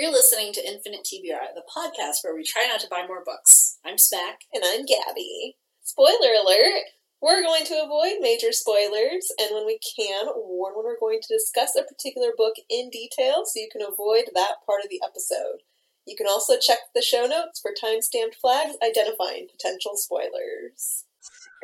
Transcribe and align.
You're 0.00 0.10
listening 0.10 0.54
to 0.54 0.66
Infinite 0.66 1.04
TBR, 1.04 1.52
the 1.54 1.62
podcast 1.68 2.24
where 2.24 2.34
we 2.34 2.42
try 2.42 2.66
not 2.66 2.80
to 2.80 2.88
buy 2.88 3.04
more 3.06 3.22
books. 3.22 3.76
I'm 3.84 3.98
Smack. 3.98 4.46
And 4.50 4.64
I'm 4.64 4.86
Gabi. 4.86 5.56
Spoiler 5.82 6.32
alert! 6.42 6.84
We're 7.20 7.42
going 7.42 7.66
to 7.66 7.82
avoid 7.84 8.14
major 8.22 8.50
spoilers, 8.50 9.30
and 9.38 9.50
when 9.52 9.66
we 9.66 9.78
can, 9.78 10.28
warn 10.34 10.72
when 10.74 10.86
we're 10.86 10.98
going 10.98 11.20
to 11.20 11.34
discuss 11.34 11.76
a 11.76 11.82
particular 11.82 12.30
book 12.34 12.54
in 12.70 12.88
detail 12.88 13.44
so 13.44 13.60
you 13.60 13.68
can 13.70 13.82
avoid 13.82 14.30
that 14.32 14.64
part 14.64 14.80
of 14.82 14.88
the 14.88 15.02
episode. 15.04 15.60
You 16.06 16.16
can 16.16 16.26
also 16.26 16.54
check 16.58 16.78
the 16.94 17.02
show 17.02 17.26
notes 17.26 17.60
for 17.60 17.72
time 17.78 18.00
stamped 18.00 18.36
flags 18.40 18.76
identifying 18.82 19.48
potential 19.52 19.98
spoilers. 19.98 21.04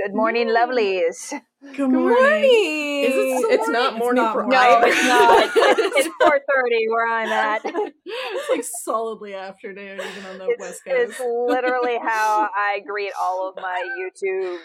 Good 0.03 0.15
morning, 0.15 0.49
lovelies. 0.49 1.33
Good 1.75 1.89
morning. 1.89 3.03
Is 3.03 3.15
it 3.17 3.39
still 3.39 3.51
It's 3.51 3.69
morning? 3.69 3.73
not 3.73 3.99
morning 3.99 4.23
not 4.25 4.33
for 4.35 4.43
morning. 4.43 4.59
No, 4.59 4.77
either. 4.77 4.87
it's 4.89 5.05
not. 5.05 5.51
It's, 5.57 6.07
it's 6.07 6.17
4.30 6.23 6.91
where 6.91 7.07
I'm 7.07 7.33
at. 7.33 7.63
it's 7.65 8.51
like 8.51 8.65
solidly 8.65 9.35
afternoon, 9.35 9.99
even 10.01 10.27
on 10.27 10.39
the 10.39 10.47
It's, 10.51 10.61
west 10.61 10.85
coast. 10.85 11.13
it's 11.13 11.21
literally 11.21 11.99
how 12.03 12.49
I 12.55 12.81
greet 12.87 13.13
all 13.21 13.49
of 13.49 13.57
my 13.57 13.83
YouTube 13.99 14.59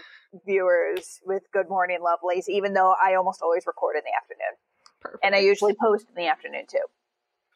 viewers 0.45 1.19
with 1.25 1.43
good 1.53 1.69
morning, 1.69 1.99
lovelies, 2.01 2.49
even 2.49 2.73
though 2.73 2.93
I 3.01 3.15
almost 3.15 3.41
always 3.41 3.63
record 3.65 3.95
in 3.95 4.01
the 4.03 4.15
afternoon. 4.15 4.57
Perfect. 4.99 5.23
And 5.25 5.33
I 5.35 5.39
usually 5.39 5.75
post 5.81 6.07
in 6.09 6.15
the 6.21 6.29
afternoon 6.29 6.65
too. 6.69 6.79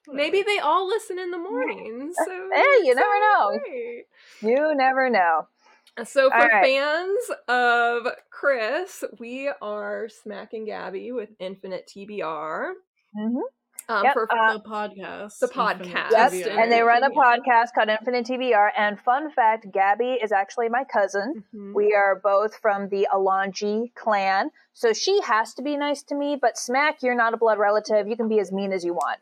Maybe 0.08 0.44
they 0.44 0.60
all 0.60 0.88
listen 0.88 1.18
in 1.20 1.32
the 1.32 1.38
morning. 1.40 2.12
So 2.26 2.50
Hey, 2.54 2.86
you 2.86 2.94
never 2.96 3.20
know. 3.20 3.50
right. 3.50 4.04
You 4.42 4.76
never 4.76 5.10
know. 5.10 5.48
So 6.04 6.30
for 6.30 6.38
right. 6.38 6.64
fans 6.66 7.40
of 7.48 8.08
Chris, 8.30 9.04
we 9.18 9.50
are 9.62 10.10
Smack 10.10 10.54
and 10.54 10.68
Gabi 10.68 11.14
with 11.16 11.30
Infinite 11.40 11.90
TBR. 11.96 12.74
hmm 13.16 13.38
Um, 13.88 14.04
Yep, 14.04 14.14
for 14.14 14.28
uh, 14.34 14.54
the 14.58 14.60
podcast. 14.68 15.40
the 15.40 15.48
podcast. 15.48 16.12
Yep. 16.12 16.48
And 16.58 16.72
they 16.72 16.82
run 16.82 17.04
a 17.04 17.12
podcast 17.12 17.68
called 17.76 17.88
Infinite 17.90 18.26
TBR. 18.26 18.72
And 18.76 19.00
fun 19.00 19.32
fact, 19.32 19.68
Gabi 19.72 20.22
is 20.22 20.32
actually 20.34 20.68
my 20.70 20.84
cousin. 20.84 21.44
Mhm. 21.54 21.74
We 21.74 21.94
are 21.94 22.20
both 22.22 22.56
from 22.58 22.90
the 22.90 23.08
Alongi 23.14 23.94
clan. 23.96 24.50
So 24.74 24.92
she 24.92 25.22
has 25.22 25.54
to 25.54 25.62
be 25.62 25.78
nice 25.78 26.04
to 26.04 26.16
me, 26.16 26.36
but 26.36 26.58
Smack, 26.58 27.04
you're 27.04 27.16
not 27.16 27.34
a 27.34 27.38
blood 27.38 27.58
relative. 27.58 28.08
You 28.08 28.18
can 28.18 28.28
be 28.28 28.40
as 28.40 28.52
mean 28.52 28.74
as 28.74 28.84
you 28.84 28.94
want. 28.94 29.20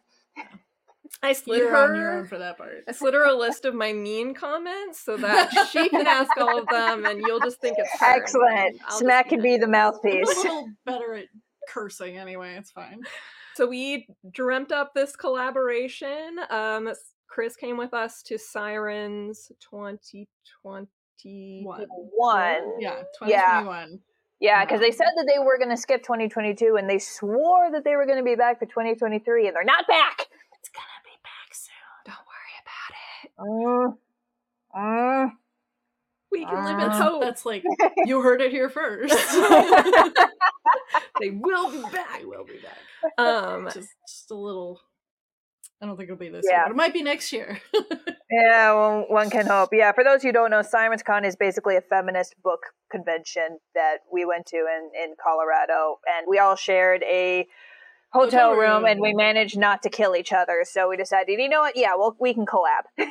I 1.21 1.31
slid 1.33 1.59
You're 1.59 1.71
her. 1.71 1.89
on 1.89 1.95
your 1.95 2.19
own 2.19 2.27
for 2.27 2.37
that 2.37 2.57
part. 2.57 2.83
I 2.87 2.91
slid 2.91 3.13
her 3.13 3.25
a 3.25 3.33
list 3.33 3.63
of 3.65 3.73
my 3.73 3.93
mean 3.93 4.33
comments 4.33 4.99
so 4.99 5.15
that 5.17 5.51
she 5.71 5.87
can 5.89 6.05
ask 6.05 6.29
all 6.37 6.59
of 6.59 6.67
them, 6.67 7.05
and 7.05 7.21
you'll 7.21 7.39
just 7.39 7.61
think 7.61 7.77
it's 7.77 7.89
her. 7.99 8.05
and 8.13 8.21
Excellent. 8.21 8.81
I'll 8.87 8.99
Smack 8.99 9.29
can 9.29 9.41
be 9.41 9.55
the 9.57 9.63
I'm 9.63 9.69
a 9.69 9.71
mouthpiece. 9.71 10.27
little 10.27 10.67
better 10.85 11.13
at 11.15 11.25
cursing 11.69 12.17
anyway. 12.17 12.55
It's 12.57 12.71
fine. 12.71 13.01
So 13.55 13.67
we 13.67 14.07
dreamt 14.31 14.71
up 14.73 14.93
this 14.93 15.15
collaboration. 15.15 16.39
Um, 16.49 16.91
Chris 17.27 17.55
came 17.55 17.77
with 17.77 17.93
us 17.93 18.21
to 18.23 18.37
Sirens 18.37 19.49
2020. 19.61 21.61
One. 21.63 21.85
One. 22.15 22.81
Yeah, 22.81 23.03
Yeah. 23.25 23.61
2021. 23.61 23.99
Yeah, 24.39 24.65
because 24.65 24.81
they 24.81 24.91
said 24.91 25.07
that 25.15 25.25
they 25.31 25.39
were 25.39 25.57
going 25.57 25.69
to 25.69 25.77
skip 25.77 26.03
2022 26.03 26.75
and 26.75 26.89
they 26.89 26.99
swore 26.99 27.71
that 27.71 27.85
they 27.85 27.95
were 27.95 28.05
going 28.05 28.17
to 28.17 28.25
be 28.25 28.35
back 28.35 28.59
for 28.59 28.65
2023 28.65 29.47
and 29.47 29.55
they're 29.55 29.63
not 29.63 29.87
back. 29.87 30.27
It's 30.59 30.67
gonna 30.69 31.03
be 31.05 31.15
back 31.23 31.53
soon. 33.37 33.45
Don't 33.45 33.59
worry 33.59 33.85
about 33.85 33.93
it. 33.93 33.99
Mm. 34.75 35.25
Mm. 35.25 35.31
We 36.31 36.45
can 36.45 36.65
live 36.65 36.79
in 36.79 36.89
Ah. 36.89 37.03
hope. 37.03 37.21
That's 37.21 37.45
like 37.45 37.63
you 38.05 38.21
heard 38.21 38.41
it 38.41 38.51
here 38.51 38.69
first. 38.69 39.13
they 41.19 41.29
will 41.29 41.71
be 41.71 41.81
back. 41.91 42.21
I 42.21 42.25
will 42.25 42.45
be 42.45 42.57
back. 42.57 43.19
Um, 43.19 43.65
Just, 43.71 43.89
just 44.07 44.31
a 44.31 44.35
little. 44.35 44.79
I 45.81 45.85
don't 45.85 45.97
think 45.97 46.07
it'll 46.09 46.17
be 46.17 46.29
this 46.29 46.45
Yeah. 46.49 46.59
year, 46.59 46.63
but 46.67 46.71
it 46.71 46.77
might 46.77 46.93
be 46.93 47.03
next 47.03 47.31
year. 47.33 47.59
Yeah, 48.31 48.73
well, 48.73 49.05
one 49.09 49.29
can 49.29 49.45
hope. 49.45 49.69
Yeah, 49.73 49.91
for 49.91 50.03
those 50.03 50.23
who 50.23 50.31
don't 50.31 50.49
know, 50.49 50.63
Sirens 50.63 51.03
Con 51.03 51.23
is 51.23 51.35
basically 51.35 51.75
a 51.75 51.81
feminist 51.81 52.33
book 52.41 52.61
convention 52.91 53.59
that 53.75 53.97
we 54.11 54.25
went 54.25 54.47
to 54.47 54.57
in, 54.57 54.89
in 54.99 55.13
Colorado, 55.23 55.99
and 56.17 56.25
we 56.27 56.39
all 56.39 56.55
shared 56.55 57.03
a 57.03 57.45
hotel 58.13 58.49
Hotel 58.49 58.51
room, 58.51 58.83
room. 58.83 58.85
and 58.85 59.01
we 59.01 59.13
managed 59.13 59.57
not 59.57 59.81
to 59.83 59.89
kill 59.89 60.15
each 60.15 60.31
other. 60.31 60.63
So 60.63 60.89
we 60.89 60.97
decided, 60.97 61.39
you 61.39 61.49
know 61.49 61.61
what? 61.61 61.75
Yeah, 61.75 61.95
well, 61.97 62.15
we 62.19 62.33
can 62.33 62.45
collab. 62.45 62.83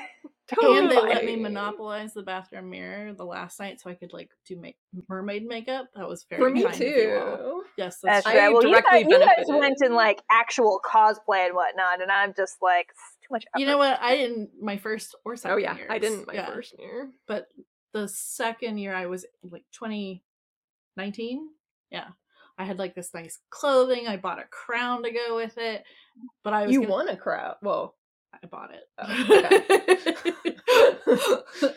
totally. 0.54 0.78
and 0.78 0.90
they 0.90 1.00
let 1.00 1.24
me 1.24 1.36
monopolize 1.36 2.14
the 2.14 2.22
bathroom 2.22 2.70
mirror 2.70 3.12
the 3.14 3.24
last 3.24 3.58
night, 3.60 3.80
so 3.80 3.90
I 3.90 3.94
could 3.94 4.12
like 4.12 4.30
do 4.46 4.56
make 4.56 4.76
mermaid 5.08 5.44
makeup. 5.46 5.86
That 5.94 6.08
was 6.08 6.24
very 6.28 6.40
For 6.42 6.50
me 6.50 6.62
kind 6.62 6.74
of 6.74 6.80
you 6.80 7.18
all. 7.20 7.36
too. 7.36 7.62
Yes, 7.76 7.98
That's 8.02 8.24
that's, 8.24 8.26
I 8.26 8.32
true. 8.32 8.40
right. 8.40 8.52
Well, 8.52 8.66
you 8.66 8.82
guys, 8.82 9.04
you 9.08 9.18
guys 9.18 9.46
went 9.48 9.78
in 9.84 9.94
like 9.94 10.20
actual 10.30 10.80
cosplay 10.84 11.46
and 11.46 11.54
whatnot, 11.54 12.00
and 12.02 12.10
I'm 12.10 12.34
just 12.36 12.56
like, 12.62 12.88
too 13.22 13.28
much. 13.30 13.44
You 13.56 13.66
know 13.66 13.78
what? 13.78 13.98
I 14.00 14.16
didn't 14.16 14.50
my 14.60 14.76
first 14.76 15.14
or 15.24 15.32
oh, 15.32 15.36
second. 15.36 15.54
Oh 15.54 15.58
yeah, 15.58 15.76
I 15.88 15.98
didn't 15.98 16.26
my 16.26 16.34
Yeah. 16.34 16.46
first 16.46 16.74
year. 16.78 17.10
but 17.26 17.46
the 17.92 18.08
second 18.08 18.78
year 18.78 18.94
I 18.94 19.06
was 19.06 19.26
like 19.50 19.64
2019. 19.72 21.48
Yeah. 21.90 22.08
I 22.58 22.64
had 22.64 22.78
like 22.78 22.94
this 22.94 23.12
nice 23.14 23.38
clothing. 23.50 24.06
I 24.08 24.16
bought 24.16 24.38
a 24.38 24.44
crown 24.50 25.02
to 25.04 25.10
go 25.10 25.36
with 25.36 25.56
it. 25.58 25.84
But 26.44 26.52
I 26.52 26.66
was 26.66 26.72
You 26.72 26.80
gonna- 26.82 26.92
won 26.92 27.08
a 27.08 27.16
crowd. 27.16 27.56
Well, 27.62 27.96
I 28.34 28.46
bought 28.46 28.70
it. 28.74 28.84
Oh, 28.98 30.02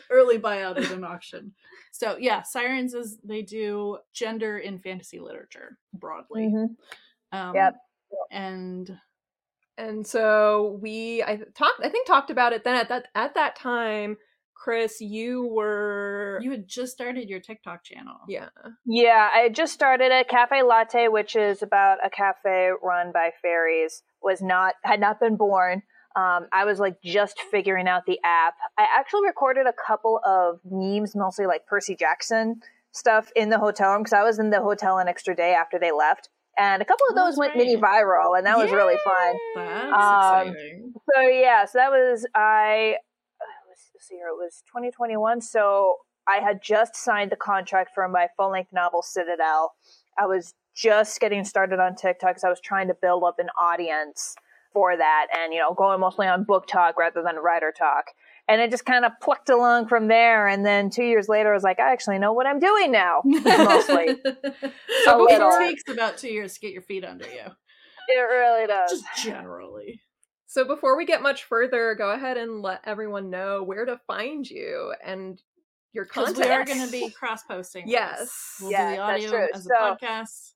Early 0.10 0.38
buyout 0.38 0.78
at 0.78 0.90
an 0.90 1.04
auction. 1.04 1.52
So 1.92 2.16
yeah, 2.18 2.42
Sirens 2.42 2.94
is 2.94 3.18
they 3.24 3.42
do 3.42 3.98
gender 4.14 4.58
in 4.58 4.78
fantasy 4.78 5.18
literature 5.20 5.78
broadly. 5.94 6.48
Mhm. 6.48 6.76
Um, 7.32 7.54
Yep. 7.54 7.76
And 8.30 8.98
and 9.78 10.06
so 10.06 10.78
we 10.80 11.22
I 11.22 11.36
talked 11.54 11.80
I 11.82 11.88
think 11.88 12.06
talked 12.06 12.30
about 12.30 12.52
it 12.52 12.64
then 12.64 12.76
at 12.76 12.88
that 12.88 13.08
at 13.14 13.34
that 13.34 13.56
time, 13.56 14.16
Chris, 14.66 15.00
you 15.00 15.46
were 15.46 16.40
you 16.42 16.50
had 16.50 16.66
just 16.66 16.90
started 16.90 17.28
your 17.28 17.38
TikTok 17.38 17.84
channel. 17.84 18.16
yeah. 18.28 18.48
Yeah, 18.84 19.30
I 19.32 19.38
had 19.38 19.54
just 19.54 19.72
started 19.72 20.10
a 20.10 20.24
cafe 20.24 20.64
latte, 20.64 21.06
which 21.06 21.36
is 21.36 21.62
about 21.62 21.98
a 22.04 22.10
cafe 22.10 22.70
run 22.82 23.12
by 23.12 23.30
fairies. 23.40 24.02
Was 24.20 24.42
not 24.42 24.74
had 24.82 24.98
not 24.98 25.20
been 25.20 25.36
born. 25.36 25.82
Um, 26.16 26.48
I 26.52 26.64
was 26.64 26.80
like 26.80 27.00
just 27.00 27.38
figuring 27.52 27.86
out 27.86 28.06
the 28.06 28.18
app. 28.24 28.54
I 28.76 28.86
actually 28.98 29.28
recorded 29.28 29.66
a 29.68 29.72
couple 29.86 30.18
of 30.26 30.58
memes, 30.68 31.14
mostly 31.14 31.46
like 31.46 31.64
Percy 31.66 31.94
Jackson 31.94 32.60
stuff, 32.90 33.30
in 33.36 33.50
the 33.50 33.60
hotel 33.60 33.92
room 33.92 34.02
because 34.02 34.14
I 34.14 34.24
was 34.24 34.40
in 34.40 34.50
the 34.50 34.60
hotel 34.62 34.98
an 34.98 35.06
extra 35.06 35.36
day 35.36 35.54
after 35.54 35.78
they 35.78 35.92
left, 35.92 36.28
and 36.58 36.82
a 36.82 36.84
couple 36.84 37.06
of 37.10 37.16
Oh, 37.16 37.24
those 37.24 37.36
that's 37.36 37.38
went 37.38 37.56
mini 37.56 37.76
viral, 37.76 38.36
and 38.36 38.44
that 38.46 38.58
was 38.58 38.72
really 38.72 38.96
fun. 39.04 39.36
That's 39.54 39.92
Um, 39.94 40.48
exciting. 40.48 40.94
So 41.14 41.20
yeah, 41.20 41.66
so 41.66 41.78
that 41.78 41.90
was 41.92 42.26
I. 42.34 42.96
Let's 44.06 44.12
let's 44.12 44.20
see 44.20 44.22
here. 44.22 44.28
It 44.28 44.36
was 44.36 44.62
2021. 44.68 45.40
So 45.40 45.96
I 46.28 46.36
had 46.36 46.62
just 46.62 46.94
signed 46.96 47.32
the 47.32 47.36
contract 47.36 47.90
for 47.94 48.06
my 48.08 48.28
full 48.36 48.50
length 48.50 48.72
novel 48.72 49.02
Citadel. 49.02 49.72
I 50.18 50.26
was 50.26 50.54
just 50.74 51.20
getting 51.20 51.44
started 51.44 51.80
on 51.80 51.94
TikTok 51.96 52.30
because 52.30 52.44
I 52.44 52.48
was 52.48 52.60
trying 52.60 52.88
to 52.88 52.94
build 52.94 53.24
up 53.24 53.38
an 53.38 53.48
audience 53.60 54.34
for 54.72 54.96
that, 54.96 55.26
and 55.36 55.52
you 55.54 55.58
know, 55.58 55.72
going 55.74 56.00
mostly 56.00 56.26
on 56.26 56.44
BookTok 56.44 56.96
rather 56.98 57.22
than 57.22 57.36
WriterTok. 57.36 58.02
And 58.48 58.60
it 58.60 58.70
just 58.70 58.84
kind 58.84 59.04
of 59.04 59.12
plucked 59.22 59.48
along 59.48 59.88
from 59.88 60.06
there. 60.08 60.46
And 60.46 60.64
then 60.64 60.90
two 60.90 61.02
years 61.04 61.28
later, 61.28 61.50
I 61.50 61.54
was 61.54 61.64
like, 61.64 61.80
I 61.80 61.92
actually 61.92 62.18
know 62.18 62.32
what 62.32 62.46
I'm 62.46 62.60
doing 62.60 62.92
now. 62.92 63.22
Mostly, 63.24 64.18
So 65.04 65.26
it 65.28 65.58
takes 65.58 65.82
about 65.88 66.18
two 66.18 66.28
years 66.28 66.54
to 66.54 66.60
get 66.60 66.72
your 66.72 66.82
feet 66.82 67.04
under 67.04 67.24
you. 67.24 67.50
it 68.08 68.20
really 68.20 68.66
does. 68.68 68.90
Just 68.90 69.24
generally. 69.24 70.00
So 70.56 70.64
before 70.64 70.96
we 70.96 71.04
get 71.04 71.20
much 71.20 71.44
further, 71.44 71.94
go 71.94 72.12
ahead 72.12 72.38
and 72.38 72.62
let 72.62 72.80
everyone 72.84 73.28
know 73.28 73.62
where 73.62 73.84
to 73.84 74.00
find 74.06 74.48
you 74.48 74.94
and 75.04 75.38
your 75.92 76.06
Because 76.06 76.28
content. 76.28 76.46
we 76.48 76.50
are 76.54 76.64
going 76.64 76.82
to 76.82 76.90
be 76.90 77.10
cross 77.10 77.42
posting. 77.42 77.86
Yes. 77.86 78.56
We'll 78.62 78.70
Yeah, 78.70 78.84
do 78.88 78.90
the 78.92 78.96
that's 78.96 79.10
audio 79.26 79.30
true. 79.30 79.48
as 79.52 79.64
So- 79.64 79.70
a 79.74 79.78
podcast. 79.98 80.52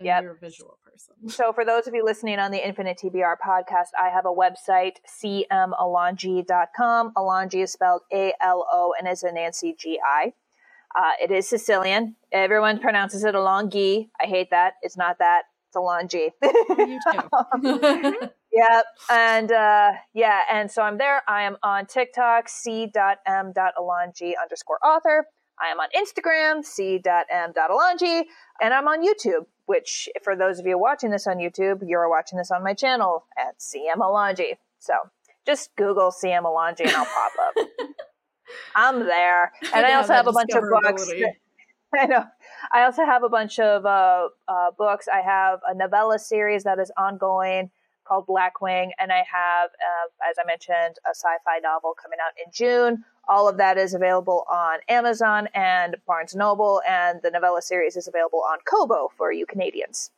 Yep. 0.00 0.22
you're 0.24 0.32
a 0.32 0.38
visual 0.40 0.80
person. 0.84 1.14
So, 1.28 1.52
for 1.52 1.64
those 1.64 1.86
of 1.86 1.94
you 1.94 2.04
listening 2.04 2.40
on 2.40 2.50
the 2.50 2.66
Infinite 2.66 2.98
TBR 2.98 3.36
podcast, 3.38 3.90
I 3.96 4.08
have 4.08 4.26
a 4.26 4.34
website, 4.34 4.96
cmalongi.com. 5.22 7.12
Alongi 7.16 7.62
is 7.62 7.70
spelled 7.72 8.02
A 8.12 8.34
L 8.42 8.66
O 8.72 8.94
and 8.98 9.06
is 9.06 9.22
a 9.22 9.30
Nancy 9.30 9.76
G 9.78 10.00
I. 10.04 10.32
Uh, 10.96 11.12
it 11.22 11.30
is 11.30 11.48
Sicilian. 11.48 12.16
Everyone 12.32 12.80
pronounces 12.80 13.22
it 13.22 13.36
Alongi. 13.36 14.08
I 14.20 14.26
hate 14.26 14.50
that. 14.50 14.74
It's 14.82 14.96
not 14.96 15.18
that. 15.20 15.42
It's 15.68 15.76
Alongi. 15.76 16.32
You 16.76 16.98
too. 17.12 18.28
Yep. 18.54 18.84
And 19.10 19.52
uh, 19.52 19.92
yeah, 20.12 20.40
and 20.50 20.70
so 20.70 20.82
I'm 20.82 20.98
there. 20.98 21.22
I 21.26 21.42
am 21.42 21.56
on 21.62 21.86
TikTok, 21.86 22.48
c.m.alongi 22.48 24.32
underscore 24.40 24.78
author. 24.84 25.26
I 25.60 25.70
am 25.70 25.80
on 25.80 25.88
Instagram, 25.96 26.64
c.m.alongi. 26.64 28.24
And 28.60 28.74
I'm 28.74 28.88
on 28.88 29.04
YouTube, 29.04 29.46
which 29.66 30.08
for 30.22 30.36
those 30.36 30.58
of 30.58 30.66
you 30.66 30.78
watching 30.78 31.10
this 31.10 31.26
on 31.26 31.38
YouTube, 31.38 31.80
you're 31.86 32.08
watching 32.08 32.38
this 32.38 32.50
on 32.50 32.62
my 32.62 32.74
channel 32.74 33.26
at 33.38 33.58
CM 33.58 33.98
Alongi. 33.98 34.56
So 34.78 34.94
just 35.46 35.74
Google 35.76 36.10
CM 36.10 36.42
Alongi 36.42 36.82
and 36.82 36.90
I'll 36.90 37.04
pop 37.04 37.32
up. 37.40 37.66
I'm 38.76 39.00
there. 39.00 39.52
And 39.62 39.84
to 39.84 39.86
I 39.86 39.94
also 39.94 40.12
have 40.12 40.26
a 40.26 40.32
bunch 40.32 40.52
of 40.54 40.62
books. 40.70 41.10
I 41.98 42.06
know. 42.06 42.24
I 42.72 42.84
also 42.84 43.04
have 43.04 43.22
a 43.22 43.28
bunch 43.28 43.58
of 43.60 43.86
uh, 43.86 44.28
uh, 44.48 44.70
books. 44.76 45.06
I 45.12 45.20
have 45.20 45.60
a 45.68 45.74
novella 45.74 46.18
series 46.18 46.64
that 46.64 46.78
is 46.80 46.90
ongoing. 46.98 47.70
Called 48.04 48.26
Blackwing, 48.26 48.90
and 48.98 49.12
I 49.12 49.24
have, 49.30 49.70
uh, 49.70 50.28
as 50.30 50.36
I 50.38 50.46
mentioned, 50.46 50.96
a 51.06 51.10
sci-fi 51.10 51.58
novel 51.62 51.94
coming 52.00 52.18
out 52.24 52.32
in 52.44 52.50
June. 52.52 53.04
All 53.28 53.48
of 53.48 53.56
that 53.56 53.78
is 53.78 53.94
available 53.94 54.44
on 54.50 54.78
Amazon 54.88 55.48
and 55.54 55.96
Barnes 56.06 56.34
Noble, 56.34 56.82
and 56.86 57.20
the 57.22 57.30
novella 57.30 57.62
series 57.62 57.96
is 57.96 58.06
available 58.06 58.42
on 58.48 58.58
Kobo 58.66 59.10
for 59.16 59.32
you 59.32 59.46
Canadians. 59.46 60.10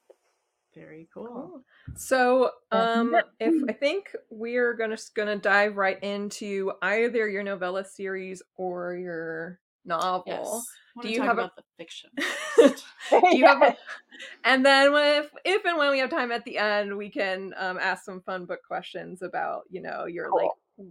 Very 0.75 1.09
cool. 1.15 1.63
So, 1.95 2.51
um, 2.71 3.17
if 3.41 3.55
I 3.69 3.73
think 3.73 4.15
we're 4.29 4.75
gonna 4.75 4.99
gonna 5.15 5.37
dive 5.37 5.79
right 5.79 6.03
into 6.03 6.73
either 6.83 7.29
your 7.29 7.43
novella 7.43 7.85
series 7.85 8.43
or 8.57 8.95
your 8.95 9.59
novel. 9.87 10.23
Yes. 10.27 10.67
Do 11.03 11.09
you 11.13 11.23
have 11.23 11.39
a- 11.39 11.51
the 11.57 11.63
fiction? 11.79 12.11
Do 13.11 13.37
you 13.37 13.47
have 13.47 13.63
a, 13.63 13.77
and 14.45 14.65
then 14.65 14.93
if 14.95 15.31
if 15.45 15.65
and 15.65 15.77
when 15.79 15.91
we 15.91 15.99
have 15.99 16.11
time 16.11 16.33
at 16.33 16.45
the 16.45 16.59
end, 16.59 16.97
we 16.97 17.11
can 17.11 17.53
um, 17.57 17.79
ask 17.81 18.05
some 18.05 18.21
fun 18.23 18.45
book 18.47 18.61
questions 18.67 19.23
about 19.23 19.63
you 19.71 19.83
know 19.83 20.07
your 20.07 20.31
like 20.35 20.51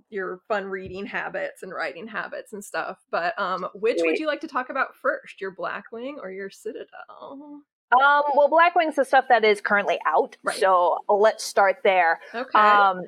your 0.10 0.40
fun 0.48 0.66
reading 0.66 1.06
habits 1.06 1.62
and 1.64 1.72
writing 1.72 2.08
habits 2.08 2.54
and 2.54 2.64
stuff. 2.64 2.98
But 3.12 3.38
um, 3.40 3.68
which 3.74 3.98
would 4.02 4.18
you 4.18 4.28
like 4.28 4.42
to 4.42 4.48
talk 4.48 4.70
about 4.70 4.96
first, 4.96 5.40
your 5.42 5.56
Blackwing 5.56 6.16
or 6.22 6.32
your 6.32 6.50
Citadel? 6.50 7.62
Um, 7.92 8.24
well, 8.36 8.50
Blackwing's 8.50 8.96
the 8.96 9.06
stuff 9.06 9.26
that 9.30 9.46
is 9.46 9.62
currently 9.62 10.00
out, 10.08 10.38
Right. 10.44 10.58
so 10.58 10.98
let's 11.08 11.44
start 11.44 11.78
there. 11.84 12.20
Okay. 12.34 12.58
Um, 12.60 13.04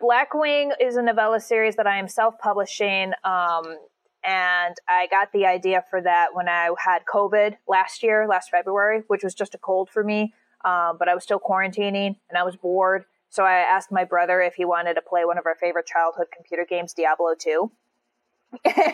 Blackwing 0.00 0.70
is 0.80 0.96
a 0.96 1.02
novella 1.02 1.38
series 1.38 1.76
that 1.76 1.86
I 1.86 1.98
am 1.98 2.08
self-publishing, 2.08 3.12
um, 3.24 3.76
and 4.24 4.76
I 4.88 5.06
got 5.10 5.32
the 5.32 5.46
idea 5.46 5.84
for 5.90 6.00
that 6.00 6.28
when 6.34 6.48
I 6.48 6.70
had 6.78 7.02
COVID 7.12 7.56
last 7.68 8.02
year, 8.02 8.26
last 8.28 8.50
February, 8.50 9.02
which 9.08 9.24
was 9.24 9.34
just 9.34 9.54
a 9.54 9.58
cold 9.58 9.90
for 9.90 10.04
me. 10.04 10.32
Um, 10.64 10.96
but 10.98 11.08
I 11.08 11.14
was 11.14 11.24
still 11.24 11.40
quarantining 11.40 12.16
and 12.28 12.38
I 12.38 12.44
was 12.44 12.56
bored, 12.56 13.04
so 13.30 13.44
I 13.44 13.54
asked 13.54 13.90
my 13.90 14.04
brother 14.04 14.40
if 14.40 14.54
he 14.54 14.64
wanted 14.64 14.94
to 14.94 15.02
play 15.02 15.24
one 15.24 15.38
of 15.38 15.46
our 15.46 15.56
favorite 15.56 15.86
childhood 15.86 16.26
computer 16.34 16.66
games, 16.68 16.92
Diablo 16.92 17.34
2. 17.38 17.70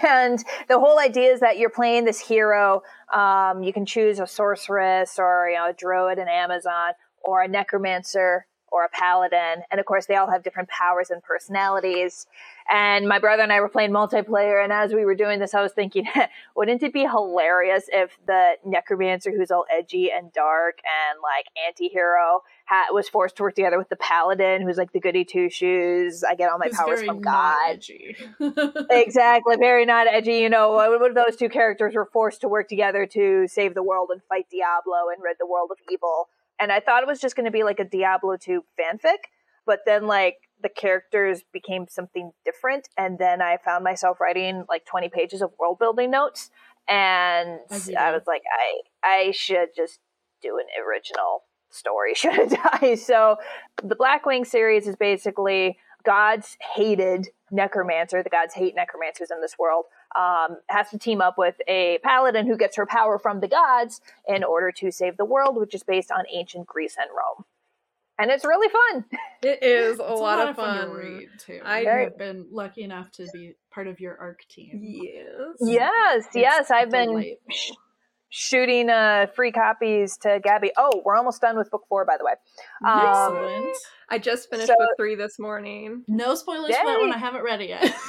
And 0.06 0.38
the 0.68 0.78
whole 0.78 1.00
idea 1.00 1.32
is 1.32 1.40
that 1.40 1.58
you're 1.58 1.70
playing 1.70 2.04
this 2.04 2.20
hero. 2.20 2.82
Um, 3.12 3.64
you 3.64 3.72
can 3.72 3.84
choose 3.84 4.20
a 4.20 4.26
sorceress 4.26 5.18
or 5.18 5.48
you 5.50 5.56
know 5.56 5.70
a 5.70 5.72
druid 5.72 6.18
an 6.18 6.28
Amazon 6.28 6.92
or 7.20 7.42
a 7.42 7.48
necromancer 7.48 8.46
or 8.70 8.84
a 8.84 8.88
paladin, 8.88 9.62
and 9.70 9.80
of 9.80 9.86
course 9.86 10.06
they 10.06 10.16
all 10.16 10.30
have 10.30 10.42
different 10.42 10.68
powers 10.68 11.10
and 11.10 11.22
personalities. 11.22 12.26
And 12.70 13.08
my 13.08 13.18
brother 13.18 13.42
and 13.42 13.52
I 13.52 13.60
were 13.60 13.68
playing 13.68 13.90
multiplayer, 13.90 14.62
and 14.62 14.72
as 14.72 14.92
we 14.92 15.04
were 15.04 15.14
doing 15.14 15.38
this, 15.38 15.54
I 15.54 15.62
was 15.62 15.72
thinking, 15.72 16.06
wouldn't 16.56 16.82
it 16.82 16.92
be 16.92 17.06
hilarious 17.06 17.84
if 17.88 18.18
the 18.26 18.54
necromancer, 18.64 19.30
who's 19.30 19.50
all 19.50 19.64
edgy 19.74 20.10
and 20.12 20.32
dark 20.32 20.78
and 20.84 21.18
like 21.22 21.46
anti-hero, 21.66 22.42
ha- 22.66 22.86
was 22.92 23.08
forced 23.08 23.36
to 23.36 23.42
work 23.42 23.54
together 23.54 23.78
with 23.78 23.88
the 23.88 23.96
paladin, 23.96 24.62
who's 24.62 24.76
like 24.76 24.92
the 24.92 25.00
goody 25.00 25.24
two 25.24 25.48
shoes. 25.48 26.22
I 26.22 26.34
get 26.34 26.50
all 26.50 26.58
my 26.58 26.66
Who's 26.66 26.76
powers 26.76 27.02
from 27.02 27.20
God. 27.20 27.56
edgy. 27.70 28.16
exactly 28.90 29.56
very 29.56 29.84
not 29.84 30.06
edgy 30.06 30.38
you 30.38 30.48
know 30.48 30.72
what 30.72 30.90
if 31.10 31.14
those 31.14 31.36
two 31.36 31.48
characters 31.48 31.94
were 31.94 32.08
forced 32.12 32.40
to 32.40 32.48
work 32.48 32.68
together 32.68 33.06
to 33.06 33.46
save 33.48 33.74
the 33.74 33.82
world 33.82 34.10
and 34.12 34.20
fight 34.28 34.46
diablo 34.50 35.08
and 35.12 35.22
rid 35.22 35.36
the 35.38 35.46
world 35.46 35.70
of 35.70 35.78
evil 35.90 36.28
and 36.60 36.72
i 36.72 36.80
thought 36.80 37.02
it 37.02 37.06
was 37.06 37.20
just 37.20 37.36
going 37.36 37.44
to 37.44 37.50
be 37.50 37.62
like 37.62 37.80
a 37.80 37.84
diablo 37.84 38.36
2 38.36 38.62
fanfic 38.78 39.18
but 39.66 39.80
then 39.86 40.06
like 40.06 40.36
the 40.62 40.68
characters 40.68 41.42
became 41.52 41.86
something 41.88 42.32
different 42.44 42.88
and 42.96 43.18
then 43.18 43.40
i 43.42 43.56
found 43.64 43.84
myself 43.84 44.20
writing 44.20 44.64
like 44.68 44.84
20 44.86 45.08
pages 45.08 45.42
of 45.42 45.50
world 45.58 45.78
building 45.78 46.10
notes 46.10 46.50
and 46.88 47.60
you 47.86 47.94
i 47.98 48.12
was 48.12 48.22
like 48.26 48.42
i 48.52 48.80
i 49.04 49.30
should 49.30 49.68
just 49.76 50.00
do 50.42 50.58
an 50.58 50.66
original 50.86 51.42
story 51.70 52.12
shouldn't 52.14 52.54
i? 52.82 52.94
So 52.94 53.36
the 53.82 53.96
blackwing 53.96 54.46
series 54.46 54.86
is 54.86 54.96
basically 54.96 55.78
God's 56.04 56.56
hated 56.74 57.28
necromancer, 57.50 58.22
the 58.22 58.30
gods 58.30 58.54
hate 58.54 58.74
necromancers 58.74 59.30
in 59.30 59.40
this 59.40 59.56
world, 59.58 59.86
um, 60.16 60.56
has 60.68 60.88
to 60.90 60.98
team 60.98 61.20
up 61.20 61.36
with 61.38 61.56
a 61.68 61.98
paladin 62.02 62.46
who 62.46 62.56
gets 62.56 62.76
her 62.76 62.86
power 62.86 63.18
from 63.18 63.40
the 63.40 63.48
gods 63.48 64.00
in 64.26 64.42
order 64.44 64.72
to 64.72 64.90
save 64.90 65.16
the 65.16 65.24
world, 65.24 65.56
which 65.56 65.74
is 65.74 65.82
based 65.82 66.10
on 66.10 66.24
ancient 66.32 66.66
Greece 66.66 66.96
and 66.98 67.08
Rome. 67.10 67.44
And 68.20 68.30
it's 68.32 68.44
really 68.44 68.68
fun. 68.68 69.04
it 69.42 69.62
is 69.62 70.00
a, 70.00 70.02
It's 70.10 70.20
lot, 70.20 70.48
of 70.48 70.56
fun. 70.56 70.88
to 70.88 70.94
read 70.94 71.28
too. 71.38 71.60
I- 71.64 71.86
I 71.86 72.00
have 72.00 72.18
been 72.18 72.46
lucky 72.50 72.82
enough 72.82 73.10
to 73.12 73.26
be 73.32 73.54
part 73.70 73.86
of 73.86 74.00
your 74.00 74.16
arc 74.18 74.40
team. 74.48 74.80
Yes. 74.82 75.56
Yes, 75.60 76.24
It's 76.26 76.34
yes, 76.36 76.70
I've 76.72 76.90
been 76.90 77.36
sh- 77.50 77.70
shooting 78.28 78.90
uh, 78.90 79.26
free 79.36 79.52
copies 79.52 80.16
to 80.18 80.40
Gabi. 80.40 80.70
Oh, 80.76 81.00
we're 81.04 81.14
almost 81.16 81.40
done 81.40 81.56
with 81.56 81.70
book 81.70 81.84
four, 81.88 82.04
by 82.04 82.16
the 82.18 82.24
way. 82.24 82.32
Um, 82.84 83.36
Excellent. 83.36 83.76
I 84.08 84.18
just 84.18 84.50
finished 84.50 84.66
So- 84.68 84.74
book 84.76 84.88
three 84.96 85.14
this 85.14 85.38
morning. 85.38 86.02
No 86.08 86.34
spoilers 86.34 86.74
for 86.76 86.86
that 86.86 86.98
one. 87.00 87.12
I 87.12 87.18
haven't 87.18 87.42
read 87.44 87.60
it 87.60 87.68
yet. 87.68 87.94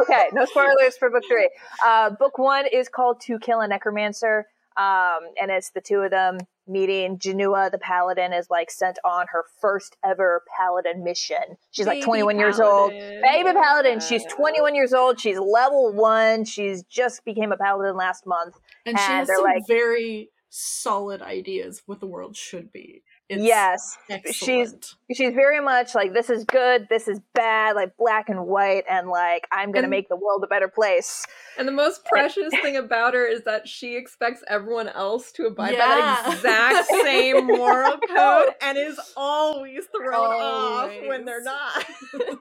okay, 0.00 0.28
no 0.32 0.44
spoilers 0.44 0.96
for 0.98 1.10
book 1.10 1.22
three. 1.28 1.50
Uh, 1.84 2.10
book 2.10 2.38
one 2.38 2.66
is 2.72 2.88
called 2.88 3.20
To 3.22 3.38
Kill 3.38 3.60
a 3.60 3.68
Necromancer, 3.68 4.46
um, 4.76 5.20
and 5.40 5.50
it's 5.50 5.70
the 5.70 5.80
two 5.80 6.00
of 6.00 6.10
them 6.10 6.38
meeting. 6.66 7.18
Janua, 7.18 7.70
the 7.70 7.78
paladin, 7.78 8.32
is 8.32 8.48
like 8.50 8.70
sent 8.70 8.98
on 9.04 9.26
her 9.32 9.44
first 9.60 9.96
ever 10.04 10.42
paladin 10.56 11.04
mission. 11.04 11.36
She's 11.70 11.86
like 11.86 11.96
Baby 11.96 12.04
21 12.04 12.38
years 12.38 12.60
old. 12.60 12.90
Baby 12.90 13.52
paladin. 13.52 14.00
She's 14.00 14.24
21 14.26 14.74
years 14.74 14.92
old. 14.92 15.20
She's 15.20 15.38
level 15.38 15.92
one. 15.92 16.44
She's 16.44 16.82
just 16.84 17.24
became 17.24 17.52
a 17.52 17.56
paladin 17.56 17.96
last 17.96 18.26
month. 18.26 18.58
and 18.86 18.98
she 18.98 19.04
has 19.04 19.28
some 19.28 19.44
like- 19.44 19.66
very 19.68 20.30
solid 20.48 21.20
ideas 21.20 21.82
what 21.86 21.98
the 22.00 22.06
world 22.06 22.36
should 22.36 22.70
be. 22.72 23.02
It's 23.30 23.42
yes, 23.42 23.96
excellent. 24.10 24.94
she's 25.14 25.32
very 25.34 25.58
much 25.60 25.94
like 25.94 26.12
this 26.12 26.28
is 26.28 26.44
good, 26.44 26.88
this 26.90 27.08
is 27.08 27.20
bad, 27.34 27.74
like 27.74 27.96
black 27.96 28.28
and 28.28 28.46
white, 28.46 28.84
and 28.88 29.08
like 29.08 29.46
I'm 29.50 29.72
gonna 29.72 29.84
And- 29.84 29.90
make 29.90 30.10
the 30.10 30.16
world 30.16 30.44
a 30.44 30.46
better 30.46 30.68
place. 30.68 31.24
And 31.56 31.66
the 31.66 31.72
most 31.72 32.04
precious 32.04 32.52
thing 32.62 32.76
about 32.76 33.14
her 33.14 33.24
is 33.26 33.42
that 33.44 33.66
she 33.66 33.96
expects 33.96 34.42
everyone 34.48 34.88
else 34.90 35.32
to 35.32 35.46
abide 35.46 35.70
by 35.70 35.76
that 35.76 36.32
exact 36.34 36.86
same 37.02 37.46
moral 37.46 37.96
code 38.14 38.48
and 38.60 38.76
is 38.76 39.00
always 39.16 39.84
thrown 39.86 40.14
off 40.42 40.90
when 41.06 41.24
they're 41.24 41.42
not. 41.42 41.84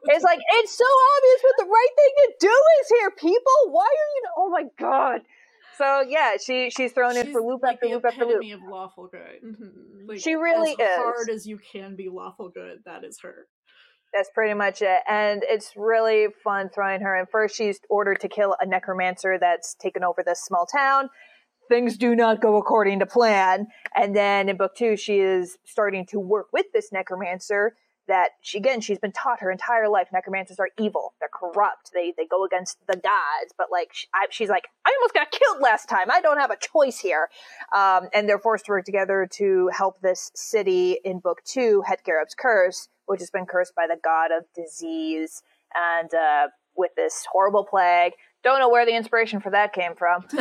It's 0.05 0.23
like 0.23 0.39
it's 0.61 0.77
so 0.77 0.83
obvious 0.85 1.43
what 1.43 1.65
the 1.65 1.71
right 1.71 1.87
thing 1.95 2.13
to 2.17 2.33
do 2.41 2.53
is 2.81 2.89
here, 2.89 3.11
people. 3.11 3.53
Why 3.71 3.85
are 3.85 4.11
you? 4.15 4.23
Oh 4.37 4.49
my 4.49 4.63
god. 4.77 5.21
So 5.77 6.01
yeah, 6.07 6.33
she 6.43 6.69
she's 6.69 6.91
thrown 6.91 7.17
in 7.17 7.31
for 7.31 7.41
loop 7.41 7.61
like 7.63 7.75
after 7.75 7.87
loop 7.87 8.05
after 8.05 8.25
loop. 8.25 8.43
of 8.53 8.59
lawful 8.69 9.07
good. 9.07 9.41
Mhm. 9.43 10.07
Like, 10.07 10.19
She 10.19 10.35
really 10.35 10.71
as 10.71 10.79
is. 10.79 10.95
hard 10.97 11.29
as 11.29 11.47
you 11.47 11.57
can 11.71 11.95
be 11.95 12.09
lawful 12.09 12.49
good. 12.49 12.79
That 12.85 13.03
is 13.03 13.19
her. 13.23 13.47
That's 14.13 14.29
pretty 14.29 14.53
much 14.53 14.81
it. 14.83 14.99
And 15.07 15.41
it's 15.47 15.71
really 15.75 16.27
fun 16.43 16.69
throwing 16.69 17.01
her 17.01 17.15
in. 17.15 17.25
First, 17.25 17.55
she's 17.55 17.79
ordered 17.89 18.19
to 18.21 18.27
kill 18.27 18.55
a 18.61 18.65
necromancer 18.65 19.39
that's 19.39 19.73
taken 19.73 20.03
over 20.03 20.21
this 20.23 20.43
small 20.43 20.67
town. 20.67 21.09
Things 21.67 21.97
do 21.97 22.15
not 22.15 22.39
go 22.39 22.57
according 22.57 22.99
to 22.99 23.07
plan. 23.07 23.67
And 23.95 24.15
then 24.15 24.49
in 24.49 24.57
book 24.57 24.75
two, 24.75 24.97
she 24.97 25.19
is 25.19 25.57
starting 25.65 26.05
to 26.07 26.19
work 26.19 26.47
with 26.53 26.67
this 26.73 26.91
necromancer 26.91 27.75
that 28.07 28.31
she, 28.41 28.57
again, 28.57 28.81
she's 28.81 28.99
been 28.99 29.11
taught 29.11 29.39
her 29.39 29.49
entire 29.51 29.87
life 29.87 30.09
necromancers 30.11 30.59
are 30.59 30.69
evil. 30.79 31.13
They're 31.19 31.29
corrupt. 31.31 31.91
They, 31.93 32.13
they 32.17 32.25
go 32.25 32.43
against 32.43 32.77
the 32.87 32.95
gods. 32.95 33.53
But 33.57 33.67
like, 33.71 33.89
she, 33.93 34.07
I, 34.13 34.27
she's 34.29 34.49
like, 34.49 34.67
I 34.85 34.93
almost 34.99 35.13
got 35.13 35.31
killed 35.31 35.61
last 35.61 35.87
time. 35.87 36.11
I 36.11 36.21
don't 36.21 36.37
have 36.37 36.51
a 36.51 36.57
choice 36.57 36.99
here. 36.99 37.29
Um, 37.73 38.09
and 38.13 38.27
they're 38.27 38.39
forced 38.39 38.65
to 38.65 38.71
work 38.71 38.85
together 38.85 39.27
to 39.33 39.69
help 39.73 40.01
this 40.01 40.31
city 40.35 40.99
in 41.03 41.19
book 41.19 41.41
two, 41.45 41.83
Hedgarab's 41.87 42.35
Curse, 42.35 42.89
which 43.05 43.21
has 43.21 43.29
been 43.29 43.45
cursed 43.45 43.75
by 43.75 43.87
the 43.87 43.97
god 44.03 44.31
of 44.31 44.45
disease 44.55 45.41
and 45.73 46.13
uh, 46.13 46.47
with 46.75 46.91
this 46.95 47.25
horrible 47.31 47.63
plague. 47.63 48.13
Don't 48.43 48.59
know 48.59 48.69
where 48.69 48.85
the 48.85 48.95
inspiration 48.95 49.39
for 49.39 49.51
that 49.51 49.73
came 49.73 49.95
from. 49.95 50.25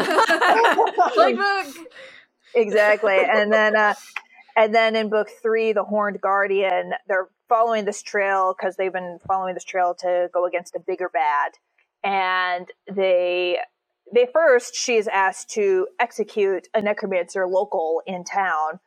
like 1.17 1.37
book. 1.37 1.67
exactly. 2.55 3.19
And 3.19 3.53
then, 3.53 3.77
uh, 3.77 3.95
and 4.57 4.75
then 4.75 4.97
in 4.97 5.09
book 5.09 5.29
three, 5.41 5.73
the 5.73 5.85
Horned 5.85 6.21
Guardian, 6.21 6.93
they're 7.07 7.29
following 7.53 7.85
this 7.85 8.03
trail 8.03 8.55
because 8.57 8.77
they've 8.77 8.93
been 8.93 9.19
following 9.27 9.55
this 9.55 9.65
trail 9.65 9.95
to 10.01 10.29
go 10.33 10.47
against 10.47 10.75
a 10.75 10.81
bigger 10.81 11.09
bad, 11.13 11.53
and 12.05 12.69
they. 12.93 13.59
They 14.15 14.27
first, 14.31 14.75
she's 14.75 15.07
asked 15.09 15.49
to 15.51 15.87
execute 15.99 16.69
a 16.75 16.83
necromancer 16.83 17.47
local 17.47 18.03
in 18.07 18.25
town, 18.25 18.79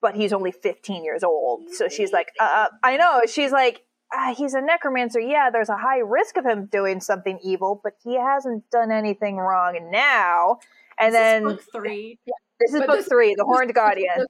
but 0.00 0.14
he's 0.14 0.32
only 0.32 0.52
15 0.52 1.02
years 1.02 1.24
old. 1.24 1.70
So 1.70 1.88
she's 1.88 2.12
like, 2.12 2.28
uh, 2.38 2.66
I 2.84 2.96
know. 2.96 3.22
She's 3.26 3.50
like, 3.50 3.80
ah, 4.12 4.32
he's 4.36 4.54
a 4.54 4.60
necromancer. 4.60 5.18
Yeah, 5.18 5.50
there's 5.50 5.70
a 5.70 5.76
high 5.76 5.98
risk 5.98 6.36
of 6.36 6.44
him 6.46 6.66
doing 6.70 7.00
something 7.00 7.40
evil, 7.42 7.80
but 7.82 7.94
he 8.04 8.14
hasn't 8.20 8.70
done 8.70 8.92
anything 8.92 9.38
wrong 9.38 9.88
now. 9.90 10.58
And 10.96 11.08
Is 11.08 11.14
this 11.14 11.20
then 11.22 11.42
book 11.44 11.62
three. 11.72 12.18
this 12.60 12.72
is 12.74 12.78
But 12.80 12.86
book 12.86 12.96
this- 12.98 13.08
three, 13.08 13.34
The 13.34 13.44
Horned 13.46 13.74
Guardian. 13.74 14.26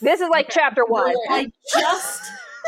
This 0.00 0.20
is 0.22 0.28
like 0.30 0.48
chapter 0.48 0.84
one. 0.86 1.14
I 1.28 1.50
just 1.76 2.22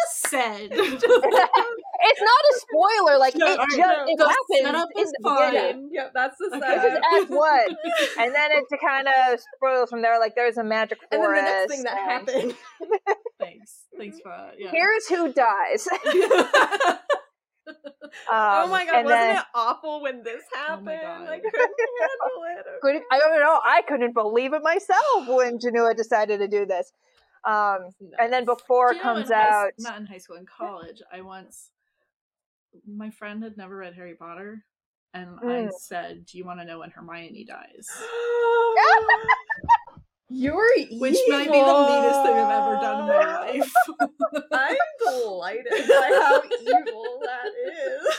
said. 0.09 0.69
it's 0.73 0.73
not 0.73 2.43
a 2.45 2.55
spoiler. 2.61 3.19
Like 3.19 3.35
No, 3.37 3.47
it 3.47 3.51
alright, 3.59 3.67
just 3.69 3.79
no, 3.79 4.05
it 4.07 4.19
the 4.19 4.25
happens 4.29 4.61
setup 4.63 4.89
in 4.97 5.03
is 5.03 5.11
the 5.13 5.19
fine. 5.23 5.89
Yep, 5.93 6.13
that's 6.15 6.37
the 6.39 6.47
Okay. 6.57 6.61
This 6.61 6.77
is 6.77 6.83
setup. 6.93 7.03
Act 7.23 7.31
One, 7.31 7.77
and 8.19 8.35
then 8.35 8.51
it 8.53 8.65
kind 8.85 9.09
of 9.09 9.41
spoils 9.57 9.91
from 9.91 10.03
there. 10.03 10.19
Like 10.21 10.35
there's 10.35 10.57
a 10.59 10.65
magic 10.65 10.99
forest. 11.11 11.13
And 11.13 11.23
then 11.23 11.45
the 11.45 11.51
next 11.51 11.75
thing 11.75 11.83
that 11.85 11.99
and 11.99 12.11
happened. 12.11 12.55
Thanks. 13.41 13.85
Thanks 13.99 14.19
for 14.23 14.29
that. 14.31 14.55
Yeah. 14.59 14.71
Here's 14.71 15.07
who 15.09 15.33
dies. 15.33 15.87
oh 18.31 18.63
Um, 18.65 18.71
my 18.71 18.85
god, 18.87 18.95
and 18.97 19.05
wasn't 19.07 19.09
then- 19.09 19.37
it 19.37 19.45
awful 19.55 20.03
when 20.03 20.23
this 20.23 20.43
Oh 20.55 20.59
happened? 20.59 20.85
my 20.87 20.97
God. 20.97 21.29
I 21.29 21.39
couldn't 21.41 21.75
handle 22.01 22.97
it. 22.97 23.03
I 23.11 23.19
don't 23.19 23.41
know. 23.41 23.61
I 23.65 23.83
couldn't 23.89 24.15
believe 24.15 24.53
it 24.53 24.63
myself 24.63 25.27
when 25.29 25.59
Janua 25.59 25.97
decided 25.97 26.39
to 26.39 26.49
do 26.49 26.65
this. 26.67 26.93
Um, 27.47 27.91
and 28.19 28.33
then 28.33 28.45
before 28.45 28.93
you 28.93 28.99
know 28.99 29.03
comes 29.03 29.31
in 29.31 29.37
high 29.37 29.67
out, 29.67 29.73
not 29.79 29.99
in 30.01 30.07
high 30.07 30.19
school, 30.19 30.37
in 30.37 30.47
college, 30.47 31.01
I 31.13 31.21
once, 31.21 31.71
my 32.87 33.11
friend 33.11 33.43
had 33.43 33.57
never 33.57 33.77
read 33.77 33.95
Harry 33.95 34.15
Potter, 34.15 34.65
and 35.15 35.39
I 35.41 35.43
Mm. 35.69 35.73
said, 35.73 36.27
"Do 36.27 36.39
you 36.39 36.45
want 36.45 36.59
to 36.61 36.65
know 36.67 36.81
when 36.81 36.91
Hermione 36.91 37.45
dies?" 37.45 37.89
You're 40.29 40.69
Which 40.91 41.19
might 41.29 41.53
be 41.53 41.63
the 41.63 41.85
meanest 41.87 42.23
thing 42.23 42.37
I've 42.37 42.51
ever 42.51 42.77
done 42.77 42.99
in 42.99 43.07
my 43.07 43.41
life. 43.41 43.73
I'm 44.53 44.77
delighted 45.07 45.87
by 45.89 46.11
how 46.21 46.43
evil 46.61 47.23
that 47.25 47.53
is. 47.55 48.19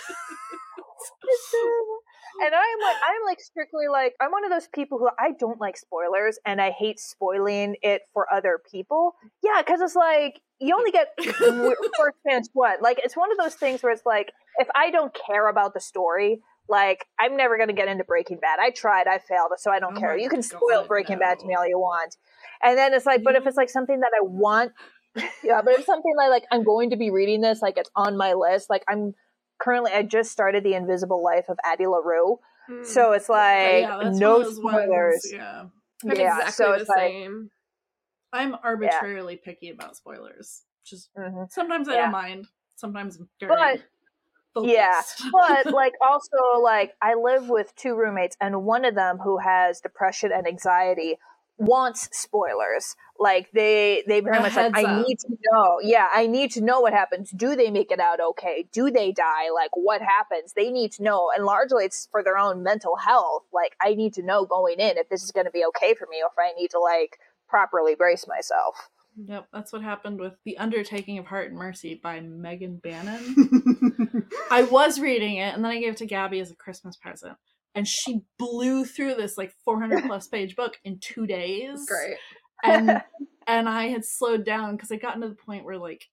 And 2.44 2.54
I'm 2.54 2.80
like, 2.82 2.96
I'm 3.04 3.26
like 3.26 3.40
strictly 3.40 3.88
like, 3.92 4.14
I'm 4.22 4.32
one 4.32 4.44
of 4.44 4.52
those 4.52 4.68
people 4.74 4.98
who 4.98 5.10
I 5.20 5.32
don't 5.40 5.60
like 5.60 5.78
spoilers, 5.78 6.40
and 6.46 6.62
I 6.62 6.72
hate 6.72 7.00
spoiling 7.00 7.76
it 7.82 8.02
for 8.14 8.32
other 8.32 8.60
people. 8.72 9.16
Yeah, 9.44 9.62
because 9.62 9.82
it's 9.82 9.96
like 9.96 10.42
you 10.60 10.76
only 10.76 10.92
get 10.92 11.10
first 11.20 12.18
chance 12.28 12.50
what? 12.54 12.82
Like 12.82 13.00
it's 13.04 13.16
one 13.16 13.32
of 13.32 13.38
those 13.38 13.56
things 13.56 13.84
where 13.84 13.92
it's 13.92 14.06
like, 14.06 14.32
if 14.58 14.68
I 14.76 14.92
don't 14.92 15.16
care 15.26 15.50
about 15.50 15.74
the 15.74 15.82
story. 15.82 16.40
Like 16.70 17.06
I'm 17.18 17.38
never 17.38 17.58
gonna 17.58 17.72
get 17.72 17.88
into 17.88 18.04
Breaking 18.04 18.40
Bad. 18.42 18.60
I 18.60 18.72
tried, 18.72 19.08
I 19.08 19.20
failed, 19.20 19.52
so 19.56 19.72
I 19.72 19.80
don't 19.80 19.96
Oh 19.96 20.00
care. 20.02 20.18
You 20.18 20.28
can 20.28 20.42
spoil 20.42 20.82
God, 20.82 20.90
Breaking 20.90 21.18
Bad 21.18 21.40
to 21.40 21.46
me 21.46 21.56
all 21.56 21.66
you 21.66 21.80
want. 21.80 22.18
And 22.62 22.78
then 22.78 22.94
it's 22.94 23.06
like, 23.06 23.24
but 23.24 23.36
if 23.36 23.48
it's 23.48 23.56
like 23.56 23.70
something 23.70 24.02
that 24.02 24.12
I 24.14 24.26
want, 24.26 24.74
yeah, 25.44 25.62
but 25.64 25.74
if 25.80 25.86
something 25.86 26.14
like 26.18 26.30
like 26.30 26.44
I'm 26.52 26.64
going 26.64 26.90
to 26.92 26.98
be 26.98 27.10
reading 27.10 27.42
this, 27.42 27.62
like 27.62 27.78
it's 27.78 27.90
on 27.96 28.18
my 28.18 28.34
list. 28.34 28.70
Like 28.70 28.84
I'm 28.88 29.14
currently, 29.60 29.92
I 29.92 30.04
just 30.04 30.32
started 30.32 30.64
the 30.64 30.74
Invisible 30.74 31.24
Life 31.24 31.50
of 31.50 31.58
Addie 31.64 31.88
LaRue, 31.88 32.40
Hmm. 32.68 32.84
so 32.84 33.14
it's 33.14 33.30
like 33.30 33.82
yeah, 33.84 34.12
no 34.14 34.44
those 34.44 34.60
ones, 34.62 34.78
spoilers. 34.84 35.32
yeah, 35.32 35.62
I'm 35.62 35.72
yeah, 36.04 36.12
exactly 36.40 36.52
so 36.52 36.72
the 36.74 36.80
it's 36.82 36.90
like, 36.90 37.00
same. 37.12 37.50
I'm 38.34 38.56
arbitrarily 38.62 39.38
picky 39.38 39.70
about 39.70 39.96
spoilers. 39.96 40.64
Just 40.86 41.10
mhm. 41.16 41.50
sometimes 41.52 41.88
I 41.88 41.94
Yeah. 41.94 42.02
don't 42.04 42.12
mind. 42.12 42.48
Sometimes 42.76 43.18
I'm 43.18 43.30
very 43.40 43.50
But- 43.56 43.82
focused. 44.54 44.74
yeah, 44.74 45.02
but 45.32 45.74
like 45.74 45.94
also 46.02 46.60
like 46.62 46.94
I 47.02 47.14
live 47.16 47.50
with 47.50 47.74
two 47.76 47.96
roommates, 47.96 48.36
and 48.42 48.64
one 48.66 48.84
of 48.86 48.96
them 48.96 49.18
who 49.20 49.38
has 49.38 49.80
depression 49.82 50.32
and 50.34 50.46
anxiety 50.48 51.18
wants 51.58 52.10
spoilers. 52.12 52.96
Like 53.20 53.50
they 53.52 54.04
they 54.08 54.20
very 54.20 54.38
A 54.38 54.42
much 54.42 54.56
like 54.56 54.76
heads 54.76 54.76
I 54.78 54.84
up. 54.84 55.08
need 55.08 55.20
to 55.20 55.30
know. 55.52 55.80
Yeah, 55.82 56.08
I 56.14 56.28
need 56.28 56.52
to 56.52 56.62
know 56.62 56.82
what 56.82 56.94
happens. 56.94 57.32
Do 57.32 57.56
they 57.56 57.72
make 57.72 57.92
it 57.92 58.00
out 58.00 58.20
okay? 58.20 58.68
Do 58.72 58.92
they 58.92 59.12
die? 59.12 59.50
Like 59.54 59.72
what 59.74 60.02
happens? 60.02 60.54
They 60.54 60.70
need 60.70 60.92
to 60.94 61.04
know. 61.04 61.30
And 61.36 61.46
largely 61.46 61.86
it's 61.86 62.08
for 62.12 62.24
their 62.24 62.38
own 62.38 62.64
mental 62.64 62.96
health. 62.96 63.44
Like 63.52 63.76
I 63.82 63.96
need 63.96 64.14
to 64.16 64.24
know 64.24 64.46
going 64.46 64.80
in 64.80 64.98
if 64.98 65.10
this 65.10 65.24
is 65.24 65.32
going 65.32 65.46
to 65.46 65.52
be 65.52 65.66
okay 65.70 65.96
for 65.96 66.08
me 66.10 66.22
or 66.22 66.28
if 66.28 66.38
I 66.38 66.54
need 66.60 66.70
to 66.72 66.80
like 66.80 67.18
properly 67.50 67.96
brace 67.96 68.28
myself. 68.28 68.90
Yep, 69.26 69.48
that's 69.52 69.74
what 69.74 69.82
happened 69.82 70.20
with 70.20 70.34
The 70.46 70.60
Undertaking 70.60 71.18
of 71.18 71.26
Hart 71.26 71.50
and 71.50 71.58
Mercy 71.58 72.00
by 72.02 72.20
Megan 72.20 72.80
Bannen. 72.84 74.26
I 74.52 74.62
was 74.62 75.00
reading 75.00 75.38
it 75.38 75.56
and 75.56 75.64
then 75.64 75.72
I 75.72 75.80
gave 75.80 75.94
it 75.94 75.98
to 75.98 76.08
Gabi 76.08 76.40
as 76.40 76.52
a 76.52 76.56
Christmas 76.56 76.96
present. 76.98 77.36
And 77.78 77.88
she 77.88 78.22
blew 78.40 78.86
through 78.86 79.16
this 79.16 79.38
like 79.38 79.54
400 79.64 80.04
plus 80.08 80.28
page 80.28 80.56
book 80.56 80.78
in 80.84 81.00
two 81.00 81.28
days. 81.28 81.86
Great. 81.88 82.18
And 82.64 83.02
and 83.48 83.70
I 83.70 83.88
had 83.88 84.04
slowed 84.04 84.44
down 84.44 84.76
because 84.76 84.92
I 84.92 84.98
gotten 84.98 85.22
to 85.22 85.30
the 85.30 85.36
point 85.36 85.64
where 85.64 85.78
like 85.78 86.06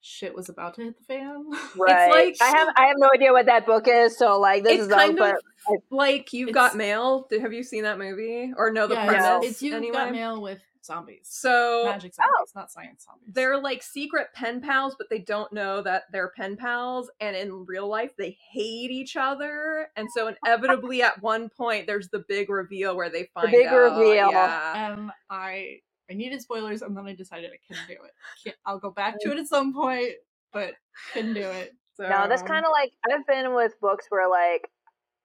shit 0.00 0.34
was 0.34 0.48
about 0.48 0.74
to 0.74 0.82
hit 0.82 0.96
the 0.98 1.04
fan. 1.04 1.44
Right. 1.78 2.10
like- 2.10 2.36
I 2.40 2.56
have 2.56 2.68
I 2.76 2.86
have 2.86 2.96
no 2.98 3.10
idea 3.14 3.32
what 3.32 3.46
that 3.46 3.66
book 3.66 3.86
is, 3.88 4.18
so 4.18 4.40
like 4.40 4.64
this 4.64 4.74
It's 4.74 4.82
is 4.82 4.88
kind 4.88 5.18
all 5.20 5.26
of 5.28 5.34
but 5.68 5.78
like 5.90 6.32
You've 6.32 6.52
Got 6.52 6.76
Mail. 6.76 7.26
Have 7.40 7.52
you 7.52 7.62
seen 7.62 7.84
that 7.84 7.98
movie 7.98 8.52
or 8.56 8.72
know 8.72 8.86
the 8.86 8.94
yeah, 8.94 9.06
premise? 9.06 9.44
It's, 9.44 9.52
it's 9.52 9.62
you 9.62 9.76
anyway? 9.76 9.92
got 9.92 10.12
mail 10.12 10.42
with 10.42 10.60
zombies. 10.86 11.22
So 11.24 11.82
Magic 11.86 12.12
oh, 12.20 12.24
zombies, 12.24 12.54
not 12.54 12.70
science 12.70 13.04
zombies. 13.04 13.28
they're 13.32 13.58
like 13.58 13.82
secret 13.82 14.28
pen 14.34 14.60
pals, 14.60 14.94
but 14.96 15.08
they 15.10 15.18
don't 15.18 15.52
know 15.52 15.82
that 15.82 16.04
they're 16.12 16.32
pen 16.36 16.56
pals. 16.56 17.10
And 17.20 17.36
in 17.36 17.66
real 17.66 17.88
life, 17.88 18.12
they 18.16 18.36
hate 18.50 18.90
each 18.90 19.16
other. 19.16 19.88
And 19.96 20.08
so 20.14 20.32
inevitably, 20.42 21.02
at 21.02 21.20
one 21.22 21.48
point, 21.48 21.86
there's 21.86 22.08
the 22.08 22.24
big 22.28 22.48
reveal 22.50 22.96
where 22.96 23.10
they 23.10 23.28
find 23.34 23.48
out. 23.48 23.52
big 23.52 23.66
out. 23.66 23.76
reveal. 23.76 24.30
Yeah. 24.30 24.92
and 24.92 25.10
I 25.28 25.80
I 26.10 26.14
needed 26.14 26.40
spoilers, 26.40 26.82
and 26.82 26.96
then 26.96 27.06
I 27.06 27.14
decided 27.14 27.50
I 27.50 27.58
couldn't 27.66 27.88
do 27.88 27.94
it. 28.04 28.12
Can't- 28.44 28.56
I'll 28.64 28.78
go 28.78 28.90
back 28.90 29.16
to 29.20 29.32
it 29.32 29.38
at 29.38 29.48
some 29.48 29.74
point, 29.74 30.12
but 30.52 30.74
couldn't 31.12 31.34
do 31.34 31.40
it. 31.40 31.74
So, 31.96 32.04
No, 32.04 32.28
that's 32.28 32.42
um, 32.42 32.48
kind 32.48 32.64
of 32.64 32.70
like 32.70 32.92
I've 33.10 33.26
been 33.26 33.54
with 33.54 33.72
books 33.80 34.06
where 34.08 34.28
like 34.28 34.70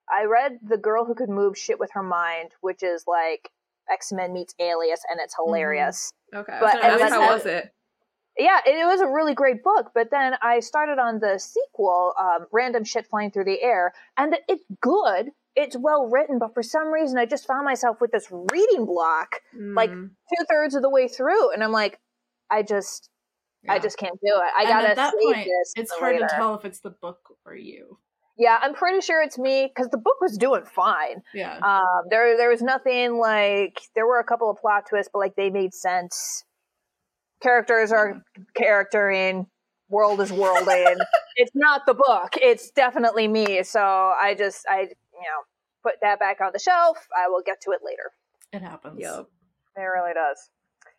I 0.10 0.26
read 0.26 0.60
The 0.64 0.78
Girl 0.78 1.06
Who 1.06 1.16
Could 1.16 1.30
Move 1.30 1.58
Shit 1.58 1.80
with 1.80 1.92
Her 1.94 2.04
Mind, 2.04 2.52
which 2.62 2.84
is 2.84 3.04
like 3.08 3.50
X 3.92 4.12
Men 4.12 4.34
meets 4.34 4.54
Alias, 4.60 5.02
and 5.10 5.20
it's 5.22 5.36
hilarious. 5.36 6.14
okay. 6.34 6.58
but- 6.62 6.74
But, 6.82 7.02
and 7.02 7.14
how 7.14 7.34
was 7.34 7.46
it? 7.46 7.74
Yeah, 8.38 8.60
it, 8.66 8.76
it 8.78 8.86
was 8.86 9.02
a 9.02 9.08
really 9.08 9.34
great 9.34 9.62
book. 9.62 9.92
But 9.94 10.10
then 10.10 10.34
I 10.42 10.62
started 10.62 11.00
on 11.00 11.20
the 11.20 11.38
sequel, 11.38 12.14
um, 12.20 12.48
Random 12.52 12.84
Shit 12.86 13.06
Flying 13.08 13.30
Through 13.32 13.44
the 13.46 13.62
Air, 13.62 13.94
and 14.18 14.36
it's 14.48 14.64
good. 14.82 15.32
It's 15.56 15.76
well 15.78 16.08
written, 16.10 16.40
but 16.40 16.54
for 16.54 16.64
some 16.64 16.88
reason 16.88 17.18
I 17.18 17.26
just 17.26 17.46
found 17.46 17.66
myself 17.66 18.00
with 18.00 18.12
this 18.12 18.28
reading 18.32 18.86
block 18.86 19.42
like 19.54 19.90
Mm. 19.92 20.12
two 20.30 20.46
thirds 20.50 20.76
of 20.76 20.82
the 20.82 20.90
way 20.90 21.10
through, 21.10 21.52
and 21.52 21.62
I'm 21.62 21.74
like, 21.74 22.00
I 22.50 22.64
just, 22.64 23.10
I 23.68 23.78
just 23.80 23.98
can't 23.98 24.18
do 24.24 24.34
it. 24.34 24.52
I 24.58 24.62
And 24.62 24.70
gotta 24.70 24.90
at 24.92 24.96
that 24.96 25.14
point, 25.22 25.46
this. 25.46 25.74
It's 25.76 25.92
hard 25.92 26.14
later. 26.16 26.28
to 26.30 26.34
tell 26.34 26.56
if 26.56 26.64
it's 26.64 26.80
the 26.80 26.90
book 26.92 27.20
or 27.46 27.54
you. 27.54 28.00
Yeah, 28.42 28.58
I'm 28.60 28.74
pretty 28.74 29.02
sure 29.02 29.22
it's 29.22 29.38
me 29.38 29.68
because 29.68 29.92
the 29.92 30.00
book 30.00 30.20
was 30.20 30.36
doing 30.36 30.64
fine. 30.66 31.22
Yeah. 31.32 31.58
Um, 31.60 32.06
there 32.10 32.36
there 32.36 32.50
was 32.50 32.64
nothing 32.64 33.20
like 33.20 33.80
there 33.94 34.08
were 34.08 34.18
a 34.20 34.24
couple 34.24 34.50
of 34.50 34.58
plot 34.58 34.88
twists, 34.90 35.12
but 35.14 35.20
like 35.20 35.36
they 35.36 35.52
made 35.52 35.76
sense. 35.76 36.44
Characters 37.40 37.92
are 37.92 38.24
charactering, 38.56 39.46
world 39.90 40.22
is 40.22 40.32
worlding. 40.32 40.98
it's 41.36 41.52
not 41.54 41.86
the 41.86 41.94
book. 41.94 42.34
It's 42.42 42.72
definitely 42.72 43.28
me. 43.28 43.62
So 43.62 43.80
I 43.80 44.34
just 44.36 44.66
I 44.68 44.82
you 44.82 44.88
know 45.22 45.42
put 45.84 45.94
that 46.02 46.20
back 46.20 46.42
on 46.42 46.50
the 46.52 46.60
shelf. 46.60 46.98
I 47.16 47.28
will 47.30 47.44
get 47.46 47.62
to 47.62 47.72
it 47.72 47.82
later. 47.86 48.12
it 48.54 48.64
happens. 48.68 48.98
Yep. 49.00 49.28
It 49.78 49.82
really 49.82 50.14
does. 50.14 50.50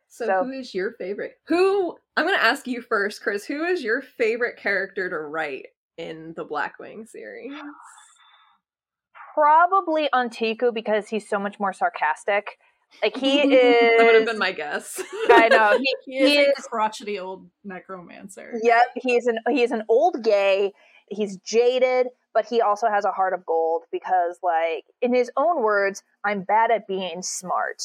So, 0.08 0.26
So- 0.26 0.44
who 0.44 0.52
is 0.52 0.74
your 0.74 0.92
favorite? 0.92 1.38
Who 1.48 1.96
I'm 2.16 2.24
going 2.24 2.38
to 2.38 2.44
ask 2.44 2.68
you 2.68 2.82
first, 2.82 3.20
Chris. 3.20 3.46
Who 3.46 3.64
is 3.64 3.82
your 3.82 4.00
favorite 4.02 4.58
character 4.58 5.08
to 5.10 5.18
write 5.18 5.66
in 5.96 6.34
the 6.36 6.44
Blackwing 6.44 7.08
series? 7.08 7.52
Probably 9.34 10.08
Antiku 10.14 10.74
because 10.74 11.08
he's 11.08 11.28
so 11.28 11.38
much 11.38 11.58
more 11.58 11.72
sarcastic. 11.72 12.58
Like 13.02 13.16
he 13.16 13.40
is. 13.54 13.98
That 13.98 14.04
would 14.04 14.14
have 14.14 14.26
been 14.26 14.38
my 14.38 14.52
guess. 14.52 15.00
I 15.30 15.48
know 15.48 15.78
he, 15.78 15.96
He 16.12 16.18
is 16.18 16.30
he 16.30 16.38
a 16.38 16.50
is 16.50 16.66
crotchety 16.70 17.18
old 17.18 17.48
necromancer. 17.64 18.52
Yep, 18.62 18.82
he's 18.96 19.26
an 19.26 19.38
he's 19.48 19.70
an 19.70 19.84
old 19.88 20.22
gay. 20.22 20.72
He's 21.08 21.36
jaded, 21.38 22.08
but 22.34 22.46
he 22.46 22.60
also 22.60 22.88
has 22.88 23.04
a 23.04 23.10
heart 23.10 23.34
of 23.34 23.44
gold 23.44 23.82
because, 23.92 24.38
like, 24.42 24.84
in 25.02 25.14
his 25.14 25.30
own 25.36 25.62
words, 25.62 26.02
I'm 26.24 26.42
bad 26.42 26.70
at 26.70 26.86
being 26.86 27.22
smart. 27.22 27.82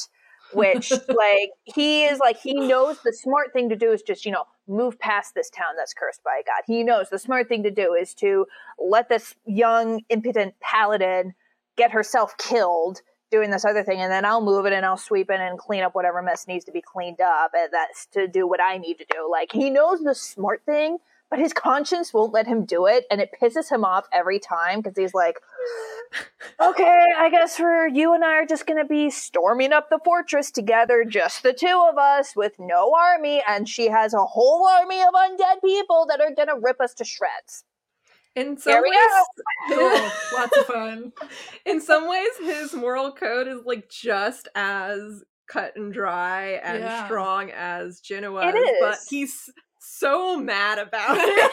Which, 0.52 0.90
like, 0.90 1.50
he 1.64 2.04
is 2.04 2.18
like 2.18 2.38
he 2.38 2.54
knows 2.54 3.00
the 3.02 3.12
smart 3.12 3.52
thing 3.52 3.68
to 3.68 3.76
do 3.76 3.92
is 3.92 4.02
just 4.02 4.24
you 4.24 4.32
know 4.32 4.44
move 4.66 4.98
past 4.98 5.34
this 5.34 5.50
town 5.50 5.74
that's 5.76 5.94
cursed 5.94 6.22
by 6.24 6.42
God. 6.46 6.62
He 6.66 6.82
knows 6.82 7.10
the 7.10 7.18
smart 7.18 7.48
thing 7.48 7.62
to 7.62 7.70
do 7.70 7.94
is 7.94 8.14
to 8.14 8.46
let 8.78 9.08
this 9.08 9.34
young 9.46 10.02
impotent 10.08 10.54
paladin 10.60 11.34
get 11.76 11.92
herself 11.92 12.36
killed 12.38 13.02
doing 13.30 13.50
this 13.50 13.64
other 13.64 13.84
thing 13.84 14.00
and 14.00 14.10
then 14.10 14.24
I'll 14.24 14.40
move 14.40 14.66
it 14.66 14.72
and 14.72 14.84
I'll 14.86 14.96
sweep 14.96 15.30
it 15.30 15.40
and 15.40 15.58
clean 15.58 15.82
up 15.82 15.94
whatever 15.94 16.22
mess 16.22 16.46
needs 16.46 16.64
to 16.64 16.72
be 16.72 16.80
cleaned 16.80 17.20
up 17.20 17.52
and 17.54 17.68
that's 17.72 18.06
to 18.12 18.26
do 18.26 18.46
what 18.46 18.60
I 18.60 18.78
need 18.78 18.94
to 18.98 19.04
do. 19.10 19.28
Like 19.30 19.52
he 19.52 19.70
knows 19.70 20.00
the 20.00 20.14
smart 20.14 20.62
thing, 20.64 20.98
but 21.30 21.38
his 21.38 21.52
conscience 21.52 22.12
won't 22.14 22.32
let 22.32 22.46
him 22.46 22.64
do 22.64 22.86
it 22.86 23.04
and 23.10 23.20
it 23.20 23.30
pisses 23.40 23.70
him 23.70 23.84
off 23.84 24.06
every 24.12 24.38
time 24.38 24.80
because 24.80 24.96
he's 24.96 25.14
like 25.14 25.36
Okay, 26.60 27.04
I 27.16 27.28
guess 27.30 27.60
we're 27.60 27.86
you 27.86 28.14
and 28.14 28.24
I 28.24 28.32
are 28.38 28.46
just 28.46 28.66
gonna 28.66 28.84
be 28.84 29.10
storming 29.10 29.72
up 29.72 29.90
the 29.90 30.00
fortress 30.04 30.50
together, 30.50 31.04
just 31.04 31.42
the 31.42 31.52
two 31.52 31.86
of 31.88 31.98
us 31.98 32.34
with 32.34 32.52
no 32.58 32.94
army, 32.98 33.42
and 33.46 33.68
she 33.68 33.88
has 33.88 34.12
a 34.14 34.24
whole 34.24 34.66
army 34.66 35.00
of 35.00 35.12
undead 35.14 35.60
people 35.64 36.06
that 36.08 36.20
are 36.20 36.34
gonna 36.34 36.58
rip 36.58 36.80
us 36.80 36.94
to 36.94 37.04
shreds. 37.04 37.64
In 38.34 38.56
some 38.56 38.80
ways, 38.82 38.92
Cool. 39.74 40.10
Lots 40.32 40.56
of 40.56 40.66
fun. 40.66 41.12
in 41.64 41.80
some 41.80 42.08
ways, 42.08 42.30
his 42.40 42.72
moral 42.74 43.12
code 43.12 43.46
is 43.46 43.60
like 43.64 43.88
just 43.88 44.48
as 44.54 45.22
cut 45.48 45.76
and 45.76 45.92
dry 45.92 46.60
and 46.64 46.84
Yeah. 46.84 47.04
strong 47.04 47.50
as 47.50 48.00
Janua's, 48.00 48.54
but 48.80 48.98
he's 49.08 49.50
so 49.88 50.36
mad 50.38 50.78
about 50.78 51.18
it. 51.20 51.52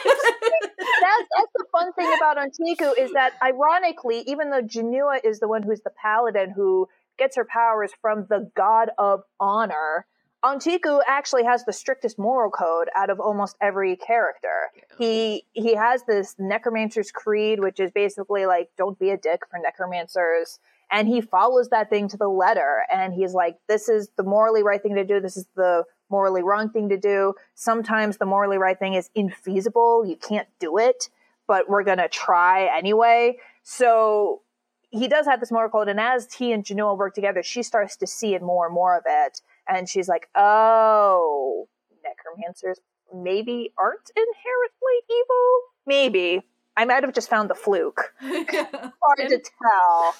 that's 0.78 1.28
that's 1.36 1.52
the 1.56 1.64
fun 1.72 1.92
thing 1.94 2.12
about 2.16 2.36
Antiku 2.36 2.92
is 2.98 3.12
that 3.12 3.32
ironically, 3.42 4.20
even 4.26 4.50
though 4.50 4.62
Janua 4.62 5.20
is 5.24 5.40
the 5.40 5.48
one 5.48 5.62
who's 5.62 5.80
the 5.80 5.90
paladin 5.90 6.50
who 6.50 6.88
gets 7.18 7.36
her 7.36 7.44
powers 7.44 7.92
from 8.00 8.26
the 8.28 8.50
god 8.54 8.90
of 8.98 9.22
honor, 9.40 10.06
Antiku 10.44 11.00
actually 11.08 11.44
has 11.44 11.64
the 11.64 11.72
strictest 11.72 12.18
moral 12.18 12.50
code 12.50 12.88
out 12.94 13.10
of 13.10 13.18
almost 13.18 13.56
every 13.60 13.96
character. 13.96 14.70
He 14.98 15.44
he 15.52 15.74
has 15.74 16.04
this 16.04 16.36
necromancer's 16.38 17.10
creed, 17.10 17.60
which 17.60 17.80
is 17.80 17.90
basically 17.90 18.46
like 18.46 18.70
don't 18.76 18.98
be 18.98 19.10
a 19.10 19.16
dick 19.16 19.42
for 19.50 19.58
necromancers. 19.58 20.58
And 20.90 21.08
he 21.08 21.20
follows 21.20 21.70
that 21.70 21.90
thing 21.90 22.06
to 22.08 22.16
the 22.16 22.28
letter 22.28 22.82
and 22.92 23.12
he's 23.12 23.34
like, 23.34 23.56
This 23.66 23.88
is 23.88 24.08
the 24.16 24.22
morally 24.22 24.62
right 24.62 24.80
thing 24.80 24.94
to 24.94 25.04
do, 25.04 25.20
this 25.20 25.36
is 25.36 25.46
the 25.56 25.84
morally 26.08 26.42
wrong 26.42 26.70
thing 26.70 26.88
to 26.88 26.96
do. 26.96 27.34
Sometimes 27.54 28.18
the 28.18 28.26
morally 28.26 28.58
right 28.58 28.78
thing 28.78 28.94
is 28.94 29.10
infeasible. 29.16 30.08
You 30.08 30.16
can't 30.16 30.48
do 30.58 30.78
it, 30.78 31.08
but 31.46 31.68
we're 31.68 31.84
going 31.84 31.98
to 31.98 32.08
try 32.08 32.68
anyway. 32.76 33.38
So 33.62 34.42
he 34.90 35.08
does 35.08 35.26
have 35.26 35.40
this 35.40 35.52
moral 35.52 35.70
code. 35.70 35.88
And 35.88 36.00
as 36.00 36.32
he 36.32 36.52
and 36.52 36.64
Janua 36.64 36.96
work 36.96 37.14
together, 37.14 37.42
she 37.42 37.62
starts 37.62 37.96
to 37.96 38.06
see 38.06 38.34
it 38.34 38.42
more 38.42 38.66
and 38.66 38.74
more 38.74 38.96
of 38.96 39.04
it. 39.06 39.40
And 39.68 39.88
she's 39.88 40.08
like, 40.08 40.28
oh, 40.34 41.68
necromancers 42.04 42.80
maybe 43.14 43.72
aren't 43.78 44.10
inherently 44.16 44.96
evil. 45.10 45.60
Maybe. 45.86 46.42
I 46.76 46.84
might 46.84 47.02
have 47.02 47.14
just 47.14 47.30
found 47.30 47.48
the 47.48 47.54
fluke. 47.54 48.12
Hard 48.20 49.28
to 49.28 49.38
tell. 49.38 50.14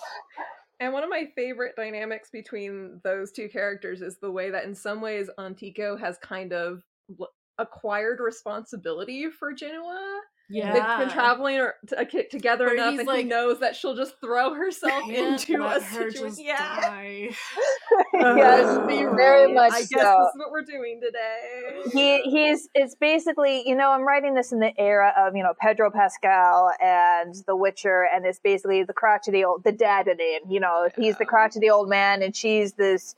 And 0.78 0.92
one 0.92 1.02
of 1.02 1.11
my 1.11 1.25
favorite 1.35 1.75
dynamics 1.76 2.28
between 2.30 3.00
those 3.02 3.33
two 3.33 3.49
characters 3.49 4.02
is 4.02 4.18
the 4.21 4.30
way 4.30 4.50
that, 4.50 4.64
in 4.64 4.75
some 4.75 5.00
ways, 5.00 5.30
Antiku 5.38 5.99
has 5.99 6.18
kind 6.18 6.52
of 6.52 6.83
acquired 7.59 8.21
responsibility 8.21 9.30
for 9.30 9.54
Janua. 9.54 10.21
yeah. 10.50 10.73
They've 10.73 11.06
been 11.06 11.14
traveling 11.14 11.59
or 11.59 11.75
t- 11.88 11.97
uh, 11.97 12.04
together 12.30 12.66
Where 12.66 12.75
enough, 12.75 12.99
and 12.99 13.06
like, 13.09 13.18
he 13.21 13.25
knows 13.25 13.61
that 13.61 13.75
she'll 13.75 13.97
just 13.97 14.21
throw 14.21 14.54
herself 14.54 15.09
into 15.09 15.64
a 15.64 15.80
situation. 15.80 16.45
Yeah, 16.45 16.80
die. 16.80 17.30
yes, 18.20 18.76
very 19.16 19.52
much 19.52 19.73
I 19.73 19.80
guess 19.80 19.88
so. 19.88 19.96
this 19.96 20.35
is 20.35 20.38
what 20.38 20.50
we're 20.50 20.62
doing 20.62 21.00
today. 21.00 21.82
he 21.92 22.23
he's 22.23 22.68
it's 22.75 22.94
basically 22.94 23.68
you 23.68 23.75
know 23.76 23.90
i'm 23.92 24.02
writing 24.06 24.35
this 24.35 24.52
in 24.52 24.61
the 24.61 24.73
era 24.80 25.12
of 25.16 25.37
you 25.37 25.42
know 25.42 25.52
pedro 25.61 25.90
pascal 25.90 26.70
and 26.82 27.35
the 27.46 27.54
witcher 27.56 28.06
and 28.12 28.25
it's 28.26 28.38
basically 28.40 28.82
the 28.82 28.92
crotchety 28.92 29.44
old 29.44 29.64
the 29.64 29.73
dad 29.73 30.08
in 30.08 30.16
it 30.18 30.42
you 30.49 30.61
know 30.61 30.88
he's 30.96 31.16
the 31.16 31.25
Yeah. 31.25 31.28
crotchety 31.28 31.70
old 31.70 31.88
man 31.88 32.23
and 32.23 32.35
she's 32.35 32.73
this 32.75 33.14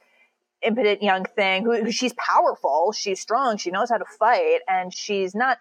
impotent 0.62 1.02
young 1.02 1.24
thing 1.24 1.62
who, 1.64 1.84
who 1.84 1.92
she's 1.92 2.12
powerful 2.14 2.92
she's 2.92 3.20
strong 3.20 3.56
she 3.56 3.70
knows 3.70 3.88
how 3.90 3.96
to 3.98 4.04
fight 4.18 4.58
and 4.68 4.92
she's 4.92 5.34
not 5.34 5.58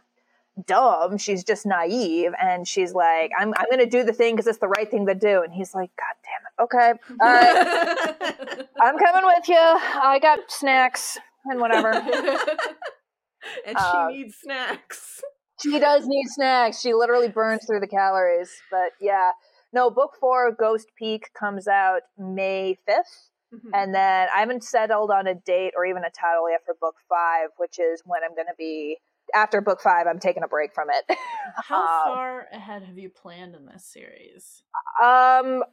dumb 0.66 1.18
she's 1.18 1.44
just 1.44 1.66
naive 1.66 2.32
and 2.42 2.68
she's 2.68 2.94
like 2.94 3.32
i'm, 3.40 3.54
I'm 3.58 3.66
gonna 3.70 3.86
do 3.86 4.04
the 4.04 4.14
thing 4.14 4.36
because 4.36 4.48
it's 4.48 4.58
the 4.60 4.68
right 4.68 4.90
thing 4.90 5.06
to 5.06 5.14
do 5.16 5.44
and 5.44 5.54
he's 5.54 5.76
like 5.76 5.92
god 5.98 6.16
damn 6.24 6.44
it 6.48 6.64
okay 6.64 6.94
all 7.22 7.28
right 7.28 8.68
i'm 8.82 8.98
coming 8.98 9.26
with 9.26 9.48
you 9.48 9.56
i 9.58 10.18
got 10.22 10.40
snacks 10.50 11.18
and 11.46 11.60
whatever 11.62 11.92
and 13.66 13.78
Uh, 13.78 14.10
she 14.10 14.18
needs 14.18 14.36
snacks. 14.42 15.22
She 15.62 15.80
does 15.80 16.06
need 16.06 16.26
snacks. 16.28 16.80
She 16.82 16.94
literally 16.94 17.30
burns 17.30 17.66
through 17.66 17.80
the 17.80 17.88
calories. 17.88 18.52
But 18.70 18.92
yeah. 19.02 19.32
No, 19.74 19.90
book 19.90 20.12
four, 20.20 20.52
Ghost 20.52 20.88
Peak, 20.98 21.30
comes 21.38 21.68
out 21.68 22.02
May 22.18 22.78
5th. 22.88 23.30
Mhm. 23.54 23.70
And 23.74 23.96
then 23.96 24.28
I 24.36 24.40
haven't 24.40 24.64
settled 24.64 25.10
on 25.12 25.26
a 25.28 25.34
date 25.36 25.74
or 25.76 25.86
even 25.86 26.04
a 26.04 26.10
title 26.12 26.50
yet 26.50 26.62
for 26.66 26.76
book 26.80 26.96
five, 27.10 27.50
which 27.58 27.80
is 27.80 28.02
when 28.06 28.22
I'm 28.24 28.36
going 28.36 28.48
to 28.48 28.56
be. 28.58 28.98
After 29.36 29.62
book 29.62 29.82
five, 29.82 30.08
I'm 30.08 30.20
taking 30.20 30.44
a 30.44 30.48
break 30.48 30.74
from 30.74 30.88
it. 30.90 31.18
How 31.68 31.86
Uh, 31.86 32.12
far 32.12 32.48
ahead 32.52 32.84
have 32.84 32.98
you 32.98 33.10
planned 33.10 33.56
in 33.56 33.66
this 33.66 33.86
series? 33.86 34.64
um, 35.04 35.64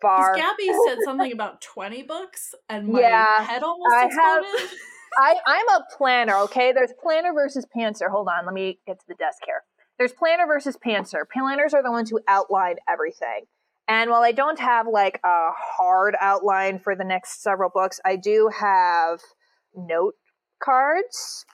far. 0.00 0.36
Gabi 0.36 0.72
said 0.86 1.02
something 1.02 1.32
about 1.32 1.60
20 1.74 2.02
books, 2.02 2.54
and 2.68 2.88
my 2.88 3.00
Yeah, 3.00 3.44
head 3.44 3.62
almost 3.62 3.94
I 3.94 4.08
have- 4.22 4.44
I, 5.20 5.34
I'm 5.46 5.68
a 5.70 5.84
planner, 5.96 6.36
okay? 6.42 6.70
There's 6.72 6.92
planner 7.02 7.32
versus 7.32 7.66
pantser. 7.76 8.08
Hold 8.08 8.28
on, 8.28 8.44
let 8.44 8.54
me 8.54 8.78
get 8.86 9.00
to 9.00 9.04
the 9.08 9.14
desk 9.14 9.38
here. 9.44 9.62
There's 9.98 10.12
planner 10.12 10.46
versus 10.46 10.76
pantser. 10.76 11.22
Planners 11.28 11.74
are 11.74 11.82
the 11.82 11.90
ones 11.90 12.08
who 12.10 12.20
outline 12.28 12.76
everything. 12.88 13.46
And 13.88 14.10
while 14.10 14.22
I 14.22 14.30
don't 14.30 14.60
have 14.60 14.86
like 14.86 15.18
a 15.24 15.48
hard 15.56 16.14
outline 16.20 16.78
for 16.78 16.94
the 16.94 17.02
next 17.04 17.42
several 17.42 17.68
books, 17.68 17.98
I 18.04 18.14
do 18.14 18.48
have 18.60 19.20
note 19.74 20.14
cards. 20.62 21.44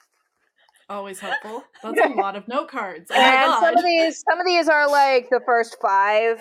Always 0.89 1.19
helpful. 1.19 1.63
That's 1.81 1.99
a 1.99 2.09
lot 2.15 2.35
of 2.35 2.47
note 2.47 2.69
cards. 2.69 3.09
Oh 3.11 3.15
and 3.15 3.53
some 3.53 3.77
of 3.77 3.83
these 3.83 4.23
some 4.29 4.39
of 4.39 4.45
these 4.45 4.67
are 4.67 4.89
like 4.89 5.29
the 5.29 5.41
first 5.45 5.77
five. 5.81 6.39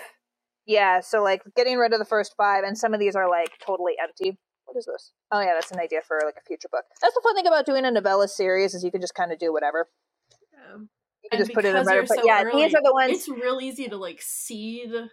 Yeah, 0.67 1.01
so 1.01 1.23
like 1.23 1.43
getting 1.57 1.77
rid 1.77 1.93
of 1.93 1.99
the 1.99 2.05
first 2.05 2.35
five, 2.37 2.65
and 2.65 2.77
some 2.77 2.95
of 2.95 3.01
these 3.01 3.17
are 3.17 3.29
like 3.29 3.51
totally 3.65 3.95
empty. 4.03 4.39
What 4.67 4.79
is 4.79 4.87
this? 4.87 5.13
Oh 5.33 5.41
yeah, 5.41 5.53
that's 5.55 5.71
an 5.71 5.81
idea 5.81 6.01
for 6.07 6.19
like 6.25 6.37
a 6.39 6.45
future 6.47 6.69
book. 6.71 6.85
That's 7.01 7.15
the 7.15 7.21
fun 7.23 7.35
thing 7.35 7.47
about 7.47 7.67
doing 7.67 7.85
a 7.85 7.91
novella 7.91 8.29
series 8.29 8.75
is 8.75 8.85
you 8.85 8.91
can 8.91 9.01
just 9.01 9.15
kind 9.15 9.33
of 9.33 9.39
do 9.39 9.53
whatever. 9.53 9.89
Yeah. 10.53 10.77
You 10.77 11.31
can 11.31 11.39
And 11.39 11.47
just 11.47 11.55
put 11.55 11.65
it 11.65 11.75
in 11.75 11.85
whatever. 11.85 12.07
But 12.07 12.19
so 12.19 12.25
yeah, 12.25 12.43
early, 12.45 12.65
these 12.65 12.75
are 12.75 12.83
the 12.83 12.93
ones. 12.93 13.13
It's 13.13 13.29
real 13.29 13.61
easy 13.61 13.89
to 13.89 13.97
like 13.97 14.21
see 14.21 14.87
the 14.87 15.09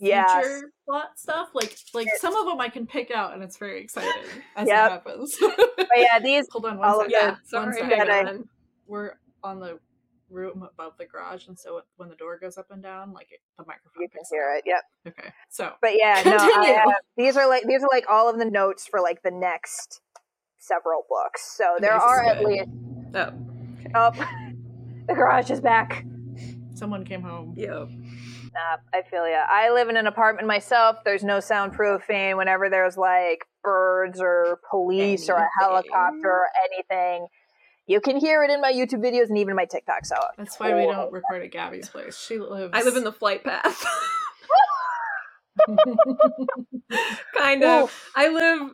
Yes. 0.00 0.46
future 0.46 0.72
plot 0.86 1.10
stuff. 1.16 1.50
Like 1.54 1.76
like 1.94 2.08
some 2.18 2.34
of 2.36 2.46
them 2.46 2.60
I 2.60 2.68
can 2.68 2.86
pick 2.86 3.10
out, 3.10 3.34
and 3.34 3.42
it's 3.42 3.56
very 3.58 3.82
exciting 3.82 4.10
as 4.56 4.66
Yep. 4.66 4.86
it 4.86 4.90
happens. 4.92 5.36
But 5.76 5.88
yeah, 5.96 6.18
these. 6.18 6.46
Hold 6.52 6.64
on 6.66 6.78
one 6.78 6.88
of 6.88 6.96
second. 6.96 7.10
Yeah, 7.12 7.36
sorry, 7.44 7.74
second. 7.74 7.90
hang 7.90 8.06
Yeah, 8.06 8.30
I- 8.32 8.38
We're 8.86 9.12
on 9.44 9.60
the 9.60 9.78
room 10.30 10.62
above 10.62 10.92
the 10.96 11.04
garage, 11.06 11.48
and 11.48 11.58
so 11.58 11.82
when 11.96 12.08
the 12.08 12.14
door 12.14 12.38
goes 12.38 12.56
up 12.56 12.66
and 12.70 12.82
down, 12.82 13.12
like 13.12 13.28
it, 13.30 13.40
the 13.58 13.64
microphone 13.66 14.02
You 14.02 14.08
can 14.08 14.22
hear 14.30 14.54
it. 14.56 14.62
Yep. 14.66 14.82
Okay, 15.18 15.32
so 15.48 15.72
But 15.82 15.96
yeah, 15.96 16.22
no. 16.24 16.36
I 16.36 16.66
have, 16.68 16.88
uh, 16.88 16.92
these 17.16 17.36
are 17.36 17.48
like 17.48 17.64
these 17.66 17.82
are 17.82 17.88
like 17.92 18.06
all 18.08 18.30
of 18.30 18.38
the 18.38 18.44
notes 18.44 18.86
for 18.86 19.00
like 19.00 19.22
the 19.22 19.30
next 19.32 20.00
several 20.58 21.04
books. 21.08 21.42
So 21.56 21.76
there 21.80 21.94
Okay, 21.96 22.04
are 22.04 22.24
at 22.24 22.44
least. 22.44 22.68
Oh, 23.14 23.32
Oh, 23.94 24.10
the 25.08 25.14
garage 25.14 25.50
is 25.50 25.60
back. 25.60 26.04
Someone 26.80 27.04
came 27.04 27.20
home. 27.20 27.52
yep. 27.58 27.90
Nah, 28.54 28.78
I 28.94 29.02
feel 29.02 29.28
ya. 29.28 29.44
I 29.46 29.70
live 29.70 29.90
in 29.90 29.98
an 29.98 30.06
apartment 30.06 30.48
myself. 30.48 30.96
There's 31.04 31.22
no 31.22 31.36
soundproofing. 31.36 32.38
Whenever 32.38 32.70
there's 32.70 32.96
like 32.96 33.44
birds 33.62 34.18
or 34.18 34.60
police 34.70 35.28
or 35.28 35.34
a 35.34 35.48
helicopter 35.60 36.30
or 36.30 36.46
anything, 36.72 37.26
you 37.86 38.00
can 38.00 38.16
hear 38.16 38.42
it 38.44 38.50
in 38.50 38.62
my 38.62 38.72
YouTube 38.72 39.04
videos 39.04 39.28
and 39.28 39.36
even 39.36 39.54
my 39.54 39.66
TikTok. 39.66 40.06
So 40.06 40.16
That's 40.38 40.58
why 40.58 40.74
we 40.74 40.90
don't 40.90 41.12
record 41.12 41.42
at 41.42 41.52
Gabi's 41.52 41.90
place. 41.90 42.18
She 42.18 42.38
lives. 42.38 42.70
I 42.72 42.82
live 42.82 42.96
in 42.96 43.04
the 43.04 43.12
flight 43.12 43.44
path. 43.44 43.84
kind 47.36 47.62
of. 47.62 47.94
I 48.16 48.28
live 48.28 48.70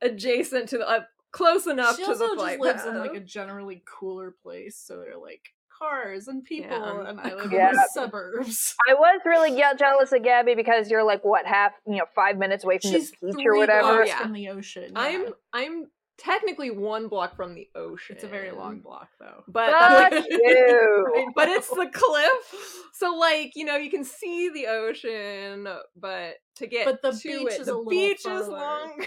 adjacent 0.00 0.70
to 0.70 0.78
the, 0.78 0.88
uh, 0.88 1.00
close 1.30 1.66
enough 1.66 1.98
she 1.98 2.06
to 2.06 2.14
the 2.14 2.32
flight 2.36 2.58
just 2.58 2.60
lives 2.60 2.82
path. 2.84 2.94
in 2.94 2.98
like 2.98 3.14
a 3.14 3.20
generally 3.20 3.82
cooler 3.86 4.34
place, 4.42 4.76
so 4.82 4.96
they're 4.96 5.18
like 5.18 5.50
cars 5.80 6.28
and 6.28 6.44
people, 6.44 6.70
Yeah. 6.70 7.08
and 7.08 7.20
I 7.20 7.34
live 7.34 7.52
Yeah. 7.52 7.70
in 7.70 7.74
the 7.76 7.88
suburbs. 7.92 8.74
I 8.88 8.94
was 8.94 9.20
really 9.24 9.50
jealous 9.78 10.12
of 10.12 10.22
Gabi 10.22 10.56
because 10.56 10.90
you're 10.90 11.04
like 11.04 11.24
what 11.24 11.46
half, 11.46 11.72
you 11.86 11.96
know, 11.96 12.06
five 12.14 12.36
minutes 12.38 12.64
away 12.64 12.78
from 12.78 12.90
She's 12.92 13.10
the 13.20 13.28
beach 13.28 13.34
three 13.36 13.46
or 13.46 13.56
whatever. 13.58 13.96
blocks 13.96 14.08
Yeah. 14.08 14.18
from 14.22 14.32
the 14.32 14.48
ocean. 14.50 14.92
yeah. 14.94 15.00
I'm 15.00 15.26
I'm 15.52 15.86
technically 16.18 16.70
one 16.70 17.08
block 17.08 17.34
from 17.34 17.54
the 17.54 17.66
ocean. 17.74 18.16
It's 18.16 18.24
a 18.24 18.28
very 18.28 18.50
long 18.50 18.80
block, 18.80 19.08
though. 19.18 19.42
but 19.48 19.72
like- 19.72 20.26
you. 20.28 21.32
but 21.34 21.48
it's 21.48 21.68
the 21.70 21.88
cliff, 21.90 22.74
so 22.92 23.14
like 23.16 23.52
you 23.56 23.64
know 23.64 23.76
you 23.76 23.90
can 23.90 24.04
see 24.04 24.50
the 24.50 24.66
ocean, 24.66 25.66
but 25.96 26.34
to 26.56 26.66
get 26.66 26.84
But 26.84 27.00
the 27.00 27.12
to 27.12 27.38
beach 27.38 27.52
it, 27.54 27.60
is 27.62 27.66
the 27.66 27.72
a 27.72 27.76
little 27.76 27.90
beach 27.90 28.26
is 28.26 28.48
longer. 28.48 29.06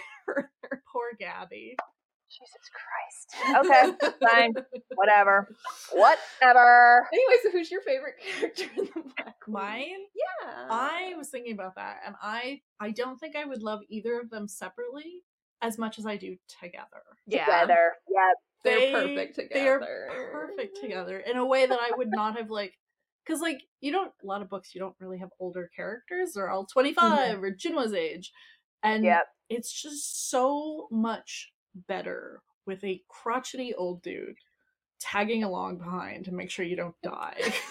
Poor 0.91 1.11
Gabi. 1.21 1.75
Jesus 2.37 2.69
Christ. 2.73 3.65
Okay, 3.65 4.09
fine, 4.31 4.53
whatever, 4.95 5.47
whatever. 5.91 7.07
Anyway, 7.13 7.33
so 7.43 7.51
who's 7.51 7.71
your 7.71 7.81
favorite 7.81 8.15
character 8.21 8.63
in 8.77 8.85
the 8.85 9.01
Black 9.17 9.39
Queen? 9.43 9.53
Mine. 9.53 9.85
Yeah, 10.15 10.67
I 10.69 11.13
was 11.17 11.29
thinking 11.29 11.53
about 11.53 11.75
that, 11.75 11.97
and 12.05 12.15
I 12.21 12.61
I 12.79 12.91
don't 12.91 13.17
think 13.19 13.35
I 13.35 13.45
would 13.45 13.61
love 13.61 13.81
either 13.89 14.19
of 14.19 14.29
them 14.29 14.47
separately 14.47 15.23
as 15.61 15.77
much 15.77 15.97
as 15.99 16.05
I 16.05 16.17
do 16.17 16.35
together. 16.59 17.03
yeah. 17.25 17.45
Together. 17.45 17.91
Yeah. 18.09 18.31
They're 18.63 18.79
They- 18.79 18.91
perfect 18.91 19.35
together. 19.35 19.79
They 19.79 20.13
are 20.15 20.31
perfect 20.31 20.77
together 20.81 21.19
in 21.19 21.37
a 21.37 21.45
way 21.45 21.65
that 21.65 21.79
I 21.79 21.91
would 21.97 22.09
not 22.11 22.37
have 22.37 22.49
like. 22.49 22.73
Because 23.25 23.39
like 23.41 23.61
you 23.79 23.91
don't 23.93 24.11
a 24.21 24.25
lot 24.25 24.41
of 24.41 24.49
books 24.49 24.75
you 24.75 24.81
don't 24.81 24.95
really 24.99 25.19
have 25.19 25.29
older 25.39 25.69
characters. 25.75 26.33
They're 26.33 26.49
all 26.49 26.65
twenty 26.65 26.93
mm-hmm. 26.93 27.41
or 27.41 27.51
Janua's 27.51 27.93
age, 27.93 28.31
and 28.83 29.05
Yep. 29.05 29.23
it's 29.49 29.71
just 29.71 30.29
so 30.29 30.87
much 30.91 31.51
better 31.87 32.41
with 32.65 32.83
a 32.83 33.01
crotchety 33.09 33.73
old 33.75 34.01
dude 34.01 34.37
tagging 34.99 35.43
along 35.43 35.77
behind 35.77 36.25
to 36.25 36.33
make 36.33 36.49
sure 36.49 36.65
you 36.65 36.75
don't 36.75 36.95
die. 37.03 37.53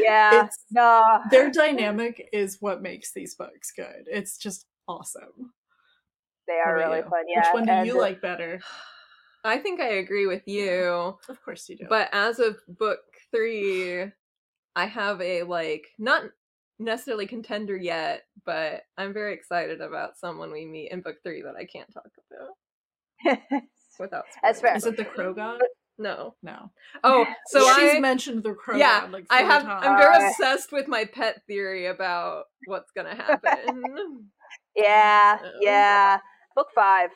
Yeah. 0.00 0.34
It's- 0.34 0.64
No. 0.70 1.20
their 1.30 1.50
dynamic 1.50 2.28
is 2.32 2.58
what 2.60 2.82
makes 2.82 3.12
these 3.12 3.34
books 3.34 3.72
good. 3.74 4.06
It's 4.06 4.38
just 4.38 4.66
awesome. 4.88 5.52
They 6.46 6.58
are 6.64 6.74
really 6.74 6.98
you? 6.98 7.04
fun. 7.04 7.24
Yeah. 7.28 7.40
Which 7.40 7.54
one 7.54 7.66
do 7.66 7.72
and, 7.72 7.86
you 7.86 7.98
like 7.98 8.20
better? 8.20 8.60
I 9.44 9.58
think 9.58 9.80
I 9.80 9.88
agree 9.94 10.26
with 10.26 10.46
you. 10.46 11.16
Of 11.28 11.42
course 11.44 11.68
you 11.68 11.76
do. 11.76 11.86
But 11.88 12.08
as 12.12 12.38
of 12.38 12.58
book 12.68 13.00
three, 13.32 14.04
I 14.76 14.86
have 14.86 15.20
a 15.20 15.42
like 15.42 15.88
not 15.98 16.22
necessarily 16.84 17.26
contender 17.26 17.76
yet, 17.76 18.22
but 18.44 18.82
I'm 18.98 19.12
very 19.12 19.34
excited 19.34 19.80
about 19.80 20.18
someone 20.18 20.52
we 20.52 20.64
meet 20.66 20.90
in 20.92 21.00
book 21.00 21.16
three 21.22 21.42
that 21.42 21.54
I 21.56 21.64
can't 21.64 21.92
talk 21.92 22.08
about 23.24 23.62
without. 23.98 24.24
That's 24.42 24.60
fair. 24.60 24.76
is 24.76 24.86
it 24.86 24.96
the 24.96 25.04
Crow 25.04 25.32
God? 25.34 25.60
No. 25.98 26.34
No. 26.42 26.70
Oh, 27.04 27.26
so 27.46 27.60
she's 27.76 27.96
I 27.96 28.00
mentioned 28.00 28.42
the 28.42 28.54
Crow 28.54 28.76
yeah, 28.76 29.02
God 29.02 29.12
like 29.12 29.26
I 29.30 29.42
have. 29.42 29.62
times. 29.62 29.84
I'm 29.86 29.96
very 29.98 30.14
Uh, 30.24 30.28
obsessed 30.28 30.72
with 30.72 30.88
my 30.88 31.04
pet 31.04 31.42
theory 31.46 31.86
about 31.86 32.44
what's 32.66 32.90
gonna 32.92 33.14
happen. 33.22 34.30
yeah, 34.76 35.38
yeah. 35.60 36.18
Book 36.56 36.68
five. 36.74 37.10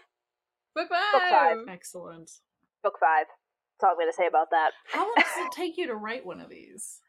book 0.75 0.89
five. 0.89 1.13
Book 1.13 1.23
five. 1.31 1.57
Excellent. 1.69 2.31
Book 2.83 2.95
five. 3.01 3.27
That's 3.79 3.85
all 3.85 3.91
I'm 3.91 3.97
going 3.97 4.11
to 4.11 4.17
say 4.17 4.27
about 4.27 4.49
that. 4.53 4.71
How 4.91 5.01
long 5.05 5.13
does 5.19 5.27
it 5.47 5.53
take 5.53 5.77
you 5.77 5.87
to 5.89 5.95
write 5.95 6.25
one 6.25 6.41
of 6.41 6.49
these? 6.49 7.01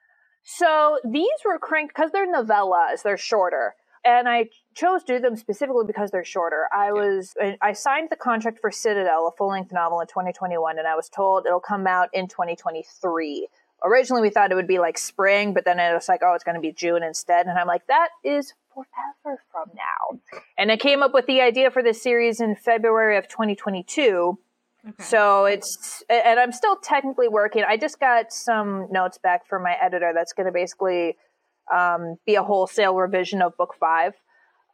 So 0.50 0.98
these 1.04 1.28
were 1.44 1.60
cranked 1.60 1.94
because 1.94 2.12
they're 2.12 2.26
novellas. 2.26 3.04
They're 3.04 3.18
shorter, 3.18 3.76
and 4.06 4.30
I 4.30 4.46
chose 4.74 5.04
to 5.04 5.16
do 5.16 5.20
them 5.20 5.36
specifically 5.36 5.84
because 5.86 6.10
they're 6.10 6.24
shorter. 6.24 6.70
I 6.74 6.94
was 6.94 7.36
I 7.62 7.74
signed 7.74 8.08
the 8.10 8.16
contract 8.16 8.60
for 8.62 8.72
Citadel, 8.72 9.28
a 9.28 9.36
full 9.36 9.50
length 9.50 9.74
novel, 9.74 10.00
in 10.00 10.08
2021, 10.08 10.80
and 10.80 10.88
I 10.88 10.96
was 10.96 11.10
told 11.10 11.46
it'll 11.46 11.60
come 11.60 11.86
out 11.86 12.08
in 12.14 12.30
2023. 12.30 13.50
Originally, 13.84 14.22
we 14.22 14.30
thought 14.30 14.50
it 14.50 14.56
would 14.56 14.70
be 14.70 14.80
like 14.80 14.98
spring, 14.98 15.54
but 15.54 15.66
then 15.66 15.82
it 15.82 15.94
was 15.94 16.08
like, 16.08 16.22
oh, 16.24 16.34
it's 16.34 16.46
going 16.46 16.56
to 16.56 16.62
be 16.62 16.72
June 16.72 17.04
instead. 17.04 17.46
And 17.46 17.60
I'm 17.60 17.68
like, 17.68 17.86
that 17.88 18.10
is 18.24 18.54
forever 18.74 19.44
from 19.52 19.70
now. 19.76 20.42
And 20.58 20.72
I 20.72 20.78
came 20.78 21.04
up 21.04 21.14
with 21.14 21.26
the 21.26 21.42
idea 21.42 21.72
for 21.72 21.84
this 21.84 22.02
series 22.02 22.40
in 22.40 22.56
February 22.56 23.18
of 23.18 23.28
2022. 23.28 24.40
Okay. 24.88 25.04
So 25.04 25.46
it's, 25.46 26.04
and 26.10 26.40
I'm 26.40 26.52
still 26.52 26.78
technically 26.78 27.28
working. 27.28 27.64
I 27.68 27.78
just 27.78 28.00
got 28.00 28.32
some 28.32 28.88
notes 28.92 29.18
back 29.18 29.46
from 29.48 29.64
my 29.64 29.76
editor 29.82 30.12
that's 30.16 30.34
going 30.34 30.46
to 30.46 30.52
basically 30.52 31.18
um, 31.74 32.18
be 32.26 32.36
a 32.36 32.44
wholesale 32.44 32.96
revision 32.96 33.42
of 33.42 33.58
book 33.58 33.76
five. 33.80 34.14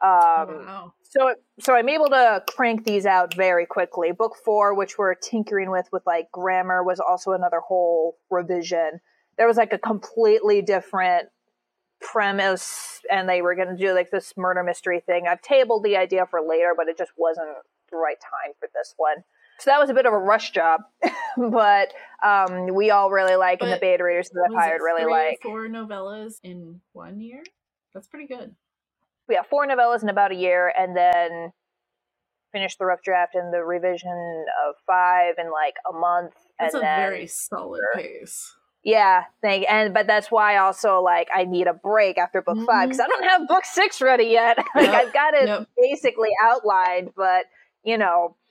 Um, 0.03 0.09
Oh, 0.11 0.63
wow. 0.65 0.93
so, 1.03 1.35
so 1.59 1.73
I'm 1.73 1.87
able 1.89 2.09
to 2.09 2.43
crank 2.49 2.83
these 2.83 3.05
out 3.05 3.33
very 3.35 3.65
quickly. 3.65 4.11
Book 4.11 4.35
four, 4.43 4.73
which 4.75 4.97
we're 4.97 5.15
tinkering 5.15 5.71
with 5.71 5.87
with 5.91 6.03
like 6.05 6.31
grammar, 6.31 6.83
was 6.83 6.99
also 6.99 7.31
another 7.31 7.61
whole 7.61 8.17
revision. 8.29 8.99
There 9.37 9.47
was 9.47 9.57
like 9.57 9.73
a 9.73 9.79
completely 9.79 10.61
different 10.61 11.29
premise, 12.01 12.99
and 13.09 13.27
they 13.29 13.41
were 13.41 13.55
going 13.55 13.69
to 13.69 13.77
do 13.77 13.93
like 13.93 14.11
this 14.11 14.33
murder 14.35 14.61
mystery 14.61 14.99
thing. 14.99 15.25
I've 15.27 15.41
tabled 15.41 15.83
the 15.83 15.95
idea 15.97 16.27
for 16.29 16.41
later, 16.41 16.73
but 16.75 16.87
it 16.89 16.97
just 16.97 17.13
wasn't 17.17 17.47
the 17.89 17.97
right 17.97 18.19
time 18.19 18.53
for 18.59 18.67
this 18.75 18.93
one. 18.97 19.23
So 19.63 19.71
that 19.71 19.79
was 19.79 19.89
a 19.89 19.93
bit 19.93 20.05
of 20.05 20.13
a 20.13 20.17
rush 20.17 20.51
job, 20.51 20.81
but 21.37 21.93
um, 22.23 22.73
we 22.75 22.91
all 22.91 23.09
really 23.11 23.37
like, 23.37 23.61
and 23.61 23.71
the 23.71 23.77
beta 23.79 24.03
readers 24.03 24.29
that 24.29 24.49
I've 24.49 24.55
hired 24.55 24.81
really 24.81 25.09
like. 25.09 25.39
four 25.41 25.67
novellas 25.67 26.35
in 26.43 26.81
one 26.91 27.21
year? 27.21 27.43
That's 27.93 28.07
pretty 28.07 28.27
good. 28.27 28.55
yeah, 29.29 29.43
four 29.49 29.65
novellas 29.67 30.03
in 30.03 30.09
about 30.09 30.33
a 30.33 30.35
year, 30.35 30.73
and 30.77 30.97
then 30.97 31.53
finished 32.51 32.77
the 32.79 32.85
rough 32.85 33.01
draft 33.03 33.35
and 33.35 33.53
the 33.53 33.63
revision 33.63 34.45
of 34.67 34.75
five 34.85 35.35
in 35.37 35.51
like 35.51 35.75
a 35.89 35.93
month. 35.97 36.33
That's 36.59 36.73
and 36.73 36.83
a 36.83 36.85
then, 36.85 36.99
very 36.99 37.27
solid 37.27 37.81
pace. 37.95 38.55
yeah, 38.83 39.23
thank 39.41 39.65
and 39.71 39.93
but 39.93 40.07
that's 40.07 40.29
why 40.31 40.57
also 40.57 41.01
like 41.01 41.29
I 41.33 41.45
need 41.45 41.67
a 41.67 41.73
break 41.73 42.17
after 42.17 42.41
book 42.41 42.59
five 42.67 42.89
because 42.89 42.99
I 42.99 43.07
don't 43.07 43.23
have 43.29 43.47
book 43.47 43.65
six 43.65 44.01
ready 44.01 44.25
yet. 44.25 44.57
like 44.75 44.91
Nope, 44.91 44.95
I've 44.95 45.13
got 45.13 45.33
it 45.35 45.45
nope. 45.45 45.67
basically 45.77 46.29
outlined, 46.43 47.11
but 47.15 47.45
you 47.83 47.97
know, 47.97 48.35
Just 48.35 48.35
need 48.35 48.41
a 48.41 48.42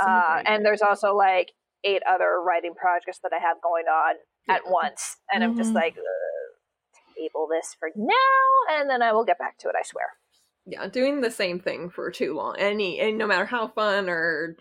uh, 0.00 0.42
and 0.46 0.64
there's 0.64 0.82
also 0.82 1.14
like 1.14 1.52
eight 1.84 2.02
other 2.08 2.40
writing 2.44 2.74
projects 2.74 3.18
that 3.22 3.32
I 3.32 3.38
have 3.38 3.60
going 3.62 3.84
on 3.86 4.16
at 4.48 4.62
once, 4.66 5.16
and 5.32 5.42
I'm 5.44 5.56
just 5.56 5.70
Mhm. 5.72 5.76
like. 5.76 5.96
Table 7.16 7.48
this 7.50 7.74
for 7.80 7.90
now 7.96 8.14
and 8.70 8.88
then 8.88 9.02
I 9.02 9.12
will 9.12 9.24
get 9.24 9.40
back 9.40 9.58
to 9.58 9.68
it, 9.68 9.74
I 9.76 9.82
swear. 9.82 10.04
Yeah, 10.66 10.86
doing 10.86 11.20
the 11.20 11.32
same 11.32 11.58
thing 11.58 11.90
for 11.90 12.12
too 12.12 12.32
long. 12.34 12.54
Any 12.58 13.00
and 13.00 13.18
no 13.18 13.26
matter 13.26 13.44
how 13.44 13.66
fun 13.66 14.08
or 14.08 14.56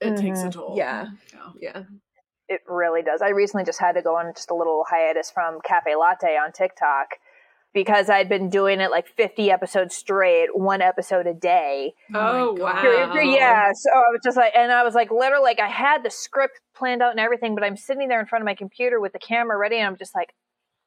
it 0.00 0.16
takes 0.16 0.42
a 0.42 0.46
Mhm. 0.46 0.52
toll. 0.54 0.74
Yeah. 0.76 1.06
Yeah. 1.32 1.50
yeah. 1.60 1.82
It 2.48 2.62
really 2.66 3.02
does. 3.02 3.22
I 3.22 3.28
recently 3.28 3.64
just 3.64 3.78
had 3.78 3.92
to 3.92 4.02
go 4.02 4.16
on 4.16 4.34
just 4.34 4.50
a 4.50 4.54
little 4.54 4.86
hiatus 4.90 5.30
from 5.30 5.60
Cafe 5.60 5.94
Latte 5.94 6.36
on 6.36 6.50
TikTok 6.50 7.10
because 7.74 8.08
I'd 8.08 8.28
been 8.28 8.48
doing 8.50 8.80
it 8.80 8.90
like 8.90 9.06
50 9.06 9.50
episodes 9.50 9.94
straight, 9.94 10.48
one 10.54 10.80
episode 10.80 11.26
a 11.26 11.34
day. 11.34 11.92
Oh, 12.14 12.56
my 12.56 12.82
oh, 12.84 13.08
wow. 13.08 13.14
Yeah, 13.20 13.70
so 13.74 13.90
I 13.90 14.10
was 14.10 14.20
just 14.24 14.36
like, 14.36 14.52
and 14.56 14.72
I 14.72 14.82
was 14.82 14.94
like, 14.94 15.10
literally, 15.10 15.44
like, 15.44 15.60
I 15.60 15.68
had 15.68 16.02
the 16.02 16.10
script 16.10 16.60
planned 16.74 17.02
out 17.02 17.10
and 17.10 17.20
everything, 17.20 17.54
but 17.54 17.64
I'm 17.64 17.76
sitting 17.76 18.08
there 18.08 18.20
in 18.20 18.26
front 18.26 18.42
of 18.42 18.46
my 18.46 18.54
computer 18.54 19.00
with 19.00 19.12
the 19.12 19.18
camera 19.18 19.56
ready, 19.56 19.76
and 19.76 19.86
I'm 19.86 19.96
just 19.96 20.14
like, 20.14 20.34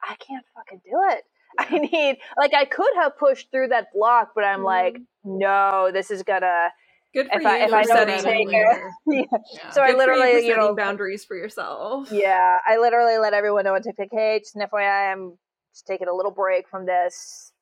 I 0.04 0.16
can't 0.16 0.46
fucking 0.56 0.82
do 0.84 0.98
it. 1.12 1.24
I 1.60 1.78
need, 1.78 2.18
like, 2.38 2.54
I 2.54 2.66
could 2.66 2.94
have 2.96 3.18
pushed 3.18 3.52
through 3.52 3.70
that 3.70 3.88
block, 3.94 4.30
but 4.34 4.44
I'm 4.44 4.64
like, 4.64 4.96
mm-hmm. 4.96 5.38
no, 5.38 5.92
this 5.94 6.10
is 6.10 6.24
gonna. 6.24 6.70
Good 7.14 7.28
for 7.28 7.38
If 7.40 7.42
you 7.44 7.50
I- 7.50 7.58
if 7.58 7.70
for 7.72 7.76
I 7.76 7.84
don't 7.84 8.08
take 8.08 8.48
later. 8.48 8.92
Yeah. 9.12 9.22
Yeah. 9.54 9.72
So 9.72 9.82
I 9.82 9.88
Good 9.88 9.94
for 9.94 9.98
literally, 9.98 10.32
you, 10.32 10.40
for 10.42 10.48
you 10.48 10.58
know, 10.58 10.76
boundaries 10.76 11.26
for 11.26 11.36
yourself. 11.36 12.10
Yeah, 12.10 12.58
I 12.66 12.78
literally 12.78 13.18
let 13.18 13.34
everyone 13.34 13.66
know 13.66 13.76
on 13.76 13.82
TikTok, 13.82 14.08
hey, 14.12 14.40
just 14.40 14.56
an 14.56 14.62
FYI, 14.62 15.12
I'm 15.12 15.38
just 15.74 15.88
taking 15.88 16.08
a 16.08 16.14
little 16.14 16.32
break 16.32 16.68
from 16.68 16.86
this 16.86 17.54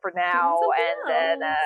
for 0.00 0.12
now, 0.14 0.56
and 0.60 1.10
then 1.10 1.42
uh, 1.42 1.46
else. 1.46 1.58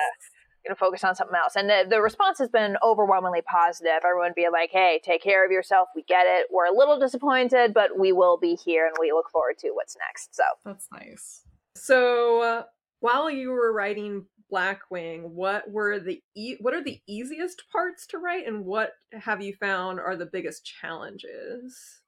gonna 0.65 0.75
focus 0.75 1.03
on 1.03 1.15
something 1.15 1.37
else. 1.41 1.55
And 1.55 1.69
the, 1.69 1.85
the 1.89 2.01
response 2.01 2.39
has 2.39 2.49
been 2.49 2.77
overwhelmingly 2.83 3.41
positive. 3.41 4.01
Everyone 4.05 4.31
being 4.35 4.51
like, 4.51 4.71
hey, 4.71 5.01
take 5.03 5.21
care 5.21 5.45
of 5.45 5.51
yourself. 5.51 5.89
We 5.95 6.03
get 6.03 6.25
it. 6.25 6.47
We're 6.51 6.65
a 6.65 6.75
little 6.75 6.99
disappointed, 6.99 7.73
but 7.73 7.97
we 7.97 8.11
will 8.11 8.37
be 8.37 8.55
here, 8.55 8.87
and 8.87 8.95
we 8.99 9.11
look 9.11 9.29
forward 9.29 9.57
to 9.59 9.71
what's 9.73 9.95
next. 9.97 10.35
So. 10.35 10.43
That's 10.65 10.87
nice. 10.91 11.43
So 11.75 12.41
uh, 12.41 12.63
while 12.99 13.29
you 13.29 13.49
were 13.49 13.73
writing 13.73 14.25
Blackwing, 14.51 15.23
what 15.23 15.69
were 15.69 15.99
the 15.99 16.21
e- 16.35 16.57
what 16.59 16.73
are 16.73 16.83
the 16.83 17.01
easiest 17.07 17.63
parts 17.71 18.05
to 18.07 18.19
write, 18.19 18.47
and 18.47 18.65
what 18.65 18.93
have 19.11 19.41
you 19.41 19.55
found 19.55 19.99
are 19.99 20.15
the 20.15 20.27
biggest 20.27 20.63
challenges? 20.65 22.01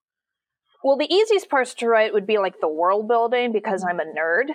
Well, 0.85 0.97
the 0.97 1.11
easiest 1.11 1.49
parts 1.49 1.73
to 1.75 1.87
write 1.87 2.13
would 2.13 2.27
be 2.27 2.37
like 2.37 2.59
the 2.61 2.67
world 2.69 3.07
building 3.07 3.51
because 3.51 3.83
I'm 3.83 3.99
a 3.99 4.03
nerd. 4.05 4.49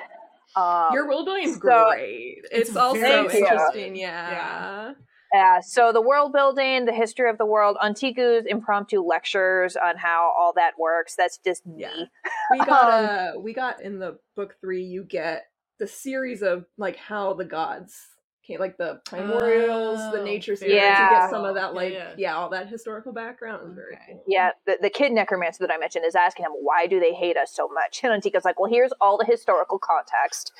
Um, 0.54 0.94
Your 0.94 1.08
world 1.08 1.24
building 1.26 1.44
is 1.48 1.54
so- 1.54 1.60
great. 1.60 2.38
It's, 2.52 2.68
It's 2.70 2.76
also 2.76 3.00
very 3.00 3.26
good. 3.26 3.34
interesting. 3.36 3.96
Yeah. 3.96 4.30
Yeah. 4.30 4.92
Yeah, 5.32 5.60
so 5.60 5.92
the 5.92 6.00
world 6.00 6.32
building, 6.32 6.86
the 6.86 6.92
history 6.92 7.30
of 7.30 7.38
the 7.38 7.46
world, 7.46 7.76
Antiku's 7.80 8.46
impromptu 8.46 9.00
lectures 9.00 9.76
on 9.76 9.96
how 9.96 10.32
all 10.38 10.52
that 10.56 10.72
works. 10.78 11.14
That's 11.16 11.38
just 11.38 11.66
me. 11.66 11.82
Yeah. 11.82 12.04
We 12.52 12.58
got 12.58 12.92
Um, 12.94 13.06
uh 13.36 13.40
we 13.40 13.52
got 13.52 13.80
in 13.82 13.98
the 14.00 14.18
book 14.36 14.56
three. 14.60 14.82
You 14.84 15.02
get 15.04 15.46
the 15.80 15.86
series 15.86 16.42
of 16.42 16.64
like 16.78 16.96
how 16.96 17.32
the 17.34 17.44
gods 17.44 17.94
came, 17.94 18.19
like 18.58 18.76
the 18.76 19.00
primordials, 19.04 20.12
the 20.12 20.20
Oh, 20.20 20.24
nature 20.24 20.56
very 20.56 20.56
series. 20.56 20.74
You 20.74 20.76
Yeah. 20.76 21.20
get 21.20 21.30
some 21.30 21.44
of 21.44 21.54
that, 21.54 21.74
like 21.74 21.92
Yeah, 21.92 21.98
yeah, 22.10 22.14
yeah. 22.16 22.36
all 22.36 22.48
that 22.50 22.68
historical 22.68 23.12
background. 23.12 23.62
It 23.62 23.66
was 23.66 23.74
very 23.74 23.98
cool. 24.06 24.24
Yeah, 24.26 24.50
the, 24.66 24.78
the 24.80 24.90
kid 24.90 25.12
necromancer 25.12 25.66
that 25.66 25.72
I 25.72 25.78
mentioned 25.78 26.04
is 26.06 26.14
asking 26.14 26.44
him, 26.46 26.52
why 26.60 26.86
do 26.86 26.98
they 27.00 27.12
hate 27.14 27.36
us 27.36 27.52
so 27.54 27.68
much? 27.68 28.00
And 28.02 28.12
Antiku's 28.12 28.44
like, 28.44 28.58
well, 28.58 28.70
here's 28.70 28.92
all 29.00 29.18
the 29.18 29.24
historical 29.26 29.78
context. 29.78 30.52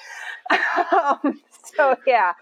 um, 0.93 1.41
so, 1.77 1.97
yeah. 2.07 2.33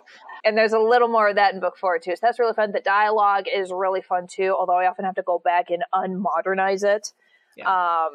And 0.45 0.57
there's 0.57 0.73
a 0.73 0.79
little 0.79 1.09
more 1.09 1.29
of 1.31 1.37
that 1.37 1.55
in 1.55 1.61
book 1.61 1.77
four, 1.79 1.99
too. 1.99 2.13
So 2.13 2.21
that's 2.23 2.39
really 2.39 2.55
fun. 2.55 2.73
The 2.73 2.81
dialogue 2.81 3.47
is 3.53 3.71
really 3.73 4.03
fun, 4.03 4.27
too, 4.29 4.55
although 4.59 4.77
I 4.79 4.87
often 4.89 5.05
have 5.05 5.17
to 5.17 5.23
go 5.23 5.41
back 5.45 5.67
and 5.71 5.83
unmodernize 5.95 6.85
it. 6.85 7.13
Um, 7.67 8.11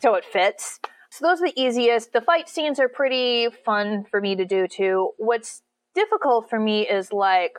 so 0.00 0.14
it 0.14 0.24
fits. 0.24 0.78
So 1.10 1.26
those 1.26 1.40
are 1.40 1.46
the 1.48 1.60
easiest. 1.60 2.12
The 2.12 2.20
fight 2.20 2.48
scenes 2.48 2.78
are 2.78 2.88
pretty 2.88 3.48
fun 3.64 4.04
for 4.10 4.20
me 4.20 4.36
to 4.36 4.44
do, 4.44 4.68
too. 4.68 5.10
What's 5.18 5.62
difficult 5.96 6.48
for 6.48 6.60
me 6.60 6.86
is 6.86 7.12
like 7.12 7.58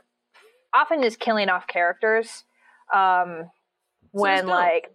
often 0.73 1.03
is 1.03 1.17
killing 1.17 1.49
off 1.49 1.67
characters. 1.67 2.45
Um, 2.93 3.49
when 4.11 4.45
Bill. 4.45 4.55
like 4.55 4.93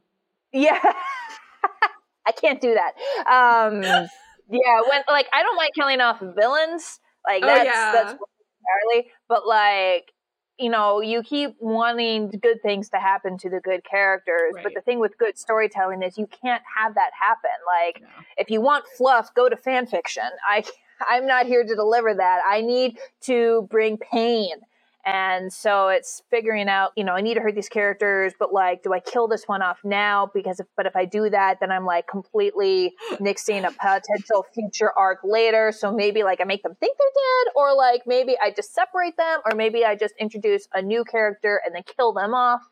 yeah. 0.52 0.80
I 2.26 2.32
can't 2.32 2.60
do 2.60 2.74
that. 2.74 2.92
Um 3.26 3.82
yeah 4.50 4.80
when 4.88 5.02
like 5.08 5.26
i 5.32 5.42
don't 5.42 5.56
like 5.56 5.72
killing 5.74 6.00
off 6.00 6.20
villains. 6.20 7.00
Like 7.26 7.42
Oh, 7.42 7.46
that's 7.46 7.64
yeah. 7.66 7.92
that's 7.92 8.12
entirely 8.12 9.10
but 9.28 9.46
like 9.46 10.12
you 10.58 10.70
know 10.70 11.00
you 11.00 11.22
keep 11.22 11.56
wanting 11.60 12.30
good 12.30 12.62
things 12.62 12.88
to 12.90 12.98
happen 12.98 13.38
to 13.38 13.50
the 13.50 13.60
good 13.60 13.82
characters. 13.84 14.54
But 14.62 14.72
the 14.74 14.80
thing 14.82 15.00
with 15.00 15.18
good 15.18 15.36
storytelling 15.36 16.02
is 16.02 16.16
you 16.16 16.28
can't 16.28 16.62
have 16.78 16.94
that 16.94 17.10
happen. 17.20 17.50
Like 17.66 18.02
if 18.38 18.50
you 18.50 18.60
want 18.60 18.84
fluff 18.96 19.34
go 19.34 19.48
to 19.48 19.56
fan 19.56 19.86
fiction. 19.86 20.28
I 20.48 20.62
i'm 21.08 21.26
not 21.26 21.46
here 21.46 21.64
to 21.64 21.74
deliver 21.74 22.14
that 22.14 22.40
i 22.46 22.60
need 22.60 22.98
to 23.20 23.66
bring 23.70 23.96
pain 23.98 24.56
and 25.04 25.52
so 25.52 25.88
it's 25.88 26.22
figuring 26.30 26.68
out 26.68 26.92
you 26.96 27.02
know 27.02 27.12
i 27.12 27.20
need 27.20 27.34
to 27.34 27.40
hurt 27.40 27.54
these 27.54 27.68
characters 27.68 28.32
but 28.38 28.52
like 28.52 28.82
do 28.82 28.92
i 28.92 29.00
kill 29.00 29.26
this 29.26 29.44
one 29.46 29.60
off 29.60 29.78
now 29.84 30.30
because 30.32 30.60
if 30.60 30.66
but 30.76 30.86
if 30.86 30.94
i 30.94 31.04
do 31.04 31.28
that 31.28 31.58
then 31.60 31.72
i'm 31.72 31.84
like 31.84 32.06
completely 32.06 32.92
nixing 33.14 33.66
a 33.66 33.72
potential 33.72 34.46
future 34.54 34.92
arc 34.96 35.18
later 35.24 35.72
so 35.72 35.92
maybe 35.92 36.22
like 36.22 36.40
i 36.40 36.44
make 36.44 36.62
them 36.62 36.76
think 36.78 36.96
they're 36.96 37.08
dead 37.08 37.52
or 37.56 37.74
like 37.74 38.02
maybe 38.06 38.36
i 38.40 38.50
just 38.50 38.72
separate 38.74 39.16
them 39.16 39.40
or 39.44 39.56
maybe 39.56 39.84
i 39.84 39.96
just 39.96 40.14
introduce 40.20 40.68
a 40.74 40.80
new 40.80 41.04
character 41.04 41.60
and 41.64 41.74
then 41.74 41.82
kill 41.96 42.12
them 42.12 42.32
off 42.32 42.62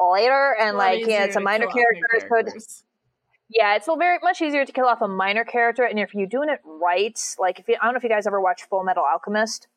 later, 0.00 0.54
and 0.60 0.76
like 0.76 1.06
yeah, 1.06 1.24
it's 1.24 1.36
a 1.36 1.40
minor 1.40 1.66
kill 1.66 1.82
off 1.82 1.86
new 1.94 2.28
character. 2.28 2.60
So. 2.60 2.85
Yeah, 3.48 3.76
it's 3.76 3.86
very 3.86 4.18
much 4.22 4.42
easier 4.42 4.64
to 4.64 4.72
kill 4.72 4.86
off 4.86 5.00
a 5.02 5.08
minor 5.08 5.44
character, 5.44 5.84
and 5.84 5.98
if 5.98 6.14
you're 6.14 6.26
doing 6.26 6.48
it 6.48 6.60
right, 6.64 7.18
like 7.38 7.58
if 7.60 7.68
you, 7.68 7.76
I 7.80 7.84
don't 7.84 7.94
know 7.94 7.98
if 7.98 8.02
you 8.02 8.08
guys 8.08 8.26
ever 8.26 8.40
watched 8.40 8.66
Full 8.68 8.84
Metal 8.84 9.04
Alchemist. 9.04 9.68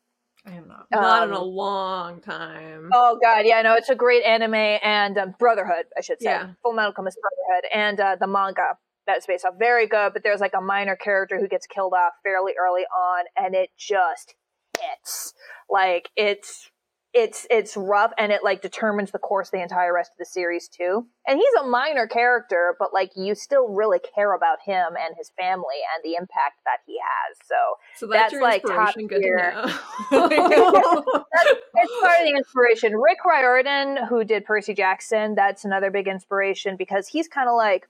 I 0.46 0.52
am 0.52 0.68
not. 0.68 0.86
Not 0.90 1.28
in 1.28 1.34
a 1.34 1.40
Um, 1.40 1.48
long 1.48 2.20
time. 2.20 2.88
Oh 2.94 3.18
god, 3.22 3.44
yeah, 3.44 3.60
no, 3.62 3.74
it's 3.74 3.90
a 3.90 3.94
great 3.94 4.24
anime 4.24 4.54
and 4.54 5.18
um, 5.18 5.34
Brotherhood, 5.38 5.84
I 5.96 6.00
should 6.00 6.20
say. 6.20 6.30
Yeah. 6.30 6.50
Full 6.62 6.72
Metal 6.72 6.90
Alchemist 6.92 7.18
Brotherhood 7.20 7.70
and 7.74 8.00
uh, 8.00 8.16
the 8.18 8.26
manga 8.26 8.78
that's 9.06 9.26
based 9.26 9.44
off 9.44 9.54
very 9.58 9.86
good, 9.86 10.12
but 10.14 10.22
there's 10.22 10.40
like 10.40 10.54
a 10.56 10.60
minor 10.60 10.96
character 10.96 11.38
who 11.38 11.46
gets 11.48 11.66
killed 11.66 11.92
off 11.92 12.12
fairly 12.22 12.52
early 12.58 12.82
on, 12.84 13.24
and 13.36 13.54
it 13.54 13.70
just 13.76 14.34
hits 14.80 15.34
like 15.68 16.08
it's 16.16 16.69
it's 17.12 17.44
it's 17.50 17.76
rough 17.76 18.12
and 18.18 18.30
it 18.30 18.44
like 18.44 18.62
determines 18.62 19.10
the 19.10 19.18
course 19.18 19.50
the 19.50 19.60
entire 19.60 19.92
rest 19.92 20.12
of 20.12 20.18
the 20.18 20.24
series 20.24 20.68
too. 20.68 21.06
And 21.26 21.38
he's 21.38 21.54
a 21.60 21.66
minor 21.66 22.06
character, 22.06 22.76
but 22.78 22.94
like 22.94 23.10
you 23.16 23.34
still 23.34 23.68
really 23.68 23.98
care 24.14 24.32
about 24.34 24.58
him 24.64 24.94
and 24.96 25.16
his 25.18 25.32
family 25.38 25.80
and 25.94 26.04
the 26.04 26.16
impact 26.16 26.60
that 26.64 26.78
he 26.86 26.98
has. 27.00 27.36
So 27.44 27.56
so 27.96 28.06
that's, 28.06 28.32
that's 28.32 28.42
like 28.42 28.62
top. 28.62 28.94
Good 28.94 29.22
tier. 29.22 29.52
it's 29.56 29.72
part 32.00 32.20
of 32.20 32.26
the 32.26 32.34
inspiration. 32.36 32.94
Rick 32.94 33.24
Riordan, 33.24 34.06
who 34.08 34.22
did 34.22 34.44
Percy 34.44 34.74
Jackson, 34.74 35.34
that's 35.34 35.64
another 35.64 35.90
big 35.90 36.06
inspiration 36.06 36.76
because 36.76 37.08
he's 37.08 37.26
kind 37.26 37.48
of 37.48 37.56
like, 37.56 37.88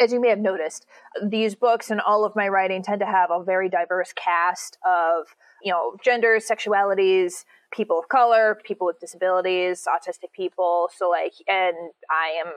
as 0.00 0.12
you 0.12 0.20
may 0.20 0.30
have 0.30 0.38
noticed, 0.38 0.86
these 1.22 1.54
books 1.54 1.90
and 1.90 2.00
all 2.00 2.24
of 2.24 2.34
my 2.34 2.48
writing 2.48 2.82
tend 2.82 3.00
to 3.00 3.06
have 3.06 3.30
a 3.30 3.44
very 3.44 3.68
diverse 3.68 4.14
cast 4.14 4.78
of, 4.86 5.26
you 5.62 5.70
know, 5.70 5.96
genders, 6.02 6.48
sexualities, 6.48 7.44
people 7.72 7.98
of 7.98 8.08
color, 8.08 8.58
people 8.64 8.86
with 8.86 9.00
disabilities, 9.00 9.86
autistic 9.88 10.32
people. 10.32 10.88
So, 10.96 11.10
like, 11.10 11.32
and 11.48 11.74
I 12.10 12.40
am 12.44 12.52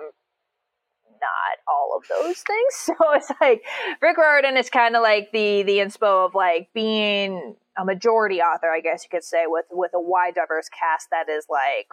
not 1.11 1.57
all 1.67 1.97
of 1.97 2.03
those 2.09 2.39
things. 2.41 2.55
So 2.71 2.93
it's 3.13 3.31
like 3.41 3.63
Rick 4.01 4.17
Riordan 4.17 4.57
is 4.57 4.69
kind 4.69 4.95
of 4.95 5.01
like 5.01 5.31
the 5.31 5.63
the 5.63 5.77
inspo 5.77 6.25
of 6.25 6.35
like 6.35 6.69
being 6.73 7.55
a 7.77 7.85
majority 7.85 8.41
author, 8.41 8.69
I 8.69 8.79
guess 8.81 9.03
you 9.03 9.09
could 9.09 9.23
say, 9.23 9.43
with 9.47 9.65
with 9.71 9.91
a 9.93 10.01
wide 10.01 10.35
diverse 10.35 10.69
cast 10.69 11.09
that 11.11 11.29
is 11.29 11.45
like 11.49 11.87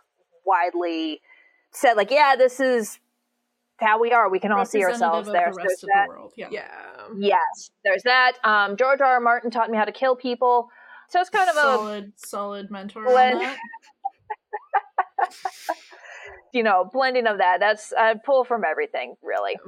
widely 0.44 1.20
said 1.72 1.94
like, 1.94 2.10
yeah, 2.10 2.34
this 2.36 2.60
is 2.60 2.98
how 3.78 4.00
we 4.00 4.12
are. 4.12 4.28
We 4.28 4.38
can 4.38 4.52
all 4.52 4.64
see 4.64 4.82
ourselves 4.84 5.28
there. 5.30 5.46
Representative 5.46 5.52
of 5.52 5.52
So 5.52 5.56
the 5.56 5.62
there's 5.62 5.70
rest 5.72 5.84
of 5.84 5.90
that. 5.94 6.04
the 6.06 6.08
world. 6.10 6.32
Yeah. 6.36 6.48
yeah. 6.50 7.06
Yes, 7.18 7.70
there's 7.84 8.02
that. 8.04 8.32
Um, 8.44 8.76
George 8.76 9.00
R. 9.00 9.14
R. 9.14 9.20
Martin 9.20 9.50
taught 9.50 9.70
me 9.70 9.76
how 9.78 9.84
to 9.84 9.92
kill 9.92 10.16
people. 10.16 10.68
So 11.12 11.20
it's 11.20 11.28
kind 11.28 11.50
of 11.50 11.56
a 11.56 11.60
solid, 11.60 12.12
solid 12.16 12.70
mentor 12.70 13.04
Blend. 13.04 13.42
you 16.54 16.62
know 16.62 16.88
blending 16.90 17.26
of 17.26 17.36
that. 17.36 17.60
That's 17.60 17.92
I 17.92 18.14
pull 18.14 18.44
from 18.44 18.62
everything 18.64 19.16
really. 19.22 19.58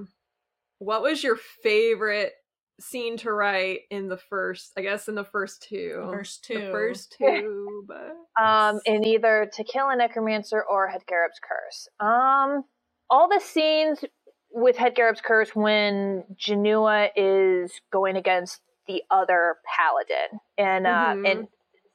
What 0.79 1.03
was 1.03 1.23
your 1.23 1.37
favorite 1.63 2.33
scene 2.81 3.19
to 3.19 3.31
write 3.31 3.81
in 3.91 4.09
the 4.09 4.17
first? 4.17 4.73
I 4.79 4.81
guess 4.81 5.07
in 5.07 5.17
the 5.17 5.25
first 5.25 5.67
two. 5.69 6.03
Verse 6.11 6.41
The 6.49 6.55
two. 6.55 6.73
first 6.73 7.15
two, 7.19 7.85
but 7.87 8.43
um, 8.43 8.81
in 8.87 9.05
either 9.05 9.51
To 9.53 9.65
Kill 9.65 9.91
a 9.91 9.97
Necromancer 9.97 10.65
or 10.67 10.89
Hedgarab's 10.89 11.41
Curse. 11.47 11.89
Um, 12.01 12.65
all 13.11 13.29
the 13.29 13.41
scenes 13.45 14.03
with 14.51 14.77
Hedgarab's 14.77 15.21
Curse 15.21 15.55
when 15.55 16.25
Janua 16.41 17.09
is 17.17 17.71
going 17.93 18.17
against 18.17 18.63
the 18.87 19.03
other 19.11 19.57
paladin, 19.65 20.41
and 20.59 20.87
uh, 20.87 21.15
Mhm. 21.15 21.31
and 21.31 21.49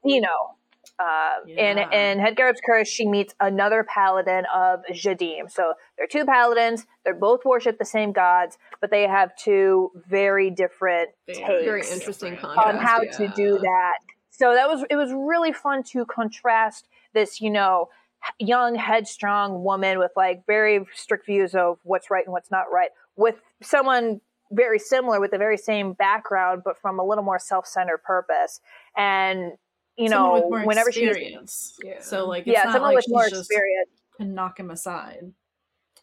Zeno. 0.08 0.56
Uh, 0.98 1.36
in 1.48 1.78
Yeah. 1.78 1.92
in 1.92 2.20
Hedgarab's 2.20 2.60
Curse, 2.66 2.88
she 2.90 3.08
meets 3.08 3.34
another 3.40 3.84
paladin 3.86 4.46
of 4.54 4.82
Jadim. 4.92 5.50
So 5.50 5.74
they're 5.98 6.08
two 6.08 6.26
paladins. 6.26 6.86
They're 7.04 7.14
both 7.14 7.46
worship 7.46 7.78
the 7.78 7.86
same 7.86 8.12
gods, 8.12 8.58
but 8.82 8.90
they 8.90 9.08
have 9.08 9.34
two 9.38 9.92
very 9.96 10.50
different 10.50 11.10
Very, 11.28 11.38
takes 11.40 11.48
very 11.66 11.82
interesting 11.82 12.32
different. 12.36 12.56
contrast. 12.56 12.76
on 12.76 12.86
how 12.86 13.00
to 13.00 13.28
do 13.36 13.60
that. 13.60 14.00
So 14.32 14.54
that 14.54 14.68
was 14.68 14.84
it 14.90 14.96
was 14.98 15.14
really 15.14 15.54
fun 15.54 15.84
to 15.84 16.06
contrast 16.06 16.88
this, 17.14 17.40
you 17.40 17.50
know, 17.50 17.90
young 18.38 18.76
headstrong 18.76 19.64
woman 19.64 20.00
with 20.00 20.12
like 20.18 20.46
very 20.46 20.86
strict 20.94 21.26
views 21.26 21.56
of 21.56 21.80
what's 21.84 22.10
right 22.10 22.26
and 22.26 22.34
what's 22.34 22.52
not 22.52 22.66
right 22.72 22.90
with 23.16 23.36
someone 23.62 24.20
very 24.52 24.80
similar 24.80 25.20
with 25.20 25.32
the 25.32 25.38
very 25.38 25.58
same 25.58 25.94
background 25.94 26.62
but 26.66 26.78
from 26.80 27.00
a 27.00 27.04
little 27.06 27.24
more 27.24 27.40
self-centered 27.40 28.00
purpose. 28.04 28.62
And 28.98 29.54
you 29.98 30.10
Someone 30.10 30.40
know, 30.40 30.48
with 30.48 30.50
more 30.50 30.66
whenever 30.66 30.92
she's. 30.92 31.78
Yeah. 31.84 32.02
So 32.02 32.26
like, 32.28 32.48
it's 32.48 32.54
yeah, 32.54 32.64
not 32.64 32.74
someone 32.74 32.90
like 32.92 32.96
with 32.98 33.06
she's 33.06 33.12
more 33.14 33.28
experience. 33.28 33.90
can 34.18 34.34
knock 34.34 34.60
him 34.60 34.72
aside. 34.72 35.34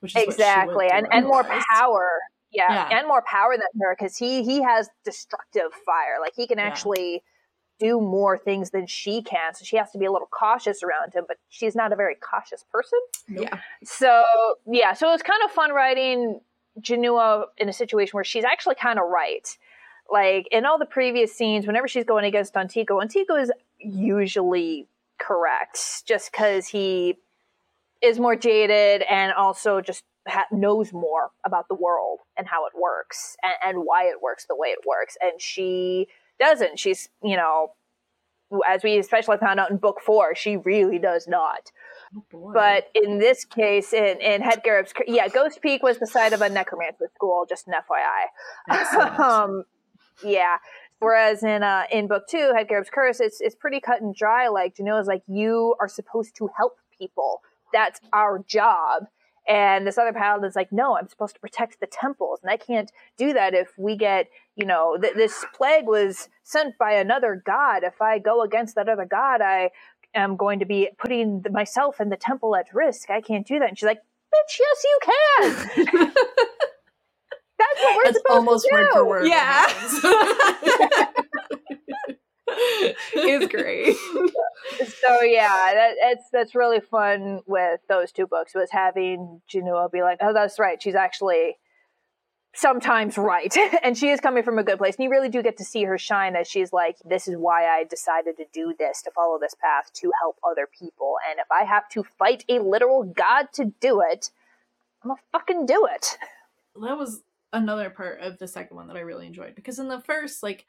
Which 0.00 0.12
is 0.12 0.14
what 0.16 0.20
she 0.20 0.26
would 0.26 0.34
exactly 0.34 0.88
and 0.92 1.06
and 1.10 1.26
more 1.26 1.42
power 1.44 2.08
yeah, 2.52 2.88
Yeah. 2.90 2.98
and 2.98 3.08
more 3.08 3.22
power 3.26 3.56
than 3.56 3.66
her 3.80 3.96
because 3.98 4.16
he 4.16 4.42
he 4.44 4.62
has 4.62 4.88
destructive 5.04 5.72
fire 5.86 6.18
like 6.20 6.34
he 6.36 6.46
can 6.46 6.58
Yeah. 6.58 6.64
actually 6.64 7.22
do 7.80 7.98
more 8.00 8.36
things 8.38 8.70
than 8.70 8.86
she 8.86 9.22
can 9.22 9.54
so 9.54 9.64
she 9.64 9.76
has 9.78 9.90
to 9.92 9.98
be 9.98 10.04
a 10.04 10.12
little 10.12 10.28
cautious 10.30 10.82
around 10.82 11.14
him 11.14 11.24
but 11.26 11.38
she's 11.48 11.74
not 11.74 11.92
a 11.92 11.96
very 11.96 12.14
cautious 12.14 12.62
person 12.70 12.98
Nope. 13.28 13.44
Yeah. 13.50 13.58
so 13.84 14.22
yeah 14.66 14.92
so 14.92 15.12
it's 15.14 15.22
kind 15.22 15.42
of 15.44 15.50
fun 15.50 15.72
writing 15.72 16.40
janua 16.80 17.46
in 17.58 17.68
a 17.68 17.72
situation 17.72 18.12
where 18.12 18.24
she's 18.24 18.44
actually 18.44 18.74
kind 18.74 18.98
of 18.98 19.06
right. 19.08 19.56
Like 20.10 20.46
in 20.50 20.64
all 20.64 20.78
the 20.78 20.86
previous 20.86 21.32
scenes 21.32 21.66
whenever 21.66 21.88
she's 21.88 22.04
going 22.04 22.24
against 22.24 22.54
Antiku 22.54 23.02
Antiku 23.02 23.40
is 23.40 23.50
usually 23.78 24.86
correct 25.18 26.04
just 26.06 26.30
because 26.30 26.68
he 26.68 27.18
is 28.02 28.18
more 28.20 28.36
jaded 28.36 29.02
and 29.02 29.32
also 29.32 29.80
just 29.80 30.04
ha- 30.28 30.46
knows 30.52 30.92
more 30.92 31.30
about 31.44 31.68
the 31.68 31.74
world 31.74 32.20
and 32.36 32.46
how 32.46 32.66
it 32.66 32.72
works 32.80 33.36
and, 33.42 33.54
and 33.66 33.84
why 33.84 34.04
it 34.04 34.22
works 34.22 34.46
the 34.48 34.56
way 34.56 34.68
it 34.68 34.80
works. 34.86 35.16
And 35.20 35.40
she 35.40 36.06
doesn't. 36.38 36.78
She's 36.78 37.08
you 37.22 37.36
know 37.36 37.72
as 38.68 38.84
we 38.84 38.98
especially 38.98 39.38
found 39.38 39.58
out 39.58 39.70
in 39.70 39.76
book 39.76 40.00
four 40.00 40.34
she 40.34 40.56
really 40.58 40.98
does 40.98 41.26
not 41.26 41.72
Oh, 42.16 42.52
but 42.54 42.90
in 42.94 43.18
this 43.18 43.44
case 43.44 43.92
in, 43.92 44.20
in 44.20 44.40
Hedgarab's 44.40 44.94
yeah 45.06 45.28
ghost 45.28 45.60
peak 45.60 45.82
was 45.82 45.98
the 45.98 46.06
site 46.06 46.32
of 46.32 46.40
a 46.40 46.48
necromancer 46.48 47.10
school 47.14 47.46
just 47.48 47.66
an 47.66 47.74
fyi 47.88 49.18
um, 49.20 49.64
yeah. 50.24 50.56
Whereas 50.98 51.42
in 51.42 51.62
uh, 51.62 51.84
in 51.92 52.06
book 52.08 52.26
two, 52.28 52.52
Hedgarab's 52.56 52.90
Curse, 52.90 53.20
it's 53.20 53.40
it's 53.40 53.54
pretty 53.54 53.80
cut 53.80 54.00
and 54.00 54.14
dry. 54.14 54.48
Like 54.48 54.76
Janua's 54.76 55.06
like, 55.06 55.22
you 55.26 55.74
are 55.80 55.88
supposed 55.88 56.34
to 56.36 56.48
help 56.56 56.78
people. 56.98 57.40
That's 57.72 58.00
our 58.12 58.42
job. 58.46 59.04
And 59.48 59.86
this 59.86 59.96
other 59.96 60.12
paladin's 60.12 60.56
like, 60.56 60.72
no, 60.72 60.96
I'm 60.96 61.08
supposed 61.08 61.34
to 61.34 61.40
protect 61.40 61.78
the 61.78 61.86
temples, 61.86 62.40
and 62.42 62.50
I 62.50 62.56
can't 62.56 62.90
do 63.16 63.32
that 63.34 63.54
if 63.54 63.68
we 63.78 63.96
get, 63.96 64.28
you 64.56 64.66
know, 64.66 64.96
th- 65.00 65.14
this 65.14 65.44
plague 65.54 65.86
was 65.86 66.28
sent 66.42 66.76
by 66.78 66.94
another 66.94 67.40
god. 67.46 67.84
If 67.84 68.02
I 68.02 68.18
go 68.18 68.42
against 68.42 68.74
that 68.74 68.88
other 68.88 69.04
god, 69.04 69.40
I 69.42 69.70
am 70.16 70.36
going 70.36 70.58
to 70.58 70.66
be 70.66 70.88
putting 70.98 71.42
the, 71.42 71.50
myself 71.50 72.00
and 72.00 72.10
the 72.10 72.16
temple 72.16 72.56
at 72.56 72.66
risk. 72.72 73.10
I 73.10 73.20
can't 73.20 73.46
do 73.46 73.58
that. 73.58 73.68
And 73.68 73.78
she's 73.78 73.86
like, 73.86 73.98
bitch, 73.98 74.58
yes, 74.58 74.84
you 74.84 74.98
can. 75.02 76.12
That's 77.58 77.80
what 77.80 77.96
we're 77.96 78.04
That's 78.04 78.18
supposed 78.18 78.24
almost 78.30 78.64
to 78.64 78.70
do. 78.70 78.76
word 78.76 78.88
for 78.92 79.04
word. 79.06 79.26
Yeah. 79.28 79.66
happens. 79.68 80.04
is 83.16 83.48
great. 83.48 83.96
so 85.00 85.22
yeah, 85.22 85.72
that, 85.74 85.94
it's 85.98 86.24
that's 86.32 86.54
really 86.54 86.80
fun 86.80 87.40
with 87.46 87.80
those 87.88 88.12
two 88.12 88.26
books 88.26 88.54
was 88.54 88.70
having 88.70 89.40
Janua 89.52 89.90
be 89.90 90.02
like, 90.02 90.18
oh, 90.20 90.32
that's 90.32 90.58
right, 90.58 90.80
she's 90.80 90.94
actually 90.94 91.56
sometimes 92.56 93.16
right, 93.18 93.54
and 93.82 93.96
she 93.96 94.08
is 94.08 94.20
coming 94.20 94.42
from 94.42 94.58
a 94.58 94.64
good 94.64 94.78
place, 94.78 94.96
and 94.96 95.04
you 95.04 95.10
really 95.10 95.28
do 95.28 95.42
get 95.42 95.56
to 95.58 95.64
see 95.64 95.84
her 95.84 95.98
shine 95.98 96.34
as 96.36 96.48
she's 96.48 96.72
like, 96.72 96.96
this 97.04 97.28
is 97.28 97.36
why 97.36 97.66
I 97.66 97.84
decided 97.84 98.36
to 98.38 98.44
do 98.52 98.74
this, 98.78 99.02
to 99.02 99.10
follow 99.10 99.38
this 99.38 99.54
path, 99.54 99.92
to 99.94 100.12
help 100.20 100.36
other 100.48 100.66
people, 100.66 101.16
and 101.30 101.38
if 101.38 101.46
I 101.50 101.64
have 101.64 101.88
to 101.90 102.02
fight 102.02 102.44
a 102.48 102.58
literal 102.58 103.04
god 103.04 103.48
to 103.54 103.66
do 103.80 104.00
it, 104.00 104.30
I'm 105.02 105.10
gonna 105.10 105.20
fucking 105.32 105.66
do 105.66 105.86
it. 105.92 106.16
that 106.82 106.98
was 106.98 107.22
another 107.52 107.90
part 107.90 108.20
of 108.20 108.38
the 108.38 108.48
second 108.48 108.76
one 108.76 108.88
that 108.88 108.96
I 108.96 109.00
really 109.00 109.26
enjoyed 109.26 109.54
because 109.54 109.78
in 109.78 109.88
the 109.88 110.00
first, 110.00 110.42
like, 110.42 110.66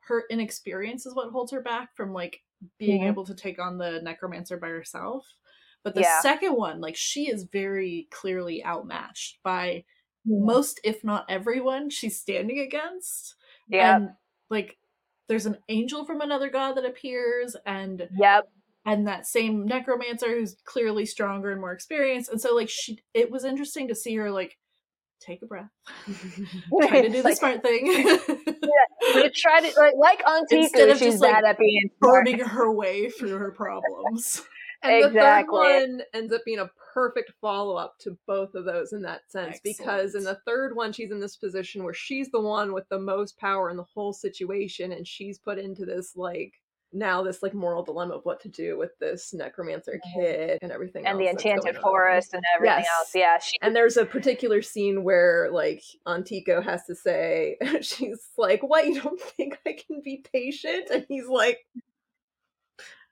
her 0.00 0.24
inexperience 0.30 1.06
is 1.06 1.14
what 1.14 1.30
holds 1.30 1.50
her 1.52 1.60
back 1.62 1.94
from 1.96 2.12
like 2.12 2.42
being 2.78 3.02
Mhm. 3.02 3.08
able 3.08 3.24
to 3.24 3.34
take 3.34 3.58
on 3.58 3.78
the 3.78 4.00
necromancer 4.02 4.56
by 4.56 4.68
herself. 4.68 5.26
But 5.82 5.94
the 5.94 6.00
Yeah. 6.02 6.20
second 6.20 6.54
one, 6.54 6.80
like, 6.80 6.96
she 6.96 7.28
is 7.30 7.44
very 7.44 8.08
clearly 8.10 8.64
outmatched 8.64 9.42
by 9.42 9.68
Mm-hmm. 9.68 9.95
Most, 10.26 10.80
if 10.84 11.04
not 11.04 11.24
everyone, 11.28 11.90
she's 11.90 12.18
standing 12.18 12.58
against. 12.58 13.36
Yeah, 13.68 13.96
And 13.96 14.10
like, 14.50 14.76
there's 15.28 15.46
an 15.46 15.58
angel 15.68 16.04
from 16.04 16.20
another 16.20 16.50
god 16.50 16.74
that 16.74 16.84
appears, 16.84 17.56
and 17.66 18.08
yep, 18.18 18.48
and 18.84 19.08
that 19.08 19.26
same 19.26 19.66
necromancer 19.66 20.28
who's 20.28 20.56
clearly 20.64 21.04
stronger 21.06 21.50
and 21.50 21.60
more 21.60 21.72
experienced. 21.72 22.30
And 22.30 22.40
so, 22.40 22.54
like, 22.54 22.68
she, 22.68 23.00
it 23.14 23.30
was 23.30 23.44
interesting 23.44 23.88
to 23.88 23.94
see 23.94 24.14
her 24.16 24.30
like 24.30 24.56
take 25.20 25.42
a 25.42 25.46
breath, 25.46 25.70
try 26.82 27.02
to 27.02 27.08
do 27.08 27.22
the 27.22 27.28
Like, 27.28 27.36
smart 27.36 27.62
thing, 27.62 27.86
we 29.14 29.30
try 29.30 29.60
to 29.60 29.80
like 29.80 29.94
like 29.98 30.26
Auntie 30.26 30.58
Instead 30.58 30.90
of 30.90 30.98
she's 30.98 31.14
just, 31.14 31.22
like, 31.22 31.34
at 31.44 31.58
being 31.58 31.90
burning 32.00 32.38
her 32.40 32.70
way 32.70 33.10
through 33.10 33.36
her 33.38 33.50
problems. 33.50 34.42
And 34.88 35.04
Exactly. 35.06 35.58
the 35.58 35.64
third 35.64 35.90
one 35.90 36.02
ends 36.14 36.32
up 36.32 36.42
being 36.44 36.58
a 36.58 36.70
perfect 36.92 37.32
follow 37.40 37.76
up 37.76 37.98
to 38.00 38.16
both 38.26 38.54
of 38.54 38.64
those 38.64 38.92
in 38.92 39.02
that 39.02 39.30
sense 39.30 39.60
because 39.62 40.14
in 40.14 40.24
the 40.24 40.38
third 40.46 40.74
one 40.74 40.92
she's 40.92 41.10
in 41.10 41.20
this 41.20 41.36
position 41.36 41.84
where 41.84 41.92
she's 41.92 42.30
the 42.30 42.40
one 42.40 42.72
with 42.72 42.88
the 42.88 42.98
most 42.98 43.36
power 43.38 43.68
in 43.68 43.76
the 43.76 43.82
whole 43.82 44.14
situation 44.14 44.92
and 44.92 45.06
she's 45.06 45.38
put 45.38 45.58
into 45.58 45.84
this 45.84 46.16
like 46.16 46.54
now 46.92 47.22
this 47.22 47.42
like 47.42 47.52
moral 47.52 47.82
dilemma 47.82 48.14
of 48.14 48.24
what 48.24 48.40
to 48.40 48.48
do 48.48 48.78
with 48.78 48.98
this 48.98 49.34
necromancer 49.34 50.00
mm-hmm. 50.04 50.20
kid 50.20 50.58
and 50.62 50.72
everything 50.72 51.06
and 51.06 51.20
the 51.20 51.28
enchanted 51.28 51.76
forest 51.76 52.32
and 52.32 52.42
everything 52.54 52.78
Yes. 52.78 52.88
else. 52.98 53.12
Yeah, 53.14 53.38
she 53.38 53.56
And 53.60 53.76
there's 53.76 53.96
a 53.96 54.06
particular 54.06 54.62
scene 54.62 55.04
where 55.04 55.50
like 55.50 55.82
Antiku 56.06 56.64
has 56.64 56.84
to 56.86 56.94
say 56.94 57.58
she's 57.82 58.28
like, 58.38 58.62
What 58.62 58.86
you 58.86 59.00
don't 59.00 59.20
think 59.36 59.58
I 59.66 59.72
can 59.74 60.00
be 60.02 60.24
patient? 60.32 60.88
And 60.92 61.04
he's 61.08 61.26
like 61.26 61.58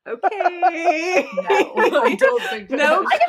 Okay. 0.09 1.27
No, 1.43 2.01
I 2.03 2.17
don't 2.17 2.49
think 2.51 2.71
No. 2.77 3.05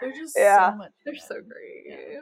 They're 0.00 0.12
just 0.12 0.36
Yeah. 0.36 0.72
so 0.72 0.76
much. 0.76 0.92
They're 1.04 1.16
so 1.16 1.36
great. 1.42 2.18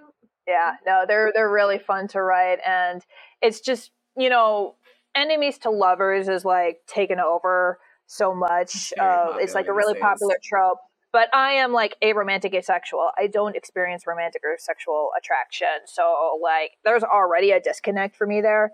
yeah 0.49 0.73
no 0.87 1.05
they're 1.09 1.33
they're 1.35 1.51
really 1.51 1.79
fun 1.79 2.09
to 2.09 2.23
write 2.23 2.59
and 2.67 3.03
it's 3.43 3.61
just 3.61 3.93
you 4.19 4.31
know 4.31 4.77
enemies 5.17 5.59
to 5.59 5.71
lovers 5.71 6.29
is 6.29 6.45
like 6.45 6.81
taken 6.89 7.21
over 7.21 7.79
so 8.07 8.35
much 8.35 8.93
uh, 9.01 9.35
it's 9.39 9.55
like 9.55 9.69
a 9.69 9.75
really 9.75 9.95
popular 9.95 10.37
trope 10.45 10.79
but 11.13 11.35
i 11.35 11.53
am 11.53 11.73
like 11.73 11.97
a 12.03 12.13
romantic 12.15 12.55
asexual 12.55 13.11
i 13.19 13.27
don't 13.29 13.57
experience 13.57 14.07
romantic 14.07 14.43
or 14.45 14.57
sexual 14.59 15.11
attraction 15.19 15.69
so 15.87 16.39
like 16.43 16.73
there's 16.85 17.05
already 17.05 17.53
a 17.53 17.61
disconnect 17.61 18.17
for 18.17 18.27
me 18.29 18.43
there 18.43 18.73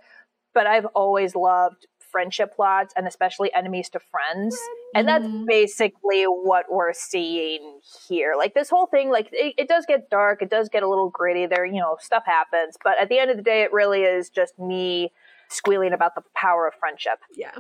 but 0.55 0.67
i've 0.67 0.87
always 0.89 1.37
loved 1.37 1.87
friendship 2.15 2.55
plots 2.55 2.95
and 2.97 3.09
especially 3.09 3.53
enemies 3.55 3.89
to 3.91 3.99
friends 3.99 4.57
and 4.95 5.09
that's 5.09 5.27
basically 5.49 6.23
what 6.25 6.65
we're 6.71 6.93
seeing 6.93 7.81
here 8.09 8.35
like 8.39 8.55
this 8.55 8.71
whole 8.71 8.87
thing 8.87 9.11
like 9.11 9.29
it, 9.33 9.55
it 9.59 9.69
does 9.69 9.85
get 9.87 10.09
dark 10.11 10.41
it 10.43 10.49
does 10.51 10.69
get 10.69 10.83
a 10.85 10.89
little 10.89 11.11
gritty 11.11 11.47
there 11.47 11.65
you 11.67 11.81
know 11.81 11.97
stuff 12.01 12.23
happens 12.27 12.77
but 12.85 12.95
at 13.01 13.09
the 13.09 13.19
end 13.19 13.31
of 13.33 13.37
the 13.37 13.43
day 13.43 13.63
it 13.63 13.73
really 13.73 14.03
is 14.03 14.29
just 14.31 14.57
me 14.59 15.11
squealing 15.49 15.93
about 15.93 16.15
the 16.15 16.23
power 16.37 16.69
of 16.69 16.75
friendship 16.75 17.19
Yeah. 17.37 17.51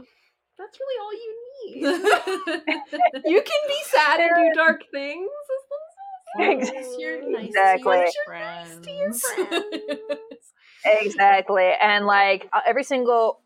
That's 0.56 0.78
really 0.78 0.98
all 1.02 1.14
you 1.24 1.32
need. 1.64 1.82
you 3.34 3.42
can 3.42 3.62
be 3.68 3.80
sad 3.86 4.20
and 4.20 4.30
do 4.36 4.52
dark 4.54 4.82
things 4.92 5.28
as 5.56 6.40
long 6.40 6.62
as 6.62 6.68
As 6.70 6.96
you're 6.98 7.28
nice 7.28 7.48
Exactly. 7.48 7.96
to 7.96 8.12
your 8.26 8.38
Nice 8.38 8.72
friends. 8.72 8.86
to 8.86 8.90
your 8.92 9.12
friends. 9.12 10.52
exactly 10.84 11.72
and 11.80 12.06
like 12.06 12.48
uh, 12.52 12.60
every 12.66 12.84
single 12.84 13.40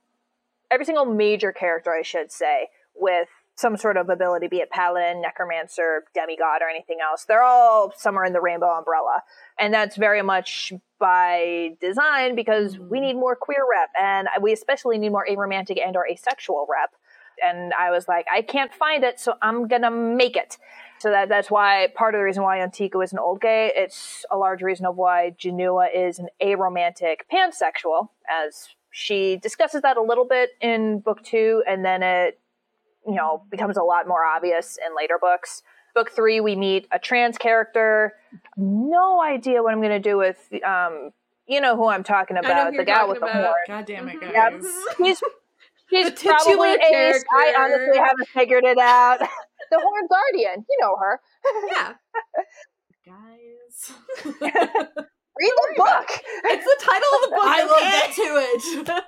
every 0.71 0.85
single 0.85 1.05
major 1.05 1.53
character 1.53 1.93
i 1.93 2.03
should 2.03 2.31
say 2.33 2.69
with 2.95 3.29
some 3.55 3.77
sort 3.77 3.97
of 3.97 4.09
ability 4.09 4.47
be 4.49 4.59
it 4.59 4.71
paladin 4.71 5.21
necromancer 5.21 6.05
demigod 6.15 6.63
or 6.63 6.69
anything 6.69 6.99
else 7.03 7.25
they're 7.25 7.43
all 7.43 7.93
somewhere 7.97 8.25
in 8.25 8.33
the 8.33 8.41
rainbow 8.41 8.71
umbrella 8.71 9.23
and 9.59 9.73
that's 9.75 9.97
very 9.97 10.23
much 10.23 10.73
by 10.99 11.71
design 11.81 12.35
because 12.35 12.79
we 12.79 12.99
Mhm. 12.99 13.03
need 13.03 13.15
more 13.15 13.37
queer 13.37 13.65
rep 13.69 13.91
and 14.01 14.29
we 14.41 14.53
especially 14.53 14.99
need 14.99 15.11
more 15.11 15.27
aromantic 15.29 15.85
and 15.85 15.97
or 15.97 16.07
asexual 16.09 16.67
rep 16.69 16.91
and 17.45 17.73
i 17.75 17.91
was 17.91 18.09
like 18.09 18.27
i 18.33 18.43
can't 18.43 18.75
find 18.75 19.05
it 19.05 19.19
so 19.21 19.35
i'm 19.43 19.69
gonna 19.69 19.91
make 19.91 20.37
it 20.37 20.57
so 20.99 21.11
that 21.11 21.29
that's 21.29 21.49
why 21.51 21.89
part 21.95 22.15
of 22.17 22.19
the 22.19 22.25
reason 22.25 22.43
why 22.43 22.59
Antiku 22.59 23.05
is 23.05 23.13
an 23.13 23.21
old 23.21 23.41
gay. 23.41 23.73
It's 23.77 24.27
a 24.33 24.37
large 24.37 24.63
reason 24.63 24.85
of 24.85 24.97
why 24.97 25.31
Janua 25.39 25.87
is 25.95 26.19
an 26.19 26.27
aromantic 26.43 27.19
pansexual, 27.33 28.09
as 28.29 28.71
she 28.99 29.37
discusses 29.37 29.83
that 29.83 29.97
a 29.97 30.03
little 30.03 30.25
bit 30.25 30.51
in 30.61 30.99
book 30.99 31.23
two, 31.23 31.63
and 31.69 31.85
then 31.85 32.03
it, 32.03 32.41
you 33.07 33.15
know, 33.15 33.45
becomes 33.49 33.77
a 33.77 33.83
lot 33.83 34.09
more 34.09 34.25
obvious 34.25 34.77
in 34.85 34.97
later 34.97 35.19
books. 35.21 35.63
Book 35.95 36.11
three, 36.11 36.41
we 36.41 36.57
meet 36.57 36.89
a 36.91 36.99
trans 36.99 37.39
character. 37.39 38.15
No 38.57 39.23
idea 39.23 39.63
what 39.63 39.73
I'm 39.73 39.81
going 39.81 39.91
to 39.91 40.01
do 40.01 40.17
with, 40.19 40.37
um, 40.67 41.13
you 41.47 41.61
know, 41.61 41.77
who 41.77 41.87
I'm 41.89 42.03
talking 42.03 42.37
about, 42.37 42.71
the 42.71 42.75
you're 42.77 42.85
gal 42.85 43.09
with 43.09 43.21
the 43.21 43.33
horn. 43.33 43.55
God 43.69 43.87
damn 43.87 44.09
it, 44.09 44.17
Mhm. 44.17 44.21
guys. 44.21 44.33
Yep. 44.35 44.53
He's 44.99 45.23
he's 45.91 46.11
The 46.21 46.29
probably 46.29 46.71
ace. 46.71 47.25
I 47.33 47.55
honestly 47.57 47.99
haven't 47.99 48.29
figured 48.35 48.65
it 48.65 48.79
out. 48.79 49.21
the 49.71 49.79
Horn 49.81 50.09
Guardian, 50.09 50.67
you 50.69 50.77
know 50.81 50.97
her. 50.97 51.21
Yeah. 51.71 51.95
Guys. 53.07 55.05
Read 55.39 55.53
the 55.57 55.75
book. 55.77 56.09
It's 56.45 56.65
the 56.65 56.77
title 56.85 57.09
of 57.15 57.21
the 57.23 57.31
book. 57.37 57.45
I 57.45 57.65
will 57.65 57.81
get 57.81 58.13
to 58.15 58.97
it. 58.97 59.05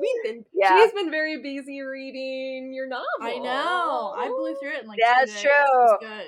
We've 0.00 0.22
been 0.24 0.44
Yeah. 0.54 0.80
she's 0.82 0.92
been 0.92 1.10
very 1.10 1.40
busy 1.42 1.80
reading 1.80 2.72
your 2.74 2.86
novel. 2.88 3.06
I 3.22 3.38
know. 3.38 4.14
I 4.16 4.28
blew 4.28 4.54
through 4.60 4.76
it 4.76 4.82
in 4.82 4.88
like 4.88 4.98
That's 5.02 5.32
two 5.40 5.48
days. 5.48 5.54
True. 6.00 6.08
good. 6.08 6.26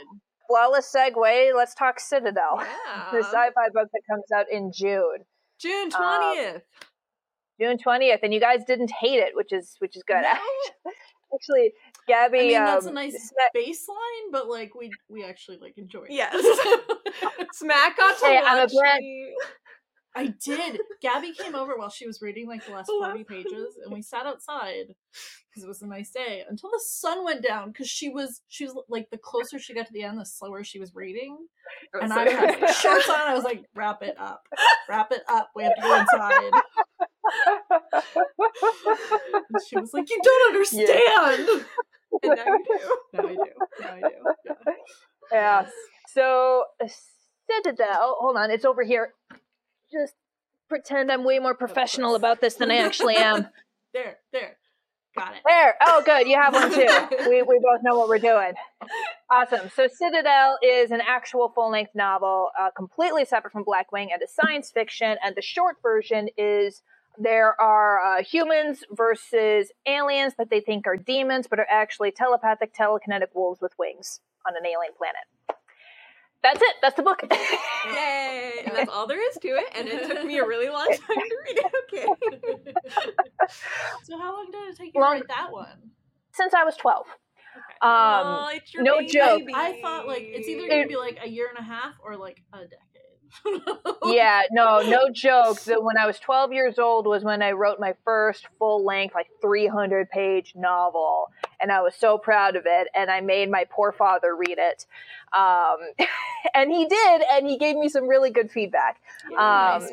Flawless 0.48 0.90
segue. 0.94 1.54
Let's 1.54 1.74
talk 1.74 2.00
Citadel, 2.00 2.56
Yeah. 2.60 3.08
the 3.12 3.18
sci-fi 3.22 3.68
book 3.74 3.88
that 3.92 4.02
comes 4.10 4.24
out 4.34 4.46
in 4.50 4.72
June, 4.74 5.24
June 5.60 5.90
Um, 5.94 6.22
twentieth. 6.32 6.62
June 7.60 7.76
twentieth, 7.78 8.20
and 8.22 8.32
you 8.32 8.40
guys 8.40 8.64
didn't 8.64 8.90
hate 8.98 9.18
it, 9.18 9.34
which 9.34 9.52
is 9.52 9.74
which 9.80 9.94
is 9.96 10.02
good. 10.06 10.22
No. 10.22 10.32
Actually, 11.34 11.72
Gabi. 12.08 12.24
I 12.24 12.28
mean, 12.28 12.52
that's 12.52 12.86
a 12.86 12.88
um, 12.88 12.94
nice 12.94 13.12
Smack- 13.12 13.54
baseline, 13.54 14.32
but 14.32 14.48
like 14.48 14.74
we 14.74 14.90
we 15.08 15.24
actually 15.24 15.58
like 15.58 15.76
enjoyed 15.76 16.08
it. 16.08 16.14
Yes. 16.14 16.34
Smack 17.52 17.96
got 17.96 18.18
to 18.18 18.26
Hey, 18.26 18.38
a 18.38 18.42
watch 18.42 18.72
I 20.16 20.34
did. 20.44 20.80
Gabi 21.04 21.36
came 21.36 21.54
over 21.54 21.76
while 21.76 21.90
she 21.90 22.06
was 22.06 22.20
reading 22.20 22.48
like 22.48 22.66
the 22.66 22.72
last 22.72 22.90
40 22.90 23.22
pages 23.24 23.78
and 23.84 23.92
we 23.92 24.02
sat 24.02 24.26
outside 24.26 24.94
because 25.48 25.62
it 25.62 25.68
was 25.68 25.82
a 25.82 25.86
nice 25.86 26.10
day 26.10 26.42
until 26.48 26.70
the 26.70 26.82
sun 26.84 27.24
went 27.24 27.42
down 27.42 27.68
because 27.68 27.88
she 27.88 28.08
was 28.08 28.42
she 28.48 28.64
was 28.64 28.74
like 28.88 29.08
the 29.10 29.18
closer 29.18 29.60
she 29.60 29.74
got 29.74 29.86
to 29.86 29.92
the 29.92 30.02
end 30.02 30.18
the 30.18 30.26
slower 30.26 30.64
she 30.64 30.80
was 30.80 30.92
reading 30.94 31.36
and 31.92 32.12
I 32.12 32.30
had 32.30 32.74
shorts 32.74 33.08
on 33.08 33.28
I 33.28 33.34
was 33.34 33.44
like 33.44 33.64
wrap 33.76 34.02
it 34.02 34.18
up 34.18 34.42
wrap 34.88 35.12
it 35.12 35.22
up 35.28 35.50
we 35.54 35.62
have 35.62 35.74
to 35.76 35.82
go 35.82 36.00
inside 36.00 36.62
she 39.68 39.76
was 39.78 39.92
like 39.92 40.08
you 40.10 40.20
don't 40.22 40.54
understand 40.54 41.48
And 42.22 42.36
now 42.36 42.44
you 42.46 42.64
do. 42.64 42.78
now 43.14 43.22
I 43.22 43.32
do 43.32 43.38
now 43.82 43.90
I 43.90 44.00
do 44.00 44.08
yeah. 44.46 44.54
yeah. 45.32 45.66
So 46.08 46.64
Citadel. 47.50 48.16
Hold 48.20 48.36
on, 48.36 48.50
it's 48.50 48.64
over 48.64 48.82
here. 48.82 49.14
Just 49.92 50.14
pretend 50.68 51.10
I'm 51.12 51.24
way 51.24 51.38
more 51.38 51.54
professional 51.54 52.14
about 52.14 52.40
this 52.40 52.54
than 52.54 52.70
I 52.70 52.76
actually 52.76 53.16
am. 53.16 53.48
there 53.94 54.18
there 54.32 54.56
got 55.18 55.34
it 55.34 55.42
There. 55.46 55.74
Oh, 55.82 56.02
good. 56.04 56.26
You 56.26 56.40
have 56.40 56.54
one 56.54 56.72
too. 56.72 56.86
we, 57.28 57.42
we 57.42 57.60
both 57.62 57.80
know 57.82 57.98
what 57.98 58.08
we're 58.08 58.18
doing. 58.18 58.52
Awesome. 59.30 59.70
So, 59.74 59.88
Citadel 59.88 60.58
is 60.62 60.90
an 60.90 61.00
actual 61.06 61.50
full 61.54 61.70
length 61.70 61.92
novel, 61.94 62.50
uh, 62.58 62.70
completely 62.76 63.24
separate 63.24 63.52
from 63.52 63.64
Blackwing, 63.64 64.08
and 64.12 64.22
a 64.22 64.28
science 64.28 64.70
fiction. 64.70 65.16
And 65.24 65.34
the 65.36 65.42
short 65.42 65.76
version 65.82 66.28
is 66.36 66.82
there 67.20 67.60
are 67.60 68.00
uh, 68.18 68.22
humans 68.22 68.84
versus 68.90 69.70
aliens 69.86 70.34
that 70.38 70.50
they 70.50 70.60
think 70.60 70.86
are 70.86 70.96
demons, 70.96 71.46
but 71.48 71.58
are 71.58 71.66
actually 71.70 72.10
telepathic, 72.12 72.74
telekinetic 72.74 73.28
wolves 73.34 73.60
with 73.60 73.72
wings 73.78 74.20
on 74.46 74.54
an 74.56 74.64
alien 74.64 74.92
planet. 74.96 75.58
That's 76.42 76.62
it. 76.62 76.76
That's 76.80 76.94
the 76.94 77.02
book. 77.02 77.20
Yay! 77.92 78.52
And 78.64 78.76
that's 78.76 78.88
all 78.90 79.08
there 79.08 79.20
is 79.28 79.36
to 79.42 79.48
it. 79.48 79.64
And 79.76 79.88
it 79.88 80.06
took 80.06 80.24
me 80.24 80.38
a 80.38 80.46
really 80.46 80.68
long 80.68 80.86
time 80.86 81.16
to 81.16 81.36
read 81.46 81.58
it. 81.58 81.74
Okay. 81.88 82.06
so 84.04 84.18
how 84.18 84.34
long 84.36 84.50
did 84.52 84.68
it 84.68 84.76
take 84.76 84.94
you 84.94 85.00
Long- 85.00 85.14
to 85.16 85.20
write 85.22 85.28
that 85.28 85.50
one 85.52 85.90
Since 86.32 86.54
I 86.54 86.62
was 86.64 86.76
12. 86.76 87.06
Um, 87.80 87.90
oh, 87.90 88.50
it's 88.52 88.72
your 88.72 88.82
no 88.84 88.98
baby. 88.98 89.10
joke. 89.12 89.42
I 89.54 89.80
thought 89.82 90.06
like 90.06 90.22
it's 90.22 90.46
either 90.46 90.68
gonna 90.68 90.86
be 90.86 90.96
like 90.96 91.18
a 91.22 91.28
year 91.28 91.48
and 91.48 91.58
a 91.58 91.62
half 91.62 91.94
or 92.04 92.16
like 92.16 92.42
a 92.52 92.58
decade. 92.58 92.78
Yeah, 94.04 94.42
no, 94.50 94.80
no 94.80 95.08
joke. 95.12 95.60
That 95.62 95.82
when 95.82 95.96
I 95.96 96.06
was 96.06 96.18
12 96.18 96.52
years 96.52 96.78
old 96.78 97.06
was 97.06 97.24
when 97.24 97.42
I 97.42 97.52
wrote 97.52 97.80
my 97.80 97.94
first 98.04 98.46
full 98.58 98.84
length, 98.84 99.14
like 99.14 99.28
300 99.40 100.10
page 100.10 100.54
novel. 100.56 101.30
And 101.60 101.72
I 101.72 101.80
was 101.82 101.94
so 101.94 102.18
proud 102.18 102.56
of 102.56 102.64
it. 102.66 102.88
And 102.94 103.10
I 103.10 103.20
made 103.20 103.50
my 103.50 103.64
poor 103.70 103.92
father 103.92 104.34
read 104.36 104.58
it. 104.58 104.86
Um, 105.36 105.76
and 106.54 106.70
he 106.70 106.86
did. 106.86 107.22
And 107.32 107.48
he 107.48 107.58
gave 107.58 107.76
me 107.76 107.88
some 107.88 108.08
really 108.08 108.30
good 108.30 108.50
feedback. 108.50 109.00
Um, 109.32 109.36
Nice. 109.38 109.90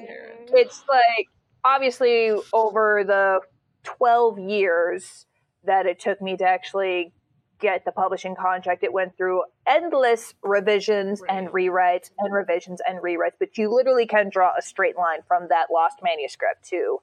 It's 0.54 0.84
like, 0.88 1.28
obviously, 1.64 2.32
over 2.54 3.04
the 3.06 3.40
12 3.84 4.40
years 4.40 5.26
that 5.64 5.86
it 5.86 6.00
took 6.00 6.22
me 6.22 6.38
to 6.38 6.44
actually 6.44 7.12
get 7.60 7.86
the 7.86 7.92
publishing 7.92 8.36
contract, 8.36 8.84
it 8.84 8.94
went 8.94 9.16
through 9.18 9.44
endless 9.68 10.34
revisions 10.44 11.22
and 11.30 11.48
rewrites 11.50 12.12
and 12.20 12.34
revisions 12.34 12.82
and 12.88 13.00
rewrites. 13.00 13.34
But 13.40 13.58
you 13.58 13.74
literally 13.74 14.06
can 14.06 14.30
draw 14.30 14.52
a 14.58 14.62
straight 14.62 14.98
line 14.98 15.20
from 15.28 15.48
that 15.50 15.68
lost 15.72 15.98
manuscript 16.04 16.68
to 16.70 17.00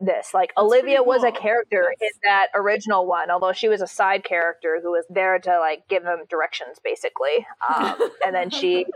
this. 0.00 0.32
Like 0.32 0.50
That's 0.56 0.64
Olivia 0.64 0.96
pretty 0.98 1.08
was 1.08 1.24
a 1.24 1.32
character 1.32 1.88
That's- 1.98 2.12
in 2.14 2.20
that 2.24 2.46
original 2.54 3.06
one, 3.06 3.30
although 3.30 3.52
she 3.52 3.68
was 3.68 3.82
a 3.82 3.86
side 3.86 4.24
character 4.24 4.80
who 4.82 4.92
was 4.92 5.04
there 5.10 5.38
to 5.38 5.58
like 5.58 5.86
give 5.88 6.04
him 6.04 6.20
directions, 6.28 6.78
basically. 6.82 7.46
Um, 7.74 8.10
and 8.24 8.34
then 8.34 8.50
she 8.50 8.86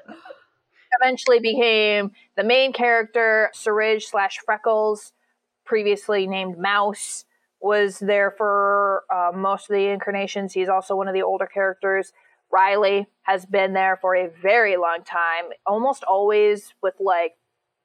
eventually 1.00 1.40
became 1.40 2.12
the 2.36 2.44
main 2.44 2.72
character, 2.72 3.50
Surridge 3.54 4.04
slash 4.04 4.38
Freckles, 4.44 5.12
previously 5.64 6.26
named 6.26 6.58
Mouse, 6.58 7.24
was 7.64 7.98
there 7.98 8.30
for 8.30 9.04
uh, 9.10 9.32
most 9.34 9.70
of 9.70 9.74
the 9.74 9.86
incarnations. 9.88 10.52
He's 10.52 10.68
also 10.68 10.94
one 10.94 11.08
of 11.08 11.14
the 11.14 11.22
older 11.22 11.46
characters. 11.46 12.12
Riley 12.52 13.06
has 13.22 13.46
been 13.46 13.72
there 13.72 13.96
for 13.96 14.14
a 14.14 14.28
very 14.28 14.76
long 14.76 14.98
time, 15.02 15.44
almost 15.66 16.04
always 16.04 16.74
with 16.82 16.92
like 17.00 17.32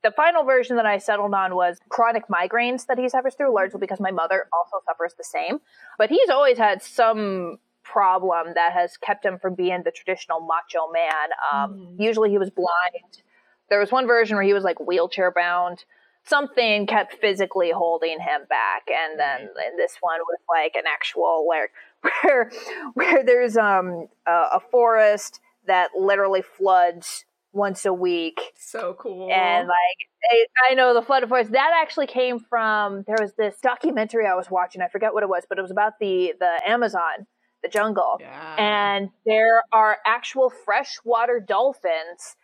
the 0.03 0.11
final 0.11 0.43
version 0.43 0.75
that 0.75 0.85
I 0.85 0.97
settled 0.97 1.33
on 1.33 1.55
was 1.55 1.79
chronic 1.87 2.23
migraines 2.27 2.87
that 2.87 2.97
he 2.99 3.07
suffers 3.07 3.35
through, 3.35 3.53
largely 3.55 3.79
because 3.79 4.01
my 4.01 4.11
mother 4.11 4.47
also 4.51 4.83
suffers 4.85 5.13
the 5.17 5.23
same. 5.23 5.59
But 5.97 6.09
he's 6.09 6.29
always 6.29 6.57
had 6.57 6.83
some 6.83 7.59
problem 7.83 8.47
that 8.55 8.73
has 8.73 8.97
kept 8.97 9.25
him 9.25 9.39
from 9.39 9.55
being 9.55 9.83
the 9.85 9.91
traditional 9.91 10.41
macho 10.41 10.91
man. 10.91 11.29
Um, 11.53 11.95
Mhm. 11.97 11.99
Usually 12.03 12.29
he 12.29 12.37
was 12.37 12.49
blind. 12.49 13.23
There 13.69 13.79
was 13.79 13.93
one 13.93 14.07
version 14.07 14.35
where 14.35 14.43
he 14.43 14.53
was 14.53 14.65
like 14.65 14.79
wheelchair 14.79 15.31
bound. 15.31 15.85
Something 16.29 16.85
kept 16.85 17.15
physically 17.15 17.71
holding 17.71 18.19
him 18.19 18.41
back, 18.47 18.83
and 18.87 19.19
then 19.19 19.41
in 19.41 19.77
this 19.77 19.97
one 19.99 20.19
was 20.19 20.39
like 20.47 20.75
an 20.75 20.83
actual 20.87 21.47
like 21.47 21.71
where 22.23 22.51
where 22.93 23.23
there's 23.23 23.57
um 23.57 24.07
a, 24.27 24.31
a 24.53 24.59
forest 24.71 25.39
that 25.65 25.89
literally 25.97 26.41
floods 26.41 27.25
once 27.51 27.85
a 27.85 27.93
week. 27.93 28.39
So 28.59 28.95
cool. 28.99 29.31
and 29.31 29.67
like 29.67 30.09
I, 30.31 30.71
I 30.71 30.73
know 30.75 30.93
the 30.93 31.01
flood 31.01 31.23
of 31.23 31.29
forest. 31.29 31.51
That 31.51 31.71
actually 31.81 32.07
came 32.07 32.39
from 32.39 33.03
there 33.07 33.17
was 33.19 33.33
this 33.33 33.55
documentary 33.61 34.27
I 34.27 34.35
was 34.35 34.51
watching. 34.51 34.81
I 34.81 34.87
forget 34.87 35.13
what 35.13 35.23
it 35.23 35.29
was 35.29 35.43
but 35.49 35.57
it 35.57 35.61
was 35.61 35.71
about 35.71 35.93
the 35.99 36.33
the 36.39 36.61
Amazon 36.65 37.25
the 37.61 37.69
jungle. 37.69 38.17
Yeah. 38.19 38.55
and 38.57 39.09
there 39.25 39.63
are 39.71 39.97
actual 40.05 40.49
freshwater 40.49 41.39
dolphins 41.39 42.35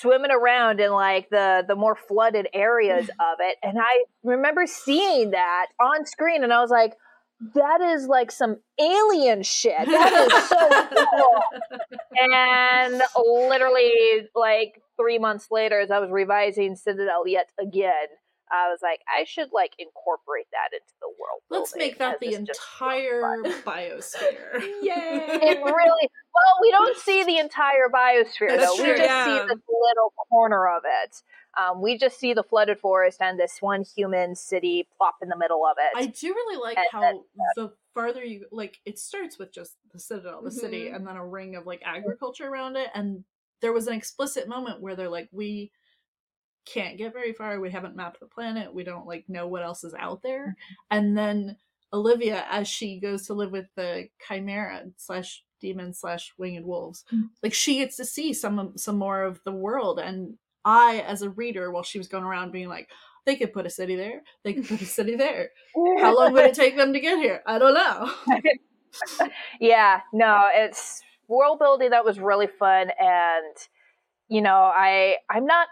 swimming 0.00 0.30
around 0.30 0.80
in 0.80 0.92
like 0.92 1.28
the 1.30 1.64
the 1.66 1.74
more 1.74 1.96
flooded 1.96 2.48
areas 2.52 3.08
of 3.20 3.38
it 3.40 3.56
and 3.62 3.78
I 3.78 4.04
remember 4.22 4.66
seeing 4.66 5.30
that 5.30 5.66
on 5.80 6.06
screen 6.06 6.44
and 6.44 6.52
I 6.52 6.60
was 6.60 6.70
like 6.70 6.94
that 7.54 7.80
is 7.80 8.06
like 8.06 8.30
some 8.30 8.58
alien 8.78 9.42
shit. 9.42 9.86
That 9.86 10.30
is 10.30 10.48
so 10.50 11.06
cool. 11.16 11.42
And 12.20 13.00
literally 13.16 14.28
like 14.34 14.82
three 15.00 15.18
months 15.18 15.48
later 15.50 15.80
as 15.80 15.90
i 15.90 15.98
was 15.98 16.10
revising 16.10 16.76
citadel 16.76 17.26
yet 17.26 17.48
again 17.58 18.06
i 18.52 18.68
was 18.70 18.80
like 18.82 19.00
i 19.08 19.24
should 19.24 19.48
like 19.52 19.72
incorporate 19.78 20.46
that 20.52 20.68
into 20.72 20.92
the 21.00 21.08
world 21.08 21.40
Let's 21.50 21.74
make 21.74 21.98
that 21.98 22.20
the 22.20 22.26
because 22.28 22.40
it's 22.40 22.48
just 22.48 22.60
entire 22.80 23.20
biosphere. 23.66 24.60
Yay! 24.82 24.82
it 24.92 25.58
really 25.64 26.08
well 26.34 26.54
we 26.62 26.70
don't 26.70 26.96
see 26.98 27.24
the 27.24 27.38
entire 27.38 27.88
biosphere 27.92 28.48
That's 28.56 28.66
though 28.66 28.76
true, 28.82 28.92
we 28.92 28.98
just 28.98 29.02
yeah. 29.08 29.24
see 29.24 29.38
this 29.48 29.58
little 29.68 30.12
corner 30.30 30.68
of 30.68 30.82
it 30.84 31.16
um, 31.60 31.82
we 31.82 31.98
just 31.98 32.18
see 32.20 32.32
the 32.32 32.44
flooded 32.44 32.78
forest 32.78 33.18
and 33.20 33.38
this 33.38 33.56
one 33.60 33.82
human 33.96 34.36
city 34.36 34.86
plop 34.96 35.16
in 35.22 35.28
the 35.28 35.36
middle 35.36 35.62
of 35.66 35.76
it 35.78 35.90
I 35.96 36.06
do 36.06 36.28
really 36.28 36.60
like 36.62 36.76
And 36.78 36.86
how 36.92 37.24
the 37.56 37.72
farther 37.92 38.24
you 38.24 38.46
like, 38.52 38.78
it 38.86 39.00
starts 39.00 39.36
with 39.36 39.52
just 39.52 39.72
the 39.92 39.98
citadel, 39.98 40.42
the 40.42 40.50
city, 40.52 40.82
Mm-hmm. 40.84 40.92
Mhm. 40.92 40.96
and 40.96 41.06
then 41.08 41.16
a 41.16 41.26
ring 41.26 41.56
of 41.56 41.66
like 41.66 41.82
agriculture 41.84 42.46
around 42.46 42.76
it. 42.76 42.88
And 42.94 43.24
there 43.62 43.72
was 43.72 43.88
an 43.88 43.94
explicit 43.94 44.48
moment 44.48 44.80
where 44.80 44.94
they're 44.94 45.08
like, 45.08 45.28
we 45.32 45.72
can't 46.66 46.98
get 46.98 47.12
very 47.12 47.32
far. 47.32 47.58
We 47.60 47.70
haven't 47.70 47.96
mapped 47.96 48.20
the 48.20 48.26
planet. 48.26 48.72
We 48.74 48.84
don't 48.84 49.06
like 49.06 49.24
know 49.28 49.46
what 49.46 49.62
else 49.62 49.84
is 49.84 49.94
out 49.94 50.22
there. 50.22 50.48
Mm-hmm. 50.48 50.96
And 50.96 51.18
then 51.18 51.56
Olivia, 51.92 52.44
as 52.50 52.68
she 52.68 53.00
goes 53.00 53.26
to 53.26 53.34
live 53.34 53.50
with 53.50 53.66
the 53.76 54.08
chimera 54.26 54.84
slash 54.96 55.42
demon 55.60 55.92
slash 55.92 56.32
winged 56.38 56.64
wolves, 56.64 57.04
Mm. 57.12 57.30
like 57.42 57.52
she 57.54 57.78
gets 57.78 57.96
to 57.96 58.04
see 58.04 58.32
some 58.32 58.72
some 58.76 58.96
more 58.96 59.22
of 59.22 59.40
the 59.44 59.52
world. 59.52 59.98
And 59.98 60.34
I, 60.64 61.00
as 61.06 61.22
a 61.22 61.30
reader, 61.30 61.70
while 61.70 61.82
she 61.82 61.98
was 61.98 62.08
going 62.08 62.24
around 62.24 62.52
being 62.52 62.68
like, 62.68 62.88
they 63.26 63.36
could 63.36 63.52
put 63.52 63.66
a 63.66 63.70
city 63.70 63.96
there. 63.96 64.22
They 64.44 64.52
could 64.54 64.68
put 64.68 64.80
a 64.80 64.86
city 64.86 65.16
there. 65.16 65.50
How 66.00 66.14
long 66.16 66.32
would 66.32 66.44
it 66.46 66.54
take 66.54 66.76
them 66.76 66.92
to 66.92 67.00
get 67.00 67.18
here? 67.18 67.42
I 67.46 67.58
don't 67.58 67.74
know. 67.74 68.12
yeah 69.60 70.00
no 70.12 70.42
it's 70.52 71.00
world 71.28 71.60
building 71.60 71.90
that 71.90 72.04
was 72.04 72.18
really 72.18 72.48
fun 72.48 72.90
and 72.98 73.56
you 74.28 74.42
know 74.42 74.72
i 74.74 75.14
i'm 75.30 75.46
not 75.46 75.68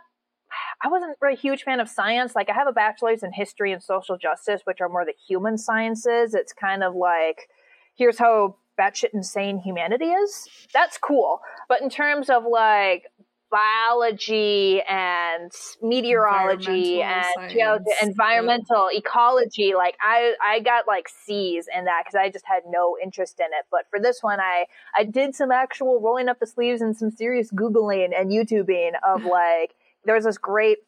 i 0.83 0.89
wasn't 0.89 1.17
a 1.23 1.35
huge 1.35 1.63
fan 1.63 1.81
of 1.81 1.89
science. 1.89 2.35
Like 2.35 2.51
i 2.51 2.53
have 2.53 2.69
a 2.69 2.73
bachelor's 2.73 3.23
in 3.23 3.33
history 3.33 3.73
and 3.73 3.83
social 3.83 4.17
justice 4.17 4.63
which 4.65 4.81
are 4.81 4.89
more 4.89 5.05
the 5.05 5.15
human 5.27 5.59
sciences. 5.59 6.35
It's 6.35 6.53
kind 6.53 6.83
of 6.83 6.95
like 6.95 7.49
here's 7.97 8.19
how 8.19 8.57
batshit 8.79 9.11
insane 9.13 9.59
humanity 9.59 10.07
is. 10.07 10.49
That's 10.73 10.99
cool. 10.99 11.41
But 11.69 11.83
in 11.83 11.91
terms 11.91 12.31
of 12.31 12.45
like 12.49 13.05
biology 13.51 14.83
and 14.83 15.51
meteorology 15.83 17.03
and 17.03 17.25
geology, 17.51 17.85
science, 17.99 18.03
environmental 18.03 18.91
ecology 18.93 19.73
like 19.75 19.97
i 20.03 20.35
i 20.45 20.61
got 20.61 20.87
like 20.87 21.09
c's 21.09 21.67
in 21.75 21.87
that 21.87 22.03
because 22.05 22.15
i 22.15 22.29
just 22.31 22.45
had 22.47 22.63
no 22.69 22.97
interest 23.03 23.41
in 23.41 23.47
it. 23.47 23.65
But 23.71 23.87
for 23.91 23.99
this 23.99 24.19
one 24.23 24.39
i 24.39 24.67
i 24.95 25.05
did 25.05 25.35
some 25.35 25.51
actual 25.51 26.01
rolling 26.01 26.29
up 26.29 26.41
the 26.41 26.47
sleeves 26.47 26.83
and 26.83 26.97
some 26.97 27.11
serious 27.11 27.51
googling 27.51 28.11
and 28.15 28.31
youtubing 28.31 28.91
of 29.07 29.25
like 29.25 29.75
there's 30.05 30.25
this 30.25 30.39
great 30.39 30.79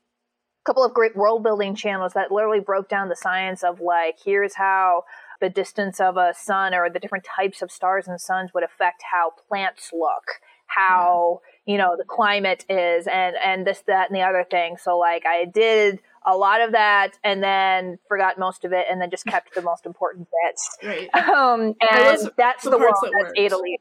couple 0.64 0.84
of 0.84 0.92
great 0.92 1.16
world 1.16 1.42
building 1.42 1.74
channels 1.74 2.12
that 2.12 2.30
literally 2.30 2.60
broke 2.60 2.88
down 2.88 3.08
the 3.08 3.16
science 3.16 3.64
of 3.64 3.80
like 3.80 4.16
here's 4.24 4.54
how 4.54 5.04
the 5.40 5.48
distance 5.48 6.00
of 6.00 6.16
a 6.18 6.34
sun 6.36 6.74
or 6.74 6.90
the 6.90 6.98
different 6.98 7.24
types 7.24 7.62
of 7.62 7.70
stars 7.70 8.06
and 8.06 8.20
suns 8.20 8.50
would 8.52 8.62
affect 8.62 9.02
how 9.10 9.32
plants 9.48 9.90
look 9.92 10.40
how 10.70 11.40
you 11.66 11.76
know 11.76 11.96
the 11.98 12.04
climate 12.04 12.64
is 12.68 13.06
and 13.06 13.36
and 13.44 13.66
this 13.66 13.82
that 13.86 14.08
and 14.08 14.16
the 14.16 14.22
other 14.22 14.44
thing. 14.48 14.76
So 14.76 14.98
like 14.98 15.24
i 15.26 15.44
did 15.44 16.00
a 16.24 16.36
lot 16.36 16.60
of 16.60 16.72
that 16.72 17.18
and 17.24 17.42
then 17.42 17.98
forgot 18.06 18.38
most 18.38 18.64
of 18.64 18.72
it 18.72 18.86
and 18.90 19.00
then 19.00 19.10
just 19.10 19.24
kept 19.24 19.54
the 19.54 19.62
most 19.62 19.86
important 19.86 20.28
bits. 20.44 20.78
Right. 20.82 21.14
um 21.14 21.74
and 21.80 22.30
that's 22.36 22.64
the 22.64 22.70
the, 22.70 22.78
world 22.78 22.94
that 23.02 23.12
that's 23.18 23.32
italy 23.36 23.78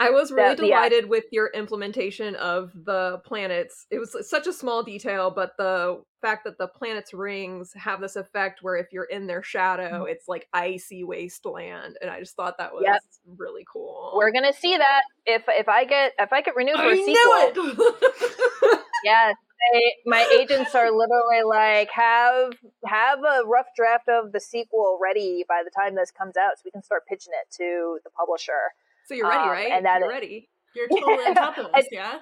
I 0.00 0.10
was 0.10 0.32
really 0.32 0.54
That- 0.56 0.66
yeah. 0.66 0.76
delighted 0.76 1.08
with 1.10 1.24
your 1.30 1.48
implementation 1.54 2.34
of 2.36 2.72
the 2.74 3.18
planets. 3.24 3.86
It 3.90 3.98
was 3.98 4.16
such 4.28 4.46
a 4.46 4.52
small 4.52 4.82
detail, 4.82 5.30
but 5.30 5.52
the 5.58 6.02
fact 6.22 6.44
that 6.44 6.58
the 6.58 6.66
planets' 6.68 7.12
rings 7.14 7.72
have 7.74 8.00
this 8.00 8.16
effect 8.16 8.60
where 8.62 8.76
if 8.76 8.86
you're 8.92 9.04
in 9.04 9.26
their 9.26 9.42
shadow, 9.42 10.04
it's 10.04 10.26
like 10.26 10.48
icy 10.52 11.04
wasteland, 11.04 11.96
and 12.00 12.10
I 12.10 12.18
just 12.20 12.34
thought 12.34 12.56
that 12.58 12.72
was 12.72 12.82
Mm-hmm. 12.84 12.92
Yep. 12.94 13.02
really 13.38 13.64
cool. 13.70 14.12
we're 14.16 14.32
gonna 14.32 14.52
see 14.52 14.76
that 14.76 15.02
if 15.26 15.44
if 15.48 15.68
i 15.68 15.84
get 15.84 16.12
if 16.18 16.32
i 16.32 16.40
get 16.40 16.56
renewed 16.56 16.76
for 16.76 16.82
a 16.82 16.92
I 16.92 17.52
sequel 17.52 17.64
knew 17.64 17.96
it. 17.96 18.80
Yes, 19.04 19.34
they, 19.72 19.94
my 20.04 20.26
agents 20.38 20.74
are 20.74 20.90
literally 20.90 21.42
like 21.46 21.90
have 21.92 22.52
have 22.84 23.18
a 23.20 23.46
rough 23.46 23.68
draft 23.76 24.08
of 24.10 24.32
the 24.32 24.40
sequel 24.40 24.98
ready 25.02 25.42
by 25.48 25.62
the 25.64 25.70
time 25.70 25.94
this 25.94 26.10
comes 26.10 26.36
out, 26.36 26.56
so 26.56 26.62
we 26.66 26.70
can 26.70 26.82
start 26.82 27.06
pitching 27.08 27.32
it 27.32 27.50
to 27.56 27.98
the 28.04 28.10
publisher. 28.10 28.72
So 29.10 29.14
you're 29.16 29.28
ready, 29.28 29.42
Um, 29.42 29.50
right? 29.50 29.72
and 29.72 29.84
that 29.86 29.98
you're 30.00 30.10
is- 30.10 30.14
ready. 30.14 30.48
You're 30.74 30.88
totally 31.00 31.24
on 31.26 31.34
top 31.34 31.58
of 31.58 31.66
this, 31.74 31.86
yeah? 31.90 32.18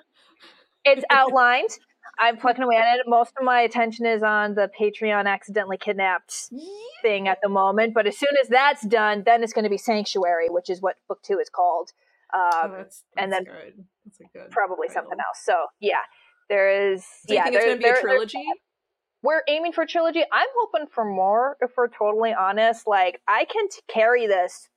It's 0.84 1.04
outlined. 1.10 1.68
I'm 2.18 2.38
plucking 2.38 2.64
away 2.64 2.76
at 2.76 2.96
it. 2.98 3.02
Most 3.06 3.34
of 3.38 3.44
my 3.44 3.60
attention 3.60 4.06
is 4.06 4.22
on 4.22 4.54
the 4.54 4.70
Patreon 4.80 5.26
accidentally 5.26 5.76
kidnapped 5.76 6.48
thing 7.02 7.28
at 7.28 7.38
the 7.42 7.50
moment, 7.50 7.92
but 7.92 8.06
as 8.06 8.16
soon 8.18 8.30
as 8.42 8.48
that's 8.48 8.84
done, 8.86 9.22
then 9.26 9.42
it's 9.42 9.52
going 9.52 9.64
to 9.64 9.70
be 9.70 9.76
Sanctuary, 9.76 10.46
which 10.48 10.70
is 10.70 10.80
what 10.80 10.96
book 11.08 11.18
two 11.22 11.38
is 11.38 11.50
called. 11.50 11.90
Oh, 12.34 12.60
Um, 12.64 12.72
that's, 12.72 13.04
and 13.18 13.30
then 13.32 13.44
good. 13.44 13.84
That's 14.06 14.20
a 14.20 14.38
good. 14.38 14.50
probably 14.50 14.88
title. 14.88 15.02
something 15.02 15.18
else. 15.18 15.40
So 15.44 15.66
yeah, 15.80 15.96
there 16.48 16.92
is. 16.92 17.04
So 17.26 17.34
yeah, 17.34 17.46
you 17.50 17.52
think 17.52 17.54
it's 17.56 17.64
there- 17.64 17.66
going 17.66 17.78
to 17.78 17.82
be 17.82 17.84
there- 17.84 17.98
a 17.98 18.00
trilogy? 18.00 18.44
we're 19.22 19.42
aiming 19.48 19.72
for 19.72 19.84
trilogy. 19.84 20.22
I'm 20.32 20.48
hoping 20.60 20.86
for 20.88 21.04
more. 21.04 21.56
If 21.60 21.72
we're 21.76 21.88
totally 21.88 22.32
honest, 22.32 22.86
like 22.86 23.20
I 23.28 23.44
can 23.44 23.68
t- 23.68 23.80
carry 23.88 24.26
this 24.26 24.68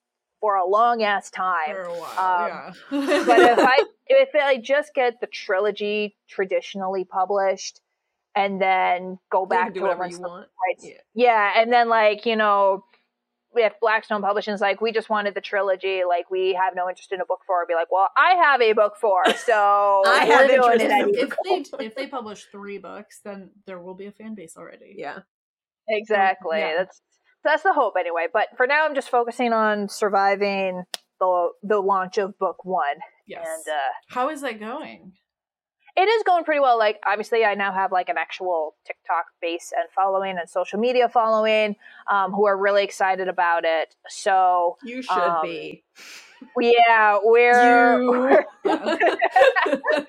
for 0.42 0.56
a 0.56 0.68
long 0.68 1.02
ass 1.04 1.30
time. 1.32 1.70
For 1.74 1.84
a 1.84 1.94
while, 1.94 2.44
Um, 2.44 2.74
yeah. 2.92 3.24
But 3.26 3.40
if 3.40 3.60
I 3.60 3.84
if 4.08 4.30
I 4.36 4.58
just 4.58 4.94
get 4.94 5.22
the 5.22 5.28
trilogy 5.28 6.18
traditionally 6.28 7.06
published, 7.06 7.80
and 8.36 8.62
then 8.62 9.20
go 9.32 9.46
back 9.46 9.74
to 9.76 9.80
whatever 9.82 10.08
you 10.08 10.20
want. 10.20 10.50
rights, 10.68 10.86
Yeah. 10.86 10.98
yeah, 11.14 11.54
and 11.62 11.72
then 11.72 11.88
like 11.90 12.26
you 12.26 12.36
know. 12.36 12.84
If 13.54 13.74
Blackstone 13.82 14.22
Publishing's 14.22 14.62
like, 14.62 14.80
we 14.80 14.94
just 14.94 15.10
wanted 15.10 15.36
the 15.36 15.42
trilogy, 15.42 16.04
like 16.08 16.32
we 16.32 16.54
have 16.54 16.74
no 16.74 16.88
interest 16.88 17.12
in 17.12 17.20
a 17.20 17.26
book 17.26 17.42
four, 17.46 17.62
I'd 17.62 17.68
be 17.68 17.74
like, 17.74 17.92
well, 17.92 18.08
I 18.16 18.36
have 18.36 18.62
a 18.62 18.72
book 18.72 18.94
four, 18.96 19.26
so 19.46 20.04
I 20.08 20.24
have 20.24 20.48
doing 20.48 20.56
interest 20.62 20.82
it 20.86 20.86
in 20.86 20.92
a 20.92 20.94
anyway. 21.04 21.20
if 21.20 21.70
they 21.70 21.86
if 21.86 21.94
they 21.96 22.08
publish 22.08 22.46
three 22.46 22.78
books, 22.78 23.20
then 23.26 23.50
there 23.66 23.78
will 23.80 23.94
be 23.94 24.06
a 24.06 24.12
fan 24.14 24.36
base 24.36 24.56
already. 24.56 24.96
Yeah. 24.98 25.20
Exactly. 25.90 26.60
yeah. 26.60 26.76
That's 26.78 27.02
that's 27.44 27.64
the 27.64 27.74
hope 27.74 27.94
anyway. 28.00 28.28
But 28.32 28.48
for 28.58 28.68
now, 28.68 28.86
I'm 28.86 28.96
just 28.96 29.10
focusing 29.10 29.54
on 29.54 29.90
surviving 29.90 30.84
the 31.20 31.50
the 31.64 31.80
launch 31.80 32.18
of 32.18 32.38
book 32.40 32.64
one, 32.66 32.98
Yes. 33.28 33.46
and 33.48 33.74
uh, 33.74 33.80
How 34.10 34.30
is 34.30 34.42
that 34.42 34.60
going? 34.60 35.14
it 35.98 36.08
is 36.08 36.24
going 36.24 36.46
pretty 36.46 36.62
well. 36.62 36.78
Like 36.80 37.00
obviously, 37.06 37.44
I 37.44 37.54
now 37.56 37.74
have 37.74 37.92
like 37.92 38.08
an 38.10 38.18
actual 38.18 38.76
TikTok 38.88 39.26
base 39.42 39.74
and 39.78 39.90
following 39.94 40.38
and 40.40 40.50
social 40.50 40.80
media 40.80 41.10
following, 41.10 41.76
um, 42.10 42.32
who 42.32 42.46
are 42.48 42.58
really 42.58 42.84
excited 42.84 43.28
about 43.28 43.64
it. 43.66 43.94
So 44.08 44.78
You 44.84 45.02
should 45.02 45.12
Um, 45.18 45.40
be. 45.44 45.84
yeah, 46.60 47.20
we're. 47.24 48.02
You. 48.02 48.46
Yeah. 48.66 48.96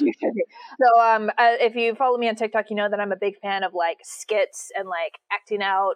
You 0.00 0.12
should 0.20 0.34
be. 0.34 0.44
so 0.80 1.00
um 1.00 1.30
uh, 1.38 1.54
if 1.60 1.74
you 1.74 1.94
follow 1.94 2.18
me 2.18 2.28
on 2.28 2.34
tiktok 2.34 2.66
you 2.70 2.76
know 2.76 2.88
that 2.88 3.00
i'm 3.00 3.12
a 3.12 3.16
big 3.16 3.38
fan 3.40 3.62
of 3.64 3.72
like 3.74 3.98
skits 4.02 4.70
and 4.76 4.88
like 4.88 5.18
acting 5.32 5.62
out 5.62 5.94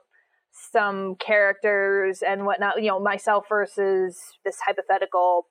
some 0.52 1.16
characters 1.16 2.22
and 2.22 2.44
whatnot. 2.46 2.80
You 2.82 2.88
know, 2.88 3.00
myself 3.00 3.46
versus 3.48 4.20
this 4.44 4.58
hypothetical 4.66 5.46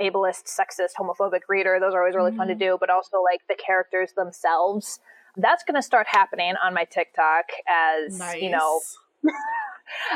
ableist, 0.00 0.44
sexist, 0.44 0.90
homophobic 0.98 1.40
reader. 1.48 1.78
Those 1.80 1.94
are 1.94 2.00
always 2.00 2.14
really 2.14 2.36
fun 2.36 2.48
to 2.48 2.54
Mhm. 2.54 2.58
do, 2.58 2.76
but 2.78 2.90
also 2.90 3.22
like 3.22 3.40
the 3.48 3.54
characters 3.54 4.12
themselves. 4.12 5.00
That's 5.36 5.64
going 5.64 5.74
to 5.74 5.82
start 5.82 6.06
happening 6.06 6.54
on 6.62 6.74
my 6.74 6.84
TikTok 6.84 7.46
as, 7.68 8.18
nice. 8.18 8.40
you 8.40 8.50
know, 8.50 8.80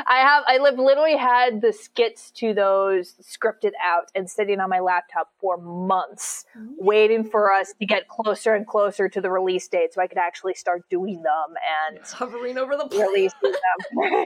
I 0.05 0.17
have 0.17 0.43
I 0.47 0.57
live 0.57 0.77
literally 0.77 1.17
had 1.17 1.61
the 1.61 1.71
skits 1.71 2.31
to 2.31 2.53
those 2.53 3.13
scripted 3.21 3.71
out 3.83 4.11
and 4.15 4.29
sitting 4.29 4.59
on 4.59 4.69
my 4.69 4.79
laptop 4.79 5.31
for 5.39 5.57
months 5.57 6.45
waiting 6.77 7.23
for 7.23 7.51
us 7.51 7.73
to 7.79 7.85
get 7.85 8.07
closer 8.07 8.53
and 8.53 8.67
closer 8.67 9.07
to 9.09 9.21
the 9.21 9.31
release 9.31 9.67
date 9.67 9.93
so 9.93 10.01
I 10.01 10.07
could 10.07 10.17
actually 10.17 10.55
start 10.55 10.83
doing 10.89 11.23
them 11.23 11.55
and 11.89 11.99
Hovering 12.05 12.57
over 12.57 12.75
the 12.75 12.87
releasing 12.91 13.39
them. 13.41 14.25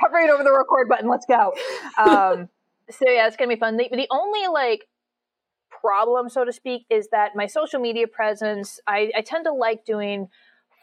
Hovering 0.00 0.30
over 0.30 0.42
the 0.42 0.52
record 0.52 0.88
button, 0.88 1.08
let's 1.08 1.26
go. 1.26 1.52
Um, 1.96 2.48
so 2.90 3.08
yeah, 3.08 3.26
it's 3.26 3.36
gonna 3.36 3.48
be 3.48 3.56
fun. 3.56 3.76
The, 3.76 3.88
the 3.90 4.08
only 4.10 4.48
like 4.48 4.86
problem, 5.80 6.28
so 6.28 6.44
to 6.44 6.52
speak, 6.52 6.84
is 6.90 7.08
that 7.12 7.32
my 7.36 7.46
social 7.46 7.80
media 7.80 8.06
presence. 8.06 8.80
I, 8.86 9.12
I 9.16 9.20
tend 9.22 9.44
to 9.44 9.52
like 9.52 9.84
doing 9.84 10.28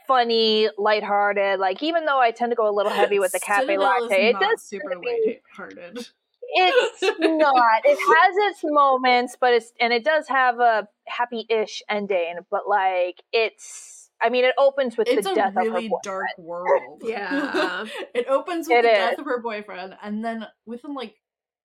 funny, 0.07 0.69
lighthearted. 0.77 1.59
Like 1.59 1.83
even 1.83 2.05
though 2.05 2.19
I 2.19 2.31
tend 2.31 2.51
to 2.51 2.55
go 2.55 2.69
a 2.69 2.73
little 2.75 2.91
heavy 2.91 3.19
with 3.19 3.31
the 3.33 3.39
cafe 3.39 3.61
Citadel 3.67 3.83
latte, 4.01 4.29
is 4.29 4.35
it 4.35 4.39
does 4.39 4.61
super 4.63 4.89
tend 4.91 5.03
to 5.03 5.09
be- 5.25 5.39
lighthearted. 5.57 6.07
it's 6.49 7.01
not. 7.19 7.81
It 7.83 7.97
has 7.99 8.51
its 8.51 8.61
moments, 8.63 9.35
but 9.39 9.53
it's 9.53 9.73
and 9.79 9.91
it 9.93 10.03
does 10.05 10.27
have 10.29 10.59
a 10.59 10.87
happy-ish 11.07 11.81
ending. 11.89 12.35
But 12.49 12.67
like 12.67 13.21
it's, 13.33 14.09
I 14.21 14.29
mean, 14.29 14.45
it 14.45 14.55
opens 14.57 14.97
with 14.97 15.07
It's 15.09 15.25
the 15.25 15.33
a 15.33 15.35
death 15.35 15.49
of 15.49 15.53
her 15.55 15.61
really 15.63 15.89
boyfriend. 15.89 16.03
dark 16.03 16.27
world. 16.37 17.01
Yeah. 17.05 17.85
it 18.15 18.27
opens 18.27 18.67
with 18.67 18.77
It 18.77 18.81
the 18.83 18.91
is. 18.91 18.97
death 18.97 19.19
of 19.19 19.25
her 19.25 19.41
boyfriend, 19.41 19.95
and 20.01 20.23
then 20.23 20.45
within 20.65 20.93
like 20.93 21.15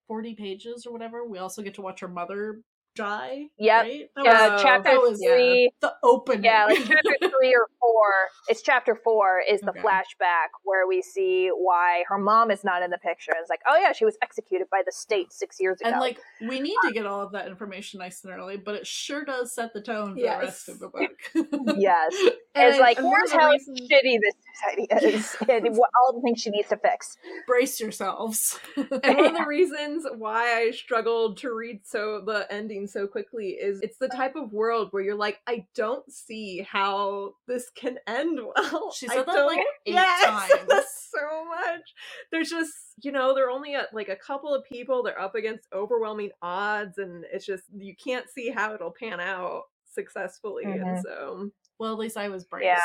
forty 0.09 0.35
pages 0.35 0.85
or 0.85 0.93
whatever, 0.93 1.25
we 1.27 1.39
also 1.39 1.63
get 1.63 1.75
to 1.75 1.83
watch 1.83 2.01
her 2.01 2.09
mother 2.09 2.61
die. 2.95 3.47
Yep. 3.59 3.83
Right? 3.83 4.11
That 4.17 4.27
Uh, 4.27 4.53
was- 4.53 4.63
chapter 4.63 5.01
was 5.01 5.19
three. 5.23 5.73
the 5.81 5.95
opening. 6.03 6.45
Yeah, 6.45 6.67
like 6.67 6.79
chapter 6.87 7.17
three 7.19 7.55
or 7.55 7.69
four. 7.81 8.13
It's 8.49 8.63
chapter 8.63 8.95
four 8.95 9.41
is 9.49 9.61
the 9.61 9.71
Okay. 9.71 9.81
flashback 9.81 10.49
where 10.65 10.87
we 10.87 11.01
see 11.03 11.49
why 11.55 12.05
her 12.09 12.19
mom 12.19 12.51
is 12.51 12.65
not 12.65 12.83
in 12.83 12.91
the 12.91 12.99
picture. 12.99 13.33
It's 13.41 13.49
like, 13.51 13.61
oh 13.69 13.77
yeah, 13.79 13.93
she 13.93 14.05
was 14.05 14.17
executed 14.23 14.69
by 14.71 14.83
the 14.85 14.93
state 14.93 15.33
six 15.33 15.57
years 15.61 15.81
ago. 15.81 15.91
and 15.91 16.01
like 16.01 16.19
we 16.41 16.61
need 16.61 16.77
to 16.85 16.93
get 16.93 17.07
all 17.07 17.21
of 17.23 17.33
that 17.33 17.47
information 17.49 17.99
nice 18.01 18.23
and 18.25 18.33
early, 18.33 18.57
but 18.57 18.75
it 18.75 18.87
sure 18.87 19.25
does 19.25 19.55
set 19.55 19.73
the 19.73 19.81
tone 19.81 20.15
for 20.15 20.21
Yes. 20.21 20.39
the 20.41 20.45
rest 20.47 20.69
of 20.69 20.79
the 20.81 20.89
book. 20.89 21.11
yes, 21.79 22.15
And 22.55 22.69
it's 22.69 22.79
like 22.79 22.99
and 22.99 23.07
one 23.07 23.23
of 23.23 23.31
here's 23.31 23.41
how 23.43 23.51
reasons- 23.51 23.81
shitty 23.83 24.19
this 24.21 24.35
society 24.55 25.07
is, 25.17 25.37
and 25.49 25.77
what, 25.77 25.91
all 26.01 26.13
the 26.15 26.21
things 26.23 26.41
she 26.41 26.51
needs 26.51 26.69
to 26.69 26.77
fix. 26.77 27.17
Brace 27.47 27.81
yourselves. 27.81 28.59
and 28.77 28.89
one 29.17 29.25
of 29.27 29.35
the 29.35 29.45
reasons 29.47 30.07
why 30.19 30.55
I 30.59 30.71
struggled 30.73 31.39
to 31.39 31.55
read 31.55 31.81
so 31.87 32.21
the 32.25 32.47
ending 32.53 32.82
so 32.87 33.07
quickly 33.07 33.51
is 33.51 33.81
it's 33.83 33.99
the 33.99 34.09
type 34.09 34.37
of 34.37 34.53
world 34.53 34.89
where 34.93 35.03
you're 35.03 35.15
like, 35.15 35.41
I 35.47 35.67
don't 35.75 36.11
see 36.13 36.61
how 36.61 37.35
this 37.47 37.71
can 37.71 37.99
end 38.07 38.39
well. 38.57 38.93
She 38.93 39.09
I 39.09 39.15
said 39.17 39.27
that, 39.27 39.47
like, 39.47 39.59
eight 39.87 39.95
yes, 39.95 40.51
times. 40.67 40.85
so 41.11 41.45
much. 41.45 41.83
There's 42.31 42.51
just 42.51 42.73
you 43.03 43.13
know 43.13 43.35
they're 43.35 43.51
only 43.51 43.75
at 43.75 43.93
like 43.95 44.09
a 44.09 44.17
couple 44.17 44.55
of 44.55 44.65
people. 44.65 45.03
They're 45.03 45.21
up 45.21 45.35
against 45.35 45.67
overwhelming 45.73 46.31
odds, 46.43 46.99
and 46.99 47.25
it's 47.33 47.47
just 47.47 47.65
you 47.77 47.95
can't 47.97 48.29
see 48.29 48.51
how 48.51 48.75
it'll 48.75 48.93
pan 48.99 49.21
out 49.21 49.63
successfully. 49.93 50.65
And 50.65 50.83
Mhm. 50.83 51.03
so 51.03 51.51
well, 51.79 51.93
at 51.93 51.99
least 51.99 52.17
I 52.17 52.29
was 52.29 52.45
braced. 52.45 52.65
Yeah. 52.67 52.79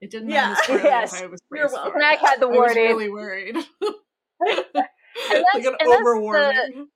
It 0.00 0.10
didn't 0.10 0.30
Yeah. 0.30 0.48
end 0.50 0.52
as 0.60 0.66
poorly 0.66 0.82
Yes. 0.84 1.22
I 1.22 1.26
was 1.26 1.40
You're 1.52 1.68
welcome. 1.68 1.98
Mac 2.00 2.18
had 2.18 2.40
the 2.40 2.46
I 2.48 2.50
was 2.58 2.74
really 2.74 3.08
worried. 3.10 3.54
that's- 3.54 4.88
like 5.54 5.64
an 5.64 5.74
and 5.78 5.90
that's 5.90 6.02
the- 6.02 6.02
overwarning. 6.04 6.86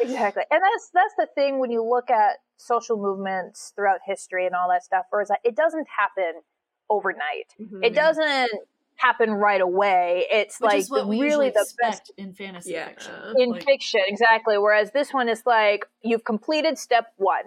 Exactly. 0.00 0.42
And 0.50 0.62
that's 0.62 0.90
that's 0.92 1.14
the 1.18 1.26
thing 1.34 1.58
when 1.58 1.70
you 1.70 1.82
look 1.84 2.10
at 2.10 2.38
social 2.56 2.96
movements 2.96 3.72
throughout 3.74 4.00
history 4.06 4.46
and 4.46 4.54
all 4.54 4.68
that 4.70 4.84
stuff, 4.84 5.04
where 5.10 5.20
it's 5.20 5.30
like 5.30 5.40
it 5.44 5.56
doesn't 5.56 5.86
happen 5.88 6.42
overnight. 6.90 7.54
mhm. 7.60 7.84
It 7.84 7.94
doesn't 7.94 8.50
happen 8.96 9.32
right 9.32 9.60
away. 9.60 10.26
It's 10.30 10.60
Which 10.60 10.72
like 10.72 10.90
what 10.90 11.04
the, 11.04 11.18
really 11.20 11.50
the 11.50 11.60
expect 11.62 11.80
best 12.08 12.12
in 12.16 12.34
fantasy 12.34 12.72
Yeah. 12.72 12.88
fiction. 12.88 13.14
in 13.38 13.50
Like, 13.50 13.64
fiction, 13.64 14.00
exactly. 14.06 14.58
Whereas 14.58 14.90
this 14.92 15.12
one 15.12 15.28
is 15.28 15.42
like 15.46 15.86
you've 16.02 16.24
completed 16.24 16.78
step 16.78 17.12
one, 17.16 17.44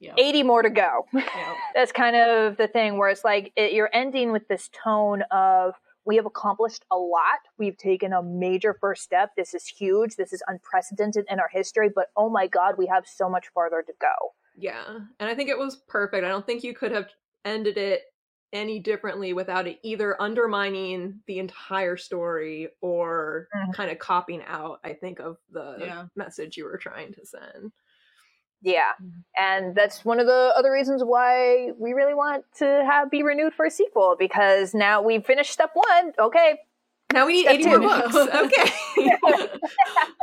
yeah, 0.00 0.14
80 0.16 0.42
more 0.44 0.62
to 0.62 0.70
go. 0.70 1.06
yeah. 1.12 1.54
That's 1.74 1.92
kind 1.92 2.16
of 2.16 2.56
the 2.56 2.68
thing 2.68 2.96
where 2.98 3.08
it's 3.10 3.24
like 3.24 3.52
it, 3.56 3.72
you're 3.72 3.90
ending 3.92 4.30
with 4.32 4.46
this 4.48 4.68
tone 4.72 5.22
of 5.30 5.74
we 6.08 6.16
have 6.16 6.24
accomplished 6.24 6.86
a 6.90 6.96
lot. 6.96 7.40
We've 7.58 7.76
taken 7.76 8.14
a 8.14 8.22
major 8.22 8.74
first 8.80 9.02
step. 9.02 9.32
This 9.36 9.52
is 9.52 9.66
huge. 9.66 10.16
This 10.16 10.32
is 10.32 10.42
unprecedented 10.48 11.26
in 11.28 11.38
our 11.38 11.50
history, 11.52 11.90
but 11.94 12.06
oh 12.16 12.30
my 12.30 12.46
God, 12.46 12.76
we 12.78 12.86
have 12.86 13.06
so 13.06 13.28
much 13.28 13.48
farther 13.48 13.84
to 13.86 13.92
go. 14.00 14.32
Yeah, 14.56 15.00
and 15.20 15.30
I 15.30 15.34
think 15.34 15.50
it 15.50 15.58
was 15.58 15.76
perfect. 15.86 16.24
I 16.24 16.28
don't 16.28 16.46
think 16.46 16.64
you 16.64 16.72
could 16.74 16.92
have 16.92 17.10
ended 17.44 17.76
it 17.76 18.04
any 18.54 18.78
differently 18.78 19.34
without 19.34 19.66
it 19.66 19.78
either 19.82 20.20
undermining 20.20 21.20
the 21.26 21.38
entire 21.40 21.98
story 21.98 22.70
or 22.80 23.46
Mhm. 23.54 23.74
kind 23.74 23.90
of 23.90 23.98
copying 23.98 24.42
out, 24.44 24.80
I 24.82 24.94
think, 24.94 25.20
of 25.20 25.36
the 25.50 25.76
Yeah. 25.78 26.06
message 26.16 26.56
you 26.56 26.64
were 26.64 26.78
trying 26.78 27.12
to 27.12 27.26
send. 27.26 27.70
Yeah. 28.62 28.92
And 29.36 29.74
that's 29.74 30.04
one 30.04 30.20
of 30.20 30.26
the 30.26 30.52
other 30.56 30.72
reasons 30.72 31.02
why 31.04 31.70
we 31.78 31.92
really 31.92 32.14
want 32.14 32.44
to 32.58 32.64
have 32.64 33.10
be 33.10 33.22
renewed 33.22 33.54
for 33.54 33.66
a 33.66 33.70
sequel 33.70 34.16
because 34.18 34.74
now 34.74 35.00
we've 35.02 35.24
finished 35.24 35.52
step 35.52 35.70
one. 35.74 36.12
Okay. 36.18 36.58
Now 37.12 37.26
we 37.26 37.32
need 37.32 37.44
Step 37.44 37.54
80 37.54 37.68
more 37.68 37.80
books. 37.80 38.14
Okay. 38.14 38.72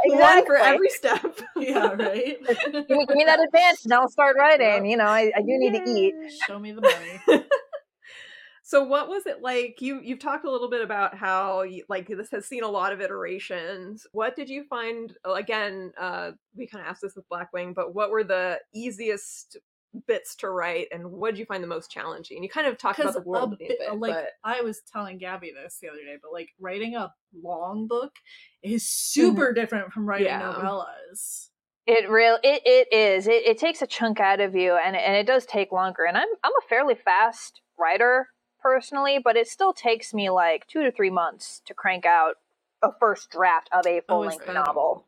One 0.05 0.45
for 0.45 0.55
every 0.55 0.89
step. 0.89 1.39
yeah, 1.55 1.87
right. 1.93 2.37
Give 2.45 2.89
me, 2.89 3.05
give 3.07 3.15
me 3.15 3.23
that 3.25 3.39
advance 3.43 3.85
and 3.85 3.93
I'll 3.93 4.07
start 4.07 4.35
writing. 4.37 4.85
You 4.85 4.97
know, 4.97 5.05
I, 5.05 5.31
I 5.35 5.41
do 5.41 5.47
need 5.47 5.73
to 5.73 5.89
eat. 5.89 6.13
Show 6.45 6.59
me 6.59 6.73
the 6.73 6.81
money. 6.81 7.43
So 8.67 8.83
what 8.83 9.07
was 9.09 9.27
it 9.27 9.43
like? 9.43 9.79
You 9.79 10.01
you've 10.03 10.17
talked 10.17 10.43
a 10.43 10.49
little 10.49 10.71
bit 10.71 10.81
about 10.81 11.15
how 11.15 11.61
you, 11.61 11.83
like 11.87 12.07
this 12.07 12.31
has 12.31 12.47
seen 12.47 12.63
a 12.63 12.67
lot 12.67 12.93
of 12.93 12.99
iterations. 12.99 14.07
What 14.11 14.35
did 14.35 14.49
you 14.49 14.63
find? 14.63 15.13
Again, 15.23 15.91
uh, 15.99 16.31
we 16.57 16.65
kind 16.65 16.83
of 16.83 16.89
asked 16.89 17.03
this 17.03 17.15
with 17.15 17.29
Blackwing, 17.29 17.75
but 17.75 17.93
what 17.93 18.09
were 18.09 18.23
the 18.23 18.57
easiest 18.73 19.57
bits 20.07 20.35
to 20.37 20.49
write, 20.49 20.87
and 20.91 21.11
what 21.11 21.29
did 21.35 21.39
you 21.39 21.45
find 21.45 21.63
the 21.63 21.67
most 21.67 21.91
challenging? 21.91 22.41
You 22.41 22.49
kind 22.49 22.65
of 22.65 22.79
talked 22.79 22.97
about 22.97 23.13
the 23.13 23.21
world 23.21 23.51
a 23.51 23.55
a 23.55 23.57
bit- 23.59 23.77
bit, 23.77 23.99
like 23.99 24.15
but 24.15 24.29
I 24.43 24.61
was 24.61 24.81
telling 24.91 25.19
Gabi 25.19 25.53
this 25.53 25.77
the 25.79 25.89
other 25.89 25.99
day, 25.99 26.17
but 26.19 26.33
like 26.33 26.49
writing 26.59 26.95
a 26.95 27.13
long 27.43 27.85
book 27.85 28.13
is 28.63 28.89
super 28.89 29.53
different 29.53 29.93
from 29.93 30.07
writing 30.07 30.25
Yeah. 30.25 30.41
novellas. 30.41 31.49
It 31.85 32.09
real 32.09 32.39
it, 32.43 32.63
it 32.65 32.91
is. 32.91 33.27
It, 33.27 33.45
it 33.45 33.59
takes 33.59 33.83
a 33.83 33.87
chunk 33.87 34.19
out 34.19 34.39
of 34.39 34.55
you 34.55 34.75
and 34.75 34.95
and 34.95 35.15
it 35.15 35.27
does 35.27 35.45
take 35.45 35.71
longer. 35.71 36.03
And 36.05 36.17
I'm 36.17 36.29
I'm 36.43 36.51
a 36.51 36.67
fairly 36.67 36.95
fast 36.95 37.61
writer 37.77 38.27
personally, 38.65 39.19
but 39.23 39.37
it 39.37 39.47
still 39.47 39.73
takes 39.73 40.11
me 40.11 40.31
like 40.31 40.65
two 40.65 40.81
to 40.81 40.91
three 40.91 41.11
months 41.11 41.61
to 41.67 41.73
crank 41.75 42.03
out 42.03 42.33
a 42.81 42.89
first 42.99 43.29
draft 43.29 43.69
of 43.71 43.85
a 43.85 44.01
full 44.07 44.17
Oh, 44.17 44.19
length 44.21 44.47
that 44.47 44.53
novel. 44.53 45.05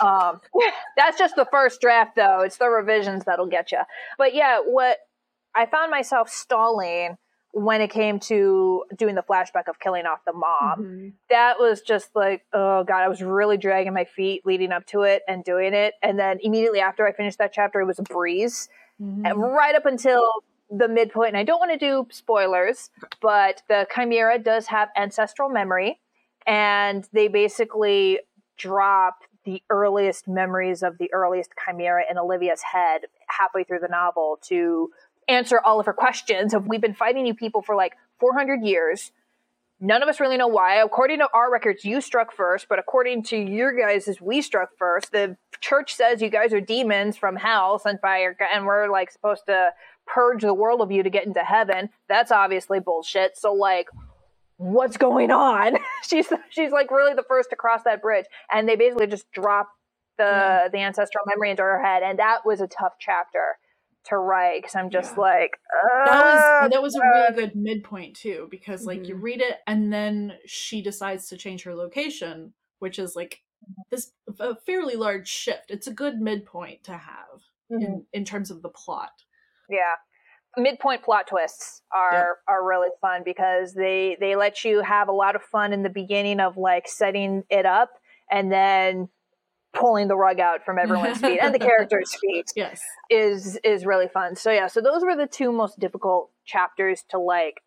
Um, 0.00 0.40
that's 0.96 1.16
just 1.16 1.36
the 1.36 1.46
first 1.48 1.80
draft, 1.80 2.16
though. 2.16 2.40
It's 2.40 2.56
the 2.56 2.68
revisions 2.68 3.24
that'll 3.24 3.46
get 3.46 3.70
you. 3.70 3.78
But 4.18 4.34
yeah, 4.34 4.58
what 4.64 4.98
I 5.54 5.66
found 5.66 5.92
myself 5.92 6.28
stalling 6.28 7.16
when 7.52 7.80
it 7.80 7.88
came 7.90 8.18
to 8.18 8.84
doing 8.96 9.14
the 9.14 9.22
flashback 9.22 9.68
of 9.68 9.78
killing 9.78 10.04
off 10.04 10.18
the 10.26 10.32
mom. 10.32 10.82
Mhm. 10.82 11.12
That 11.30 11.60
was 11.60 11.80
just 11.80 12.14
like, 12.16 12.44
oh 12.52 12.82
god, 12.82 13.02
I 13.02 13.08
was 13.08 13.22
really 13.22 13.56
dragging 13.56 13.94
my 13.94 14.04
feet 14.04 14.44
leading 14.44 14.72
up 14.72 14.86
to 14.86 15.02
it 15.02 15.22
and 15.28 15.44
doing 15.44 15.72
it, 15.72 15.94
and 16.02 16.18
then 16.18 16.38
immediately 16.42 16.80
after 16.80 17.06
I 17.06 17.12
finished 17.12 17.38
that 17.38 17.52
chapter, 17.52 17.80
it 17.80 17.86
was 17.86 17.98
a 18.00 18.02
breeze. 18.02 18.68
Mm-hmm. 19.00 19.24
And 19.24 19.40
right 19.40 19.74
up 19.76 19.86
until 19.86 20.42
the 20.70 20.88
midpoint, 20.88 21.28
and 21.28 21.36
I 21.36 21.44
don't 21.44 21.58
want 21.58 21.72
to 21.72 21.78
do 21.78 22.06
spoilers, 22.10 22.90
but 23.20 23.62
the 23.68 23.86
Chimera 23.94 24.38
does 24.38 24.66
have 24.66 24.88
ancestral 24.96 25.48
memory, 25.48 26.00
and 26.46 27.08
they 27.12 27.28
basically 27.28 28.20
drop 28.56 29.20
the 29.44 29.62
earliest 29.70 30.28
memories 30.28 30.82
of 30.82 30.98
the 30.98 31.10
earliest 31.12 31.50
Chimera 31.64 32.02
in 32.10 32.18
Olivia's 32.18 32.62
head 32.62 33.02
halfway 33.28 33.64
through 33.64 33.78
the 33.78 33.88
novel 33.88 34.38
to 34.42 34.90
answer 35.26 35.60
all 35.64 35.80
of 35.80 35.86
her 35.86 35.92
questions 35.92 36.52
of 36.52 36.66
we've 36.66 36.80
been 36.80 36.94
fighting 36.94 37.26
you 37.26 37.34
people 37.34 37.62
for 37.62 37.74
like 37.74 37.94
400 38.20 38.62
years. 38.62 39.12
None 39.80 40.02
of 40.02 40.08
us 40.08 40.18
really 40.18 40.36
know 40.36 40.48
why. 40.48 40.82
According 40.82 41.20
to 41.20 41.28
our 41.32 41.52
records, 41.52 41.84
you 41.84 42.00
struck 42.00 42.32
first, 42.34 42.66
but 42.68 42.78
according 42.78 43.22
to 43.24 43.36
your 43.36 43.72
guys, 43.72 44.08
as 44.08 44.20
we 44.20 44.42
struck 44.42 44.76
first. 44.76 45.12
The 45.12 45.36
church 45.60 45.94
says 45.94 46.20
you 46.20 46.30
guys 46.30 46.52
are 46.52 46.60
demons 46.60 47.16
from 47.16 47.36
hell 47.36 47.78
sent 47.78 48.00
by 48.00 48.18
your, 48.18 48.36
and 48.52 48.66
we're 48.66 48.90
like 48.90 49.12
supposed 49.12 49.46
to 49.46 49.68
purge 50.12 50.42
the 50.42 50.54
world 50.54 50.80
of 50.80 50.90
you 50.90 51.02
to 51.02 51.10
get 51.10 51.26
into 51.26 51.40
heaven. 51.40 51.90
That's 52.08 52.32
obviously 52.32 52.80
bullshit. 52.80 53.36
So 53.36 53.52
like, 53.52 53.88
what's 54.56 54.96
going 54.96 55.30
on? 55.30 55.76
she's 56.02 56.32
she's 56.50 56.72
like 56.72 56.90
really 56.90 57.14
the 57.14 57.24
first 57.28 57.50
to 57.50 57.56
cross 57.56 57.82
that 57.84 58.02
bridge, 58.02 58.26
and 58.52 58.68
they 58.68 58.76
basically 58.76 59.06
just 59.06 59.30
drop 59.32 59.68
the 60.16 60.24
Yeah. 60.24 60.68
the 60.72 60.78
ancestral 60.78 61.24
memory 61.26 61.50
into 61.50 61.62
her 61.62 61.82
head, 61.82 62.02
and 62.02 62.18
that 62.18 62.44
was 62.44 62.60
a 62.60 62.66
tough 62.66 62.94
chapter 62.98 63.58
to 64.04 64.16
write 64.16 64.62
because 64.62 64.74
I'm 64.74 64.90
just 64.90 65.16
Yeah. 65.16 65.20
like 65.22 65.50
that 66.06 66.22
was 66.24 66.70
that 66.72 66.82
was 66.82 66.94
a 66.94 67.00
really 67.00 67.34
good 67.34 67.56
midpoint 67.56 68.16
too 68.16 68.48
because 68.50 68.86
like 68.86 69.06
you 69.06 69.16
Mhm. 69.16 69.22
read 69.22 69.40
it 69.42 69.58
and 69.66 69.92
then 69.92 70.38
she 70.46 70.80
decides 70.82 71.28
to 71.28 71.36
change 71.36 71.64
her 71.64 71.74
location 71.74 72.54
which 72.78 72.98
is 72.98 73.14
like 73.16 73.42
this 73.90 74.12
a 74.38 74.54
fairly 74.54 74.94
large 74.94 75.28
shift 75.28 75.70
it's 75.70 75.88
a 75.88 75.92
good 75.92 76.20
midpoint 76.20 76.84
to 76.84 76.92
have 76.96 77.42
mhm. 77.70 77.82
in, 77.82 78.06
in 78.14 78.24
terms 78.24 78.50
of 78.50 78.62
the 78.62 78.70
plot 78.70 79.24
Yeah. 79.68 79.94
Midpoint 80.56 81.02
plot 81.04 81.26
twists 81.28 81.82
are 81.94 82.38
are 82.48 82.66
really 82.66 82.88
fun 83.00 83.22
because 83.24 83.74
they 83.74 84.16
they 84.18 84.34
let 84.34 84.64
you 84.64 84.82
have 84.82 85.08
a 85.08 85.12
lot 85.12 85.36
of 85.36 85.42
fun 85.42 85.72
in 85.72 85.82
the 85.82 85.90
beginning 85.90 86.40
of 86.40 86.56
like 86.56 86.88
setting 86.88 87.44
it 87.50 87.66
up 87.66 87.90
and 88.30 88.50
then 88.50 89.08
pulling 89.74 90.08
the 90.08 90.16
rug 90.16 90.40
out 90.40 90.64
from 90.64 90.78
everyone's 90.78 91.18
feet 91.20 91.38
and 91.40 91.54
the 91.54 91.58
characters' 91.58 92.16
feet 92.20 92.46
yes 92.56 92.82
is 93.10 93.58
is 93.62 93.84
really 93.84 94.08
fun. 94.08 94.36
So 94.36 94.50
yeah, 94.50 94.66
so 94.66 94.80
those 94.80 95.02
were 95.04 95.16
the 95.16 95.26
two 95.26 95.52
most 95.52 95.78
difficult 95.78 96.30
chapters 96.44 97.04
to 97.10 97.18
like 97.18 97.60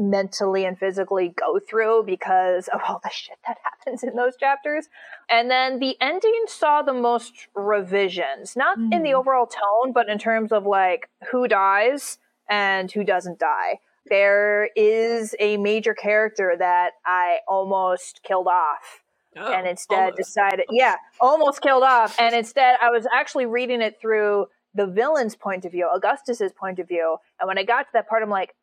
mentally 0.00 0.64
and 0.66 0.78
physically 0.78 1.28
go 1.36 1.60
through 1.60 2.04
because 2.06 2.68
of 2.68 2.80
all 2.88 3.00
the 3.04 3.10
shit 3.12 3.38
that 3.46 3.58
happens 3.64 4.02
in 4.04 4.16
those 4.16 4.36
chapters. 4.36 4.88
And 5.30 5.50
then 5.50 5.80
the 5.80 5.96
ending 6.00 6.44
saw 6.48 6.82
the 6.82 6.94
most 6.94 7.48
revisions, 7.54 8.56
not 8.56 8.78
in 8.92 9.02
the 9.04 9.10
Mhm. 9.10 9.14
overall 9.14 9.46
tone, 9.46 9.92
but 9.92 10.08
in 10.08 10.18
terms 10.18 10.52
of 10.52 10.66
like 10.66 11.10
who 11.30 11.48
dies 11.48 12.18
and 12.48 12.92
who 12.92 13.04
doesn't 13.04 13.38
die. 13.40 13.80
There 14.06 14.70
is 14.76 15.36
a 15.40 15.58
major 15.58 15.94
character 15.94 16.56
that 16.58 16.94
I 17.06 17.40
almost 17.48 18.22
killed 18.24 18.48
off 18.48 19.02
Oh, 19.36 19.52
and 19.52 19.68
instead 19.68 19.96
almost. 20.12 20.16
decided, 20.18 20.66
yeah, 20.70 20.96
almost 21.20 21.62
killed 21.62 21.84
off. 21.84 22.18
And 22.20 22.34
instead, 22.34 22.78
I 22.82 22.90
was 22.90 23.06
actually 23.12 23.46
reading 23.46 23.82
it 23.82 24.00
through 24.00 24.48
the 24.74 24.86
villain's 24.86 25.36
point 25.36 25.64
of 25.66 25.72
view, 25.72 25.88
Augustus's 25.92 26.52
point 26.52 26.78
of 26.80 26.88
view. 26.88 27.18
And 27.40 27.48
when 27.48 27.58
I 27.58 27.64
got 27.64 27.82
to 27.84 27.90
that 27.94 28.08
part, 28.08 28.22
I'm 28.22 28.30
like, 28.30 28.54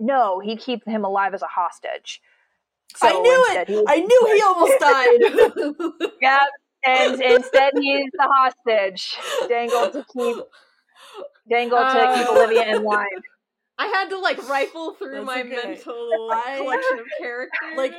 no, 0.00 0.40
he'd 0.40 0.58
keep 0.60 0.84
him 0.84 1.04
alive 1.04 1.34
as 1.34 1.42
a 1.42 1.46
hostage. 1.46 2.20
i 3.02 3.12
knew 3.12 3.44
it 3.50 3.68
he- 3.68 3.84
i 3.86 4.00
knew 4.00 4.22
he 4.34 4.42
almost 4.42 4.78
died 4.88 6.10
Yeah, 6.20 6.40
and 6.84 7.22
instead 7.22 7.72
he's 7.80 8.10
the 8.12 8.28
hostage, 8.36 9.16
dangled 9.48 9.92
to 9.92 10.04
keep 10.12 10.36
dangled 11.48 11.86
to 11.88 12.12
keep 12.16 12.26
Uh, 12.28 12.32
Olivia 12.32 12.74
in 12.74 12.82
line. 12.84 13.06
I 13.80 13.86
had 13.86 14.10
to 14.10 14.18
like 14.18 14.46
rifle 14.48 14.92
through 14.94 15.12
That's 15.14 15.26
my 15.26 15.40
okay. 15.40 15.48
mental 15.50 16.28
I- 16.32 16.58
collection 16.58 16.98
of 17.00 17.06
characters. 17.18 17.76
Like- 17.76 17.94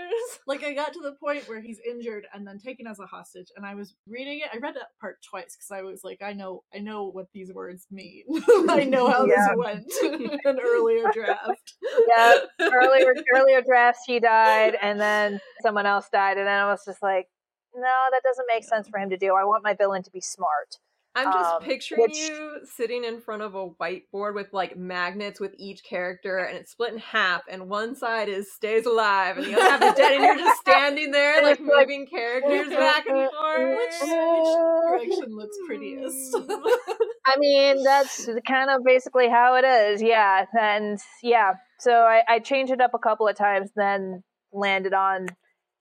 like 0.47 0.63
i 0.63 0.73
got 0.73 0.93
to 0.93 0.99
the 1.01 1.13
point 1.13 1.47
where 1.47 1.61
he's 1.61 1.79
injured 1.87 2.25
and 2.33 2.45
then 2.47 2.57
taken 2.59 2.87
as 2.87 2.99
a 2.99 3.05
hostage 3.05 3.47
and 3.55 3.65
i 3.65 3.73
was 3.75 3.95
reading 4.07 4.39
it 4.39 4.49
i 4.53 4.57
read 4.57 4.75
that 4.75 4.87
part 4.99 5.17
twice 5.29 5.55
because 5.55 5.71
i 5.71 5.81
was 5.81 6.01
like 6.03 6.21
i 6.23 6.33
know 6.33 6.63
i 6.73 6.79
know 6.79 7.09
what 7.09 7.27
these 7.33 7.51
words 7.53 7.85
mean 7.91 8.23
i 8.69 8.83
know 8.83 9.09
how 9.09 9.25
Yeah. 9.25 9.35
this 9.47 9.57
went 9.57 9.91
in 10.21 10.39
an 10.45 10.59
earlier 10.63 11.05
draft 11.13 11.73
Yeah, 12.15 12.33
earlier 12.61 13.13
earlier 13.35 13.61
drafts 13.61 14.03
he 14.05 14.19
died, 14.19 14.77
and 14.81 14.99
then 14.99 15.39
someone 15.61 15.85
else 15.85 16.07
died, 16.11 16.37
and 16.37 16.47
then 16.47 16.59
I 16.59 16.65
was 16.71 16.83
just 16.85 17.01
like, 17.01 17.27
no, 17.75 17.81
that 18.11 18.21
doesn't 18.23 18.45
make 18.53 18.63
sense 18.63 18.87
for 18.87 18.99
him 18.99 19.09
to 19.09 19.17
do. 19.17 19.35
I 19.35 19.43
want 19.45 19.63
my 19.63 19.73
villain 19.73 20.03
to 20.03 20.11
be 20.11 20.21
smart. 20.21 20.77
I'm 21.13 21.25
just 21.31 21.53
um, 21.55 21.61
picturing 21.61 22.01
which- 22.01 22.17
you 22.17 22.59
sitting 22.63 23.03
in 23.03 23.19
front 23.19 23.41
of 23.41 23.53
a 23.53 23.69
whiteboard 23.69 24.33
with 24.33 24.47
like 24.53 24.77
magnets 24.77 25.39
with 25.39 25.53
each 25.57 25.83
character, 25.83 26.37
and 26.37 26.57
it's 26.57 26.71
split 26.71 26.93
in 26.93 26.99
half, 26.99 27.41
and 27.49 27.67
one 27.67 27.95
side 27.95 28.29
is 28.29 28.51
stays 28.53 28.85
alive, 28.85 29.37
and 29.37 29.47
the 29.47 29.53
other 29.55 29.69
half 29.69 29.81
is 29.83 29.93
dead, 29.95 30.13
and 30.13 30.23
you're 30.23 30.37
just 30.37 30.61
standing 30.61 31.11
there 31.11 31.43
like 31.43 31.59
It's 31.59 31.69
moving 31.69 32.07
characters 32.07 32.69
back 32.69 33.05
and 33.07 33.29
forth. 33.29 33.77
which, 33.77 34.01
which 34.01 35.09
direction 35.09 35.35
looks 35.35 35.57
prettiest 35.67 36.37
I 37.25 37.37
mean, 37.37 37.83
that's 37.83 38.27
kind 38.47 38.69
of 38.71 38.83
basically 38.83 39.29
how 39.29 39.55
it 39.55 39.65
is. 39.65 40.01
Yeah, 40.01 40.45
and 40.59 40.97
yeah. 41.21 41.53
So 41.79 41.91
I, 41.91 42.21
I 42.27 42.39
changed 42.39 42.71
it 42.71 42.81
up 42.81 42.91
a 42.93 42.99
couple 42.99 43.27
of 43.27 43.35
times, 43.35 43.69
then 43.75 44.23
landed 44.53 44.93
on 44.93 45.27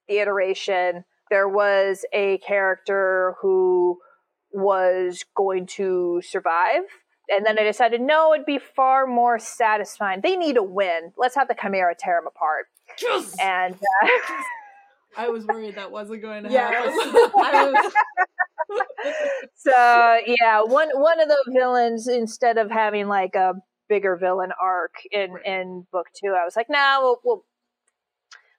the 0.08 0.18
iteration. 0.18 1.04
There 1.30 1.48
was 1.48 2.04
a 2.12 2.38
character 2.38 3.36
who 3.40 3.98
was 4.52 5.24
going 5.36 5.66
to 5.66 6.20
survive. 6.24 6.82
And 7.28 7.46
then 7.46 7.58
I 7.58 7.62
decided, 7.62 8.00
no, 8.00 8.34
it'd 8.34 8.44
be 8.46 8.58
far 8.58 9.06
more 9.06 9.38
satisfying. 9.38 10.20
They 10.20 10.34
need 10.36 10.56
a 10.56 10.62
win. 10.64 11.12
Let's 11.16 11.36
have 11.36 11.46
the 11.48 11.54
Chimera 11.60 11.94
tear 11.96 12.18
them 12.20 12.26
apart. 12.26 12.66
Yes! 13.00 13.36
And 13.40 13.74
uh, 13.74 14.08
i 15.16 15.28
was 15.28 15.44
worried 15.46 15.74
that 15.76 15.90
wasn't 15.92 16.22
going 16.22 16.44
to 16.44 16.50
Yes. 16.50 16.92
happen 16.92 17.30
I 17.36 17.70
was- 17.72 17.92
so 19.54 20.18
yeah, 20.26 20.62
one 20.62 20.88
one 20.94 21.20
of 21.20 21.28
the 21.28 21.44
villains 21.52 22.08
instead 22.08 22.58
of 22.58 22.70
having 22.70 23.08
like 23.08 23.34
a 23.34 23.54
bigger 23.88 24.16
villain 24.16 24.50
arc 24.60 24.94
in 25.10 25.32
Right. 25.32 25.46
in 25.46 25.86
book 25.92 26.06
two, 26.14 26.34
I 26.40 26.44
was 26.44 26.56
like, 26.56 26.66
nah, 26.68 27.00
we'll 27.00 27.20
we'll, 27.24 27.44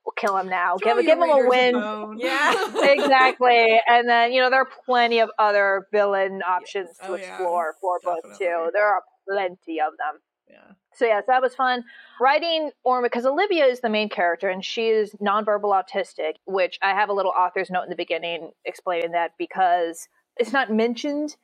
we'll 0.06 0.14
kill 0.18 0.38
him 0.38 0.50
now. 0.50 0.78
Throw 0.78 0.96
Give 0.96 1.06
give 1.06 1.18
him 1.20 1.24
a 1.30 1.50
win. 1.50 1.74
bone. 1.74 2.20
Yeah. 2.20 2.54
exactly. 2.94 3.80
And 3.88 4.10
then, 4.10 4.34
you 4.34 4.42
know, 4.42 4.50
there 4.50 4.62
are 4.62 4.70
plenty 4.86 5.20
of 5.20 5.30
other 5.40 5.88
villain 5.92 6.42
options 6.44 6.90
Yes. 6.90 6.98
to 7.00 7.14
Oh, 7.14 7.16
yeah. 7.16 7.18
explore 7.38 7.76
for 7.82 8.00
book 8.04 8.24
two. 8.38 8.46
Definitely. 8.46 8.72
There 8.74 8.88
are 8.88 9.04
plenty 9.30 9.82
of 9.82 9.94
them. 9.98 10.22
yeah 10.50 10.74
So 10.96 11.06
yes, 11.06 11.26
that 11.28 11.42
was 11.42 11.56
fun. 11.56 11.84
Writing 12.22 12.72
Orma 12.86 13.04
because 13.04 13.26
Olivia 13.26 13.66
is 13.66 13.82
the 13.82 13.90
main 13.90 14.10
character 14.10 14.50
and 14.50 14.64
she 14.66 14.90
is 14.90 15.14
nonverbal 15.22 15.74
autistic, 15.84 16.34
which 16.46 16.80
I 16.82 16.92
have 16.92 17.10
a 17.10 17.14
little 17.14 17.34
author's 17.38 17.70
note 17.72 17.84
in 17.84 17.90
the 17.90 17.96
beginning 17.96 18.52
explaining 18.66 19.12
that 19.14 19.32
because 19.38 20.08
it's 20.38 20.54
not 20.54 20.72
mentioned. 20.72 21.36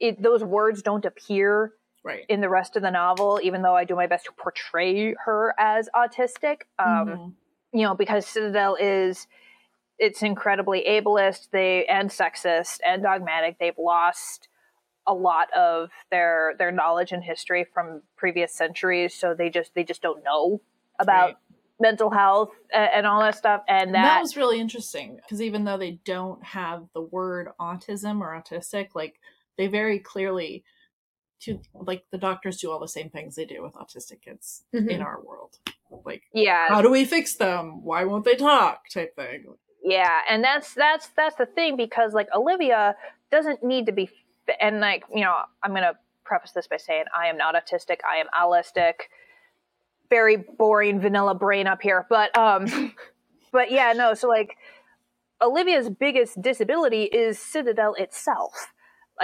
It, 0.00 0.22
those 0.22 0.44
words 0.44 0.82
don't 0.82 1.04
appear 1.04 1.72
right 2.04 2.24
in 2.28 2.40
the 2.40 2.48
rest 2.48 2.76
of 2.76 2.82
the 2.82 2.90
novel, 2.90 3.40
even 3.42 3.62
though 3.62 3.76
I 3.76 3.84
do 3.84 3.96
my 3.96 4.08
best 4.08 4.26
to 4.26 4.32
portray 4.32 5.14
her 5.24 5.54
as 5.58 5.88
autistic. 5.94 6.62
Um, 6.78 7.08
Mhm. 7.08 7.34
You 7.72 7.82
know, 7.82 7.94
because 7.94 8.26
Citadel 8.26 8.76
is 8.78 9.26
it's 9.98 10.22
incredibly 10.22 10.84
ableist, 10.86 11.50
they 11.52 11.86
and 11.86 12.10
sexist 12.10 12.78
and 12.86 13.02
dogmatic. 13.02 13.58
They've 13.58 13.78
lost 13.78 14.48
a 15.06 15.14
lot 15.14 15.52
of 15.52 15.90
their 16.10 16.54
their 16.58 16.70
knowledge 16.70 17.12
and 17.12 17.22
history 17.24 17.64
from 17.72 18.02
previous 18.16 18.52
centuries, 18.52 19.14
so 19.14 19.34
they 19.34 19.50
just 19.50 19.74
they 19.74 19.84
just 19.84 20.02
don't 20.02 20.22
know 20.24 20.60
about 20.98 21.26
Right. 21.28 21.36
mental 21.80 22.10
health 22.10 22.50
and, 22.72 22.90
and 22.94 23.06
all 23.06 23.20
that 23.22 23.36
stuff. 23.36 23.62
And 23.68 23.88
And 23.88 23.94
that 23.94 24.04
that, 24.04 24.20
was 24.20 24.36
really 24.36 24.60
interesting 24.60 25.16
because 25.16 25.40
even 25.40 25.64
though 25.64 25.78
they 25.78 25.98
don't 26.04 26.42
have 26.44 26.84
the 26.94 27.00
word 27.02 27.48
autism 27.60 28.20
or 28.20 28.40
autistic, 28.40 28.88
like 28.94 29.14
they 29.58 29.66
very 29.66 29.98
clearly 29.98 30.64
to 31.40 31.60
like 31.74 32.04
the 32.12 32.18
doctors 32.18 32.58
do 32.58 32.70
all 32.70 32.78
the 32.78 32.86
same 32.88 33.10
things 33.10 33.34
they 33.34 33.44
do 33.44 33.62
with 33.62 33.74
autistic 33.74 34.22
kids 34.22 34.62
Mhm. 34.74 34.90
in 34.90 35.02
our 35.02 35.20
world. 35.20 35.58
Like 36.04 36.22
yeah, 36.32 36.68
how 36.68 36.82
do 36.82 36.90
we 36.90 37.04
fix 37.04 37.36
them? 37.36 37.82
Why 37.84 38.04
won't 38.04 38.24
they 38.24 38.36
talk? 38.36 38.88
type 38.92 39.14
thing. 39.16 39.44
Yeah, 39.82 40.20
and 40.28 40.42
that's 40.44 40.74
that's 40.74 41.08
that's 41.16 41.36
the 41.36 41.46
thing 41.46 41.76
because 41.76 42.14
like 42.14 42.28
Olivia 42.34 42.96
doesn't 43.30 43.64
need 43.64 43.86
to 43.86 43.92
be 43.92 44.10
and 44.60 44.80
like, 44.80 45.04
you 45.12 45.22
know, 45.22 45.36
I'm 45.62 45.70
going 45.70 45.82
to 45.82 45.94
preface 46.24 46.52
this 46.52 46.66
by 46.66 46.76
saying 46.76 47.04
I 47.16 47.26
am 47.26 47.36
not 47.36 47.54
autistic, 47.54 47.98
I 48.08 48.16
am 48.16 48.26
allistic. 48.38 48.94
Very 50.10 50.36
boring 50.36 51.00
vanilla 51.00 51.34
brain 51.34 51.66
up 51.66 51.80
here, 51.82 52.06
but 52.08 52.36
um 52.36 52.94
but 53.52 53.70
yeah, 53.70 53.92
no, 53.92 54.14
so 54.14 54.28
like 54.28 54.56
Olivia's 55.40 55.90
biggest 55.90 56.40
disability 56.40 57.04
is 57.04 57.38
Citadel 57.38 57.94
itself. 57.94 58.72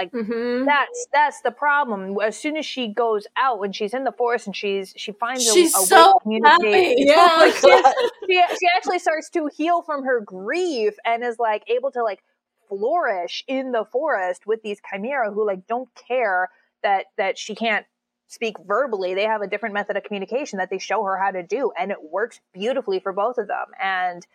Mhm. 0.07 0.65
That's 0.65 1.07
that's 1.13 1.41
the 1.41 1.51
problem. 1.51 2.17
As 2.23 2.37
soon 2.37 2.57
as 2.57 2.65
she 2.65 2.87
goes 2.87 3.27
out 3.35 3.59
when 3.59 3.71
she's 3.71 3.93
in 3.93 4.03
the 4.03 4.11
forest 4.11 4.47
and 4.47 4.55
she's 4.55 4.93
she 4.97 5.11
finds 5.11 5.47
a- 5.47 5.53
She's 5.53 5.75
a, 5.75 5.79
way 5.81 5.85
so 5.85 6.13
to 6.13 6.19
communicate 6.23 6.73
happy. 6.73 6.95
Yeah. 7.05 7.35
like 7.39 7.55
she, 7.55 7.81
she, 8.27 8.41
she 8.59 8.67
actually 8.75 8.99
starts 8.99 9.29
to 9.31 9.47
heal 9.55 9.81
from 9.81 10.03
her 10.03 10.21
grief 10.21 10.95
and 11.05 11.23
is 11.23 11.37
like 11.39 11.63
able 11.67 11.91
to 11.91 12.03
like 12.03 12.21
flourish 12.67 13.43
in 13.47 13.71
the 13.71 13.83
forest 13.85 14.45
with 14.45 14.61
these 14.61 14.79
chimera 14.89 15.31
who 15.31 15.45
like 15.45 15.65
don't 15.67 15.89
care 15.95 16.49
that 16.83 17.05
that 17.17 17.37
she 17.37 17.55
can't 17.55 17.85
speak 18.27 18.55
verbally 18.67 19.15
they 19.15 19.23
have 19.23 19.41
a 19.41 19.47
different 19.47 19.73
method 19.73 19.97
of 19.97 20.03
communication 20.03 20.57
that 20.59 20.69
they 20.69 20.77
show 20.77 21.03
her 21.03 21.17
how 21.17 21.31
to 21.31 21.41
do 21.41 21.71
and 21.79 21.89
it 21.91 21.97
works 22.11 22.39
beautifully 22.53 22.99
for 22.99 23.11
both 23.11 23.39
of 23.39 23.47
them 23.47 23.65
and 23.81 24.27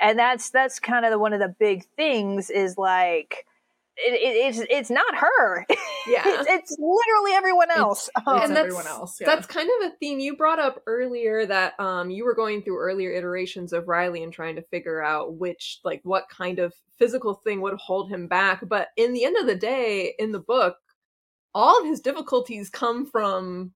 and 0.00 0.18
that's 0.18 0.48
that's 0.50 0.80
kind 0.80 1.04
of 1.04 1.10
the, 1.10 1.18
one 1.18 1.34
of 1.34 1.38
the 1.40 1.54
big 1.60 1.84
things 1.96 2.48
is 2.48 2.78
like 2.78 3.44
it, 3.96 4.14
it, 4.14 4.56
it's 4.56 4.66
it's 4.70 4.90
not 4.90 5.14
her 5.14 5.66
Yeah. 6.08 6.22
it's, 6.24 6.48
it's 6.48 6.76
literally 6.78 7.32
everyone 7.34 7.70
else 7.70 8.08
Um, 8.26 8.36
It's 8.36 8.46
and 8.46 8.56
that's, 8.56 8.64
everyone 8.66 8.86
else, 8.86 9.18
yeah. 9.20 9.26
That's 9.26 9.46
kind 9.46 9.68
of 9.80 9.90
a 9.92 9.96
theme 9.96 10.18
you 10.18 10.36
brought 10.36 10.58
up 10.58 10.82
earlier 10.86 11.46
that 11.46 11.78
um 11.78 12.10
you 12.10 12.24
were 12.24 12.34
going 12.34 12.62
through 12.62 12.78
earlier 12.78 13.12
iterations 13.12 13.72
of 13.72 13.88
Riley 13.88 14.22
and 14.22 14.32
trying 14.32 14.56
to 14.56 14.62
figure 14.62 15.02
out 15.02 15.34
which 15.34 15.80
like 15.84 16.00
what 16.04 16.28
kind 16.28 16.58
of 16.58 16.72
physical 16.98 17.34
thing 17.34 17.60
would 17.60 17.74
hold 17.74 18.10
him 18.10 18.28
back. 18.28 18.66
But 18.68 18.88
in 18.96 19.12
the 19.12 19.24
end 19.24 19.36
of 19.36 19.46
the 19.46 19.54
day, 19.56 20.14
in 20.18 20.30
the 20.32 20.40
book, 20.40 20.76
all 21.54 21.80
of 21.80 21.86
his 21.86 22.00
difficulties 22.00 22.70
come 22.70 23.06
from 23.06 23.72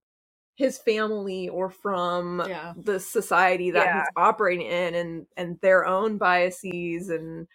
his 0.55 0.77
family 0.79 1.47
or 1.49 1.69
from 1.69 2.43
Yeah. 2.47 2.73
the 2.75 2.99
society 2.99 3.69
that 3.71 3.85
Yeah. 3.85 3.99
he's 3.99 4.07
operating 4.17 4.65
in 4.65 4.95
and 4.95 5.25
and 5.37 5.59
their 5.61 5.85
own 5.85 6.17
biases 6.17 7.09
and 7.09 7.47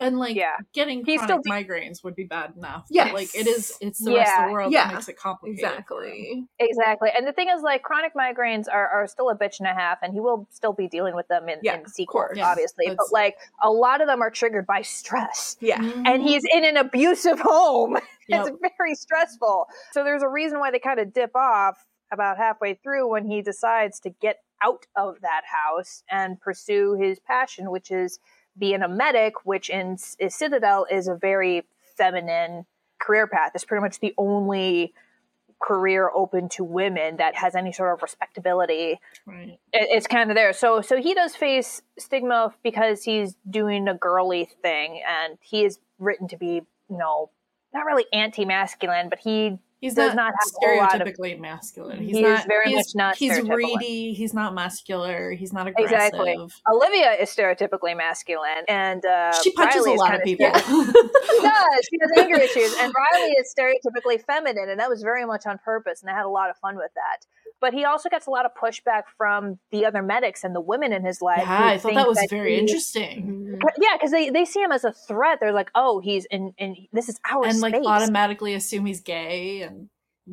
And 0.00 0.18
like 0.18 0.34
Yeah. 0.34 0.56
getting 0.72 1.04
He's 1.04 1.20
chronic 1.20 1.40
still 1.42 1.52
migraines 1.52 2.02
would 2.02 2.14
be 2.14 2.24
bad 2.24 2.54
enough. 2.56 2.86
Yeah, 2.90 3.12
like 3.12 3.34
it 3.34 3.46
is. 3.46 3.76
It's 3.80 4.02
the 4.02 4.14
rest 4.14 4.32
of 4.38 4.46
the 4.46 4.52
world 4.52 4.72
Yeah. 4.72 4.88
that 4.88 4.94
makes 4.94 5.08
it 5.08 5.16
complicated. 5.18 5.58
Exactly. 5.64 6.44
Exactly. 6.58 7.10
And 7.16 7.26
the 7.26 7.32
thing 7.32 7.48
is, 7.48 7.62
like, 7.62 7.82
chronic 7.82 8.14
migraines 8.14 8.64
are, 8.70 8.88
are 8.88 9.06
still 9.06 9.28
a 9.30 9.36
bitch 9.36 9.58
and 9.60 9.68
a 9.68 9.74
half, 9.74 9.98
and 10.02 10.12
he 10.12 10.20
will 10.20 10.46
still 10.50 10.72
be 10.72 10.88
dealing 10.88 11.14
with 11.14 11.28
them 11.28 11.48
in, 11.48 11.58
Yeah, 11.62 11.74
in 11.74 11.80
of 11.82 11.88
sequels. 11.88 12.30
Yeah, 12.34 12.48
obviously. 12.48 12.86
But, 12.88 13.12
like, 13.12 13.36
a 13.62 13.70
lot 13.70 14.00
of 14.00 14.06
them 14.06 14.22
are 14.22 14.30
triggered 14.30 14.66
by 14.66 14.82
stress. 14.82 15.56
Yeah. 15.60 15.78
Mm-hmm. 15.78 16.06
And 16.06 16.22
he's 16.22 16.44
in 16.52 16.64
an 16.64 16.76
abusive 16.76 17.40
home. 17.40 17.98
Yep. 18.28 18.46
It's 18.46 18.74
very 18.78 18.94
stressful. 18.94 19.66
So 19.90 20.04
there's 20.04 20.22
a 20.22 20.28
reason 20.28 20.60
why 20.60 20.70
they 20.70 20.78
kind 20.78 21.00
of 21.00 21.12
dip 21.12 21.34
off 21.34 21.84
about 22.12 22.36
halfway 22.36 22.74
through 22.74 23.10
when 23.10 23.24
he 23.24 23.42
decides 23.42 23.98
to 24.00 24.10
get 24.10 24.36
out 24.62 24.86
of 24.96 25.16
that 25.22 25.42
house 25.44 26.04
and 26.08 26.40
pursue 26.40 26.94
his 26.94 27.18
passion, 27.18 27.72
which 27.72 27.90
is 27.90 28.20
being 28.58 28.82
a 28.82 28.88
medic, 28.88 29.44
which 29.44 29.70
in 29.70 29.96
Citadel 29.98 30.86
is 30.90 31.08
a 31.08 31.14
very 31.14 31.66
feminine 31.96 32.66
career 33.00 33.26
path. 33.26 33.52
It's 33.54 33.64
pretty 33.64 33.82
much 33.82 34.00
the 34.00 34.14
only 34.18 34.92
career 35.60 36.10
open 36.14 36.48
to 36.48 36.64
women 36.64 37.18
that 37.18 37.34
has 37.36 37.54
any 37.54 37.70
sort 37.70 37.92
of 37.92 38.00
respectability 38.00 38.98
right. 39.26 39.58
it, 39.74 39.88
it's 39.90 40.06
kind 40.06 40.30
of 40.30 40.34
there. 40.34 40.54
So 40.54 40.80
so 40.80 40.96
he 40.96 41.14
does 41.14 41.36
face 41.36 41.82
stigma 41.98 42.54
because 42.62 43.04
he's 43.04 43.36
doing 43.48 43.86
a 43.86 43.94
girly 43.94 44.48
thing, 44.62 45.02
and 45.06 45.36
he 45.42 45.64
is 45.64 45.78
written 45.98 46.28
to 46.28 46.38
be 46.38 46.62
you 46.88 46.98
know 46.98 47.30
not 47.74 47.84
really 47.84 48.06
anti-masculine, 48.12 49.10
but 49.10 49.20
he 49.20 49.58
He's 49.80 49.94
does 49.94 50.14
not, 50.14 50.16
not 50.16 50.34
have 50.38 50.52
a 50.62 50.66
whole 50.66 50.76
lot 50.78 51.00
of- 51.00 51.08
stereotypically 51.08 51.40
masculine. 51.40 51.98
He's 52.02 52.16
He 52.16 52.22
not 52.22 52.46
very 52.46 52.66
he's, 52.68 52.76
much 52.76 52.86
not 52.94 53.16
He's 53.16 53.32
stereotypical. 53.32 53.56
reedy. 53.56 54.12
He's 54.12 54.34
not 54.34 54.54
muscular. 54.54 55.32
He's 55.32 55.52
not 55.54 55.66
aggressive. 55.68 55.90
Exactly. 55.92 56.36
Olivia 56.70 57.12
is 57.14 57.30
stereotypically 57.30 57.96
masculine, 57.96 58.64
and 58.68 59.04
uh, 59.06 59.32
She 59.42 59.52
punches 59.52 59.86
Riley 59.86 59.94
a 59.94 59.98
lot 59.98 60.14
of 60.14 60.22
kinda 60.22 60.52
people. 60.52 60.60
She 61.30 61.40
does. 61.42 61.88
She 61.90 61.98
has 62.02 62.10
anger 62.18 62.36
issues, 62.36 62.74
and 62.80 62.92
Riley 62.94 63.30
is 63.40 63.54
stereotypically 63.58 64.22
feminine, 64.24 64.68
and 64.68 64.78
that 64.80 64.90
was 64.90 65.02
very 65.02 65.24
much 65.24 65.46
on 65.46 65.58
purpose, 65.64 66.02
and 66.02 66.10
I 66.10 66.14
had 66.14 66.26
a 66.26 66.28
lot 66.28 66.50
of 66.50 66.56
fun 66.58 66.76
with 66.76 66.90
that. 66.94 67.26
But 67.60 67.74
he 67.74 67.84
also 67.84 68.08
gets 68.08 68.26
a 68.26 68.30
lot 68.30 68.46
of 68.46 68.52
pushback 68.54 69.02
from 69.18 69.58
the 69.70 69.84
other 69.84 70.02
medics 70.02 70.44
and 70.44 70.54
the 70.54 70.62
women 70.62 70.92
in 70.94 71.04
his 71.04 71.20
life. 71.20 71.42
yeah, 71.42 71.66
I 71.66 71.78
thought 71.78 71.92
that 71.94 72.08
was 72.08 72.18
very 72.30 72.54
he- 72.54 72.58
interesting. 72.58 73.58
Mhm. 73.60 73.70
Yeah, 73.78 73.90
because 73.96 74.10
they, 74.12 74.30
they 74.30 74.46
see 74.46 74.60
him 74.62 74.72
as 74.72 74.82
a 74.84 74.92
threat. 74.92 75.38
They're 75.40 75.52
like, 75.52 75.70
oh, 75.74 76.00
he's 76.00 76.24
in, 76.26 76.54
in 76.56 76.74
this 76.92 77.10
is 77.10 77.20
our 77.30 77.44
And 77.46 77.60
like 77.60 77.74
automatically 77.74 78.54
assume 78.54 78.86
he's 78.86 79.00
gay 79.02 79.60
and 79.60 79.69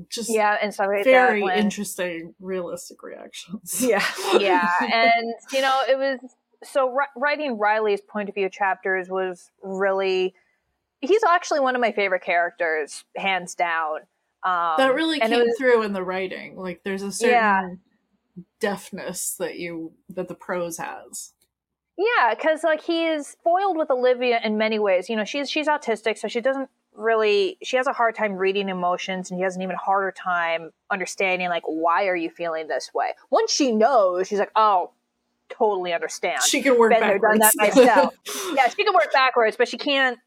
just 0.10 0.30
yeah, 0.34 0.58
and 0.62 0.74
stuff 0.74 0.88
like 0.88 1.04
very 1.04 1.42
that. 1.46 1.58
interesting, 1.58 2.34
realistic 2.40 3.02
reactions. 3.04 3.82
Yeah. 3.88 4.04
yeah, 4.40 4.70
and 4.82 5.34
you 5.52 5.62
know, 5.62 5.82
it 5.90 5.98
was 5.98 6.20
so 6.64 6.98
writing 7.16 7.58
Riley's 7.58 8.02
point 8.02 8.30
of 8.30 8.36
view 8.36 8.50
chapters 8.50 9.10
was 9.10 9.52
really. 9.62 10.34
He's 11.00 11.24
actually 11.24 11.60
one 11.60 11.76
of 11.76 11.82
my 11.82 11.92
favorite 11.92 12.24
characters, 12.24 13.04
hands 13.16 13.54
down. 13.54 14.00
Um, 14.44 14.76
that 14.78 14.96
really 14.96 15.20
came 15.20 15.30
was- 15.42 15.56
through 15.58 15.84
in 15.84 15.94
the 15.94 16.04
writing. 16.04 16.56
Like 16.58 16.82
there's 16.84 17.04
a 17.04 17.12
certain 17.12 17.34
Yeah. 17.34 17.70
deftness 18.60 19.36
that 19.40 19.58
you 19.60 19.94
that 20.10 20.28
the 20.28 20.36
prose 20.36 20.78
has. 20.78 21.34
Yeah, 21.98 22.34
because 22.36 22.64
like 22.64 22.82
he 22.84 23.06
is 23.08 23.36
foiled 23.44 23.78
with 23.78 23.90
Olivia 23.90 24.40
in 24.44 24.58
many 24.58 24.78
ways. 24.80 25.10
You 25.10 25.16
know, 25.16 25.26
she's 25.26 25.50
she's 25.50 25.68
autistic, 25.68 26.18
so 26.18 26.28
she 26.28 26.42
doesn't 26.42 26.70
really 26.98 27.58
she 27.64 27.78
has 27.78 27.88
a 27.88 27.94
hard 27.94 28.16
time 28.16 28.34
reading 28.34 28.68
emotions, 28.70 29.32
and 29.32 29.40
she 29.40 29.44
has 29.44 29.56
an 29.56 29.62
even 29.62 29.76
harder 29.78 30.12
time 30.12 30.72
understanding 30.92 31.48
like 31.50 31.64
why 31.66 32.08
are 32.08 32.16
you 32.16 32.30
feeling 32.30 32.68
this 32.68 32.92
way. 32.94 33.12
Once 33.30 33.52
she 33.54 33.72
knows, 33.72 34.28
she's 34.28 34.40
like, 34.40 34.52
oh, 34.56 34.92
totally 35.50 35.94
understand. 35.94 36.42
She 36.44 36.62
can 36.62 36.78
work 36.78 36.92
Been 36.92 37.00
there, 37.02 37.20
done 37.20 37.40
backwards. 37.40 37.76
that 37.76 37.86
myself. 37.86 38.14
yeah, 38.56 38.68
she 38.68 38.84
can 38.84 38.94
work 38.94 39.14
backwards, 39.14 39.56
but 39.58 39.68
she 39.68 39.78
can't. 39.78 40.18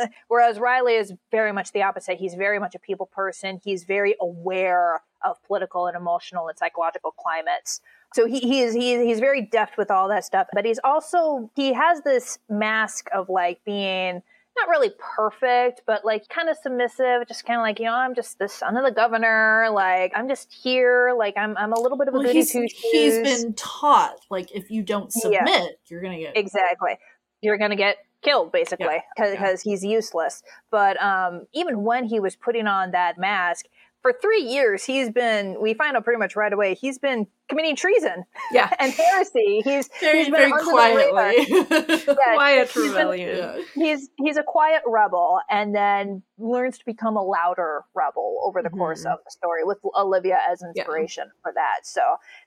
uh, 0.00 0.06
Whereas 0.28 0.58
Riley 0.58 0.94
is 0.94 1.12
very 1.30 1.52
much 1.52 1.70
the 1.72 1.82
opposite. 1.82 2.18
He's 2.18 2.34
very 2.34 2.58
much 2.58 2.74
a 2.74 2.78
people 2.80 3.06
person. 3.06 3.60
He's 3.62 3.84
very 3.84 4.16
aware 4.20 5.02
of 5.24 5.42
political 5.44 5.86
and 5.86 5.96
emotional 5.96 6.48
and 6.48 6.58
psychological 6.58 7.12
climates. 7.12 7.80
So 8.14 8.26
he, 8.26 8.40
he 8.40 8.60
is 8.62 8.74
he, 8.74 9.04
he's 9.06 9.20
very 9.20 9.42
deft 9.42 9.76
with 9.78 9.90
all 9.90 10.08
that 10.08 10.24
stuff. 10.24 10.48
But 10.52 10.64
he's 10.64 10.80
also 10.84 11.50
he 11.54 11.72
has 11.72 12.00
this 12.02 12.38
mask 12.48 13.08
of 13.12 13.28
like 13.28 13.60
being 13.64 14.22
not 14.56 14.68
really 14.68 14.92
perfect, 15.16 15.82
but 15.86 16.04
like 16.04 16.28
kind 16.28 16.48
of 16.48 16.56
submissive, 16.56 17.26
just 17.26 17.44
kind 17.44 17.58
of 17.58 17.62
like 17.62 17.78
you 17.78 17.86
know 17.86 17.94
I'm 17.94 18.14
just 18.14 18.38
the 18.38 18.48
son 18.48 18.76
of 18.76 18.84
the 18.84 18.92
governor. 18.92 19.68
Like 19.72 20.12
I'm 20.14 20.28
just 20.28 20.52
here. 20.52 21.14
Like 21.16 21.34
I'm 21.36 21.56
I'm 21.56 21.72
a 21.72 21.80
little 21.80 21.98
bit 21.98 22.08
of 22.08 22.14
a 22.14 22.18
well, 22.18 22.26
goody 22.26 22.40
he's, 22.40 22.52
two 22.52 22.66
he's 22.92 23.14
shoes. 23.14 23.42
been 23.42 23.54
taught 23.54 24.16
like 24.30 24.54
if 24.54 24.70
you 24.70 24.82
don't 24.82 25.12
submit, 25.12 25.42
Yeah. 25.46 25.66
you're 25.88 26.02
gonna 26.02 26.18
get 26.18 26.36
exactly 26.36 26.98
you're 27.44 27.58
gonna 27.58 27.76
get 27.76 27.98
killed 28.22 28.50
basically 28.50 29.02
because 29.16 29.34
yeah. 29.64 29.70
he's 29.70 29.84
useless 29.84 30.42
but 30.70 31.00
um, 31.02 31.46
even 31.52 31.82
when 31.82 32.04
he 32.04 32.18
was 32.18 32.34
putting 32.34 32.66
on 32.66 32.90
that 32.92 33.18
mask 33.18 33.66
for 34.00 34.14
three 34.20 34.40
years 34.40 34.84
he's 34.84 35.10
been 35.10 35.60
we 35.60 35.74
find 35.74 35.94
out 35.94 36.04
pretty 36.04 36.18
much 36.18 36.34
right 36.34 36.52
away 36.52 36.74
he's 36.74 36.98
been 36.98 37.26
committing 37.48 37.76
treason 37.76 38.24
Yeah. 38.52 38.70
and 38.78 38.92
heresy 38.92 39.60
he's 39.64 39.88
very 40.00 40.18
he's 40.18 40.26
been 40.30 40.50
very 40.50 40.52
under 40.52 40.64
the 40.64 40.70
radar. 40.72 41.10
quietly. 41.12 42.14
Yeah, 42.14 42.34
Quiet 42.34 42.68
he's 42.70 42.74
been- 42.82 42.92
rebellion. 42.92 43.64
He's 43.74 44.08
he's 44.16 44.36
a 44.36 44.42
quiet 44.42 44.82
rebel 44.86 45.40
and 45.50 45.74
then 45.74 46.22
learns 46.38 46.78
to 46.78 46.84
become 46.84 47.16
a 47.16 47.22
louder 47.22 47.82
rebel 47.94 48.40
over 48.44 48.62
the 48.62 48.70
course 48.70 49.04
Mhm. 49.04 49.12
of 49.12 49.18
the 49.24 49.30
story 49.30 49.62
with 49.64 49.78
olivia 49.94 50.38
as 50.50 50.62
inspiration 50.62 51.30
for 51.42 51.52
that 51.54 51.80
so 51.84 52.00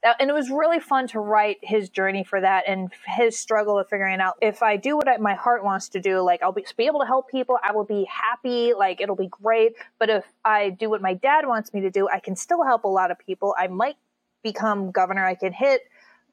that, 0.04 0.18
and 0.20 0.30
it 0.30 0.34
was 0.34 0.50
really 0.50 0.80
fun 0.80 1.08
to 1.08 1.20
write 1.20 1.58
his 1.62 1.90
journey 1.90 2.24
for 2.24 2.42
that 2.42 2.64
and 2.68 2.92
his 3.06 3.40
struggle 3.40 3.80
of 3.80 3.88
figuring 3.88 4.20
out 4.20 4.34
if 4.42 4.62
i 4.62 4.76
do 4.76 4.98
what 4.98 5.08
I, 5.08 5.16
my 5.18 5.36
heart 5.36 5.64
wants 5.64 5.88
to 5.90 6.02
do 6.02 6.20
like 6.20 6.44
i'll 6.44 6.52
be, 6.52 6.66
be 6.76 6.86
able 6.86 7.00
to 7.00 7.06
help 7.06 7.30
people 7.30 7.58
i 7.64 7.72
will 7.72 7.86
be 7.86 8.06
happy 8.12 8.74
like 8.74 9.00
it'll 9.00 9.16
be 9.16 9.30
great 9.30 9.74
but 10.00 10.10
if 10.10 10.26
i 10.44 10.70
do 10.70 10.90
what 10.90 11.02
my 11.02 11.14
dad 11.14 11.48
wants 11.48 11.74
me 11.74 11.80
to 11.82 11.90
do 11.90 12.10
i 12.10 12.20
can 12.20 12.36
still 12.36 12.64
help 12.66 12.84
a 12.84 12.88
lot 12.90 13.10
of 13.12 13.18
people 13.20 13.56
i 13.58 13.68
might 13.68 13.96
become 14.50 14.92
governor 15.00 15.26
i 15.34 15.36
can 15.44 15.54
hit 15.54 15.82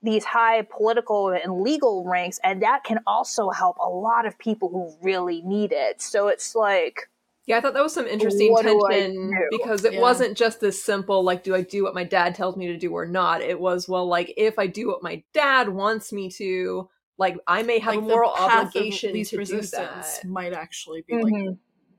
these 0.03 0.25
high 0.37 0.61
political 0.79 1.21
and 1.31 1.51
legal 1.63 2.05
ranks 2.15 2.39
and 2.45 2.63
that 2.63 2.81
can 2.89 2.99
also 3.07 3.49
help 3.51 3.77
a 3.79 3.89
lot 3.89 4.27
of 4.27 4.39
people 4.39 4.69
who 4.75 4.85
really 5.09 5.41
need 5.43 5.73
it 5.73 6.03
so 6.03 6.29
it's 6.29 6.55
like 6.55 6.97
Yeah, 7.47 7.59
I 7.59 7.61
thought 7.61 7.75
that 7.75 7.83
was 7.89 7.93
some 7.95 8.07
interesting 8.07 8.53
What 8.53 8.65
tension 8.65 9.33
because 9.51 9.85
it 9.85 9.93
Yeah. 9.95 10.01
wasn't 10.09 10.37
just 10.45 10.61
this 10.61 10.83
simple 10.91 11.19
like 11.31 11.43
do 11.47 11.55
I 11.55 11.63
do 11.63 11.83
what 11.85 11.95
my 12.01 12.05
dad 12.05 12.35
tells 12.35 12.57
me 12.57 12.67
to 12.69 12.77
do 12.77 12.91
or 12.93 13.07
not. 13.07 13.43
It 13.53 13.59
was 13.61 13.89
well 13.89 14.07
like 14.17 14.29
if 14.37 14.59
I 14.59 14.67
do 14.67 14.89
what 14.89 15.03
my 15.03 15.23
dad 15.33 15.69
wants 15.69 16.13
me 16.13 16.31
to, 16.41 16.89
like 17.19 17.37
I 17.47 17.63
may 17.63 17.79
have 17.81 17.95
like 17.97 18.05
a 18.05 18.09
moral 18.13 18.31
the 18.33 18.37
path 18.49 18.69
of 18.69 18.77
obligation 18.77 19.13
least 19.13 19.31
to 19.31 19.45
do 19.45 19.61
that. 19.61 20.21
might 20.39 20.53
actually 20.53 21.03
be 21.07 21.15
Mhm. 21.15 21.59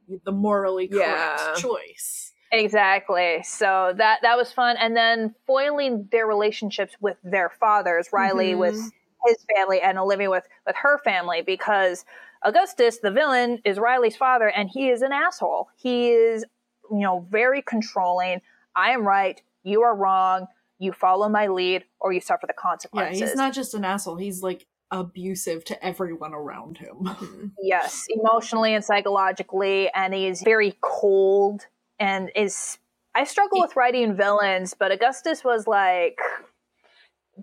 like 0.09 0.22
the 0.24 0.32
morally 0.32 0.88
correct 0.88 1.05
Yeah. 1.09 1.53
choice. 1.55 2.34
Exactly 2.60 3.41
so 3.43 3.93
that 3.97 4.20
that 4.22 4.38
was 4.38 4.51
fun 4.51 4.76
and 4.78 4.95
then 4.95 5.34
foiling 5.45 6.08
their 6.12 6.26
relationships 6.28 6.93
with 6.99 7.18
their 7.24 7.49
fathers 7.49 8.10
riley 8.12 8.53
Mhm. 8.53 8.60
with 8.60 8.91
his 9.26 9.45
family 9.56 9.82
and 9.82 9.97
olivia 9.97 10.30
with 10.30 10.47
with 10.66 10.76
her 10.76 10.97
family 10.99 11.41
because 11.41 12.06
augustus 12.43 12.99
the 12.99 13.12
villain 13.12 13.60
is 13.66 13.80
riley's 13.80 14.16
father 14.18 14.47
and 14.49 14.70
he 14.70 14.89
is 14.89 15.01
an 15.01 15.12
asshole 15.12 15.70
he 15.76 16.10
is 16.12 16.45
you 16.91 16.99
know 16.99 17.26
very 17.30 17.62
controlling 17.62 18.41
i 18.76 18.91
am 18.91 19.08
right 19.08 19.41
you 19.64 19.82
are 19.82 19.95
wrong 19.95 20.47
you 20.78 20.91
follow 20.91 21.30
my 21.30 21.47
lead 21.47 21.84
or 21.99 22.12
you 22.12 22.20
suffer 22.20 22.45
the 22.45 22.53
consequences. 22.53 23.20
Yeah, 23.22 23.28
he's 23.28 23.36
not 23.36 23.53
just 23.53 23.74
an 23.74 23.86
asshole. 23.86 24.18
He's 24.18 24.43
like 24.43 24.68
abusive 24.91 25.64
to 25.66 25.86
everyone 25.86 26.34
around 26.34 26.78
him. 26.78 27.53
Yes, 27.62 28.06
emotionally 28.10 28.74
and 28.74 28.84
psychologically, 28.84 29.89
and 29.95 30.14
he's 30.14 30.41
very 30.43 30.76
cold 30.82 31.66
and 32.00 32.32
is. 32.36 32.78
I 33.18 33.24
struggle 33.24 33.62
with 33.62 33.76
writing 33.78 34.16
villains, 34.16 34.74
but 34.78 34.91
Augustus 34.91 35.43
was 35.43 35.68
like, 35.68 36.18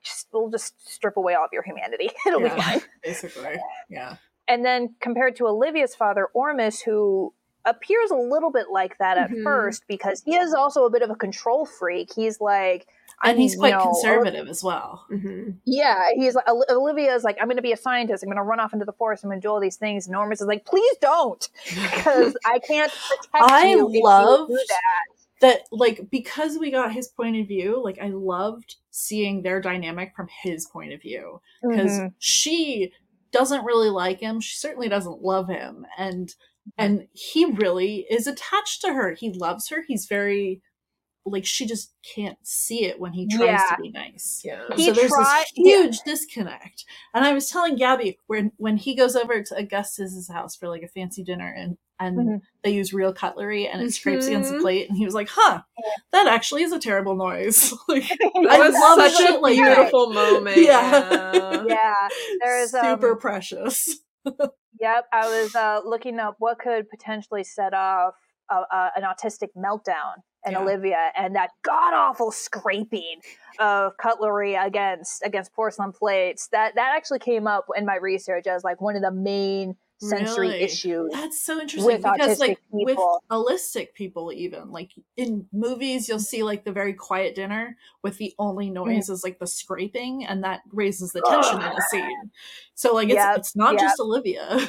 just 0.03 0.28
we'll 0.32 0.50
just 0.50 0.74
strip 0.90 1.16
away 1.16 1.34
all 1.34 1.44
of 1.44 1.50
your 1.53 1.62
humanity. 1.62 2.11
It'll 2.26 2.40
be 2.40 2.48
fine. 2.50 2.80
Basically, 3.03 3.57
yeah. 3.88 4.16
And 4.48 4.64
then 4.64 4.94
compared 5.00 5.36
to 5.36 5.46
Olivia's 5.46 5.94
father, 5.94 6.28
Ormus, 6.34 6.82
who 6.82 7.32
appears 7.64 8.11
a 8.11 8.16
little 8.16 8.50
bit 8.50 8.66
like 8.72 8.98
that 8.98 9.16
at 9.16 9.30
Mhm. 9.30 9.44
first 9.44 9.84
because 9.86 10.22
he 10.24 10.34
is 10.34 10.53
also 10.53 10.84
a 10.84 10.90
bit 10.90 11.03
of 11.03 11.11
a 11.11 11.14
control 11.14 11.64
freak. 11.64 12.12
He's 12.14 12.40
like, 12.40 12.86
And 13.22 13.32
I'm, 13.32 13.36
he's 13.38 13.54
quite 13.56 13.70
you 13.70 13.76
know, 13.78 13.84
conservative 13.84 14.48
as 14.48 14.62
well. 14.64 15.06
Mhm. 15.10 15.56
Yeah, 15.64 16.08
he's 16.16 16.34
like 16.34 16.48
Oli- 16.48 16.66
Olivia's 16.70 17.22
like, 17.24 17.36
I'm 17.40 17.46
going 17.46 17.56
to 17.56 17.62
be 17.62 17.72
a 17.72 17.76
scientist. 17.76 18.22
I'm 18.24 18.28
going 18.28 18.36
to 18.36 18.42
run 18.42 18.58
off 18.60 18.72
into 18.72 18.84
the 18.84 18.92
forest. 18.92 19.22
I'm 19.24 19.30
going 19.30 19.40
to 19.40 19.46
do 19.46 19.50
all 19.50 19.60
these 19.60 19.76
things. 19.76 20.06
And 20.06 20.16
Ormus 20.16 20.40
is 20.40 20.46
like, 20.46 20.64
please 20.64 20.96
don't, 21.00 21.48
because 21.68 22.36
I 22.44 22.58
can't 22.58 22.92
protect 22.92 23.50
I 23.52 23.66
you. 23.70 23.88
if 23.88 23.94
you 23.94 24.02
loved 24.04 24.50
do 24.50 24.56
that. 24.56 25.40
that 25.40 25.60
like 25.70 26.10
because 26.10 26.58
we 26.58 26.70
got 26.70 26.92
his 26.92 27.08
point 27.08 27.36
of 27.36 27.48
view 27.48 27.82
like 27.82 27.98
i 28.00 28.06
loved 28.08 28.76
seeing 28.90 29.42
their 29.42 29.60
dynamic 29.60 30.12
from 30.14 30.28
his 30.42 30.66
point 30.66 30.92
of 30.92 31.00
view 31.02 31.40
because 31.68 31.98
Mhm. 31.98 32.12
she 32.18 32.92
doesn't 33.32 33.64
really 33.64 33.90
like 33.90 34.20
him 34.20 34.40
she 34.40 34.54
certainly 34.56 34.88
doesn't 34.88 35.20
love 35.22 35.48
him 35.48 35.84
and 35.98 36.34
and 36.78 37.08
he 37.12 37.44
really 37.46 38.06
is 38.08 38.26
attached 38.28 38.82
to 38.82 38.92
her 38.94 39.14
he 39.14 39.32
loves 39.32 39.68
her 39.68 39.82
he's 39.88 40.06
very 40.06 40.60
like 41.24 41.46
she 41.46 41.66
just 41.66 41.92
can't 42.14 42.36
see 42.42 42.84
it 42.84 42.98
when 42.98 43.12
he 43.12 43.28
tries 43.28 43.46
Yeah. 43.48 43.76
to 43.76 43.82
be 43.82 43.90
nice. 43.90 44.42
Yeah. 44.44 44.62
He 44.74 44.86
so 44.86 44.92
there's 44.92 45.10
tried- 45.12 45.44
this 45.44 45.50
huge 45.54 45.98
disconnect. 46.00 46.84
And 47.14 47.24
I 47.24 47.32
was 47.32 47.48
telling 47.48 47.78
Gabi 47.78 48.16
when 48.26 48.52
when 48.56 48.76
he 48.76 48.94
goes 48.96 49.14
over 49.14 49.42
to 49.42 49.56
Augustus's 49.56 50.28
house 50.28 50.56
for 50.56 50.68
like 50.68 50.82
a 50.82 50.88
fancy 50.88 51.22
dinner 51.22 51.46
and 51.56 51.76
and 52.00 52.16
Mhm. 52.18 52.40
they 52.64 52.70
use 52.70 52.92
real 52.92 53.12
cutlery 53.12 53.68
and 53.68 53.80
it 53.80 53.92
scrapes 53.92 54.26
against 54.26 54.50
the 54.50 54.56
Mhm. 54.56 54.62
plate 54.62 54.88
and 54.88 54.98
he 54.98 55.04
was 55.04 55.14
like, 55.14 55.28
"Huh, 55.30 55.62
that 56.10 56.26
actually 56.26 56.64
is 56.64 56.72
a 56.72 56.80
terrible 56.80 57.14
noise." 57.14 57.72
like 57.88 58.08
That 58.08 58.30
I 58.50 58.58
was 58.58 58.74
love 58.74 58.98
such 58.98 59.16
shit 59.16 59.36
a 59.36 59.38
like 59.38 59.56
that. 59.56 59.76
beautiful 59.76 60.12
moment. 60.12 60.56
Yeah. 60.56 61.32
Yeah. 61.32 61.64
yeah, 61.68 62.08
there's 62.42 62.72
super 62.72 63.12
um, 63.12 63.18
precious. 63.18 64.00
Yep, 64.80 65.06
I 65.12 65.28
was 65.42 65.54
uh, 65.54 65.80
looking 65.84 66.18
up 66.18 66.36
what 66.40 66.58
could 66.58 66.90
potentially 66.90 67.44
set 67.44 67.72
off 67.74 68.14
a, 68.50 68.54
a, 68.56 68.90
an 68.96 69.02
autistic 69.04 69.48
meltdown 69.56 70.14
in 70.47 70.53
Yeah. 70.53 70.61
Olivia, 70.62 71.12
and 71.16 71.34
that 71.36 71.51
god 71.62 71.95
awful 71.95 72.30
scraping 72.32 73.20
of 73.59 73.97
cutlery 73.97 74.55
against 74.55 75.22
against 75.24 75.53
porcelain 75.55 75.93
plates. 75.93 76.49
That 76.49 76.74
that 76.74 76.93
actually 76.97 77.20
came 77.20 77.47
up 77.47 77.66
in 77.76 77.84
my 77.86 77.97
research 77.97 78.47
as 78.47 78.64
like 78.64 78.80
one 78.80 78.97
of 78.97 79.03
the 79.03 79.11
main 79.12 79.76
sensory 79.99 80.49
Really? 80.49 80.62
issues. 80.62 81.12
That's 81.12 81.40
so 81.40 81.61
interesting 81.61 81.86
with 81.86 82.03
because 82.03 82.40
like 82.40 82.59
autistic 82.59 82.62
with 82.72 82.97
people. 82.97 83.22
allistic 83.30 83.95
people 83.95 84.32
even 84.32 84.72
like 84.72 84.90
in 85.16 85.47
movies 85.53 86.09
you'll 86.09 86.18
see 86.18 86.43
like 86.43 86.64
the 86.64 86.72
very 86.72 86.93
quiet 86.93 87.36
dinner 87.36 87.76
with 88.03 88.18
the 88.18 88.34
only 88.40 88.66
Mm-hmm. 88.66 88.74
noise 88.95 89.09
is 89.09 89.22
like 89.22 89.38
the 89.38 89.47
scraping 89.47 90.24
and 90.26 90.43
that 90.43 90.62
raises 90.72 91.12
the 91.12 91.22
tension 91.28 91.62
in 91.62 91.68
the 91.72 91.84
scene. 91.88 92.30
So 92.74 92.93
like 92.95 93.11
it's 93.11 93.14
Yep, 93.14 93.38
it's 93.38 93.55
not 93.55 93.74
yep. 93.74 93.82
just 93.82 94.01
Olivia. 94.01 94.49
Yeah, 94.51 94.59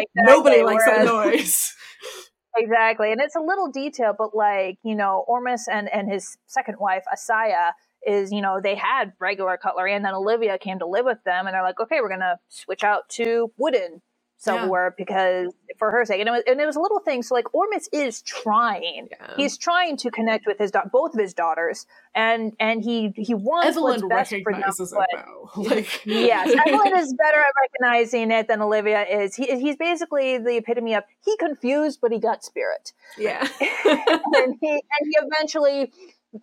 exactly. 0.00 0.06
Nobody 0.16 0.62
likes 0.62 0.84
that 0.86 1.04
noise. 1.04 1.74
Exactly. 2.56 3.12
And 3.12 3.20
it's 3.20 3.36
a 3.36 3.40
little 3.40 3.68
detail, 3.70 4.12
but 4.16 4.34
like, 4.34 4.78
you 4.82 4.94
know, 4.94 5.24
Ormus 5.28 5.68
and, 5.68 5.88
and 5.92 6.10
his 6.10 6.36
second 6.46 6.76
wife, 6.80 7.04
Asaya, 7.12 7.72
is, 8.06 8.32
you 8.32 8.40
know, 8.40 8.60
they 8.62 8.74
had 8.74 9.12
regular 9.20 9.56
cutlery 9.56 9.94
and 9.94 10.04
then 10.04 10.14
Olivia 10.14 10.58
came 10.58 10.78
to 10.78 10.86
live 10.86 11.04
with 11.04 11.22
them 11.24 11.46
and 11.46 11.54
they're 11.54 11.62
like, 11.62 11.78
okay, 11.80 12.00
we're 12.00 12.08
going 12.08 12.20
to 12.20 12.38
switch 12.48 12.82
out 12.82 13.08
to 13.10 13.52
wooden 13.58 14.00
silverware 14.40 14.94
because 14.96 15.52
for 15.78 15.90
her 15.90 16.04
sake. 16.04 16.18
And 16.18 16.28
it, 16.28 16.32
was, 16.32 16.42
and 16.46 16.60
it 16.60 16.66
was 16.66 16.76
a 16.76 16.80
little 16.80 16.98
thing. 16.98 17.22
So 17.22 17.34
like 17.34 17.54
Ormus 17.54 17.88
is 17.92 18.22
trying. 18.22 19.08
Yeah. 19.10 19.34
He's 19.36 19.58
trying 19.58 19.98
to 19.98 20.10
connect 20.10 20.46
with 20.46 20.58
his 20.58 20.70
da- 20.70 20.86
both 20.90 21.12
of 21.14 21.20
his 21.20 21.34
daughters 21.34 21.86
and 22.14 22.54
and 22.58 22.82
he 22.82 23.12
he 23.16 23.34
wants 23.34 23.68
Evelyn 23.68 24.00
what's 24.00 24.30
best 24.30 24.42
for 24.42 24.52
them. 24.52 24.62
but-. 24.66 25.56
Like 25.70 26.02
Yes, 26.06 26.48
Evelyn 26.66 26.96
is 26.96 27.14
better 27.14 27.38
at 27.38 27.52
recognizing 27.62 28.30
it 28.30 28.48
than 28.48 28.62
Olivia 28.62 29.04
is. 29.04 29.34
He, 29.34 29.46
he's 29.58 29.76
basically 29.76 30.38
the 30.38 30.56
epitome 30.56 30.94
of 30.94 31.04
he 31.24 31.36
confused, 31.36 31.98
but 32.00 32.10
he 32.10 32.18
got 32.18 32.42
spirit. 32.42 32.92
yeah. 33.18 33.46
and 33.60 34.56
he 34.60 34.70
and 34.70 35.02
he 35.02 35.16
eventually 35.18 35.92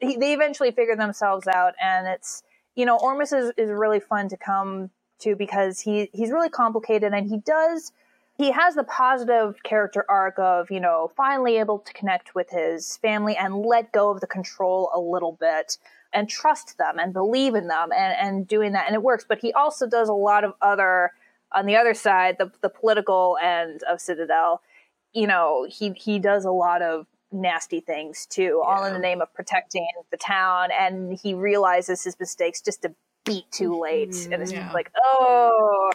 he, 0.02 0.18
they 0.18 0.34
eventually 0.34 0.72
figure 0.72 0.95
themselves 0.95 1.48
out 1.48 1.74
and 1.82 2.08
it's 2.08 2.43
you 2.76 2.86
know 2.86 2.98
ormus 3.02 3.32
is, 3.32 3.52
is 3.58 3.70
really 3.72 4.00
fun 4.00 4.30
to 4.30 4.38
come 4.38 4.91
to 5.20 5.36
because 5.36 5.80
he 5.80 6.09
he's 6.13 6.32
really 6.32 6.49
complicated 6.49 7.13
and 7.13 7.30
he 7.30 7.38
does 7.38 7.91
he 8.38 8.51
has 8.51 8.76
the 8.76 8.84
positive 8.84 9.55
character 9.63 10.05
arc 10.07 10.38
of 10.38 10.70
you 10.70 10.80
know 10.80 11.11
finally 11.18 11.57
able 11.57 11.80
to 11.80 11.93
connect 11.93 12.36
with 12.36 12.49
his 12.49 12.97
family 12.97 13.36
and 13.36 13.55
let 13.55 13.91
go 13.91 14.11
of 14.11 14.22
the 14.22 14.28
control 14.28 14.91
a 14.93 14.99
little 14.99 15.34
bit 15.34 15.78
and 16.13 16.30
trust 16.30 16.78
them 16.78 16.99
and 16.99 17.13
believe 17.13 17.55
in 17.55 17.68
them 17.68 17.89
and 17.91 18.15
and 18.20 18.47
doing 18.47 18.74
that 18.74 18.86
and 18.86 18.95
it 18.95 19.03
works. 19.03 19.26
But 19.28 19.39
he 19.39 19.53
also 19.53 19.88
does 19.88 20.09
a 20.09 20.13
lot 20.13 20.43
of 20.43 20.53
other 20.61 21.11
on 21.53 21.65
the 21.65 21.76
other 21.76 21.93
side 21.93 22.38
the 22.38 22.51
the 22.61 22.70
political 22.70 23.38
end 23.41 23.84
of 23.84 23.99
citadel. 23.99 24.61
You 25.13 25.28
know 25.28 25.68
he 25.70 25.91
he 25.91 26.20
does 26.20 26.45
a 26.45 26.51
lot 26.51 26.82
of 26.82 27.07
nasty 27.30 27.82
things 27.82 28.26
too 28.26 28.61
all 28.65 28.86
in 28.86 28.93
the 28.93 28.99
name 28.99 29.20
of 29.20 29.34
protecting 29.34 29.86
the 30.11 30.18
town 30.18 30.70
and 30.72 31.20
he 31.22 31.34
realizes 31.34 32.01
his 32.01 32.18
mistakes 32.22 32.61
just 32.61 32.86
a 32.86 32.95
beat 33.28 33.51
too 33.51 33.80
late 33.80 34.28
and 34.32 34.41
it's 34.41 34.51
mm-hmm. 34.51 34.61
Yeah. 34.61 34.71
like 34.73 34.91
oh 35.03 35.91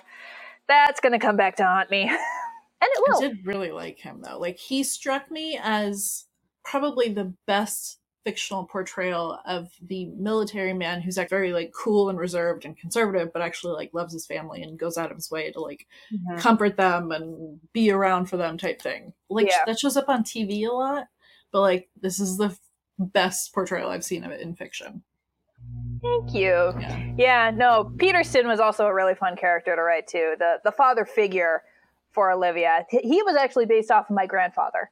that's 0.68 1.01
gonna 1.01 1.18
come 1.18 1.37
back 1.37 1.57
to 1.57 1.64
haunt 1.64 1.91
me 1.91 2.03
and 2.83 2.91
it 2.91 3.03
will. 3.07 3.18
I 3.18 3.28
did 3.28 3.47
really 3.47 3.70
like 3.70 3.99
him 3.99 4.20
though. 4.22 4.39
Like 4.39 4.59
he 4.59 4.83
struck 4.83 5.30
me 5.30 5.59
as 5.62 6.24
probably 6.64 7.09
the 7.09 7.33
best 7.47 7.99
fictional 8.24 8.64
portrayal 8.64 9.39
of 9.47 9.68
the 9.85 10.07
military 10.16 10.72
man 10.72 11.01
who's 11.01 11.16
like 11.16 11.28
very 11.28 11.53
like 11.53 11.72
cool 11.72 12.09
and 12.09 12.18
reserved 12.18 12.64
and 12.64 12.76
conservative, 12.76 13.33
but 13.33 13.43
actually 13.43 13.74
like 13.74 13.91
loves 13.93 14.12
his 14.12 14.26
family 14.26 14.62
and 14.62 14.78
goes 14.78 14.97
out 14.97 15.11
of 15.11 15.16
his 15.16 15.30
way 15.30 15.51
to 15.51 15.61
like 15.61 15.87
mm-hmm. 16.12 16.39
comfort 16.39 16.76
them 16.76 17.11
and 17.12 17.61
be 17.72 17.91
around 17.91 18.26
for 18.26 18.37
them 18.37 18.59
type 18.59 18.80
thing. 18.80 19.12
Like 19.28 19.49
Yeah. 19.49 19.59
that 19.66 19.78
shows 19.78 19.97
up 19.97 20.09
on 20.09 20.24
TV 20.24 20.66
a 20.68 20.72
lot, 20.72 21.09
but 21.53 21.61
like 21.61 21.89
this 22.01 22.18
is 22.20 22.37
the 22.37 22.57
best 22.99 23.53
portrayal 23.53 23.91
I've 23.91 24.05
seen 24.05 24.24
of 24.24 24.30
it 24.30 24.41
in 24.41 24.55
fiction. 24.55 25.03
Thank 26.03 26.35
you 26.35 26.73
Yeah. 26.81 27.12
yeah 27.16 27.51
no 27.55 27.93
peterson 27.99 28.47
was 28.49 28.61
also 28.61 28.87
a 28.87 28.95
really 28.95 29.14
fun 29.14 29.37
character 29.37 29.75
to 29.77 29.83
write 29.83 30.07
too 30.07 30.35
the 30.39 30.57
the 30.64 30.73
father 30.73 31.05
figure 31.05 31.62
for 32.11 32.31
olivia 32.31 32.87
he 32.91 32.99
he 32.99 33.23
was 33.23 33.37
actually 33.37 33.66
based 33.66 33.91
off 33.91 34.11
of 34.11 34.16
my 34.16 34.27
grandfather 34.27 34.91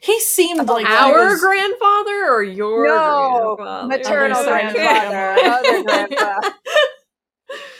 He 0.00 0.18
seemed 0.20 0.66
like 0.68 0.86
Our 0.88 1.26
was- 1.30 1.40
grandfather 1.40 2.30
or 2.32 2.42
your 2.42 2.86
No, 2.88 3.54
grandfather? 3.56 3.88
maternal 3.88 4.36
Other 4.38 4.48
side 4.48 4.66
of 4.66 4.72
the 4.72 4.78
grandfather, 4.78 5.50
other 5.50 5.82
grandpa. 5.84 6.50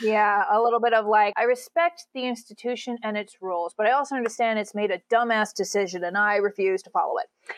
Yeah, 0.03 0.45
a 0.51 0.61
little 0.61 0.81
bit 0.81 0.93
of 0.93 1.07
like, 1.07 1.33
I 1.37 1.45
respect 1.45 2.07
the 2.15 2.27
institution 2.27 2.99
and 3.03 3.17
its 3.17 3.37
rules, 3.41 3.75
but 3.77 3.87
I 3.87 3.93
also 3.93 4.15
understand 4.15 4.59
it's 4.59 4.75
made 4.75 4.91
a 4.91 5.01
dumbass 5.13 5.55
decision 5.55 6.05
and 6.05 6.17
I 6.19 6.37
refuse 6.37 6.83
to 6.83 6.91
follow 6.91 7.15
it. 7.19 7.55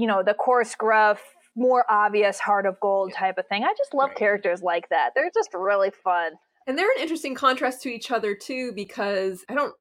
You 0.00 0.06
know, 0.06 0.22
the 0.22 0.34
coarse, 0.34 0.74
gruff, 0.74 1.20
more 1.56 1.84
obvious 1.90 2.38
heart 2.38 2.66
of 2.66 2.78
gold 2.80 3.12
type 3.12 3.36
of 3.38 3.46
thing. 3.48 3.64
I 3.64 3.74
just 3.76 3.92
love 3.94 4.10
Right. 4.10 4.16
characters 4.18 4.62
like 4.62 4.88
that. 4.90 5.10
They're 5.14 5.30
just 5.34 5.50
really 5.54 5.90
fun. 5.90 6.32
And 6.66 6.78
they're 6.78 6.90
an 6.90 7.00
interesting 7.00 7.34
contrast 7.34 7.82
to 7.82 7.88
each 7.88 8.10
other 8.10 8.34
too, 8.34 8.72
because 8.72 9.44
I 9.48 9.54
don't 9.54 9.74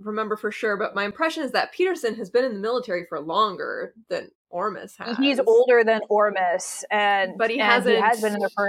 remember 0.00 0.36
for 0.36 0.50
sure, 0.52 0.76
but 0.76 0.94
my 0.94 1.04
impression 1.04 1.42
is 1.42 1.52
that 1.52 1.72
Peterson 1.72 2.14
has 2.14 2.30
been 2.30 2.44
in 2.44 2.54
the 2.54 2.60
military 2.60 3.04
for 3.08 3.20
longer 3.20 3.94
than 4.08 4.30
Ormus 4.50 4.96
has. 4.98 5.16
He's 5.18 5.38
older 5.40 5.84
than 5.84 6.00
Ormus, 6.08 6.84
and 6.90 7.36
But 7.36 7.50
he 7.50 7.60
and 7.60 7.84
he 7.84 7.94
has 7.94 8.02
hasn't- 8.02 8.22
been 8.22 8.34
in 8.34 8.40
the 8.40 8.50
for 8.50 8.68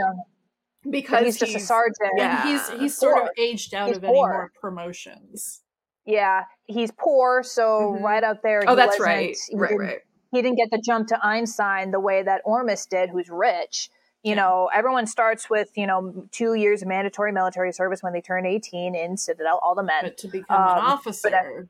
because 0.89 1.11
but 1.19 1.25
he's 1.25 1.37
just 1.37 1.55
a 1.55 1.59
sergeant. 1.59 2.11
yeah. 2.17 2.43
He's 2.45 2.69
he's 2.79 2.97
sort 2.97 3.21
of 3.21 3.29
aged 3.37 3.73
out 3.75 3.87
He's 3.89 3.97
of 3.97 4.03
any 4.03 4.13
more 4.13 4.51
promotions. 4.59 5.61
Yeah, 6.05 6.45
he's 6.65 6.91
poor, 6.91 7.43
so 7.43 7.93
Mhm. 7.93 8.01
right 8.01 8.23
up 8.23 8.41
there. 8.41 8.63
Oh, 8.65 8.71
he 8.71 8.75
that's 8.75 8.87
wasn't- 8.99 9.05
right. 9.05 9.37
he 9.49 9.55
Right, 9.55 9.77
right. 9.77 9.99
He 10.31 10.41
didn't 10.41 10.57
get 10.57 10.71
the 10.71 10.77
jump 10.83 11.07
to 11.09 11.27
ensign 11.27 11.91
the 11.91 11.99
way 11.99 12.23
that 12.23 12.41
Ormus 12.45 12.85
did, 12.85 13.09
who's 13.09 13.29
rich. 13.29 13.89
You 14.23 14.31
Yeah. 14.35 14.41
know, 14.41 14.69
everyone 14.73 15.07
starts 15.07 15.49
with, 15.49 15.69
you 15.75 15.87
know, 15.87 16.27
two 16.31 16.53
years 16.53 16.81
of 16.81 16.87
mandatory 16.87 17.31
military 17.31 17.73
service 17.73 18.01
when 18.03 18.13
they 18.13 18.21
turn 18.21 18.45
18 18.45 18.95
in 18.95 19.17
Citadel, 19.17 19.59
all 19.63 19.75
the 19.75 19.83
men. 19.83 20.03
But 20.03 20.17
to 20.19 20.27
become 20.27 20.61
an 20.61 20.77
Um, 20.77 20.83
officer, 20.83 21.67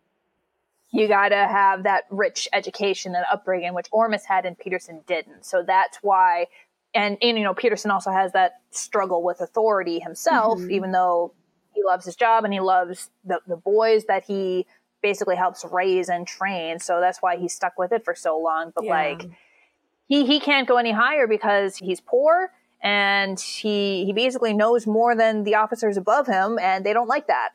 you 0.92 1.08
got 1.08 1.30
to 1.30 1.38
have 1.48 1.84
that 1.84 2.04
rich 2.10 2.48
education 2.52 3.16
and 3.16 3.26
upbringing, 3.32 3.74
which 3.74 3.88
Ormus 3.92 4.26
had 4.26 4.46
and 4.46 4.58
Peterson 4.58 5.02
didn't. 5.08 5.46
So 5.46 5.64
that's 5.64 5.98
why, 6.02 6.48
and, 6.94 7.18
and 7.22 7.38
you 7.38 7.44
know, 7.46 7.54
Peterson 7.54 7.90
also 7.90 8.12
has 8.12 8.34
that 8.34 8.60
struggle 8.72 9.24
with 9.24 9.40
authority 9.40 10.00
himself, 10.00 10.60
Mhm. 10.60 10.72
even 10.72 10.92
though 10.92 11.34
he 11.74 11.82
loves 11.84 12.04
his 12.06 12.18
job 12.18 12.44
and 12.44 12.54
he 12.54 12.60
loves 12.60 13.10
the, 13.24 13.40
the 13.48 13.56
boys 13.56 14.04
that 14.06 14.26
he 14.26 14.68
basically 15.02 15.36
helps 15.36 15.66
raise 15.66 16.10
and 16.10 16.28
train. 16.28 16.80
So 16.80 17.00
that's 17.00 17.22
why 17.22 17.38
he's 17.38 17.54
stuck 17.54 17.78
with 17.78 17.92
it 17.92 18.04
for 18.06 18.16
so 18.16 18.38
long. 18.38 18.72
But 18.76 18.86
Yeah. 18.86 18.92
like, 18.92 19.30
he 20.08 20.26
he 20.26 20.40
can't 20.40 20.68
go 20.68 20.78
any 20.78 20.92
higher 20.92 21.28
because 21.28 21.78
he's 21.78 22.00
poor 22.02 22.52
and 22.82 23.40
he 23.40 24.06
he 24.06 24.14
basically 24.14 24.54
knows 24.54 24.88
more 24.88 25.16
than 25.16 25.44
the 25.44 25.56
officers 25.56 25.98
above 25.98 26.28
him 26.28 26.58
and 26.60 26.86
they 26.86 26.94
don't 26.94 27.08
like 27.08 27.28
that 27.28 27.50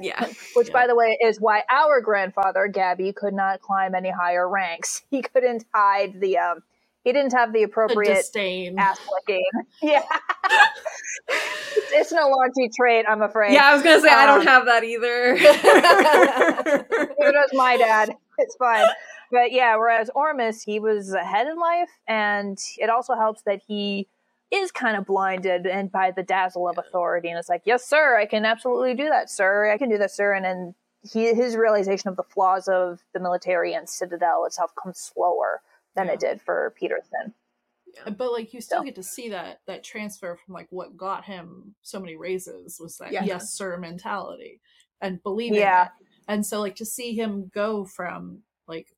yeah. 0.00 0.26
which 0.54 0.68
Yeah. 0.68 0.72
by 0.72 0.86
the 0.86 0.94
way 0.94 1.18
is 1.22 1.40
why 1.40 1.62
our 1.70 2.00
grandfather 2.00 2.70
gabi 2.72 3.14
could 3.14 3.34
not 3.34 3.60
climb 3.60 3.94
any 3.94 4.10
higher 4.10 4.48
ranks 4.48 5.02
he 5.10 5.22
couldn't 5.22 5.64
hide 5.74 6.20
the 6.20 6.38
um 6.38 6.62
he 7.04 7.12
didn't 7.12 7.32
have 7.32 7.52
the 7.52 7.60
the 7.60 7.62
appropriate 7.64 8.14
disdain. 8.14 8.78
ass 8.78 8.98
licking 9.12 9.44
yeah 9.82 10.02
it's, 11.28 11.92
it's 11.92 12.12
an 12.12 12.18
Alongi 12.18 12.68
trait 12.74 13.04
i'm 13.08 13.22
afraid 13.22 13.52
Yeah, 13.54 13.66
I 13.66 13.74
was 13.74 13.82
gonna 13.82 14.00
say 14.00 14.08
I 14.10 14.26
don't 14.26 14.40
Um, 14.40 14.46
have 14.46 14.66
that 14.66 14.84
either. 14.84 15.34
Neither 17.18 17.32
does 17.32 17.50
my 17.52 17.76
dad. 17.76 18.14
It's 18.38 18.56
fine. 18.56 18.86
But 19.30 19.52
yeah, 19.52 19.76
whereas 19.76 20.10
Ormus, 20.14 20.62
he 20.62 20.78
was 20.80 21.12
ahead 21.14 21.46
in 21.46 21.56
life, 21.58 21.88
and 22.06 22.58
it 22.78 22.90
also 22.90 23.14
helps 23.14 23.42
that 23.42 23.60
he 23.66 24.08
is 24.50 24.70
kind 24.70 24.96
of 24.96 25.06
blinded 25.06 25.66
and 25.66 25.90
by 25.90 26.10
the 26.10 26.22
dazzle 26.22 26.68
of 26.68 26.76
authority, 26.78 27.28
and 27.30 27.38
it's 27.38 27.48
like, 27.48 27.62
yes, 27.64 27.86
sir, 27.86 28.16
I 28.18 28.26
can 28.26 28.44
absolutely 28.44 28.94
do 28.94 29.08
that, 29.08 29.30
sir. 29.30 29.70
I 29.70 29.78
can 29.78 29.88
do 29.88 29.96
that, 29.98 30.10
sir. 30.10 30.34
And 30.34 30.44
then 30.44 30.74
he, 31.10 31.32
his 31.34 31.56
realization 31.56 32.08
of 32.10 32.16
the 32.16 32.22
flaws 32.22 32.68
of 32.68 33.00
the 33.14 33.20
military 33.20 33.72
and 33.74 33.88
Citadel 33.88 34.44
itself 34.44 34.72
comes 34.80 34.98
slower 34.98 35.60
than 35.94 36.08
it 36.08 36.20
did 36.20 36.40
for 36.40 36.74
Peterson. 36.78 37.34
but 38.16 38.32
like 38.32 38.54
you 38.54 38.60
still 38.62 38.78
So. 38.80 38.84
get 38.84 38.94
to 38.94 39.02
see 39.02 39.28
that 39.30 39.60
that 39.66 39.84
transfer 39.84 40.34
from 40.36 40.54
like 40.54 40.68
what 40.70 40.96
got 40.96 41.24
him 41.26 41.74
so 41.82 42.00
many 42.00 42.16
raises 42.16 42.78
was 42.80 42.96
that 42.96 43.12
Yeah. 43.12 43.24
yes 43.24 43.52
sir 43.52 43.76
mentality 43.76 44.60
and 45.02 45.22
believing 45.22 45.58
Yeah. 45.58 45.84
it. 45.86 45.90
and 46.28 46.46
so 46.46 46.60
like 46.60 46.76
to 46.76 46.86
see 46.86 47.12
him 47.14 47.50
go 47.54 47.84
from 47.84 48.42
like 48.66 48.88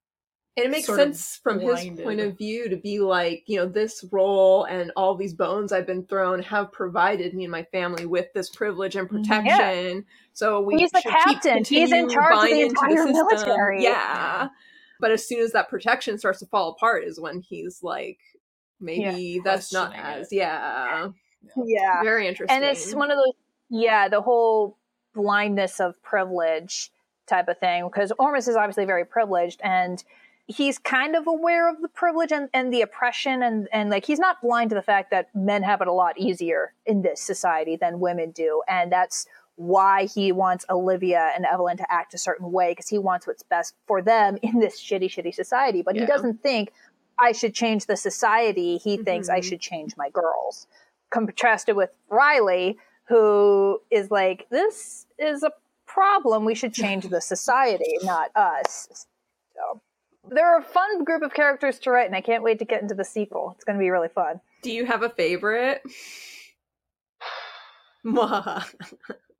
And 0.57 0.67
it 0.67 0.71
makes 0.71 0.87
sort 0.87 1.01
sense 1.01 1.41
from 1.43 1.59
his 1.59 1.91
point 2.01 2.21
of 2.21 2.39
view 2.39 2.69
to 2.69 2.77
be 2.77 3.01
like, 3.01 3.43
you 3.49 3.57
know, 3.57 3.67
this 3.67 4.05
role 4.13 4.63
and 4.67 4.93
all 4.95 5.17
these 5.17 5.35
bones 5.35 5.73
I've 5.73 5.87
been 5.89 6.07
thrown 6.07 6.41
have 6.45 6.71
provided 6.71 7.35
me 7.35 7.43
and 7.43 7.51
my 7.51 7.65
family 7.65 8.07
with 8.07 8.33
this 8.35 8.51
privilege 8.51 8.95
and 8.95 9.09
Mhm. 9.09 9.17
protection. 9.25 10.05
So 10.35 10.61
we 10.61 10.77
He's 10.77 10.93
the 10.93 11.03
captain. 11.03 11.65
He's 11.65 11.91
in 11.91 12.09
charge 12.09 12.37
of 12.37 12.51
the 12.51 12.61
entire 12.61 12.91
system. 13.09 13.13
military. 13.13 13.83
Yeah. 13.83 14.51
But 15.01 15.11
as 15.11 15.27
soon 15.27 15.41
as 15.41 15.53
that 15.53 15.69
protection 15.69 16.19
starts 16.19 16.39
to 16.41 16.47
fall 16.47 16.71
apart 16.71 17.05
is 17.05 17.21
when 17.21 17.41
he's 17.41 17.83
like, 17.83 18.19
maybe 18.81 19.41
that's 19.45 19.73
not 19.73 19.95
as 19.95 20.29
yeah. 20.31 21.09
Yeah. 21.57 22.03
Very 22.03 22.27
interesting. 22.27 22.57
and 22.57 22.65
it's 22.65 22.95
one 22.95 23.11
of 23.11 23.19
those 23.19 23.35
yeah 23.71 24.09
the 24.09 24.21
whole 24.21 24.79
blindness 25.15 25.81
of 25.81 26.01
privilege 26.03 26.91
type 27.27 27.49
of 27.49 27.59
thing 27.59 27.85
because 27.85 28.13
ormus 28.19 28.49
is 28.49 28.57
obviously 28.57 28.85
very 28.85 29.05
privileged 29.05 29.61
and 29.63 30.05
he's 30.47 30.79
kind 30.79 31.17
of 31.17 31.27
aware 31.27 31.71
of 31.71 31.81
the 31.81 31.89
privilege 31.89 32.31
and, 32.31 32.51
and 32.53 32.73
the 32.73 32.83
oppression 32.83 33.43
and, 33.43 33.67
and 33.73 33.89
like 33.89 34.05
he's 34.05 34.19
not 34.19 34.43
blind 34.43 34.69
to 34.69 34.75
the 34.75 34.83
fact 34.83 35.11
that 35.11 35.35
men 35.35 35.63
have 35.63 35.81
it 35.81 35.89
a 35.89 35.93
lot 35.93 36.19
easier 36.19 36.75
in 36.85 37.01
this 37.01 37.21
society 37.21 37.77
than 37.77 38.01
women 38.01 38.31
do 38.31 38.63
and 38.69 38.93
that's 38.93 39.27
why 39.57 40.07
he 40.07 40.33
wants 40.33 40.65
olivia 40.69 41.31
and 41.37 41.47
evelyn 41.47 41.77
to 41.77 41.93
act 41.93 42.13
a 42.13 42.19
certain 42.19 42.51
way 42.51 42.73
because 42.73 42.89
he 42.89 42.99
wants 42.99 43.27
what's 43.27 43.43
best 43.45 43.75
for 43.87 44.03
them 44.03 44.37
in 44.43 44.59
this 44.61 44.81
shitty 44.81 45.07
shitty 45.07 45.35
society. 45.35 45.83
But 45.83 45.95
Yeah. 45.95 46.03
he 46.03 46.07
doesn't 46.07 46.43
think 46.43 46.73
i 47.19 47.33
should 47.33 47.55
change 47.55 47.87
the 47.87 47.97
society. 47.97 48.79
He 48.79 48.97
mm-hmm. 48.97 49.05
thinks 49.05 49.29
i 49.29 49.41
should 49.41 49.61
change 49.61 49.97
my 49.97 50.11
girls. 50.11 50.67
Contrasted 51.11 51.77
with 51.77 51.91
riley 52.09 52.79
who 53.09 53.81
is 53.91 54.11
like 54.11 54.47
this 54.51 55.07
is 55.19 55.43
a 55.43 55.53
problem. 55.87 56.45
We 56.45 56.55
should 56.55 56.75
change 56.75 57.09
the 57.09 57.21
society 57.21 57.99
not 58.03 58.31
us. 58.35 59.07
So 59.55 59.81
they're 60.31 60.59
a 60.59 60.63
fun 60.63 61.05
group 61.05 61.23
of 61.23 61.33
characters 61.33 61.79
to 61.81 61.91
write 61.91 62.07
and 62.07 62.17
i 62.17 62.21
can't 62.21 62.43
wait 62.43 62.59
to 62.59 62.65
get 62.65 62.83
into 62.83 62.95
the 62.95 63.05
sequel. 63.05 63.53
It's 63.55 63.65
going 63.65 63.79
to 63.79 63.83
be 63.83 63.91
really 63.91 64.09
fun. 64.09 64.41
Do 64.63 64.73
you 64.73 64.85
have 64.87 65.03
a 65.03 65.11
favorite? 65.11 65.83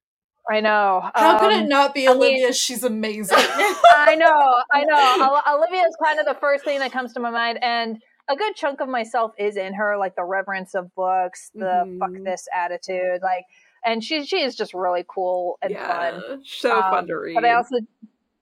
I 0.51 0.61
know 0.61 1.11
How 1.15 1.39
could 1.39 1.53
Um, 1.53 1.61
it 1.65 1.69
not 1.69 1.95
be 1.95 2.07
I 2.07 2.13
mean- 2.13 2.17
Olivia? 2.19 2.53
She's 2.53 2.85
amazing. 2.85 3.39
I 3.39 4.15
know, 4.19 4.63
I 4.73 4.85
know. 4.85 5.41
Olivia 5.59 5.83
is 5.89 5.97
kind 6.05 6.19
of 6.21 6.27
the 6.27 6.35
first 6.35 6.65
thing 6.65 6.81
that 6.81 6.93
comes 6.93 7.13
to 7.15 7.21
my 7.21 7.31
mind, 7.31 7.59
and 7.63 8.03
a 8.29 8.37
good 8.37 8.55
chunk 8.55 8.81
of 8.81 8.89
myself 8.89 9.33
is 9.39 9.57
in 9.57 9.75
her, 9.75 9.97
like 9.97 10.17
the 10.17 10.25
reverence 10.25 10.75
of 10.75 10.95
books, 10.95 11.51
the 11.55 11.85
Mhm. 11.87 11.99
fuck 11.99 12.11
this 12.25 12.47
attitude, 12.55 13.21
like, 13.23 13.45
and 13.85 14.03
she 14.05 14.25
she 14.25 14.43
is 14.43 14.55
just 14.57 14.73
really 14.75 15.05
cool 15.09 15.59
and 15.63 15.73
yeah, 15.73 16.11
fun. 16.21 16.43
so 16.45 16.77
Um, 16.81 16.91
fun 16.91 17.07
to 17.09 17.17
read. 17.19 17.35
But 17.35 17.45
I 17.45 17.53
also, 17.55 17.77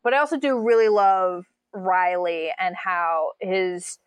but 0.03 0.15
I 0.15 0.19
also 0.19 0.37
do 0.39 0.59
really 0.59 0.89
love 0.89 1.47
Riley 1.73 2.53
and 2.59 2.77
how 2.77 3.33
his 3.41 3.99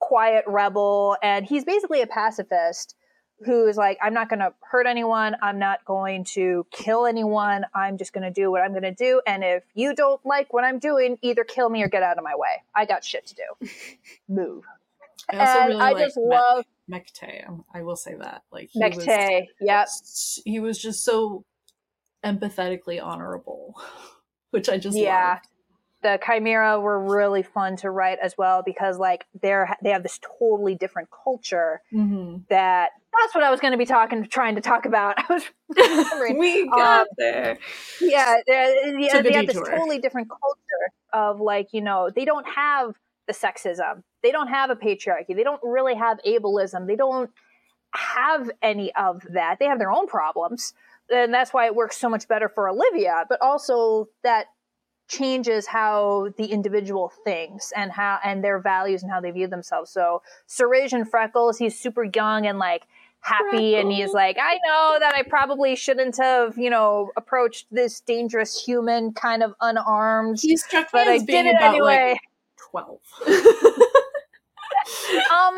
quiet 0.00 0.44
rebel, 0.46 1.16
and 1.22 1.44
he's 1.44 1.64
basically 1.64 2.00
a 2.02 2.06
pacifist 2.06 2.94
who 3.44 3.66
is 3.66 3.76
like, 3.76 3.98
I'm 4.02 4.12
not 4.14 4.28
going 4.28 4.40
to 4.40 4.52
hurt 4.60 4.86
anyone. 4.86 5.36
I'm 5.42 5.58
not 5.58 5.84
going 5.84 6.24
to 6.34 6.66
kill 6.70 7.06
anyone. 7.06 7.64
I'm 7.74 7.96
just 7.98 8.12
going 8.12 8.24
to 8.24 8.30
do 8.30 8.50
what 8.50 8.60
I'm 8.62 8.70
going 8.72 8.82
to 8.82 8.94
do. 8.94 9.20
And 9.26 9.42
if 9.42 9.62
you 9.74 9.94
don't 9.94 10.24
like 10.26 10.52
what 10.52 10.64
I'm 10.64 10.78
doing, 10.78 11.18
either 11.22 11.44
kill 11.44 11.70
me 11.70 11.82
or 11.82 11.88
get 11.88 12.02
out 12.02 12.18
of 12.18 12.24
my 12.24 12.34
way. 12.36 12.62
I 12.74 12.84
got 12.84 13.04
shit 13.04 13.26
to 13.28 13.34
do. 13.34 13.68
Move. 14.28 14.64
I 15.30 15.36
also 15.38 15.58
and 15.60 15.68
really 15.68 15.80
I 15.80 15.92
like 15.92 16.04
just 16.06 16.16
love 16.18 16.64
Mekte. 16.90 17.48
um, 17.48 17.64
I 17.74 17.82
will 17.82 17.96
say 17.96 18.14
that. 18.20 18.42
Like 18.50 18.70
Mekte. 18.76 19.46
Yep. 19.60 19.88
he 20.44 20.60
was 20.60 20.78
just 20.78 21.04
so 21.04 21.44
empathetically 22.24 23.02
honorable, 23.02 23.74
which 24.50 24.68
I 24.68 24.76
just 24.78 24.96
Yeah. 24.96 25.30
loved. 25.34 25.46
The 26.02 26.18
chimera 26.24 26.80
were 26.80 26.98
really 26.98 27.42
fun 27.42 27.76
to 27.76 27.90
write 27.90 28.18
as 28.22 28.34
well 28.38 28.62
because 28.64 28.98
like 28.98 29.26
they're 29.42 29.76
they 29.82 29.90
have 29.90 30.02
this 30.02 30.18
totally 30.38 30.74
different 30.74 31.08
culture 31.24 31.80
Mm-hmm. 31.92 32.38
that 32.48 32.90
that's 33.18 33.34
what 33.34 33.42
I 33.44 33.50
was 33.50 33.60
going 33.60 33.72
to 33.72 33.78
be 33.78 33.84
talking 33.86 34.26
trying 34.28 34.54
to 34.54 34.60
talk 34.60 34.86
about. 34.86 35.16
I 35.28 35.32
was 35.32 35.42
we 36.38 36.68
got 36.68 37.00
Um, 37.02 37.06
there. 37.18 37.58
yeah, 38.00 38.36
they're- 38.46 38.98
yeah, 38.98 39.20
they 39.22 39.32
have 39.32 39.46
this 39.46 39.56
totally 39.56 39.98
different 39.98 40.28
culture 40.30 40.92
of 41.12 41.40
like 41.40 41.68
you 41.72 41.80
know 41.80 42.08
they 42.14 42.24
don't 42.24 42.46
have 42.48 42.94
the 43.26 43.32
sexism, 43.32 44.02
they 44.22 44.30
don't 44.32 44.48
have 44.48 44.70
a 44.70 44.76
patriarchy, 44.76 45.34
they 45.36 45.44
don't 45.44 45.60
really 45.62 45.94
have 45.94 46.18
ableism, 46.26 46.86
they 46.86 46.96
don't 46.96 47.30
have 47.92 48.50
any 48.62 48.92
of 48.94 49.22
that. 49.32 49.58
They 49.58 49.66
have 49.66 49.78
their 49.78 49.90
own 49.90 50.06
problems, 50.06 50.74
and 51.10 51.32
that's 51.34 51.52
why 51.52 51.66
it 51.66 51.74
works 51.74 51.96
so 51.96 52.08
much 52.08 52.28
better 52.28 52.48
for 52.48 52.68
Olivia. 52.68 53.24
But 53.28 53.40
also 53.42 54.08
that 54.22 54.46
changes 55.10 55.66
how 55.66 56.28
the 56.38 56.46
individual 56.46 57.12
thinks 57.24 57.72
and 57.76 57.90
how 57.92 58.18
and 58.24 58.42
their 58.42 58.60
values 58.60 59.02
and 59.02 59.10
how 59.10 59.20
they 59.20 59.30
view 59.30 59.48
themselves. 59.48 59.90
So 59.90 60.22
Suraj 60.46 60.92
and 60.92 61.08
Freckles, 61.10 61.58
he's 61.58 61.78
super 61.78 62.04
young 62.04 62.46
and 62.46 62.58
like 62.58 62.84
happy 63.20 63.74
and 63.76 63.92
he's 63.92 64.12
like, 64.12 64.38
I 64.40 64.54
know 64.66 64.96
that 65.00 65.14
I 65.14 65.22
probably 65.24 65.76
shouldn't 65.76 66.16
have, 66.16 66.56
you 66.56 66.70
know, 66.70 67.10
approached 67.16 67.66
this 67.70 68.00
dangerous 68.00 68.62
human 68.64 69.12
kind 69.12 69.42
of 69.42 69.52
unarmed. 69.60 70.38
He 70.40 70.56
struck 70.56 70.84
me 70.86 71.00
But 71.00 71.08
I 71.08 71.18
being 71.18 71.26
did 71.26 71.46
it 71.46 71.56
about 71.56 71.74
anyway. 71.74 72.12
like 72.12 72.20
twelve. 72.56 73.00
um 75.30 75.56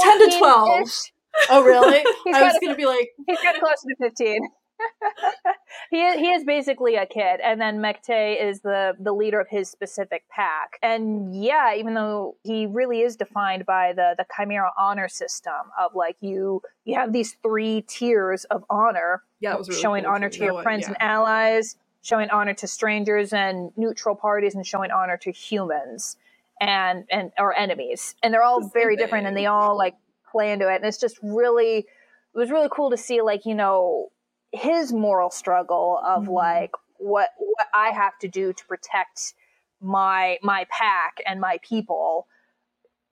10 0.00 0.30
to 0.30 0.38
12. 0.38 0.68
14-ish. 0.68 1.12
Oh 1.50 1.62
really? 1.62 1.98
I 2.34 2.42
was 2.42 2.56
gonna 2.62 2.74
be 2.74 2.86
like, 2.86 3.10
He's 3.26 3.40
getting 3.42 3.60
closer 3.60 3.88
to 3.88 3.96
15. 4.00 4.40
he 5.90 6.02
is, 6.02 6.16
he 6.16 6.30
is 6.30 6.44
basically 6.44 6.96
a 6.96 7.06
kid, 7.06 7.40
and 7.42 7.60
then 7.60 7.78
Mekte 7.78 8.42
is 8.42 8.60
the 8.60 8.94
the 8.98 9.12
leader 9.12 9.40
of 9.40 9.48
his 9.48 9.70
specific 9.70 10.24
pack. 10.28 10.78
And 10.82 11.34
yeah, 11.34 11.74
even 11.74 11.94
though 11.94 12.36
he 12.42 12.66
really 12.66 13.00
is 13.00 13.16
defined 13.16 13.66
by 13.66 13.92
the 13.92 14.14
the 14.16 14.26
Chimera 14.36 14.72
honor 14.78 15.08
system 15.08 15.52
of 15.78 15.94
like 15.94 16.16
you 16.20 16.62
you 16.84 16.94
have 16.94 17.12
these 17.12 17.36
three 17.42 17.82
tiers 17.82 18.44
of 18.44 18.64
honor, 18.70 19.22
Yeah, 19.40 19.56
really 19.56 19.74
showing 19.74 20.04
cool 20.04 20.12
honor 20.12 20.28
to 20.28 20.44
your 20.44 20.62
friends 20.62 20.82
yeah. 20.82 20.88
and 20.88 20.96
allies, 21.00 21.76
showing 22.02 22.30
honor 22.30 22.54
to 22.54 22.66
strangers 22.66 23.32
and 23.32 23.70
neutral 23.76 24.14
parties, 24.14 24.54
and 24.54 24.66
showing 24.66 24.90
honor 24.90 25.16
to 25.18 25.30
humans 25.30 26.16
and 26.60 27.04
and 27.10 27.32
or 27.38 27.56
enemies. 27.56 28.14
And 28.22 28.32
they're 28.32 28.42
all 28.42 28.68
very 28.68 28.96
different, 28.96 29.26
and 29.26 29.36
they 29.36 29.46
all 29.46 29.76
like 29.76 29.94
play 30.30 30.52
into 30.52 30.70
it. 30.72 30.76
And 30.76 30.84
it's 30.84 30.98
just 30.98 31.18
really 31.22 31.78
it 31.78 32.38
was 32.38 32.50
really 32.50 32.68
cool 32.70 32.90
to 32.90 32.96
see 32.96 33.22
like 33.22 33.46
you 33.46 33.54
know 33.54 34.10
his 34.52 34.92
moral 34.92 35.30
struggle 35.30 36.00
of 36.04 36.24
Mhm. 36.24 36.32
like 36.32 36.70
what 36.98 37.30
what 37.38 37.66
I 37.74 37.90
have 37.90 38.18
to 38.20 38.28
do 38.28 38.52
to 38.52 38.66
protect 38.66 39.34
my 39.80 40.38
my 40.42 40.66
pack 40.70 41.18
and 41.26 41.40
my 41.40 41.58
people 41.62 42.26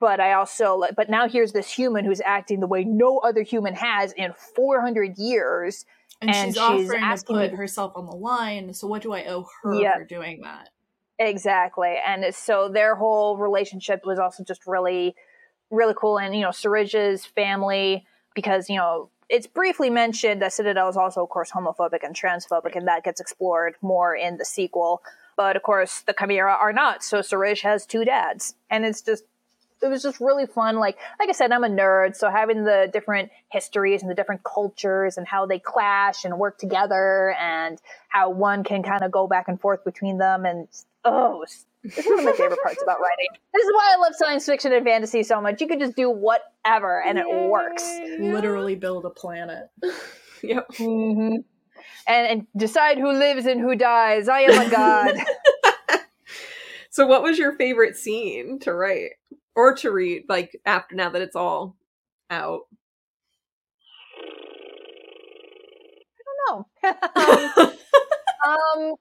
but 0.00 0.20
I 0.20 0.32
also 0.32 0.76
like 0.76 0.94
but 0.96 1.10
now 1.10 1.28
here's 1.28 1.52
this 1.52 1.70
human 1.70 2.04
who's 2.04 2.20
acting 2.24 2.60
the 2.60 2.66
way 2.66 2.84
no 2.84 3.18
other 3.18 3.42
human 3.42 3.74
has 3.74 4.12
in 4.12 4.32
400 4.56 5.18
years 5.18 5.84
and, 6.20 6.30
And 6.30 6.46
she's, 6.46 6.54
she's 6.54 6.60
offering 6.88 7.02
asking 7.02 7.36
me 7.36 7.42
put 7.44 7.50
to- 7.50 7.56
herself 7.56 7.92
on 7.96 8.06
the 8.06 8.14
line. 8.16 8.72
So 8.72 8.86
what 8.86 9.02
do 9.02 9.12
I 9.12 9.24
owe 9.24 9.46
her 9.62 9.74
Yeah. 9.74 9.94
for 9.98 10.04
doing 10.04 10.40
that? 10.42 10.70
Exactly. 11.18 11.96
And 12.06 12.34
so 12.34 12.68
their 12.68 12.94
whole 12.94 13.36
relationship 13.36 14.06
was 14.06 14.18
also 14.18 14.42
just 14.44 14.66
really, 14.66 15.14
really 15.70 15.92
cool. 15.96 16.18
And, 16.18 16.34
you 16.34 16.40
know, 16.42 16.48
Sarij's 16.50 17.26
family, 17.26 18.06
because, 18.34 18.70
you 18.70 18.76
know, 18.76 19.10
it's 19.28 19.46
briefly 19.46 19.90
mentioned 19.90 20.42
that 20.42 20.52
Citadel 20.52 20.88
is 20.88 20.96
also, 20.96 21.22
of 21.22 21.28
course, 21.28 21.50
homophobic 21.50 22.02
and 22.02 22.14
transphobic, 22.14 22.76
and 22.76 22.86
that 22.88 23.04
gets 23.04 23.20
explored 23.20 23.74
more 23.82 24.14
in 24.14 24.36
the 24.36 24.44
sequel. 24.44 25.02
But, 25.36 25.56
of 25.56 25.62
course, 25.62 26.02
the 26.02 26.14
Chimera 26.16 26.52
are 26.52 26.72
not. 26.72 27.02
So 27.02 27.18
Sarij 27.18 27.62
has 27.62 27.86
two 27.86 28.04
dads. 28.04 28.54
And 28.70 28.84
it's 28.84 29.02
just, 29.02 29.24
it 29.82 29.88
was 29.88 30.02
just 30.02 30.20
really 30.20 30.46
fun. 30.46 30.76
Like, 30.76 30.96
like 31.18 31.28
I 31.28 31.32
said, 31.32 31.50
I'm 31.50 31.64
a 31.64 31.68
nerd, 31.68 32.16
so 32.16 32.30
having 32.30 32.64
the 32.64 32.88
different 32.92 33.30
histories 33.48 34.02
and 34.02 34.10
the 34.10 34.14
different 34.14 34.44
cultures 34.44 35.18
and 35.18 35.26
how 35.26 35.44
they 35.46 35.58
clash 35.58 36.24
and 36.24 36.38
work 36.38 36.58
together, 36.58 37.34
and 37.40 37.80
how 38.08 38.30
one 38.30 38.62
can 38.62 38.82
kind 38.82 39.02
of 39.02 39.10
go 39.10 39.26
back 39.26 39.48
and 39.48 39.60
forth 39.60 39.84
between 39.84 40.18
them, 40.18 40.46
and 40.46 40.68
oh, 41.04 41.44
it's, 41.84 41.98
it's 41.98 42.08
one 42.08 42.18
of 42.20 42.24
my 42.24 42.32
favorite 42.32 42.60
parts 42.62 42.82
about 42.82 42.98
writing. 43.00 43.26
This 43.52 43.64
is 43.64 43.72
why 43.72 43.94
I 43.94 44.00
love 44.00 44.12
science 44.16 44.46
fiction 44.46 44.72
and 44.72 44.84
fantasy 44.84 45.22
so 45.22 45.40
much. 45.40 45.60
You 45.60 45.68
can 45.68 45.78
just 45.78 45.96
do 45.96 46.10
whatever, 46.10 47.02
and 47.02 47.18
it 47.18 47.26
works. 47.28 48.00
Literally 48.18 48.74
build 48.74 49.04
a 49.04 49.10
planet. 49.10 49.68
Yep. 50.42 50.74
hmm 50.76 51.36
And, 52.06 52.26
and 52.26 52.46
decide 52.54 52.98
who 52.98 53.10
lives 53.10 53.46
and 53.46 53.58
who 53.58 53.74
dies. 53.74 54.28
I 54.28 54.40
am 54.40 54.66
a 54.66 54.70
god. 54.70 55.14
So, 56.94 57.08
what 57.08 57.24
was 57.24 57.38
your 57.38 57.56
favorite 57.56 57.96
scene 57.96 58.60
to 58.60 58.72
write 58.72 59.14
or 59.56 59.74
to 59.78 59.90
read? 59.90 60.26
Like 60.28 60.60
after 60.64 60.94
now 60.94 61.10
that 61.10 61.22
it's 61.22 61.34
all 61.34 61.74
out. 62.30 62.68
no. 66.48 66.66
um, 66.84 67.74
um, 68.46 68.94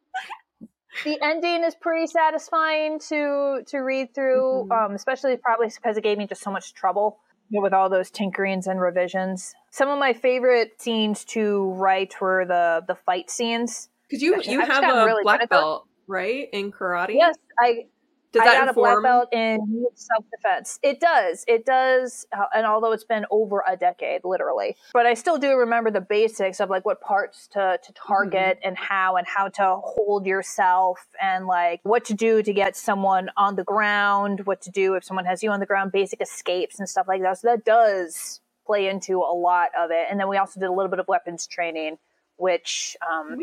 the 1.03 1.19
ending 1.21 1.63
is 1.63 1.75
pretty 1.75 2.07
satisfying 2.07 2.99
to 3.09 3.63
to 3.67 3.77
read 3.79 4.13
through, 4.13 4.67
Mhm. 4.69 4.85
um, 4.85 4.91
especially 4.95 5.37
probably 5.37 5.67
because 5.69 5.97
it 5.97 6.01
gave 6.03 6.17
me 6.17 6.27
just 6.27 6.41
so 6.41 6.51
much 6.51 6.73
trouble 6.73 7.19
with 7.51 7.73
all 7.73 7.89
those 7.89 8.09
tinkerings 8.09 8.67
and 8.67 8.79
revisions. 8.81 9.53
Some 9.71 9.89
of 9.89 9.99
my 9.99 10.13
favorite 10.13 10.81
scenes 10.81 11.23
to 11.25 11.71
write 11.73 12.19
were 12.21 12.45
the 12.45 12.83
the 12.87 12.95
fight 12.95 13.29
scenes. 13.29 13.89
Because 14.09 14.21
you 14.21 14.41
you 14.43 14.61
I've 14.61 14.67
have 14.67 14.83
a 14.83 15.05
really 15.05 15.23
black 15.23 15.49
belt, 15.49 15.87
right, 16.07 16.47
in 16.51 16.71
karate? 16.71 17.15
Yes, 17.15 17.35
I 17.59 17.85
Does 18.33 18.41
I 18.41 18.45
got 18.55 18.69
a 18.69 18.73
black 18.73 19.01
belt 19.03 19.29
in 19.31 19.85
self 19.95 20.25
defense. 20.31 20.79
It 20.83 20.99
does. 20.99 21.45
It 21.47 21.65
does. 21.65 22.25
uh, 22.37 22.45
And 22.55 22.65
although 22.65 22.91
it's 22.91 23.03
been 23.03 23.25
over 23.31 23.63
a 23.67 23.77
decade, 23.77 24.21
literally, 24.25 24.75
but 24.91 25.05
I 25.05 25.13
still 25.13 25.37
do 25.37 25.55
remember 25.55 25.91
the 25.91 26.01
basics 26.01 26.59
of 26.59 26.69
like 26.69 26.85
what 26.85 26.99
parts 26.99 27.47
to, 27.49 27.79
to 27.83 27.93
target 27.93 28.59
and 28.63 28.77
how 28.77 29.15
and 29.17 29.27
how 29.27 29.49
to 29.49 29.77
hold 29.83 30.25
yourself 30.25 30.99
and 31.21 31.47
like 31.47 31.79
what 31.83 32.05
to 32.05 32.13
do 32.15 32.41
to 32.43 32.53
get 32.53 32.75
someone 32.75 33.29
on 33.37 33.55
the 33.55 33.63
ground, 33.63 34.45
what 34.45 34.61
to 34.63 34.71
do 34.71 34.95
if 34.95 35.03
someone 35.03 35.25
has 35.25 35.43
you 35.43 35.51
on 35.51 35.59
the 35.59 35.65
ground, 35.67 35.91
basic 35.91 36.21
escapes 36.21 36.79
and 36.79 36.89
stuff 36.89 37.07
like 37.07 37.21
that. 37.21 37.37
So 37.39 37.47
that 37.49 37.63
does 37.65 38.41
play 38.65 38.87
into 38.87 39.19
a 39.19 39.33
lot 39.35 39.69
of 39.77 39.91
it. 39.91 40.07
And 40.09 40.19
then 40.19 40.27
we 40.27 40.37
also 40.37 40.59
did 40.59 40.67
a 40.67 40.71
little 40.73 40.89
bit 40.89 40.99
of 40.99 41.07
weapons 41.07 41.45
training, 41.47 41.97
which 42.37 42.97
um, 43.07 43.37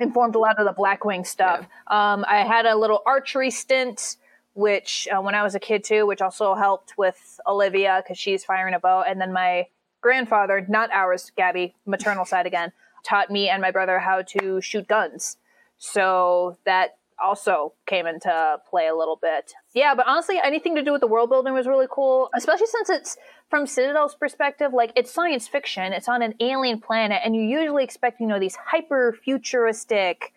informed 0.00 0.34
a 0.34 0.38
lot 0.38 0.58
of 0.58 0.66
the 0.66 0.72
Blackwing 0.72 1.26
stuff. 1.26 1.60
Um, 1.86 2.24
I 2.28 2.44
had 2.46 2.66
a 2.66 2.76
little 2.76 3.02
archery 3.06 3.50
stint, 3.50 4.16
which 4.54 5.08
uh, 5.14 5.20
when 5.20 5.34
I 5.34 5.42
was 5.42 5.54
a 5.54 5.60
kid 5.60 5.84
too, 5.84 6.06
which 6.06 6.20
also 6.20 6.54
helped 6.54 6.94
with 6.98 7.40
Olivia 7.46 8.02
because 8.02 8.18
she's 8.18 8.44
firing 8.44 8.74
a 8.74 8.78
bow. 8.78 9.04
And 9.06 9.20
then 9.20 9.32
my 9.32 9.66
grandfather, 10.00 10.64
not 10.68 10.90
ours, 10.92 11.32
Gabi, 11.38 11.74
maternal 11.84 12.24
side 12.24 12.46
again, 12.46 12.72
taught 13.04 13.30
me 13.30 13.48
and 13.48 13.62
my 13.62 13.70
brother 13.70 13.98
how 13.98 14.22
to 14.22 14.60
shoot 14.60 14.88
guns. 14.88 15.36
So 15.78 16.58
that 16.64 16.96
also 17.22 17.72
came 17.86 18.06
into 18.06 18.58
play 18.68 18.88
a 18.88 18.94
little 18.94 19.18
bit. 19.20 19.52
Yeah, 19.74 19.94
but 19.94 20.06
honestly, 20.06 20.38
anything 20.42 20.74
to 20.74 20.82
do 20.82 20.92
with 20.92 21.00
the 21.00 21.06
world 21.06 21.30
building 21.30 21.54
was 21.54 21.66
really 21.66 21.86
cool, 21.90 22.28
especially 22.34 22.66
since 22.66 22.90
it's 22.90 23.16
from 23.48 23.66
Citadel's 23.66 24.14
perspective, 24.14 24.72
like 24.74 24.92
it's 24.96 25.12
science 25.12 25.46
fiction, 25.48 25.92
it's 25.92 26.08
on 26.08 26.22
an 26.22 26.34
alien 26.40 26.80
planet, 26.80 27.20
and 27.24 27.36
you 27.36 27.42
usually 27.42 27.84
expect, 27.84 28.20
you 28.20 28.26
know, 28.26 28.38
these 28.40 28.56
hyper 28.56 29.16
futuristic 29.24 30.32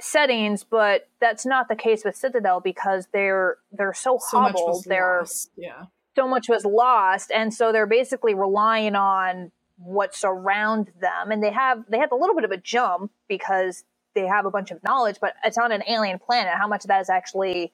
settings, 0.00 0.64
but 0.64 1.08
that's 1.20 1.46
not 1.46 1.68
the 1.68 1.76
case 1.76 2.04
with 2.04 2.16
Citadel 2.16 2.60
because 2.60 3.06
they're 3.12 3.58
they're 3.70 3.94
so, 3.94 4.18
So 4.20 4.40
much 4.40 4.52
hobbled. 4.54 4.68
was 4.78 4.84
they're 4.84 5.18
lost. 5.20 5.50
Yeah. 5.56 5.84
so 6.16 6.26
much 6.26 6.48
was 6.48 6.64
lost 6.64 7.30
and 7.32 7.54
so 7.54 7.70
they're 7.72 7.86
basically 7.86 8.34
relying 8.34 8.96
on 8.96 9.52
what's 9.78 10.24
around 10.24 10.90
them 11.00 11.30
and 11.30 11.42
they 11.42 11.52
have 11.52 11.84
they 11.88 11.98
have 11.98 12.10
a 12.12 12.16
little 12.16 12.34
bit 12.34 12.44
of 12.44 12.50
a 12.50 12.56
jump 12.56 13.12
because 13.28 13.84
they 14.14 14.26
have 14.26 14.44
a 14.44 14.50
bunch 14.50 14.70
of 14.72 14.82
knowledge 14.82 15.16
but 15.20 15.34
it's 15.44 15.58
on 15.58 15.70
an 15.72 15.82
alien 15.88 16.18
planet 16.18 16.52
how 16.56 16.66
much 16.68 16.84
of 16.84 16.88
that 16.88 17.00
is 17.00 17.08
actually 17.10 17.72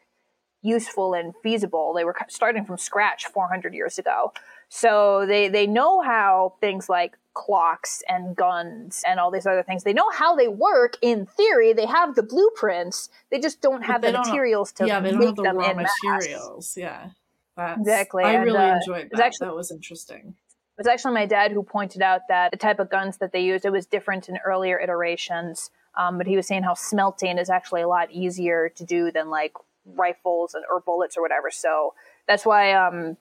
useful 0.62 1.14
and 1.14 1.34
feasible 1.42 1.92
they 1.94 2.04
were 2.04 2.16
starting 2.28 2.64
from 2.64 2.76
scratch 2.78 3.26
400 3.26 3.74
years 3.74 3.98
ago 3.98 4.32
so 4.68 5.24
they 5.26 5.48
they 5.48 5.66
know 5.66 6.00
how 6.00 6.54
things 6.60 6.88
like 6.88 7.16
clocks 7.34 8.02
and 8.08 8.34
guns 8.34 9.02
and 9.06 9.20
all 9.20 9.30
these 9.30 9.46
other 9.46 9.62
things 9.62 9.84
they 9.84 9.92
know 9.92 10.10
how 10.10 10.34
they 10.34 10.48
work 10.48 10.96
in 11.02 11.24
theory 11.24 11.72
they 11.72 11.86
have 11.86 12.16
the 12.16 12.22
blueprints 12.22 13.08
they 13.30 13.38
just 13.38 13.60
don't 13.60 13.82
have 13.82 14.02
the 14.02 14.08
don't 14.10 14.16
have- 14.24 14.26
materials 14.26 14.72
to 14.72 14.86
yeah, 14.86 14.98
they 15.00 15.10
don't 15.10 15.18
make 15.20 15.28
have 15.28 15.36
the 15.36 15.42
them 15.44 15.56
raw 15.56 15.70
in 15.70 15.76
mass. 15.76 15.90
materials. 16.04 16.76
Yeah. 16.76 17.10
That's, 17.56 17.80
Exactly, 17.80 18.22
I 18.24 18.34
and, 18.34 18.44
really 18.44 18.56
uh, 18.58 18.76
enjoyed 18.76 19.08
that. 19.12 19.20
actually- 19.20 19.46
that 19.48 19.54
was 19.54 19.70
interesting. 19.70 20.34
It 20.76 20.82
was 20.82 20.86
actually 20.86 21.14
my 21.14 21.26
dad 21.26 21.50
who 21.50 21.64
pointed 21.64 22.02
out 22.02 22.22
that 22.28 22.52
the 22.52 22.56
type 22.56 22.78
of 22.78 22.88
guns 22.88 23.16
that 23.18 23.32
they 23.32 23.40
used 23.40 23.64
it 23.64 23.70
was 23.72 23.84
different 23.84 24.28
in 24.28 24.38
earlier 24.44 24.78
iterations. 24.78 25.70
Um, 25.96 26.18
but 26.18 26.28
he 26.28 26.36
was 26.36 26.46
saying 26.46 26.62
how 26.62 26.74
smelting 26.74 27.36
is 27.36 27.50
actually 27.50 27.82
a 27.82 27.88
lot 27.88 28.12
easier 28.12 28.68
to 28.76 28.84
do 28.84 29.10
than 29.10 29.28
like 29.28 29.54
rifles 29.96 30.54
and 30.54 30.64
or 30.70 30.78
bullets 30.78 31.16
or 31.16 31.20
whatever. 31.22 31.50
So 31.50 31.94
that's 32.28 32.46
why 32.46 32.72
um, 32.74 33.16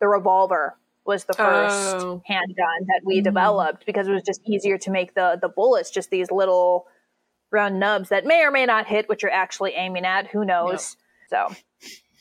the 0.00 0.08
revolver 0.08 0.76
was 1.04 1.24
the 1.24 1.32
first 1.34 1.96
Oh. 1.96 2.22
handgun 2.26 2.86
that 2.88 3.00
we 3.04 3.20
Mhm. 3.20 3.24
developed 3.24 3.86
because 3.86 4.08
it 4.08 4.12
was 4.12 4.22
just 4.22 4.40
easier 4.46 4.78
to 4.78 4.90
make 4.90 5.14
the 5.14 5.38
the 5.40 5.48
bullets 5.48 5.90
just 5.90 6.10
these 6.10 6.30
little 6.30 6.86
round 7.50 7.80
nubs 7.80 8.10
that 8.10 8.26
may 8.26 8.42
or 8.44 8.50
may 8.50 8.66
not 8.66 8.86
hit 8.86 9.08
what 9.08 9.22
you're 9.22 9.32
actually 9.32 9.72
aiming 9.74 10.04
at. 10.04 10.28
Who 10.28 10.44
knows? 10.44 10.96
So 11.30 11.48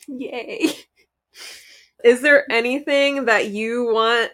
Yay. 0.08 0.72
Is 2.04 2.22
there 2.22 2.50
anything 2.52 3.26
that 3.26 3.50
you 3.50 3.92
want 3.94 4.32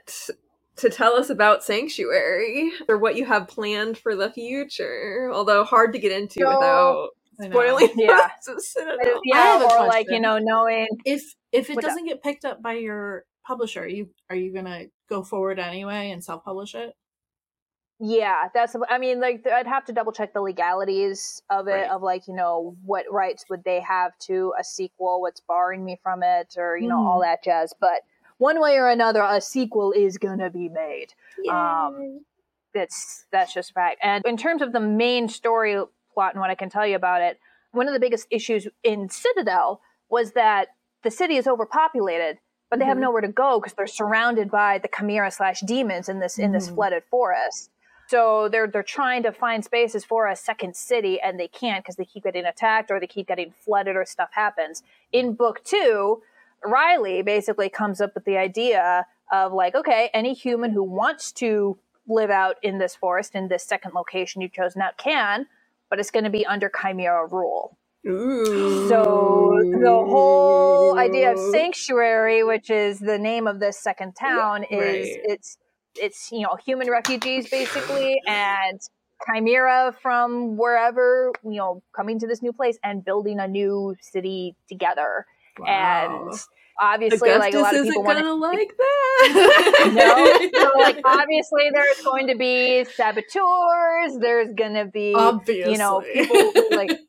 to 0.78 0.90
tell 0.90 1.16
us 1.16 1.30
about 1.30 1.64
Sanctuary 1.64 2.72
or 2.90 2.98
what 2.98 3.16
you 3.16 3.26
have 3.26 3.48
planned 3.48 3.98
for 3.98 4.16
the 4.16 4.32
future? 4.32 5.32
Although 5.34 5.64
hard 5.64 5.94
to 5.94 6.00
get 6.00 6.12
into 6.12 6.42
No. 6.42 6.50
without 6.50 7.10
spoiling 7.42 7.90
Yeah. 7.96 8.30
the 8.46 8.60
Citadel. 8.62 9.22
yeah, 9.26 9.36
have 9.60 9.62
a 9.64 9.66
or 9.80 9.88
like 9.88 10.08
you 10.10 10.20
know 10.20 10.38
knowing 10.40 10.88
If 11.06 11.24
if 11.52 11.70
it 11.70 11.76
What's 11.76 11.88
doesn't 11.88 12.06
get 12.06 12.22
picked 12.22 12.46
up 12.46 12.62
by 12.62 12.74
your 12.74 13.26
publisher, 13.46 13.84
are 13.84 13.88
you 13.88 14.10
are 14.30 14.36
you 14.36 14.54
gonna 14.54 14.86
go 15.10 15.24
forward 15.24 15.60
anyway 15.60 16.12
and 16.12 16.24
self 16.24 16.44
publish 16.44 16.76
it? 16.76 16.94
Yeah, 18.00 18.48
that's. 18.54 18.76
I 18.90 18.98
mean, 18.98 19.22
like 19.22 19.46
I'd 19.48 19.68
have 19.68 19.86
to 19.86 19.94
double 19.94 20.12
check 20.12 20.34
the 20.34 20.42
legalities 20.42 21.42
of 21.50 21.68
it, 21.68 21.72
Right. 21.72 21.90
of 21.90 22.02
like 22.02 22.28
you 22.28 22.34
know 22.34 22.76
what 22.84 23.06
rights 23.12 23.46
would 23.50 23.64
they 23.64 23.80
have 23.82 24.18
to 24.24 24.54
a 24.60 24.64
sequel, 24.64 25.22
what's 25.22 25.42
barring 25.42 25.86
me 25.86 26.00
from 26.04 26.22
it, 26.24 26.56
or 26.58 26.76
you 26.78 26.88
know 26.88 27.06
all 27.06 27.22
that 27.22 27.44
jazz. 27.44 27.74
But 27.80 28.02
one 28.40 28.60
way 28.60 28.78
or 28.78 28.90
another, 28.90 29.22
a 29.22 29.40
sequel 29.40 29.92
is 29.92 30.18
gonna 30.18 30.50
be 30.50 30.68
made. 30.70 31.14
Um, 31.50 32.26
that's 32.74 33.26
that's 33.32 33.54
just 33.54 33.74
fact. 33.74 34.00
And 34.02 34.26
in 34.26 34.36
terms 34.38 34.62
of 34.62 34.74
the 34.74 34.80
main 34.82 35.30
story 35.30 35.82
plot 36.14 36.34
and 36.34 36.42
what 36.42 36.50
I 36.50 36.56
can 36.56 36.70
tell 36.70 36.86
you 36.86 36.96
about 36.96 37.22
it, 37.22 37.40
one 37.72 37.88
of 37.88 37.94
the 37.94 38.00
biggest 38.00 38.28
issues 38.32 38.68
in 38.84 39.10
Citadel 39.10 39.82
was 40.10 40.32
that 40.34 40.70
the 41.04 41.12
city 41.12 41.38
is 41.38 41.48
overpopulated, 41.48 42.40
but 42.74 42.80
they 42.80 42.86
have 42.86 42.98
Mhm. 42.98 43.02
nowhere 43.02 43.22
to 43.22 43.28
go 43.28 43.60
because 43.60 43.74
they're 43.74 43.86
surrounded 43.86 44.50
by 44.50 44.80
the 44.80 44.88
chimera 44.88 45.30
slash 45.30 45.60
demons 45.62 46.10
in 46.10 46.18
this 46.20 46.40
in 46.40 46.54
this 46.54 46.72
Mhm. 46.72 46.74
flooded 46.74 47.04
forest. 47.04 47.70
So 48.08 48.50
they're 48.50 48.66
they're 48.66 48.82
trying 48.82 49.22
to 49.24 49.32
find 49.32 49.64
spaces 49.64 50.04
for 50.04 50.26
a 50.28 50.36
second 50.36 50.76
city, 50.76 51.22
and 51.22 51.40
they 51.40 51.48
can't 51.48 51.84
because 51.84 51.98
they 51.98 52.06
keep 52.06 52.24
getting 52.24 52.46
attacked 52.46 52.90
or 52.90 53.00
they 53.00 53.06
keep 53.06 53.28
getting 53.28 53.52
flooded 53.52 53.96
or 53.96 54.06
stuff 54.06 54.32
happens. 54.32 54.82
In 55.12 55.36
book 55.36 55.64
two, 55.64 56.24
Riley 56.66 57.22
basically 57.22 57.70
comes 57.70 58.02
up 58.02 58.16
with 58.16 58.26
the 58.26 58.38
idea 58.40 59.06
of 59.32 59.54
like, 59.54 59.76
okay, 59.76 60.10
any 60.12 60.34
human 60.34 60.72
who 60.72 60.82
wants 60.82 61.32
to 61.34 61.78
live 62.08 62.32
out 62.32 62.58
in 62.64 62.80
this 62.80 62.96
forest 62.96 63.36
in 63.36 63.50
this 63.50 63.64
second 63.64 63.94
location 63.94 64.42
you've 64.42 64.52
chosen 64.52 64.82
out 64.82 64.98
can, 64.98 65.46
but 65.92 66.00
it's 66.00 66.10
going 66.10 66.24
to 66.24 66.32
be 66.32 66.44
under 66.44 66.70
Chimera 66.82 67.28
rule. 67.28 67.78
Ooh. 68.08 68.88
So 68.90 69.58
the 69.62 69.90
whole 69.90 70.98
idea 70.98 71.32
of 71.32 71.40
sanctuary, 71.52 72.44
which 72.44 72.70
is 72.70 73.00
the 73.00 73.18
name 73.18 73.48
of 73.48 73.60
this 73.60 73.80
second 73.80 74.14
town, 74.14 74.64
is 74.64 75.08
right. 75.08 75.20
it's 75.26 75.58
it's 75.96 76.30
you 76.32 76.42
know 76.42 76.58
human 76.66 76.90
refugees 76.90 77.50
basically 77.50 78.20
and 78.28 78.80
chimera 79.26 79.96
from 80.02 80.58
wherever 80.58 81.32
you 81.44 81.58
know 81.58 81.82
coming 81.96 82.20
to 82.20 82.28
this 82.28 82.42
new 82.42 82.52
place 82.52 82.78
and 82.84 83.06
building 83.06 83.40
a 83.40 83.48
new 83.48 83.96
city 84.02 84.56
together 84.68 85.26
Wow. 85.60 86.30
and 86.30 86.40
obviously 86.82 87.30
like 87.38 87.54
a 87.54 87.60
lot 87.60 87.76
of 87.76 87.86
people 87.86 88.04
want 88.04 88.18
to 88.18 88.34
like 88.34 88.74
that. 88.76 89.92
no 90.52 90.60
so 90.60 90.80
like 90.80 90.98
obviously 91.06 91.70
there's 91.72 92.02
going 92.04 92.26
to 92.26 92.36
be 92.36 92.84
saboteurs 92.86 94.18
there's 94.20 94.52
going 94.56 94.74
to 94.74 94.86
be 94.86 95.14
obviously, 95.16 95.72
you 95.74 95.78
know 95.78 96.02
people 96.02 96.52
who, 96.54 96.70
like 96.76 97.00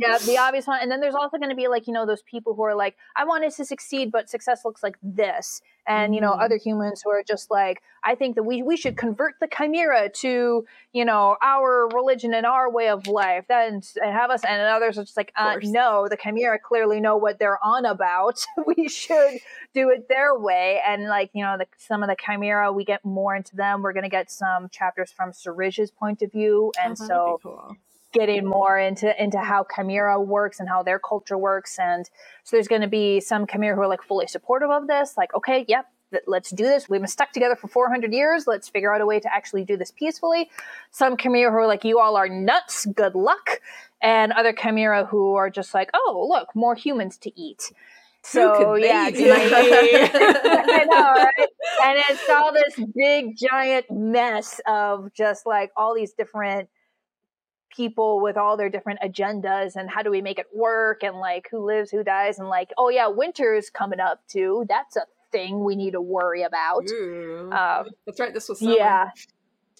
yeah 0.00 0.18
the 0.18 0.36
obvious 0.46 0.66
one 0.66 0.78
and 0.80 0.90
then 0.90 1.00
there's 1.00 1.14
also 1.14 1.36
going 1.38 1.50
to 1.50 1.56
be 1.56 1.68
like 1.68 1.86
you 1.86 1.92
know 1.92 2.06
those 2.06 2.22
people 2.22 2.54
who 2.54 2.62
are 2.62 2.74
like 2.74 2.96
i 3.16 3.24
wanted 3.24 3.52
to 3.52 3.64
succeed 3.64 4.10
but 4.12 4.28
success 4.30 4.64
looks 4.64 4.82
like 4.82 4.96
this 5.02 5.60
and 5.86 6.14
you 6.14 6.20
know 6.20 6.32
Mhm. 6.32 6.42
other 6.44 6.56
humans 6.56 7.02
who 7.04 7.10
are 7.10 7.22
just 7.22 7.50
like 7.50 7.82
i 8.04 8.14
think 8.14 8.34
that 8.36 8.42
we 8.42 8.62
we 8.62 8.76
should 8.76 8.96
convert 8.96 9.34
the 9.40 9.48
chimera 9.48 10.08
to 10.10 10.66
you 10.92 11.04
know 11.04 11.36
our 11.42 11.88
religion 11.94 12.34
and 12.34 12.44
our 12.46 12.70
way 12.70 12.88
of 12.88 13.06
life 13.06 13.44
then 13.48 13.80
and 14.02 14.12
have 14.12 14.30
us 14.30 14.44
and 14.44 14.60
others 14.62 14.98
are 14.98 15.04
just 15.04 15.16
like 15.16 15.32
uh, 15.36 15.54
no 15.72 16.06
the 16.08 16.16
chimera 16.16 16.58
clearly 16.58 17.00
know 17.00 17.16
what 17.16 17.38
they're 17.38 17.58
on 17.64 17.84
about 17.86 18.44
we 18.66 18.88
should 18.88 19.38
do 19.74 19.88
it 19.90 20.08
their 20.08 20.38
way 20.38 20.80
and 20.86 21.04
like 21.04 21.30
you 21.32 21.42
know 21.42 21.56
the, 21.58 21.66
some 21.78 22.02
of 22.02 22.08
the 22.08 22.16
chimera 22.24 22.72
we 22.72 22.84
get 22.84 23.04
more 23.04 23.34
into 23.34 23.56
them 23.56 23.82
we're 23.82 23.92
going 23.92 24.02
to 24.02 24.08
get 24.10 24.30
some 24.30 24.68
chapters 24.70 25.10
from 25.10 25.30
Sarij's 25.30 25.90
point 25.90 26.20
of 26.22 26.30
view 26.32 26.72
Oh, 26.76 26.80
and 26.82 26.90
that'd 26.92 27.06
so 27.06 27.40
cool. 27.42 27.76
Getting 28.12 28.46
more 28.46 28.78
into 28.78 29.22
into 29.22 29.38
how 29.38 29.66
Chimera 29.74 30.20
works 30.20 30.60
and 30.60 30.68
how 30.68 30.82
their 30.82 30.98
culture 30.98 31.36
works. 31.36 31.78
And 31.78 32.08
so 32.44 32.56
there's 32.56 32.68
going 32.68 32.82
to 32.82 32.88
be 32.88 33.20
some 33.20 33.46
Chimera 33.46 33.74
who 33.74 33.82
are 33.82 33.88
like 33.88 34.02
fully 34.02 34.26
supportive 34.26 34.70
of 34.70 34.86
this, 34.86 35.16
like, 35.16 35.34
okay, 35.34 35.64
yep, 35.68 35.86
th- 36.10 36.24
let's 36.26 36.50
do 36.50 36.64
this. 36.64 36.88
We've 36.88 37.00
been 37.00 37.08
stuck 37.08 37.32
together 37.32 37.56
for 37.56 37.68
400 37.68 38.12
years. 38.12 38.46
Let's 38.46 38.68
figure 38.68 38.94
out 38.94 39.00
a 39.00 39.06
way 39.06 39.20
to 39.20 39.34
actually 39.34 39.64
do 39.64 39.76
this 39.76 39.90
peacefully. 39.90 40.50
Some 40.90 41.16
Chimera 41.16 41.50
who 41.50 41.58
are 41.58 41.66
like, 41.66 41.84
you 41.84 41.98
all 42.00 42.16
are 42.16 42.28
nuts. 42.28 42.86
Good 42.86 43.14
luck. 43.14 43.60
And 44.00 44.32
other 44.32 44.52
Chimera 44.52 45.04
who 45.04 45.34
are 45.34 45.50
just 45.50 45.74
like, 45.74 45.90
oh, 45.94 46.26
look, 46.28 46.54
more 46.54 46.74
humans 46.74 47.18
to 47.18 47.40
eat. 47.40 47.72
So 48.22 48.74
yeah, 48.74 49.10
be? 49.10 49.30
I 49.32 50.84
know, 50.90 51.12
right? 51.14 51.48
And 51.84 51.98
it's 52.10 52.28
all 52.28 52.52
this 52.52 52.74
big 52.94 53.36
giant 53.36 53.86
mess 53.90 54.60
of 54.66 55.12
just 55.14 55.46
like 55.46 55.70
all 55.76 55.94
these 55.94 56.12
different 56.12 56.68
people 57.74 58.20
with 58.20 58.36
all 58.36 58.56
their 58.56 58.68
different 58.68 59.00
agendas 59.00 59.76
and 59.76 59.88
how 59.90 60.02
do 60.02 60.10
we 60.10 60.20
make 60.22 60.38
it 60.38 60.46
work 60.54 61.02
and 61.02 61.16
like 61.18 61.48
who 61.50 61.64
lives, 61.64 61.90
who 61.90 62.02
dies, 62.02 62.38
and 62.38 62.48
like, 62.48 62.70
oh 62.78 62.88
yeah, 62.88 63.08
winter's 63.08 63.70
coming 63.70 64.00
up 64.00 64.20
too. 64.28 64.64
That's 64.68 64.96
a 64.96 65.02
thing 65.32 65.62
we 65.64 65.76
need 65.76 65.92
to 65.92 66.00
worry 66.00 66.42
about. 66.42 66.84
Ooh. 66.90 67.50
Um, 67.52 67.86
That's 68.06 68.18
right. 68.18 68.32
This 68.32 68.48
was 68.48 68.60
summer. 68.60 68.72
yeah. 68.72 69.10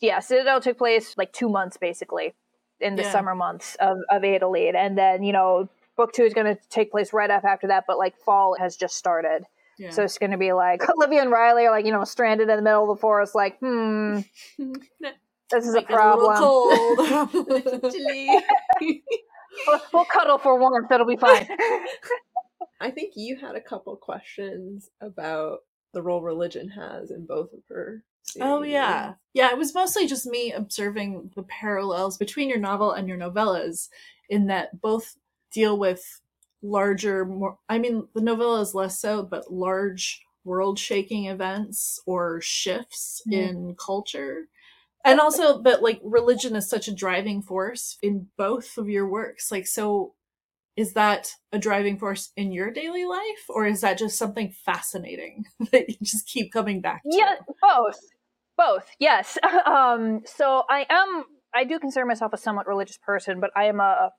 Yeah, 0.01 0.21
Citadel 0.21 0.61
took 0.61 0.79
place 0.79 1.17
like 1.17 1.33
two 1.33 1.49
months 1.49 1.77
basically 1.77 2.35
in 2.81 2.95
the 2.97 3.03
Yeah. 3.03 3.11
summer 3.13 3.35
months 3.35 3.75
of, 3.81 3.99
of 4.11 4.23
Adelaide. 4.23 4.77
And 4.77 4.97
then, 4.97 5.23
you 5.25 5.33
know, 5.33 5.69
book 5.97 6.13
two 6.13 6.23
is 6.23 6.35
going 6.35 6.55
to 6.55 6.61
take 6.71 6.91
place 6.93 7.13
right 7.13 7.31
up 7.31 7.45
after 7.45 7.67
that, 7.69 7.85
but 7.89 7.99
like 7.99 8.17
fall 8.19 8.55
has 8.61 8.77
just 8.77 8.95
started. 8.97 9.43
Yeah. 9.79 9.91
So 9.91 10.03
it's 10.05 10.19
going 10.19 10.31
to 10.33 10.39
be 10.39 10.53
like 10.53 10.83
Olivia 10.97 11.23
and 11.23 11.31
Riley 11.33 11.65
are 11.67 11.71
like, 11.73 11.87
you 11.87 11.93
know, 11.93 12.05
stranded 12.05 12.49
in 12.49 12.57
the 12.57 12.63
middle 12.63 12.89
of 12.91 12.97
the 12.97 13.01
forest, 13.01 13.35
like, 13.35 13.59
hmm, 13.59 14.21
this 15.51 15.67
is 15.67 15.75
a 15.75 15.79
Like, 15.79 15.91
little 15.91 16.29
problem. 16.29 16.37
cold. 16.37 16.99
We'll, 19.67 19.81
we'll 19.93 20.05
cuddle 20.05 20.39
for 20.39 20.59
warmth. 20.59 20.91
It'll 20.91 21.07
be 21.07 21.17
fine. 21.17 21.47
I 22.81 22.91
think 22.91 23.15
you 23.17 23.37
had 23.37 23.57
a 23.57 23.61
couple 23.61 23.97
questions 23.97 24.89
about 25.01 25.61
the 25.93 26.03
role 26.03 26.23
religion 26.23 26.69
has 26.69 27.11
in 27.11 27.27
both 27.27 27.53
of 27.53 27.61
her. 27.69 28.05
Oh 28.41 28.63
yeah. 28.63 29.15
Yeah, 29.33 29.51
it 29.51 29.59
was 29.59 29.75
mostly 29.75 30.07
just 30.07 30.27
me 30.27 30.53
observing 30.53 31.33
the 31.35 31.43
parallels 31.45 32.19
between 32.19 32.49
your 32.49 32.59
novel 32.59 32.93
and 32.93 33.09
your 33.09 33.19
novellas 33.19 33.89
in 34.29 34.47
that 34.47 34.81
both 34.81 35.17
deal 35.51 35.79
with 35.79 36.21
larger 36.63 37.25
more 37.25 37.57
I 37.69 37.79
mean 37.79 38.07
the 38.15 38.21
novella 38.21 38.61
is 38.61 38.75
less 38.75 39.01
so, 39.01 39.23
but 39.23 39.53
large 39.53 40.23
world 40.45 40.79
shaking 40.79 41.27
events 41.27 42.01
or 42.07 42.41
shifts 42.41 43.23
Mhm. 43.27 43.33
in 43.33 43.75
culture. 43.77 44.49
And 45.05 45.21
also 45.21 45.63
that 45.63 45.83
like 45.83 46.01
religion 46.03 46.57
is 46.57 46.69
such 46.69 46.89
a 46.89 46.95
driving 46.95 47.43
force 47.43 47.99
in 48.03 48.29
both 48.37 48.77
of 48.77 48.89
your 48.89 49.09
works. 49.09 49.51
Like 49.51 49.67
so 49.67 50.15
is 50.77 50.93
that 50.93 51.33
a 51.53 51.59
driving 51.59 51.99
force 51.99 52.33
in 52.37 52.53
your 52.53 52.71
daily 52.71 53.05
life 53.05 53.45
or 53.49 53.67
is 53.67 53.81
that 53.81 53.99
just 53.99 54.17
something 54.17 54.55
fascinating 54.65 55.45
that 55.73 55.89
you 55.89 55.97
just 56.03 56.29
keep 56.29 56.53
coming 56.53 56.81
back 56.81 57.03
to? 57.03 57.17
Yeah, 57.17 57.35
both. 57.61 57.99
Both, 58.57 58.91
yes. 58.99 59.39
um, 59.67 60.23
so 60.25 60.65
I 60.69 60.87
am, 60.89 61.25
I 61.55 61.65
do 61.65 61.79
consider 61.79 62.07
myself 62.07 62.33
a 62.33 62.37
somewhat 62.37 62.69
religious 62.69 62.99
person, 62.99 63.41
but 63.41 63.51
I 63.57 63.65
am 63.65 63.81
a, 63.81 64.11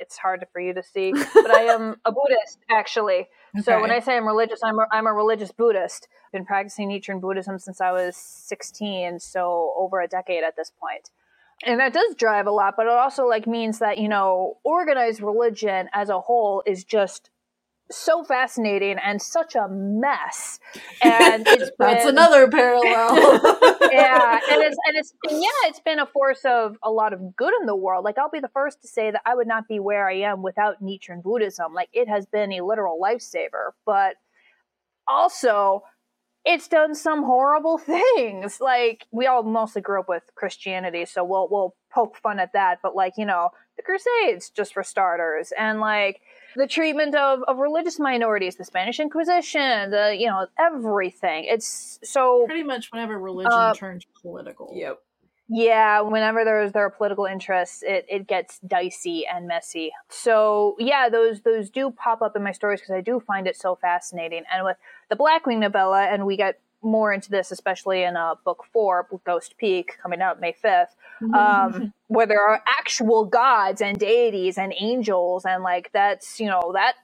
it's 0.00 0.16
hard 0.16 0.44
for 0.52 0.60
you 0.60 0.74
to 0.74 0.82
see, 0.82 1.12
but 1.34 1.50
I 1.50 1.62
am 1.64 1.96
a 2.04 2.12
Buddhist, 2.12 2.58
actually. 2.70 3.28
So 3.62 3.80
when 3.80 3.90
I 3.90 4.00
say 4.00 4.16
I'm 4.16 4.26
religious, 4.26 4.60
I'm 4.64 4.78
a, 4.78 4.86
I'm 4.90 5.06
a 5.06 5.12
religious 5.12 5.52
Buddhist. 5.52 6.08
I've 6.26 6.32
been 6.32 6.46
practicing 6.46 6.88
Nichiren 6.88 7.20
Buddhism 7.20 7.58
since 7.58 7.80
I 7.80 7.92
was 7.92 8.16
16, 8.16 9.20
so 9.20 9.74
over 9.76 10.00
a 10.00 10.08
decade 10.08 10.44
at 10.44 10.56
this 10.56 10.72
point. 10.80 11.10
And 11.64 11.78
that 11.80 11.92
does 11.92 12.14
drive 12.14 12.46
a 12.46 12.50
lot, 12.50 12.74
but 12.76 12.86
it 12.86 12.92
also 12.92 13.26
like 13.26 13.46
means 13.46 13.80
that, 13.80 13.98
you 13.98 14.08
know, 14.08 14.56
organized 14.64 15.20
religion 15.20 15.90
as 15.92 16.08
a 16.08 16.20
whole 16.20 16.62
is 16.64 16.84
just 16.84 17.29
so 17.90 18.22
fascinating 18.24 18.96
and 19.04 19.20
such 19.20 19.54
a 19.54 19.68
mess. 19.68 20.58
And 21.02 21.46
it's 21.46 21.70
That's 21.78 22.04
been- 22.04 22.14
another 22.14 22.48
parallel. 22.48 23.14
yeah, 23.92 24.40
and 24.50 24.62
it's 24.62 24.78
and 24.86 24.96
it's 24.96 25.12
and 25.28 25.42
yeah, 25.42 25.48
it's 25.68 25.80
been 25.80 25.98
a 25.98 26.06
force 26.06 26.44
of 26.44 26.76
a 26.82 26.90
lot 26.90 27.12
of 27.12 27.36
good 27.36 27.52
in 27.60 27.66
the 27.66 27.76
world. 27.76 28.04
Like 28.04 28.18
I'll 28.18 28.30
be 28.30 28.40
the 28.40 28.48
first 28.48 28.80
to 28.82 28.88
say 28.88 29.10
that 29.10 29.22
I 29.26 29.34
would 29.34 29.46
not 29.48 29.68
be 29.68 29.78
where 29.80 30.08
I 30.08 30.14
am 30.20 30.42
without 30.42 30.82
Nichiren 30.82 31.22
Buddhism. 31.22 31.74
Like 31.74 31.88
it 31.92 32.08
has 32.08 32.26
been 32.26 32.52
a 32.52 32.60
literal 32.64 32.98
lifesaver, 33.02 33.70
but 33.84 34.14
also 35.08 35.82
it's 36.44 36.68
done 36.68 36.94
some 36.94 37.24
horrible 37.24 37.76
things. 37.78 38.60
Like 38.60 39.06
we 39.10 39.26
all 39.26 39.42
mostly 39.42 39.82
grew 39.82 40.00
up 40.00 40.08
with 40.08 40.22
Christianity, 40.34 41.04
so 41.04 41.24
we'll 41.24 41.48
we'll 41.50 41.74
poke 41.92 42.16
fun 42.16 42.38
at 42.38 42.52
that. 42.54 42.78
But 42.82 42.94
like 42.94 43.14
you 43.16 43.26
know, 43.26 43.50
the 43.76 43.82
Crusades, 43.82 44.50
just 44.50 44.72
for 44.74 44.82
starters, 44.82 45.52
and 45.58 45.80
like 45.80 46.20
the 46.56 46.66
treatment 46.66 47.14
of, 47.14 47.40
of 47.48 47.58
religious 47.58 47.98
minorities, 47.98 48.56
the 48.56 48.64
Spanish 48.64 49.00
Inquisition, 49.00 49.90
the 49.90 50.16
you 50.18 50.26
know 50.26 50.46
everything. 50.58 51.44
It's 51.44 51.98
so 52.02 52.44
Pretty 52.46 52.62
much 52.62 52.90
whenever 52.92 53.18
religion 53.18 53.52
Uh, 53.52 53.74
turned 53.74 54.04
political. 54.20 54.72
Yep. 54.74 54.98
yeah, 55.48 56.00
whenever 56.00 56.44
there's 56.44 56.72
there 56.72 56.84
are 56.84 56.90
political 56.90 57.24
interests, 57.26 57.82
it, 57.82 58.06
it 58.08 58.26
gets 58.26 58.58
dicey 58.60 59.26
and 59.26 59.46
messy. 59.48 59.90
So 60.08 60.76
yeah, 60.78 61.08
those 61.08 61.40
those 61.42 61.70
do 61.70 61.90
pop 61.90 62.22
up 62.22 62.36
in 62.36 62.42
my 62.42 62.52
stories 62.52 62.80
because 62.80 62.94
I 62.94 63.00
do 63.00 63.20
find 63.20 63.46
it 63.46 63.56
so 63.56 63.74
fascinating. 63.74 64.44
And 64.52 64.64
with 64.64 64.76
the 65.08 65.16
Blackwing 65.16 65.58
novella, 65.58 66.02
and 66.04 66.24
we 66.24 66.36
get 66.36 66.60
more 66.82 67.12
into 67.12 67.30
this, 67.30 67.50
especially 67.50 68.04
in 68.04 68.16
uh, 68.16 68.36
book 68.44 68.64
four, 68.72 69.06
Ghost 69.26 69.56
Peak, 69.58 69.98
coming 70.02 70.22
out 70.22 70.40
May 70.40 70.52
fifth, 70.52 70.94
um, 71.34 71.92
where 72.08 72.26
there 72.26 72.46
are 72.46 72.62
actual 72.66 73.24
gods 73.24 73.80
and 73.80 73.98
deities 73.98 74.58
and 74.58 74.74
angels, 74.78 75.44
and 75.44 75.62
like 75.62 75.90
that's 75.92 76.40
you 76.40 76.46
know 76.46 76.72
that 76.74 76.94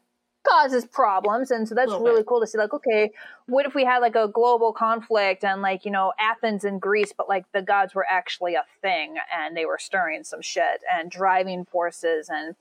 causes 0.47 0.84
problems, 0.86 1.51
and 1.51 1.68
so 1.68 1.74
that's 1.74 1.93
really 1.93 2.20
bit. 2.20 2.26
cool 2.26 2.40
to 2.40 2.47
see. 2.47 2.59
Like, 2.59 2.72
okay, 2.72 3.10
what 3.47 3.66
if 3.66 3.74
we 3.74 3.84
had 3.84 3.98
like 3.98 4.14
a 4.14 4.28
global 4.28 4.72
conflict 4.72 5.44
and 5.44 5.62
like 5.62 5.84
you 5.84 5.90
know 5.90 6.12
Athens 6.18 6.64
and 6.64 6.80
Greece, 6.80 7.12
but 7.16 7.28
like 7.28 7.51
the 7.52 7.62
gods 7.62 7.94
were 7.94 8.06
actually 8.09 8.55
a 8.55 8.64
thing 8.80 9.16
and 9.36 9.56
they 9.56 9.66
were 9.66 9.78
stirring 9.78 10.24
some 10.24 10.43
shit 10.43 10.80
and 10.93 11.10
driving 11.10 11.64
forces 11.64 12.28
and 12.32 12.55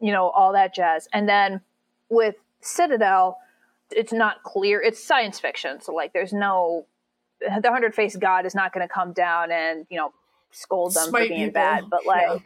you 0.00 0.12
know 0.12 0.30
all 0.30 0.52
that 0.52 0.74
jazz. 0.74 1.08
And 1.12 1.28
then 1.28 1.60
with 2.08 2.36
Citadel, 2.60 3.38
it's 3.90 4.12
not 4.12 4.42
clear. 4.42 4.80
It's 4.80 5.02
science 5.02 5.38
fiction, 5.38 5.80
so 5.80 5.92
like 5.92 6.12
there's 6.12 6.32
no 6.32 6.86
the 7.40 7.70
hundred 7.70 7.94
faced 7.94 8.18
god 8.18 8.46
is 8.46 8.54
not 8.54 8.72
going 8.72 8.86
to 8.86 8.92
come 8.92 9.12
down 9.12 9.52
and 9.52 9.86
you 9.90 9.96
know 9.96 10.12
scold 10.52 10.94
them 10.94 11.08
Smite 11.08 11.22
for 11.24 11.28
being 11.28 11.46
people. 11.46 11.52
bad, 11.52 11.84
but 11.90 12.00
Yeah. 12.06 12.32
like 12.32 12.42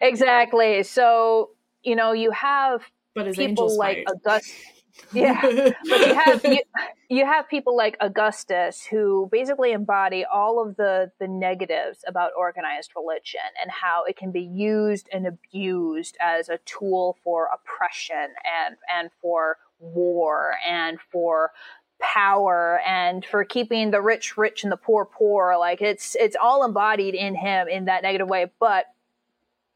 exactly. 0.00 0.82
So 0.82 1.50
you 1.82 1.96
know 1.96 2.12
you 2.12 2.30
have 2.32 2.82
but 3.14 3.34
people 3.34 3.76
like 3.76 3.98
fight. 3.98 4.06
August. 4.08 4.54
Yeah, 5.12 5.40
but 5.42 6.06
you 6.06 6.14
have 6.14 6.40
you, 6.44 6.62
you 7.10 7.26
have 7.26 7.48
people 7.48 7.76
like 7.76 7.96
Augustus 8.00 8.84
who 8.86 9.28
basically 9.30 9.72
embody 9.72 10.24
all 10.24 10.66
of 10.66 10.76
the 10.76 11.12
the 11.20 11.28
negatives 11.28 12.02
about 12.08 12.32
organized 12.36 12.92
religion 12.96 13.40
and 13.60 13.70
how 13.70 14.04
it 14.04 14.16
can 14.16 14.32
be 14.32 14.40
used 14.40 15.08
and 15.12 15.26
abused 15.26 16.16
as 16.20 16.48
a 16.48 16.58
tool 16.64 17.18
for 17.22 17.48
oppression 17.52 18.34
and 18.66 18.76
and 18.92 19.10
for 19.20 19.58
war 19.78 20.54
and 20.66 20.98
for 21.12 21.52
power 22.00 22.80
and 22.86 23.24
for 23.24 23.44
keeping 23.44 23.90
the 23.90 24.00
rich 24.00 24.36
rich 24.36 24.62
and 24.62 24.72
the 24.72 24.76
poor 24.76 25.04
poor 25.04 25.56
like 25.58 25.80
it's 25.80 26.14
it's 26.16 26.36
all 26.40 26.64
embodied 26.64 27.14
in 27.14 27.34
him 27.34 27.68
in 27.68 27.86
that 27.86 28.02
negative 28.02 28.28
way 28.28 28.50
but 28.60 28.86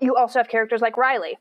you 0.00 0.16
also 0.16 0.38
have 0.38 0.48
characters 0.48 0.82
like 0.82 0.96
Riley 0.96 1.38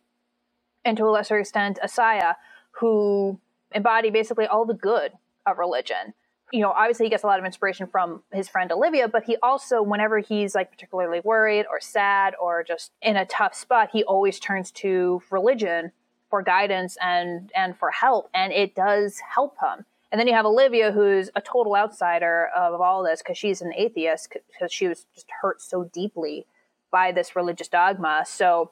and 0.86 0.98
to 0.98 1.06
a 1.06 1.12
lesser 1.12 1.38
extent 1.38 1.80
Asaya 1.84 2.36
who 2.72 3.40
embody 3.74 4.10
basically 4.10 4.46
all 4.46 4.66
the 4.66 4.74
good 4.74 5.12
of 5.46 5.58
religion. 5.58 6.14
You 6.52 6.62
know, 6.62 6.72
obviously 6.72 7.06
he 7.06 7.10
gets 7.10 7.24
a 7.24 7.28
lot 7.28 7.40
of 7.40 7.46
inspiration 7.46 7.86
from 7.88 8.24
his 8.34 8.50
friend 8.50 8.72
Olivia, 8.72 9.08
but 9.08 9.24
he 9.24 9.38
also, 9.44 9.84
whenever 9.84 10.20
he's 10.20 10.56
like 10.56 10.72
particularly 10.72 11.20
worried 11.24 11.66
or 11.70 11.80
sad 11.80 12.34
or 12.42 12.64
just 12.64 12.92
in 13.02 13.16
a 13.16 13.26
tough 13.26 13.54
spot, 13.54 13.90
he 13.94 14.04
always 14.04 14.40
turns 14.40 14.72
to 14.72 15.22
religion 15.30 15.92
for 16.30 16.42
guidance 16.42 16.98
and 17.02 17.52
and 17.56 17.78
for 17.78 17.92
help, 17.92 18.30
and 18.34 18.52
it 18.54 18.76
does 18.76 19.20
help 19.36 19.58
him. 19.62 19.86
And 20.12 20.20
then 20.20 20.28
you 20.28 20.34
have 20.34 20.46
Olivia, 20.46 20.92
who's 20.92 21.30
a 21.36 21.42
total 21.42 21.76
outsider 21.76 22.50
of 22.56 22.82
all 22.82 23.04
this 23.04 23.22
because 23.22 23.38
she's 23.38 23.62
an 23.62 23.74
atheist 23.76 24.36
because 24.52 24.72
she 24.72 24.88
was 24.88 25.06
just 25.14 25.28
hurt 25.42 25.62
so 25.62 25.84
deeply 25.94 26.48
by 26.92 27.12
this 27.12 27.36
religious 27.36 27.68
dogma. 27.68 28.24
So 28.26 28.72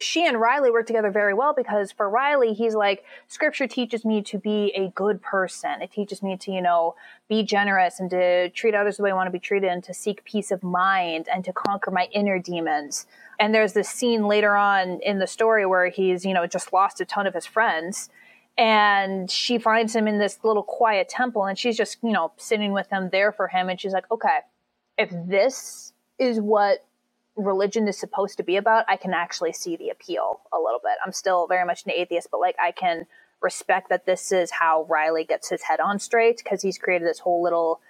she 0.00 0.26
and 0.26 0.40
Riley 0.40 0.70
work 0.70 0.86
together 0.86 1.10
very 1.10 1.34
well 1.34 1.52
because 1.54 1.90
for 1.90 2.08
Riley, 2.08 2.54
he's 2.54 2.74
like, 2.74 3.04
Scripture 3.26 3.66
teaches 3.66 4.04
me 4.04 4.22
to 4.22 4.38
be 4.38 4.72
a 4.74 4.88
good 4.94 5.20
person. 5.20 5.82
It 5.82 5.90
teaches 5.90 6.22
me 6.22 6.36
to, 6.38 6.52
you 6.52 6.62
know, 6.62 6.94
be 7.28 7.42
generous 7.42 7.98
and 7.98 8.08
to 8.10 8.48
treat 8.50 8.74
others 8.74 8.96
the 8.96 9.02
way 9.02 9.10
I 9.10 9.14
want 9.14 9.26
to 9.26 9.32
be 9.32 9.40
treated 9.40 9.70
and 9.70 9.82
to 9.84 9.92
seek 9.92 10.24
peace 10.24 10.50
of 10.50 10.62
mind 10.62 11.28
and 11.32 11.44
to 11.44 11.52
conquer 11.52 11.90
my 11.90 12.08
inner 12.12 12.38
demons. 12.38 13.06
And 13.40 13.54
there's 13.54 13.72
this 13.72 13.88
scene 13.88 14.26
later 14.26 14.54
on 14.54 15.00
in 15.02 15.18
the 15.18 15.26
story 15.26 15.66
where 15.66 15.88
he's, 15.88 16.24
you 16.24 16.32
know, 16.32 16.46
just 16.46 16.72
lost 16.72 17.00
a 17.00 17.04
ton 17.04 17.26
of 17.26 17.34
his 17.34 17.46
friends. 17.46 18.08
And 18.58 19.30
she 19.30 19.58
finds 19.58 19.94
him 19.94 20.08
in 20.08 20.18
this 20.18 20.40
little 20.42 20.64
quiet 20.64 21.08
temple 21.08 21.44
and 21.44 21.56
she's 21.56 21.76
just, 21.76 21.98
you 22.02 22.10
know, 22.12 22.32
sitting 22.36 22.72
with 22.72 22.90
him 22.90 23.08
there 23.10 23.30
for 23.30 23.46
him. 23.46 23.68
And 23.68 23.80
she's 23.80 23.92
like, 23.92 24.10
okay, 24.10 24.40
if 24.98 25.10
this 25.12 25.92
is 26.18 26.40
what 26.40 26.84
religion 27.36 27.86
is 27.86 27.96
supposed 27.96 28.36
to 28.38 28.42
be 28.42 28.56
about, 28.56 28.84
I 28.88 28.96
can 28.96 29.14
actually 29.14 29.52
see 29.52 29.76
the 29.76 29.90
appeal 29.90 30.40
a 30.52 30.58
little 30.58 30.80
bit. 30.82 30.94
I'm 31.06 31.12
still 31.12 31.46
very 31.46 31.64
much 31.64 31.84
an 31.86 31.92
atheist, 31.92 32.28
but 32.32 32.40
like 32.40 32.56
I 32.60 32.72
can 32.72 33.06
respect 33.40 33.90
that 33.90 34.04
this 34.06 34.32
is 34.32 34.50
how 34.50 34.84
Riley 34.88 35.22
gets 35.24 35.48
his 35.48 35.62
head 35.62 35.78
on 35.78 36.00
straight 36.00 36.38
because 36.42 36.60
he's 36.60 36.76
created 36.78 37.06
this 37.06 37.20
whole 37.20 37.40
little 37.40 37.80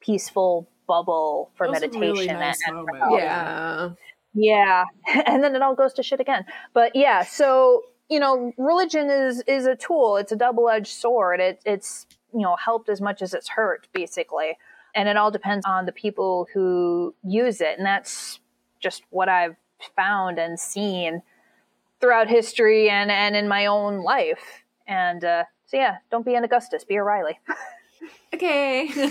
peaceful 0.00 0.68
bubble 0.86 1.50
for 1.56 1.66
That 1.66 1.70
was 1.70 1.78
a 1.78 1.80
meditation. 1.86 2.00
really 2.02 2.28
and- 2.28 2.38
nice 2.38 2.60
and 2.66 2.76
for 2.76 2.92
moment. 2.92 2.98
help. 2.98 3.18
Yeah. 3.18 3.88
Yeah. 4.34 4.84
and 5.26 5.42
then 5.42 5.56
it 5.56 5.62
all 5.62 5.74
goes 5.74 5.94
to 5.94 6.02
shit 6.02 6.20
again. 6.20 6.44
But 6.74 6.94
yeah, 6.94 7.24
so 7.24 7.84
you 8.08 8.20
know, 8.20 8.52
religion 8.56 9.10
is 9.10 9.42
is 9.46 9.66
a 9.66 9.76
tool. 9.76 10.16
It's 10.16 10.32
a 10.32 10.36
double 10.36 10.68
edged 10.68 10.92
sword. 10.92 11.40
It 11.40 11.60
it's 11.64 12.06
you 12.32 12.40
know 12.40 12.56
helped 12.56 12.88
as 12.88 13.00
much 13.00 13.22
as 13.22 13.34
it's 13.34 13.48
hurt, 13.48 13.88
basically. 13.92 14.58
And 14.94 15.08
it 15.08 15.16
all 15.16 15.30
depends 15.30 15.64
on 15.66 15.86
the 15.86 15.92
people 15.92 16.48
who 16.52 17.14
use 17.22 17.60
it. 17.60 17.76
And 17.76 17.86
that's 17.86 18.40
just 18.80 19.02
what 19.10 19.28
I've 19.28 19.56
found 19.94 20.38
and 20.38 20.58
seen 20.58 21.22
throughout 22.00 22.28
history 22.28 22.88
and, 22.88 23.10
and 23.10 23.36
in 23.36 23.48
my 23.48 23.66
own 23.66 24.02
life. 24.02 24.64
And 24.86 25.24
uh, 25.24 25.44
so 25.66 25.76
yeah, 25.76 25.98
don't 26.10 26.24
be 26.24 26.34
an 26.34 26.44
Augustus, 26.44 26.84
be 26.84 26.96
a 26.96 27.02
Riley. 27.02 27.38
Okay. 28.34 28.84
yeah, 28.94 29.08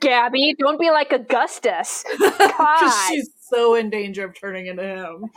Gabi, 0.00 0.56
don't 0.58 0.80
be 0.80 0.90
like 0.90 1.12
Augustus. 1.12 2.04
God. 2.18 3.08
she's 3.08 3.30
so 3.40 3.74
in 3.74 3.88
danger 3.88 4.24
of 4.24 4.38
turning 4.38 4.66
into 4.66 4.82
him. 4.82 5.30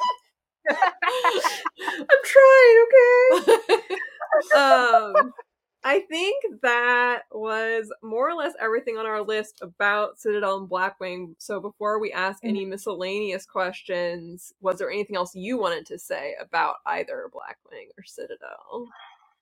I'm 0.70 2.22
trying, 2.24 2.86
okay? 2.86 3.96
um, 4.56 5.34
I 5.84 6.00
think 6.10 6.44
that 6.64 7.22
was 7.32 7.90
more 8.04 8.30
or 8.30 8.36
less 8.36 8.54
everything 8.60 8.98
on 8.98 9.06
our 9.06 9.22
list 9.22 9.60
about 9.62 10.20
Citadel 10.20 10.58
and 10.58 10.70
Blackwing. 10.70 11.36
So 11.38 11.62
before 11.62 12.00
we 12.00 12.12
ask 12.12 12.44
any 12.44 12.66
miscellaneous 12.66 13.46
questions, 13.46 14.52
was 14.60 14.80
there 14.80 14.92
anything 14.92 15.16
else 15.16 15.34
you 15.34 15.58
wanted 15.58 15.86
to 15.86 15.98
say 15.98 16.36
about 16.42 16.76
either 16.86 17.30
Blackwing 17.34 17.88
or 17.98 18.04
Citadel? 18.04 18.90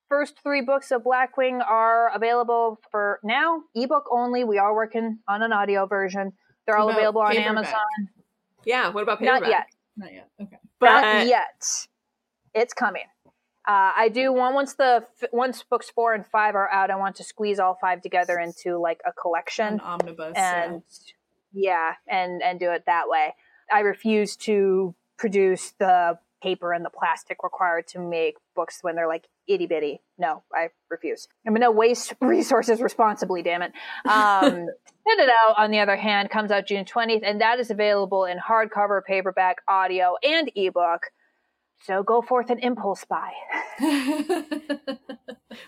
First 0.08 0.36
three 0.40 0.60
books 0.60 0.92
of 0.92 1.02
Blackwing 1.02 1.60
are 1.68 2.14
available 2.14 2.78
for 2.92 3.18
now, 3.24 3.62
ebook 3.74 4.04
only. 4.12 4.44
We 4.44 4.58
are 4.58 4.72
working 4.72 5.18
on 5.26 5.42
an 5.42 5.52
audio 5.52 5.86
version. 5.86 6.32
They're 6.64 6.76
all 6.76 6.90
available 6.90 7.22
on 7.22 7.32
paperback? 7.32 7.48
Amazon. 7.48 8.08
Yeah, 8.64 8.90
what 8.90 9.02
about 9.02 9.18
paperback? 9.18 9.40
Not 9.40 9.50
yet. 9.50 9.66
Not 9.96 10.12
yet. 10.12 10.28
Okay. 10.40 10.58
But 10.80 11.00
Not 11.00 11.26
yet. 11.26 11.86
It's 12.54 12.72
coming. 12.74 13.04
Uh, 13.68 13.90
I 13.96 14.08
do 14.08 14.32
want 14.32 14.54
once 14.54 14.74
the 14.74 15.04
once 15.32 15.64
books 15.64 15.90
four 15.90 16.14
and 16.14 16.24
five 16.24 16.54
are 16.54 16.70
out, 16.70 16.90
I 16.90 16.96
want 16.96 17.16
to 17.16 17.24
squeeze 17.24 17.58
all 17.58 17.76
five 17.80 18.00
together 18.00 18.38
into 18.38 18.78
like 18.78 19.00
a 19.04 19.12
collection 19.12 19.74
An 19.74 19.80
omnibus. 19.80 20.34
and 20.36 20.82
yeah, 21.52 21.94
and 22.06 22.42
and 22.42 22.60
do 22.60 22.70
it 22.70 22.84
that 22.86 23.08
way. 23.08 23.34
I 23.72 23.80
refuse 23.80 24.36
to 24.36 24.94
produce 25.16 25.72
the 25.80 26.18
paper 26.42 26.72
and 26.72 26.84
the 26.84 26.90
plastic 26.90 27.42
required 27.42 27.88
to 27.88 27.98
make 27.98 28.36
books 28.54 28.78
when 28.82 28.94
they're 28.94 29.08
like 29.08 29.26
itty 29.48 29.66
bitty. 29.66 30.00
No, 30.18 30.42
I 30.52 30.68
refuse. 30.90 31.28
I'm 31.46 31.54
gonna 31.54 31.70
waste 31.70 32.14
resources 32.20 32.80
responsibly. 32.80 33.42
Damn 33.42 33.62
it. 33.62 33.72
Um, 34.06 34.66
Citadel, 35.08 35.54
on 35.56 35.70
the 35.70 35.78
other 35.78 35.96
hand, 35.96 36.30
comes 36.30 36.50
out 36.50 36.66
June 36.66 36.84
20th, 36.84 37.22
and 37.22 37.40
that 37.40 37.60
is 37.60 37.70
available 37.70 38.24
in 38.24 38.38
hardcover, 38.38 39.04
paperback, 39.04 39.58
audio, 39.68 40.16
and 40.22 40.50
ebook. 40.56 41.02
So 41.84 42.02
go 42.02 42.22
forth 42.22 42.50
and 42.50 42.58
impulse 42.60 43.04
buy. 43.04 43.30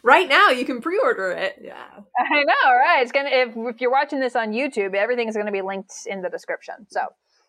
right 0.02 0.28
now 0.28 0.50
you 0.50 0.64
can 0.64 0.80
pre-order 0.80 1.30
it. 1.30 1.60
yeah. 1.62 1.84
I 2.18 2.44
know, 2.44 2.72
right? 2.72 3.02
It's 3.02 3.12
gonna 3.12 3.30
if 3.30 3.50
if 3.56 3.80
you're 3.80 3.92
watching 3.92 4.18
this 4.18 4.34
on 4.34 4.52
YouTube, 4.52 4.94
everything 4.94 5.28
is 5.28 5.36
gonna 5.36 5.52
be 5.52 5.62
linked 5.62 5.92
in 6.06 6.22
the 6.22 6.30
description. 6.30 6.86
So 6.88 7.00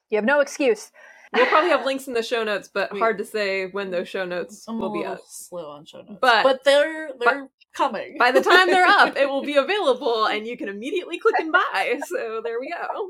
you 0.10 0.18
have 0.18 0.26
no 0.26 0.42
excuse. 0.42 0.92
We'll 1.34 1.46
probably 1.46 1.70
have 1.70 1.86
links 1.86 2.08
in 2.08 2.14
the 2.14 2.24
show 2.24 2.44
notes, 2.44 2.68
but 2.74 2.92
We- 2.92 3.00
hard 3.00 3.18
to 3.20 3.26
say 3.26 3.68
when 3.68 3.92
those 3.92 4.08
show 4.10 4.26
notes 4.26 4.66
I'm 4.68 4.80
will 4.80 4.92
be 4.94 5.06
up. 5.06 5.20
slow 5.28 5.70
on 5.72 5.86
show 5.86 6.02
notes, 6.02 6.18
But- 6.22 6.44
but 6.44 6.64
they're 6.64 7.12
they're 7.20 7.50
coming. 7.74 8.18
By 8.18 8.32
the 8.32 8.42
time 8.42 8.68
they're 8.68 8.86
up, 8.88 9.16
it 9.16 9.30
will 9.30 9.44
be 9.44 9.56
available 9.66 10.26
and 10.26 10.48
you 10.48 10.58
can 10.58 10.70
immediately 10.70 11.20
click 11.20 11.36
and 11.40 11.52
buy. 11.52 12.00
So 12.08 12.42
there 12.44 12.60
we 12.60 12.70
go. 12.72 13.10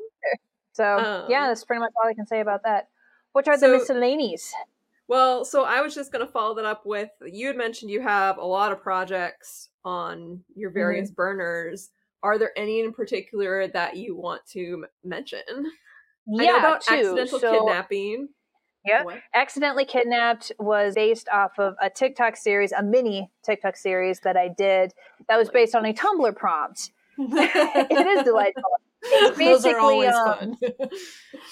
So 0.74 0.98
Um, 0.98 1.26
yeah, 1.30 1.48
that's 1.48 1.64
pretty 1.64 1.80
much 1.80 1.92
all 2.02 2.10
I 2.10 2.14
can 2.14 2.28
say 2.28 2.42
about 2.42 2.64
that. 2.64 2.90
Which 3.32 3.48
are 3.48 3.58
So- 3.58 3.72
the 3.72 3.78
miscellanies? 3.78 4.52
Well, 5.08 5.44
so 5.46 5.64
I 5.64 5.82
was 5.82 5.96
just 5.96 6.12
going 6.12 6.24
to 6.26 6.32
follow 6.32 6.54
that 6.56 6.66
up 6.66 6.86
with 6.86 7.10
you 7.26 7.48
had 7.48 7.58
mentioned 7.58 7.90
you 7.90 8.02
have 8.02 8.38
a 8.38 8.46
lot 8.46 8.72
of 8.72 8.82
projects 8.82 9.70
on 9.84 10.44
your 10.56 10.70
various 10.72 11.10
burners. 11.10 11.90
Are 12.22 12.38
there 12.38 12.52
any 12.58 12.82
in 12.82 12.92
particular 12.94 13.68
that 13.70 13.96
you 13.96 14.16
want 14.16 14.46
to 14.52 14.84
m- 14.84 14.86
mention? 15.04 15.72
Yeah, 16.30 16.60
about 16.60 16.84
accidental 16.88 17.40
So, 17.40 17.52
kidnapping. 17.52 18.30
Yeah. 18.86 19.04
What? 19.04 19.20
Accidentally 19.34 19.86
Kidnapped 19.86 20.52
was 20.58 20.96
based 20.96 21.28
off 21.30 21.60
of 21.60 21.76
a 21.82 21.90
TikTok 21.90 22.38
series, 22.38 22.72
a 22.72 22.82
mini 22.82 23.30
TikTok 23.44 23.76
series 23.76 24.22
that 24.22 24.38
I 24.38 24.48
did 24.48 24.94
that 25.28 25.38
was 25.38 25.50
based 25.50 25.76
on 25.76 25.86
a 25.86 25.94
Tumblr 25.94 26.36
prompt. 26.36 26.92
it 27.18 28.08
is 28.08 28.24
delightful. 28.24 28.64
It's 29.02 29.38
Those 29.38 29.66
are 29.66 29.74
basically, 29.74 29.80
always 29.80 30.14
um, 30.14 30.56
fun. 30.56 30.90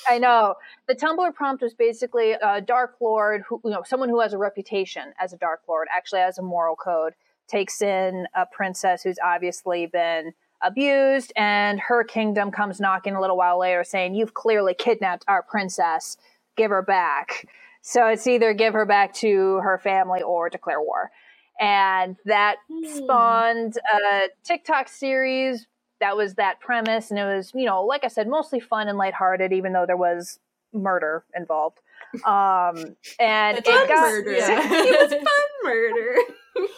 I 0.09 0.19
know. 0.19 0.55
The 0.87 0.95
Tumblr 0.95 1.33
prompt 1.33 1.61
was 1.61 1.73
basically 1.73 2.31
a 2.31 2.61
Dark 2.61 2.95
Lord 3.01 3.43
who, 3.47 3.61
you 3.63 3.71
know, 3.71 3.83
someone 3.85 4.09
who 4.09 4.19
has 4.21 4.33
a 4.33 4.37
reputation 4.37 5.13
as 5.19 5.33
a 5.33 5.37
Dark 5.37 5.61
Lord, 5.67 5.87
actually 5.95 6.21
has 6.21 6.37
a 6.37 6.41
moral 6.41 6.75
code, 6.75 7.13
takes 7.47 7.81
in 7.81 8.27
a 8.35 8.45
princess 8.45 9.03
who's 9.03 9.17
obviously 9.23 9.85
been 9.85 10.33
abused, 10.61 11.31
and 11.35 11.79
her 11.79 12.03
kingdom 12.03 12.51
comes 12.51 12.79
knocking 12.79 13.15
a 13.15 13.21
little 13.21 13.37
while 13.37 13.59
later 13.59 13.83
saying, 13.83 14.15
You've 14.15 14.33
clearly 14.33 14.73
kidnapped 14.73 15.25
our 15.27 15.43
princess, 15.43 16.17
give 16.55 16.71
her 16.71 16.81
back. 16.81 17.47
So 17.81 18.07
it's 18.07 18.27
either 18.27 18.53
give 18.53 18.73
her 18.73 18.85
back 18.85 19.13
to 19.15 19.57
her 19.63 19.77
family 19.77 20.21
or 20.21 20.49
declare 20.49 20.81
war. 20.81 21.11
And 21.59 22.17
that 22.25 22.57
Hmm. 22.69 22.85
spawned 22.85 23.77
a 23.93 24.27
TikTok 24.43 24.89
series 24.89 25.67
that 25.99 26.15
was 26.15 26.35
that 26.35 26.59
premise, 26.59 27.09
and 27.09 27.19
it 27.19 27.23
was, 27.25 27.51
you 27.55 27.65
know, 27.65 27.83
like 27.83 28.03
I 28.03 28.07
said, 28.07 28.27
mostly 28.27 28.59
fun 28.59 28.87
and 28.87 28.97
lighthearted, 28.97 29.51
even 29.53 29.73
though 29.73 29.85
there 29.87 29.97
was 29.97 30.39
murder 30.73 31.23
involved. 31.35 31.79
Um, 32.25 32.95
and 33.19 33.57
it 33.57 33.65
Fun 33.65 33.87
got 33.87 34.01
murder. 34.11 34.31
yeah. 34.37 34.59
it 34.61 35.01
was 35.01 35.11
fun 35.11 35.49
murder. 35.63 36.15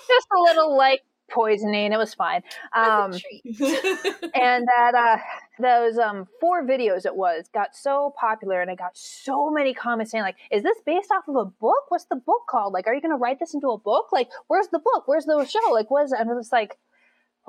just 0.08 0.28
a 0.38 0.40
little 0.42 0.78
like 0.78 1.02
poisoning. 1.30 1.92
It 1.92 1.98
was 1.98 2.14
fine. 2.14 2.44
Um, 2.74 3.14
and 4.34 4.68
that 4.68 4.94
uh, 4.96 5.18
those 5.60 5.98
um, 5.98 6.28
four 6.40 6.66
videos 6.66 7.06
it 7.06 7.16
was 7.16 7.50
got 7.54 7.76
so 7.76 8.14
popular, 8.20 8.62
and 8.62 8.70
I 8.72 8.76
got 8.76 8.98
so 8.98 9.50
many 9.50 9.74
comments 9.74 10.12
saying 10.12 10.24
like, 10.24 10.38
"Is 10.52 10.64
this 10.64 10.78
based 10.86 11.12
off 11.12 11.28
of 11.28 11.36
a 11.36 11.46
book? 11.46 11.86
What's 11.90 12.06
the 12.06 12.16
book 12.16 12.48
called? 12.50 12.74
Like, 12.74 12.88
are 12.88 12.94
you 12.94 13.02
going 13.02 13.12
to 13.12 13.18
write 13.18 13.40
this 13.40 13.54
into 13.54 13.70
a 13.70 13.78
book? 13.78 14.08
Like, 14.12 14.30
where's 14.48 14.68
the 14.68 14.80
book? 14.80 15.04
Where's 15.08 15.26
the 15.26 15.46
show? 15.46 15.72
Like, 15.72 15.90
what 15.92 16.06
is 16.06 16.12
it?" 16.12 16.20
And 16.20 16.30
I 16.30 16.34
was 16.34 16.52
like, 16.52 16.78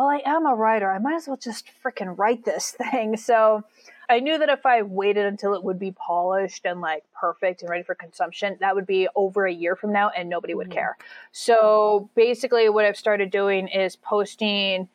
"Well, 0.00 0.08
I 0.08 0.22
am 0.24 0.46
a 0.46 0.54
writer. 0.54 0.90
I 0.90 0.98
might 0.98 1.16
as 1.16 1.28
well 1.28 1.36
just 1.36 1.66
freaking 1.84 2.16
write 2.18 2.44
this 2.46 2.70
thing." 2.90 3.16
So. 3.18 3.64
I 4.08 4.18
knew 4.18 4.38
that 4.38 4.48
if 4.48 4.66
I 4.66 4.82
waited 4.82 5.24
until 5.24 5.54
it 5.54 5.62
would 5.62 5.78
be 5.78 5.92
polished 5.92 6.66
and 6.66 6.80
like 6.80 7.04
perfect 7.14 7.62
and 7.62 7.70
ready 7.70 7.84
for 7.84 7.94
consumption, 7.94 8.56
that 8.58 8.74
would 8.74 8.84
be 8.86 9.06
over 9.14 9.46
a 9.46 9.52
year 9.52 9.76
from 9.76 9.92
now 9.92 10.08
and 10.08 10.28
nobody 10.28 10.52
would 10.52 10.66
Mhm. 10.68 10.72
care. 10.72 10.96
So 11.30 12.10
basically, 12.16 12.68
what 12.70 12.84
I've 12.84 12.96
started 12.96 13.30
doing 13.30 13.68
is 13.68 13.94
posting 13.94 14.88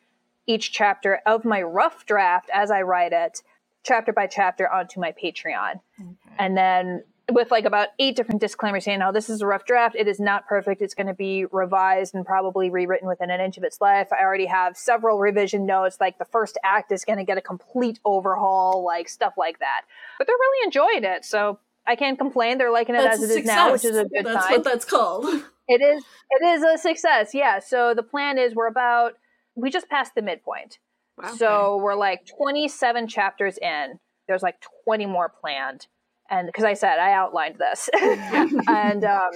each 0.46 0.70
chapter 0.70 1.22
of 1.24 1.46
my 1.46 1.62
rough 1.62 2.04
draft 2.04 2.50
as 2.52 2.70
I 2.70 2.82
write 2.82 3.14
it, 3.14 3.42
chapter 3.84 4.12
by 4.12 4.26
chapter, 4.26 4.68
onto 4.70 5.00
my 5.00 5.12
Patreon. 5.12 5.80
Okay. 5.98 6.34
And 6.38 6.54
then 6.58 7.02
with 7.30 7.50
like 7.50 7.64
about 7.64 7.88
eight 7.98 8.14
different 8.14 8.40
disclaimers 8.40 8.84
saying, 8.84 9.02
oh, 9.02 9.12
this 9.12 9.28
is 9.28 9.42
a 9.42 9.46
rough 9.46 9.64
draft. 9.64 9.96
It 9.96 10.06
is 10.06 10.20
not 10.20 10.46
perfect. 10.46 10.80
It's 10.80 10.94
going 10.94 11.08
to 11.08 11.14
be 11.14 11.44
revised 11.46 12.14
and 12.14 12.24
probably 12.24 12.70
rewritten 12.70 13.08
within 13.08 13.30
an 13.30 13.40
inch 13.40 13.56
of 13.58 13.64
its 13.64 13.80
life. 13.80 14.08
I 14.12 14.22
already 14.22 14.46
have 14.46 14.76
several 14.76 15.18
revision 15.18 15.66
notes. 15.66 15.98
Like 16.00 16.18
the 16.18 16.24
first 16.24 16.56
act 16.62 16.92
is 16.92 17.04
going 17.04 17.18
to 17.18 17.24
get 17.24 17.36
a 17.36 17.40
complete 17.40 17.98
overhaul, 18.04 18.84
like 18.84 19.08
stuff 19.08 19.34
like 19.36 19.58
that. 19.58 19.82
But 20.18 20.26
they're 20.26 20.36
really 20.36 20.66
enjoying 20.66 21.04
it. 21.04 21.24
So 21.24 21.58
I 21.86 21.96
can't 21.96 22.18
complain. 22.18 22.58
They're 22.58 22.70
liking 22.70 22.94
it 22.94 23.02
That's 23.02 23.20
as 23.22 23.30
a 23.30 23.34
it 23.34 23.40
is 23.40 23.46
now, 23.46 23.72
which 23.72 23.84
is 23.84 23.96
a 23.96 24.02
success. 24.02 24.22
good 24.22 24.26
That's 24.26 24.44
sign. 24.46 24.52
what 24.52 24.64
that's 24.64 24.84
called. 24.84 25.26
It 25.68 25.82
is. 25.82 26.04
It 26.30 26.44
is 26.46 26.62
a 26.62 26.78
success. 26.78 27.34
Yeah. 27.34 27.58
So 27.58 27.92
the 27.92 28.04
plan 28.04 28.38
is 28.38 28.54
we're 28.54 28.68
about. 28.68 29.14
We 29.56 29.68
just 29.68 29.88
passed 29.88 30.14
the 30.14 30.22
midpoint. 30.22 30.78
Wow. 31.20 31.34
So 31.34 31.76
we're 31.82 31.96
like 31.96 32.24
27 32.24 33.08
chapters 33.08 33.58
in. 33.60 33.98
There's 34.28 34.44
like 34.44 34.62
20 34.84 35.06
more 35.06 35.28
planned, 35.28 35.88
and 36.30 36.46
because 36.46 36.64
I 36.64 36.74
said 36.74 36.98
I 36.98 37.12
outlined 37.12 37.56
this, 37.58 37.88
and 38.68 39.04
um, 39.04 39.30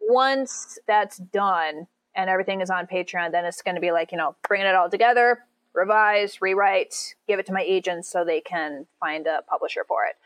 once 0.00 0.78
that's 0.86 1.18
done 1.18 1.86
and 2.14 2.28
everything 2.30 2.60
is 2.60 2.70
on 2.70 2.86
Patreon, 2.86 3.32
then 3.32 3.44
it's 3.44 3.62
going 3.62 3.74
to 3.74 3.80
be 3.80 3.92
like 3.92 4.12
you 4.12 4.18
know 4.18 4.36
bringing 4.46 4.66
it 4.66 4.74
all 4.74 4.90
together, 4.90 5.40
revise, 5.74 6.40
rewrite, 6.40 7.14
give 7.28 7.38
it 7.38 7.46
to 7.46 7.52
my 7.52 7.62
agents 7.62 8.10
so 8.10 8.24
they 8.24 8.40
can 8.40 8.86
find 8.98 9.26
a 9.26 9.42
publisher 9.48 9.84
for 9.86 10.04
it. 10.04 10.16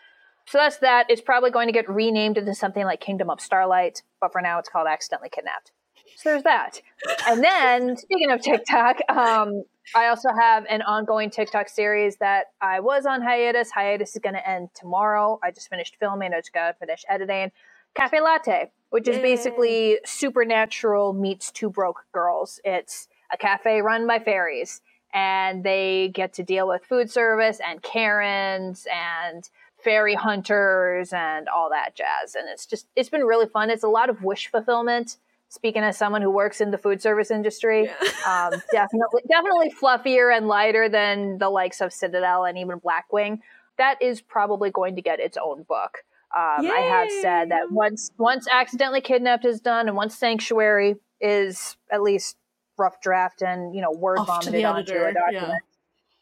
So 0.46 0.58
that's 0.58 0.78
that. 0.78 1.06
It's 1.08 1.22
probably 1.22 1.50
going 1.50 1.68
to 1.68 1.72
get 1.72 1.88
renamed 1.88 2.36
into 2.36 2.54
something 2.54 2.84
like 2.84 3.00
Kingdom 3.00 3.30
of 3.30 3.40
Starlight, 3.40 4.02
but 4.20 4.32
for 4.32 4.40
now 4.40 4.58
it's 4.58 4.68
called 4.68 4.86
Accidentally 4.86 5.30
Kidnapped. 5.30 5.72
So 6.16 6.30
there's 6.30 6.42
that. 6.44 6.80
And 7.28 7.42
then, 7.42 7.96
speaking 7.96 8.30
of 8.30 8.40
TikTok, 8.40 8.98
um, 9.08 9.64
I 9.94 10.06
also 10.06 10.30
have 10.38 10.64
an 10.68 10.82
ongoing 10.82 11.30
TikTok 11.30 11.68
series 11.68 12.16
that 12.16 12.46
I 12.60 12.80
was 12.80 13.04
on 13.04 13.20
hiatus. 13.22 13.70
Hiatus 13.70 14.16
is 14.16 14.22
going 14.22 14.34
to 14.34 14.48
end 14.48 14.70
tomorrow. 14.74 15.38
I 15.42 15.50
just 15.50 15.68
finished 15.68 15.96
filming. 16.00 16.32
I 16.32 16.38
just 16.38 16.52
got 16.52 16.68
to 16.68 16.74
finish 16.78 17.04
editing. 17.08 17.52
Cafe 17.94 18.20
Latte, 18.20 18.70
which 18.90 19.06
is 19.06 19.16
Yay. 19.16 19.22
basically 19.22 19.98
Supernatural 20.04 21.12
meets 21.12 21.50
Two 21.50 21.70
Broke 21.70 22.06
Girls. 22.12 22.60
It's 22.64 23.08
a 23.32 23.36
cafe 23.36 23.82
run 23.82 24.06
by 24.06 24.18
fairies, 24.18 24.80
and 25.12 25.62
they 25.62 26.10
get 26.12 26.32
to 26.34 26.42
deal 26.42 26.66
with 26.66 26.84
food 26.84 27.10
service 27.10 27.60
and 27.64 27.82
Karens 27.82 28.86
and 28.92 29.48
fairy 29.82 30.14
hunters 30.14 31.12
and 31.12 31.48
all 31.48 31.70
that 31.70 31.94
jazz. 31.94 32.34
And 32.34 32.48
it's 32.48 32.66
just, 32.66 32.86
it's 32.96 33.10
been 33.10 33.24
really 33.24 33.46
fun. 33.46 33.70
It's 33.70 33.84
a 33.84 33.88
lot 33.88 34.08
of 34.08 34.22
wish 34.24 34.50
fulfillment. 34.50 35.18
Speaking 35.54 35.84
as 35.84 35.96
someone 35.96 36.20
who 36.20 36.30
works 36.30 36.60
in 36.60 36.72
the 36.72 36.78
food 36.78 37.00
service 37.00 37.30
industry, 37.30 37.84
Yeah. 37.84 38.50
um, 38.52 38.60
definitely, 38.72 39.22
definitely 39.28 39.70
fluffier 39.70 40.36
and 40.36 40.48
lighter 40.48 40.88
than 40.88 41.38
the 41.38 41.48
likes 41.48 41.80
of 41.80 41.92
Citadel 41.92 42.44
and 42.44 42.58
even 42.58 42.80
Blackwing. 42.80 43.38
That 43.78 44.02
is 44.02 44.20
probably 44.20 44.70
going 44.70 44.96
to 44.96 45.02
get 45.02 45.20
its 45.20 45.36
own 45.40 45.62
book. 45.62 45.98
Um, 46.36 46.66
I 46.66 46.80
have 46.80 47.08
said 47.22 47.52
that 47.52 47.70
once 47.70 48.10
once 48.18 48.48
accidentally 48.50 49.00
kidnapped 49.00 49.44
is 49.44 49.60
done, 49.60 49.86
and 49.86 49.96
once 49.96 50.18
Sanctuary 50.18 50.96
is 51.20 51.76
at 51.92 52.02
least 52.02 52.36
rough 52.76 53.00
draft 53.00 53.40
and 53.40 53.76
you 53.76 53.80
know 53.80 53.92
word 53.92 54.18
Off 54.18 54.26
vomited 54.26 54.54
the 54.54 54.64
onto 54.64 54.92
a 54.92 55.12
document. 55.12 55.52
Yeah. 55.52 55.58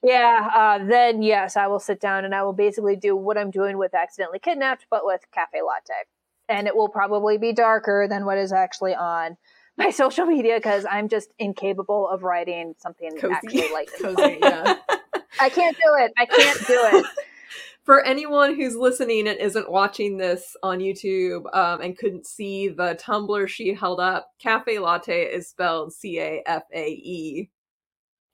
Yeah, 0.04 0.50
uh, 0.54 0.84
then 0.84 1.22
yes, 1.22 1.56
I 1.56 1.68
will 1.68 1.78
sit 1.78 2.00
down 2.00 2.26
and 2.26 2.34
I 2.34 2.42
will 2.42 2.52
basically 2.52 2.96
do 2.96 3.16
what 3.16 3.38
I'm 3.38 3.50
doing 3.50 3.78
with 3.78 3.94
accidentally 3.94 4.40
kidnapped, 4.40 4.84
but 4.90 5.06
with 5.06 5.22
cafe 5.32 5.62
latte. 5.62 5.94
And 6.52 6.66
it 6.66 6.76
will 6.76 6.88
probably 6.88 7.38
be 7.38 7.52
darker 7.52 8.06
than 8.08 8.24
what 8.24 8.38
is 8.38 8.52
actually 8.52 8.94
on 8.94 9.36
my 9.76 9.90
social 10.02 10.26
media 10.26 10.56
because 10.56 10.84
I'm 10.90 11.08
just 11.08 11.30
incapable 11.38 12.08
of 12.08 12.22
writing 12.22 12.74
something 12.78 13.16
Cozy. 13.18 13.34
actually 13.34 13.72
like. 13.72 13.90
Cozy, 14.00 14.38
yeah. 14.40 14.76
I 15.40 15.48
can't 15.48 15.76
do 15.76 15.94
it. 15.98 16.12
I 16.18 16.26
can't 16.26 16.66
do 16.66 16.80
it. 16.98 17.06
For 17.84 18.00
anyone 18.00 18.54
who's 18.54 18.76
listening 18.76 19.26
and 19.26 19.36
isn't 19.40 19.68
watching 19.68 20.16
this 20.16 20.56
on 20.62 20.78
YouTube 20.78 21.52
um, 21.52 21.80
and 21.80 21.98
couldn't 21.98 22.26
see 22.26 22.68
the 22.68 22.94
tumbler 22.94 23.48
she 23.48 23.74
held 23.74 23.98
up, 23.98 24.28
cafe 24.38 24.78
latte 24.78 25.24
is 25.24 25.48
spelled 25.48 25.92
C 25.92 26.20
A 26.20 26.44
F 26.46 26.62
A 26.72 26.86
E 26.86 27.50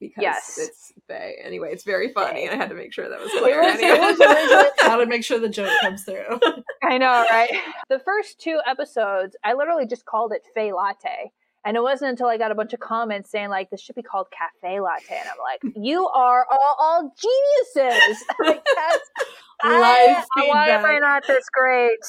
because 0.01 0.23
Yes. 0.23 0.59
it's 0.59 0.93
Bay. 1.09 1.37
Anyway, 1.43 1.71
it's 1.73 1.85
very 1.85 2.13
funny. 2.13 2.47
Faye. 2.47 2.53
I 2.53 2.57
had 2.57 2.69
to 2.69 2.75
make 2.75 2.93
sure 2.93 3.09
that 3.09 3.19
was 3.21 3.31
clear. 3.39 3.61
anyway. 3.63 3.99
originally- 3.99 4.69
Gotta 4.83 5.07
make 5.07 5.25
sure 5.25 5.39
the 5.39 5.49
joke 5.49 5.71
comes 5.81 6.05
through. 6.05 6.39
I 6.83 6.99
know, 6.99 7.25
right? 7.31 7.51
The 7.89 7.99
first 7.99 8.41
two 8.41 8.61
episodes, 8.67 9.37
I 9.45 9.55
literally 9.55 9.87
just 9.87 10.05
called 10.05 10.33
it 10.33 10.43
Fey 10.55 10.73
Latte. 10.73 11.31
And 11.65 11.77
it 11.77 11.83
wasn't 11.83 12.11
until 12.11 12.29
I 12.29 12.39
got 12.39 12.51
a 12.51 12.55
bunch 12.55 12.73
of 12.73 12.81
comments 12.81 13.31
saying, 13.31 13.49
like, 13.51 13.69
this 13.69 13.81
should 13.81 13.97
be 13.97 14.03
called 14.03 14.29
Cafe 14.31 14.81
Latte. 14.81 15.19
And 15.19 15.29
I'm 15.29 15.39
like, 15.39 15.77
you 15.77 16.07
are 16.09 16.47
all, 16.51 16.77
all 16.79 17.13
geniuses. 17.21 18.25
like, 18.45 18.65
that's, 18.75 19.11
Live 19.65 20.25
I, 20.37 20.47
why 20.47 20.69
am 20.69 20.85
I 20.85 20.99
not 20.99 21.27
this 21.27 21.45
great? 21.53 21.99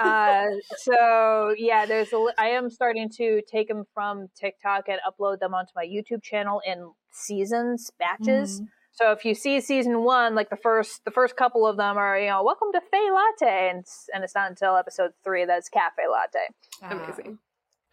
Uh, 0.00 0.46
so, 0.78 1.54
yeah, 1.56 1.84
there's 1.86 2.12
a, 2.12 2.26
I 2.38 2.48
am 2.48 2.68
starting 2.70 3.10
to 3.18 3.42
take 3.46 3.68
them 3.68 3.84
from 3.92 4.28
TikTok 4.34 4.88
and 4.88 4.98
upload 5.06 5.38
them 5.38 5.54
onto 5.54 5.70
my 5.76 5.84
YouTube 5.84 6.22
channel 6.22 6.60
in 6.66 6.90
seasons, 7.12 7.90
batches. 7.98 8.62
Mhm. 8.62 8.66
So 8.92 9.12
if 9.12 9.24
you 9.24 9.34
see 9.34 9.60
season 9.60 10.02
one, 10.02 10.34
like 10.34 10.50
the 10.50 10.56
first 10.56 11.04
the 11.04 11.10
first 11.10 11.36
couple 11.36 11.66
of 11.66 11.76
them 11.76 11.96
are, 11.98 12.18
you 12.18 12.28
know, 12.28 12.42
welcome 12.42 12.68
to 12.72 12.80
Fey 12.80 13.10
Latte, 13.10 13.68
and 13.70 13.80
it's, 13.80 14.06
and 14.14 14.24
it's 14.24 14.34
not 14.34 14.48
until 14.50 14.76
episode 14.76 15.10
three 15.22 15.44
that's 15.44 15.68
Cafe 15.68 16.02
Latte. 16.10 16.46
Ah. 16.82 16.90
Amazing. 17.04 17.38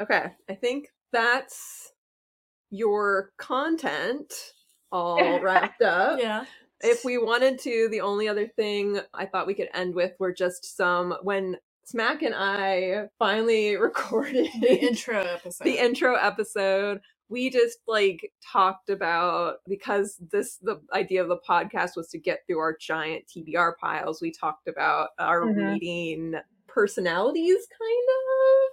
Okay, 0.02 0.32
I 0.50 0.56
think 0.56 0.88
that's 1.12 1.92
your 2.70 3.32
content 3.38 4.34
all 4.92 5.40
wrapped 5.44 5.82
up. 5.82 6.20
Yeah. 6.20 6.46
If 6.84 7.04
we 7.06 7.18
wanted 7.18 7.60
to, 7.60 7.88
the 7.90 8.02
only 8.02 8.28
other 8.28 8.48
thing 8.48 9.00
I 9.14 9.26
thought 9.26 9.48
we 9.48 9.54
could 9.54 9.70
end 9.74 9.96
with 9.96 10.14
were 10.20 10.34
just 10.34 10.76
some 10.78 11.16
when 11.24 11.58
Smack 11.84 12.22
and 12.22 12.36
I 12.36 13.08
finally 13.20 13.76
recorded 13.78 14.50
The 14.62 14.80
intro 14.82 15.20
episode. 15.22 15.64
the 15.66 15.78
intro 15.80 16.16
episode 16.16 17.02
we 17.28 17.50
just 17.50 17.80
like 17.88 18.32
talked 18.52 18.90
about 18.90 19.56
because 19.68 20.18
this 20.32 20.58
the 20.58 20.82
idea 20.94 21.22
of 21.22 21.30
the 21.30 21.40
podcast 21.50 21.96
was 21.96 22.10
to 22.10 22.20
get 22.20 22.40
through 22.46 22.60
our 22.60 22.76
giant 22.80 23.24
tbr 23.36 23.72
piles 23.80 24.22
we 24.22 24.32
talked 24.32 24.68
about 24.68 25.10
our 25.18 25.42
Mhm. 25.46 25.74
reading 25.74 26.36
personalities 26.68 27.68
kind 27.80 28.10
of 28.10 28.71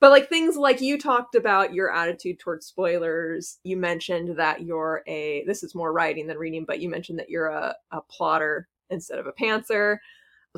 but 0.00 0.10
like 0.10 0.28
things 0.28 0.56
like 0.56 0.80
you 0.80 0.98
talked 0.98 1.34
about 1.34 1.74
your 1.74 1.92
attitude 1.92 2.38
towards 2.38 2.66
spoilers. 2.66 3.58
You 3.64 3.76
mentioned 3.76 4.38
that 4.38 4.62
you're 4.62 5.02
a 5.06 5.44
this 5.46 5.62
is 5.62 5.74
more 5.74 5.92
writing 5.92 6.26
than 6.26 6.38
reading 6.38 6.64
but 6.66 6.80
you 6.80 6.88
mentioned 6.88 7.18
that 7.18 7.30
you're 7.30 7.48
a, 7.48 7.74
a 7.90 8.00
plotter 8.02 8.68
instead 8.90 9.18
of 9.18 9.26
a 9.26 9.32
pantser 9.32 9.98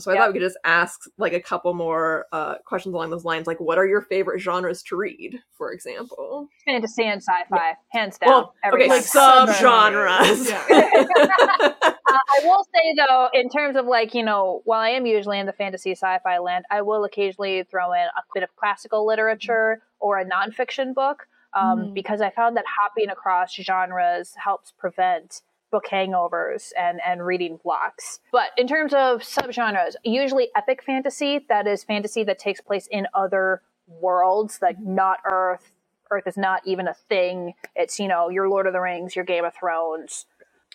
so 0.01 0.11
I 0.11 0.15
Yep. 0.15 0.23
thought 0.23 0.29
we 0.29 0.39
could 0.41 0.47
just 0.47 0.59
ask 0.65 1.01
like 1.19 1.33
a 1.33 1.41
couple 1.41 1.75
more 1.75 2.27
uh, 2.33 2.57
questions 2.65 2.95
along 2.95 3.11
those 3.11 3.25
lines, 3.25 3.47
like 3.47 3.61
what 3.61 3.79
are 3.79 3.87
your 3.87 4.03
favorite 4.03 4.41
genres 4.41 4.83
to 4.85 4.97
read, 4.97 5.41
for 5.57 5.73
example? 5.73 6.49
Fantasy 6.65 7.05
and 7.05 7.23
sci-fi, 7.23 7.77
hands 7.91 8.19
down. 8.19 8.29
Well, 8.31 8.55
every 8.65 8.85
okay, 8.85 8.89
time. 9.13 9.47
like 9.47 9.49
subgenres. 9.49 10.49
Yeah. 10.49 11.75
Uh, 12.11 12.17
I 12.17 12.41
will 12.47 12.65
say 12.75 12.95
though, 13.07 13.29
in 13.35 13.51
terms 13.51 13.77
of 13.77 13.85
like 13.85 14.15
you 14.15 14.23
know, 14.23 14.63
while 14.65 14.81
I 14.81 14.89
am 14.89 15.05
usually 15.05 15.39
in 15.39 15.45
the 15.45 15.53
fantasy 15.53 15.91
sci-fi 15.91 16.39
land, 16.39 16.65
I 16.71 16.81
will 16.81 17.05
occasionally 17.05 17.65
throw 17.65 17.93
in 17.93 18.01
a 18.01 18.23
bit 18.33 18.43
of 18.43 18.49
classical 18.57 19.07
literature 19.07 19.83
or 20.01 20.19
a 20.19 20.25
nonfiction 20.25 20.95
book 20.95 21.27
um, 21.53 21.79
Mhm. 21.89 21.95
because 21.95 22.23
I 22.23 22.31
found 22.31 22.57
that 22.57 22.65
hopping 22.81 23.11
across 23.11 23.53
genres 23.53 24.35
helps 24.43 24.73
prevent 24.73 25.43
book 25.71 25.85
hangovers 25.91 26.73
and 26.79 27.01
and 27.07 27.25
reading 27.25 27.59
blocks. 27.63 28.21
But 28.33 28.49
in 28.57 28.67
terms 28.67 28.93
of 28.93 29.21
subgenres, 29.21 29.95
usually 30.05 30.49
epic 30.57 30.83
fantasy, 30.83 31.45
that 31.49 31.67
is 31.67 31.85
fantasy 31.85 32.25
that 32.25 32.39
takes 32.39 32.61
place 32.61 32.89
in 32.91 33.07
other 33.15 33.63
worlds, 33.87 34.59
like 34.63 34.77
mm-hmm. 34.77 34.95
not 34.95 35.19
Earth. 35.31 35.73
Earth 36.11 36.27
is 36.27 36.39
not 36.39 36.63
even 36.65 36.89
a 36.89 36.95
thing. 36.95 37.55
It's 37.77 37.99
you 37.99 38.09
know 38.09 38.29
your 38.29 38.49
Lord 38.49 38.67
of 38.67 38.73
the 38.73 38.81
Rings, 38.81 39.15
your 39.15 39.25
Game 39.25 39.45
of 39.45 39.55
Thrones. 39.55 40.27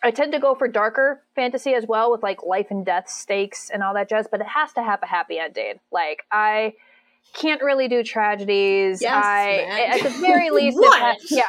I 0.04 0.12
tend 0.12 0.34
to 0.34 0.40
go 0.40 0.54
for 0.54 0.68
darker 0.68 1.24
fantasy 1.34 1.74
as 1.74 1.86
well, 1.88 2.12
with 2.12 2.22
like 2.22 2.44
life 2.44 2.68
and 2.70 2.86
death 2.86 3.10
stakes 3.10 3.70
and 3.74 3.82
all 3.82 3.94
that 3.94 4.10
jazz. 4.10 4.28
But 4.30 4.42
it 4.42 4.48
has 4.48 4.74
to 4.74 4.84
have 4.84 5.00
a 5.02 5.08
happy 5.08 5.40
ending. 5.40 5.80
Like 5.92 6.24
I 6.32 6.74
can't 7.34 7.62
really 7.62 7.88
do 7.88 8.04
tragedies. 8.04 9.02
Yes, 9.02 9.26
I 9.26 9.66
Matt. 9.68 9.96
at 9.96 10.04
the 10.04 10.20
very 10.20 10.50
least, 10.50 10.78
What? 10.80 11.02
has- 11.02 11.32
yeah. 11.32 11.44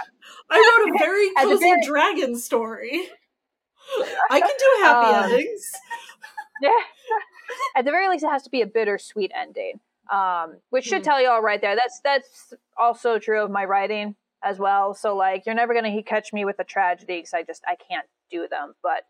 I 0.50 0.56
wrote 0.56 0.94
a 0.94 0.98
very 0.98 1.30
cozy 1.38 1.64
very- 1.64 1.86
dragon 1.86 2.36
story. 2.36 3.08
I 4.30 4.40
can 4.40 4.50
do 4.58 4.82
happy 4.82 5.06
Um, 5.06 5.32
endings. 5.32 5.72
Yeah. 6.62 6.70
At 7.76 7.84
the 7.84 7.90
very 7.90 8.08
least, 8.08 8.24
it 8.24 8.30
has 8.30 8.44
to 8.44 8.50
be 8.50 8.62
a 8.62 8.66
bittersweet 8.66 9.32
ending, 9.36 9.80
um, 10.10 10.56
which 10.70 10.84
should 10.84 11.02
Hmm. 11.02 11.04
tell 11.04 11.20
you 11.20 11.28
all 11.28 11.42
right 11.42 11.60
there. 11.60 11.74
That's 11.76 12.00
that's 12.00 12.54
also 12.78 13.18
true 13.18 13.42
of 13.42 13.50
my 13.50 13.64
writing 13.64 14.14
as 14.42 14.58
well. 14.58 14.94
So 14.94 15.16
like, 15.16 15.46
you're 15.46 15.54
never 15.54 15.74
gonna 15.74 16.02
catch 16.04 16.32
me 16.32 16.44
with 16.44 16.58
a 16.60 16.64
tragedy 16.64 17.18
because 17.18 17.34
I 17.34 17.42
just 17.42 17.62
I 17.66 17.74
can't 17.76 18.06
do 18.30 18.46
them. 18.48 18.74
But 18.82 19.02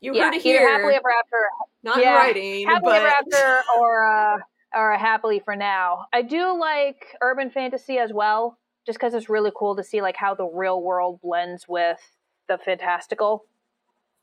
you 0.00 0.14
yeah, 0.14 0.24
heard 0.26 0.34
it 0.34 0.44
either 0.46 0.58
here, 0.58 0.68
happily 0.68 0.94
ever 0.94 1.10
after, 1.10 1.36
not 1.82 2.00
yeah, 2.00 2.16
writing, 2.16 2.66
happily 2.66 2.92
but 2.92 2.96
ever 3.02 3.08
after, 3.08 3.62
or 3.78 4.04
uh, 4.06 4.38
or 4.74 4.92
happily 4.96 5.40
for 5.40 5.56
now. 5.56 6.06
I 6.12 6.22
do 6.22 6.58
like 6.58 7.16
urban 7.22 7.50
fantasy 7.50 7.98
as 7.98 8.12
well, 8.12 8.58
just 8.86 8.98
because 8.98 9.14
it's 9.14 9.28
really 9.30 9.52
cool 9.56 9.74
to 9.76 9.82
see 9.82 10.02
like 10.02 10.16
how 10.16 10.34
the 10.34 10.46
real 10.46 10.80
world 10.82 11.20
blends 11.22 11.66
with 11.66 11.98
the 12.46 12.58
fantastical. 12.58 13.44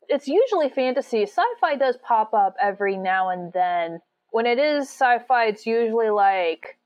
It's 0.08 0.26
usually 0.26 0.70
fantasy. 0.70 1.22
Sci-fi 1.22 1.76
does 1.76 1.96
pop 2.02 2.32
up 2.32 2.56
every 2.60 2.96
now 2.96 3.28
and 3.28 3.52
then. 3.52 4.00
When 4.30 4.46
it 4.46 4.58
is 4.58 4.88
sci-fi, 4.88 5.46
it's 5.46 5.66
usually 5.66 6.10
like 6.10 6.78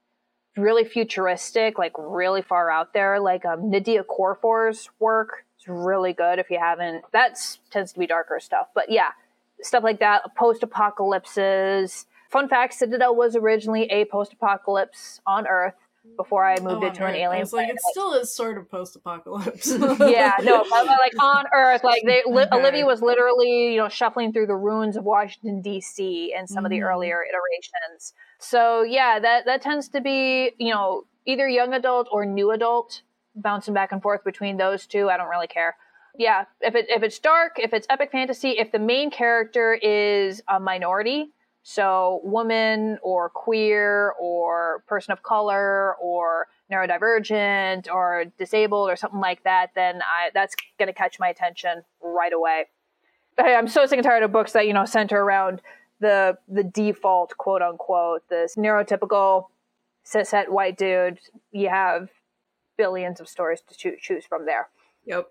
really 0.57 0.85
futuristic, 0.85 1.79
like 1.79 1.93
really 1.97 2.43
far 2.43 2.71
out 2.71 2.93
there. 2.93 3.21
Like 3.21 3.45
um, 3.45 3.71
Nnedi 3.71 4.01
Okorafor's 4.03 4.91
work 4.99 5.45
is 5.61 5.69
really 5.69 6.13
good. 6.13 6.39
If 6.39 6.51
you 6.51 6.59
haven't, 6.59 7.05
that 7.13 7.39
tends 7.71 7.93
to 7.93 7.99
be 7.99 8.07
darker 8.07 8.39
stuff. 8.41 8.69
But 8.75 8.91
yeah, 8.91 9.11
stuff 9.61 9.85
like 9.85 10.01
that. 10.01 10.35
Post-apocalypses. 10.37 12.07
Fun 12.31 12.49
fact: 12.49 12.75
Citadel 12.75 13.15
was 13.15 13.37
originally 13.37 13.85
a 13.85 14.05
post-apocalypse 14.07 15.21
on 15.27 15.47
Earth 15.47 15.75
before 16.17 16.45
I 16.45 16.59
moved 16.61 16.85
Oh, 16.85 16.87
it 16.87 16.95
to 16.95 17.05
on 17.05 17.11
an 17.11 17.17
alien 17.17 17.37
I 17.37 17.41
was 17.41 17.53
like, 17.53 17.67
planet. 17.67 17.77
it 17.77 17.91
still 17.91 18.13
is 18.15 18.35
sort 18.35 18.59
of 18.59 18.71
post-apocalypse. 18.71 19.67
yeah, 20.01 20.35
no, 20.43 20.59
but, 20.59 20.67
but, 20.71 20.87
like 20.87 21.13
on 21.21 21.45
Earth, 21.55 21.83
like 21.85 22.03
they, 22.05 22.23
li- 22.27 22.43
Okay. 22.43 22.59
Olivia 22.59 22.87
was 22.87 23.01
literally, 23.03 23.73
you 23.73 23.79
know, 23.79 23.89
shuffling 23.89 24.33
through 24.33 24.47
the 24.47 24.57
ruins 24.57 24.97
of 24.97 25.05
Washington 25.05 25.63
D.C. 25.63 26.35
in 26.39 26.47
some 26.47 26.65
of 26.65 26.71
the 26.71 26.79
Mhm. 26.79 26.85
earlier 26.85 27.23
iterations. 27.23 28.13
So 28.39 28.83
yeah, 28.83 29.19
that 29.19 29.47
that 29.47 29.63
tends 29.63 29.89
to 29.91 30.01
be, 30.01 30.53
you 30.59 30.73
know, 30.73 31.05
either 31.25 31.49
young 31.49 31.73
adult 31.73 32.09
or 32.11 32.25
new 32.27 32.51
adult, 32.51 33.03
bouncing 33.35 33.75
back 33.75 33.93
and 33.93 34.03
forth 34.03 34.25
between 34.25 34.57
those 34.57 34.87
two. 34.87 35.09
I 35.09 35.17
don't 35.17 35.29
really 35.29 35.47
care. 35.47 35.77
Yeah, 36.19 36.45
if 36.61 36.75
it 36.75 36.87
if 36.91 37.03
it's 37.03 37.19
dark, 37.19 37.53
if 37.59 37.73
it's 37.73 37.87
epic 37.89 38.11
fantasy, 38.13 38.51
if 38.51 38.71
the 38.71 38.79
main 38.79 39.11
character 39.11 39.73
is 39.75 40.43
a 40.49 40.61
minority, 40.61 41.33
so 41.63 42.21
woman 42.25 42.99
or 43.03 43.29
queer 43.31 44.13
or 44.21 44.83
person 44.89 45.13
of 45.13 45.23
color 45.23 45.95
or 46.01 46.49
neurodivergent 46.71 47.87
or 47.93 48.25
disabled 48.39 48.91
or 48.91 48.97
something 48.97 49.21
like 49.21 49.45
that, 49.45 49.71
then 49.75 50.01
I 50.03 50.31
that's 50.35 50.55
going 50.79 50.89
to 50.89 50.93
catch 50.93 51.19
my 51.19 51.29
attention 51.29 51.83
right 52.03 52.33
away. 52.33 52.67
I- 53.39 53.55
I'm 53.55 53.69
so 53.69 53.87
sick 53.87 53.99
and 53.99 54.05
tired 54.05 54.23
of 54.23 54.33
books 54.33 54.53
that 54.53 54.67
you 54.67 54.73
know 54.73 54.85
center 54.85 55.21
around 55.23 55.63
the 56.01 56.37
the 56.49 56.65
default 56.65 57.37
quote 57.39 57.63
unquote 57.63 58.29
this 58.29 58.57
neurotypical 58.57 59.47
cishet 60.05 60.49
white 60.49 60.77
dude. 60.77 61.19
You 61.53 61.69
have 61.69 62.09
billions 62.77 63.21
of 63.21 63.29
stories 63.29 63.61
to 63.69 63.77
choo- 63.77 63.97
choose 64.01 64.25
from 64.27 64.47
there. 64.47 64.69
yep, 65.07 65.29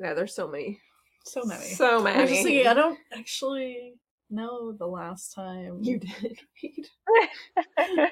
yeah, 0.00 0.14
there's 0.14 0.34
so 0.34 0.48
many, 0.48 0.80
so 1.24 1.42
many. 1.44 1.64
so 1.64 1.98
I'm 1.98 2.04
many. 2.04 2.28
just 2.28 2.42
thinking, 2.42 2.66
I 2.66 2.74
don't 2.74 2.98
actually 3.12 3.94
know 4.34 4.72
the 4.72 4.86
last 4.86 5.34
time. 5.34 5.78
you 5.82 5.98
did 5.98 6.38
read. 6.62 6.86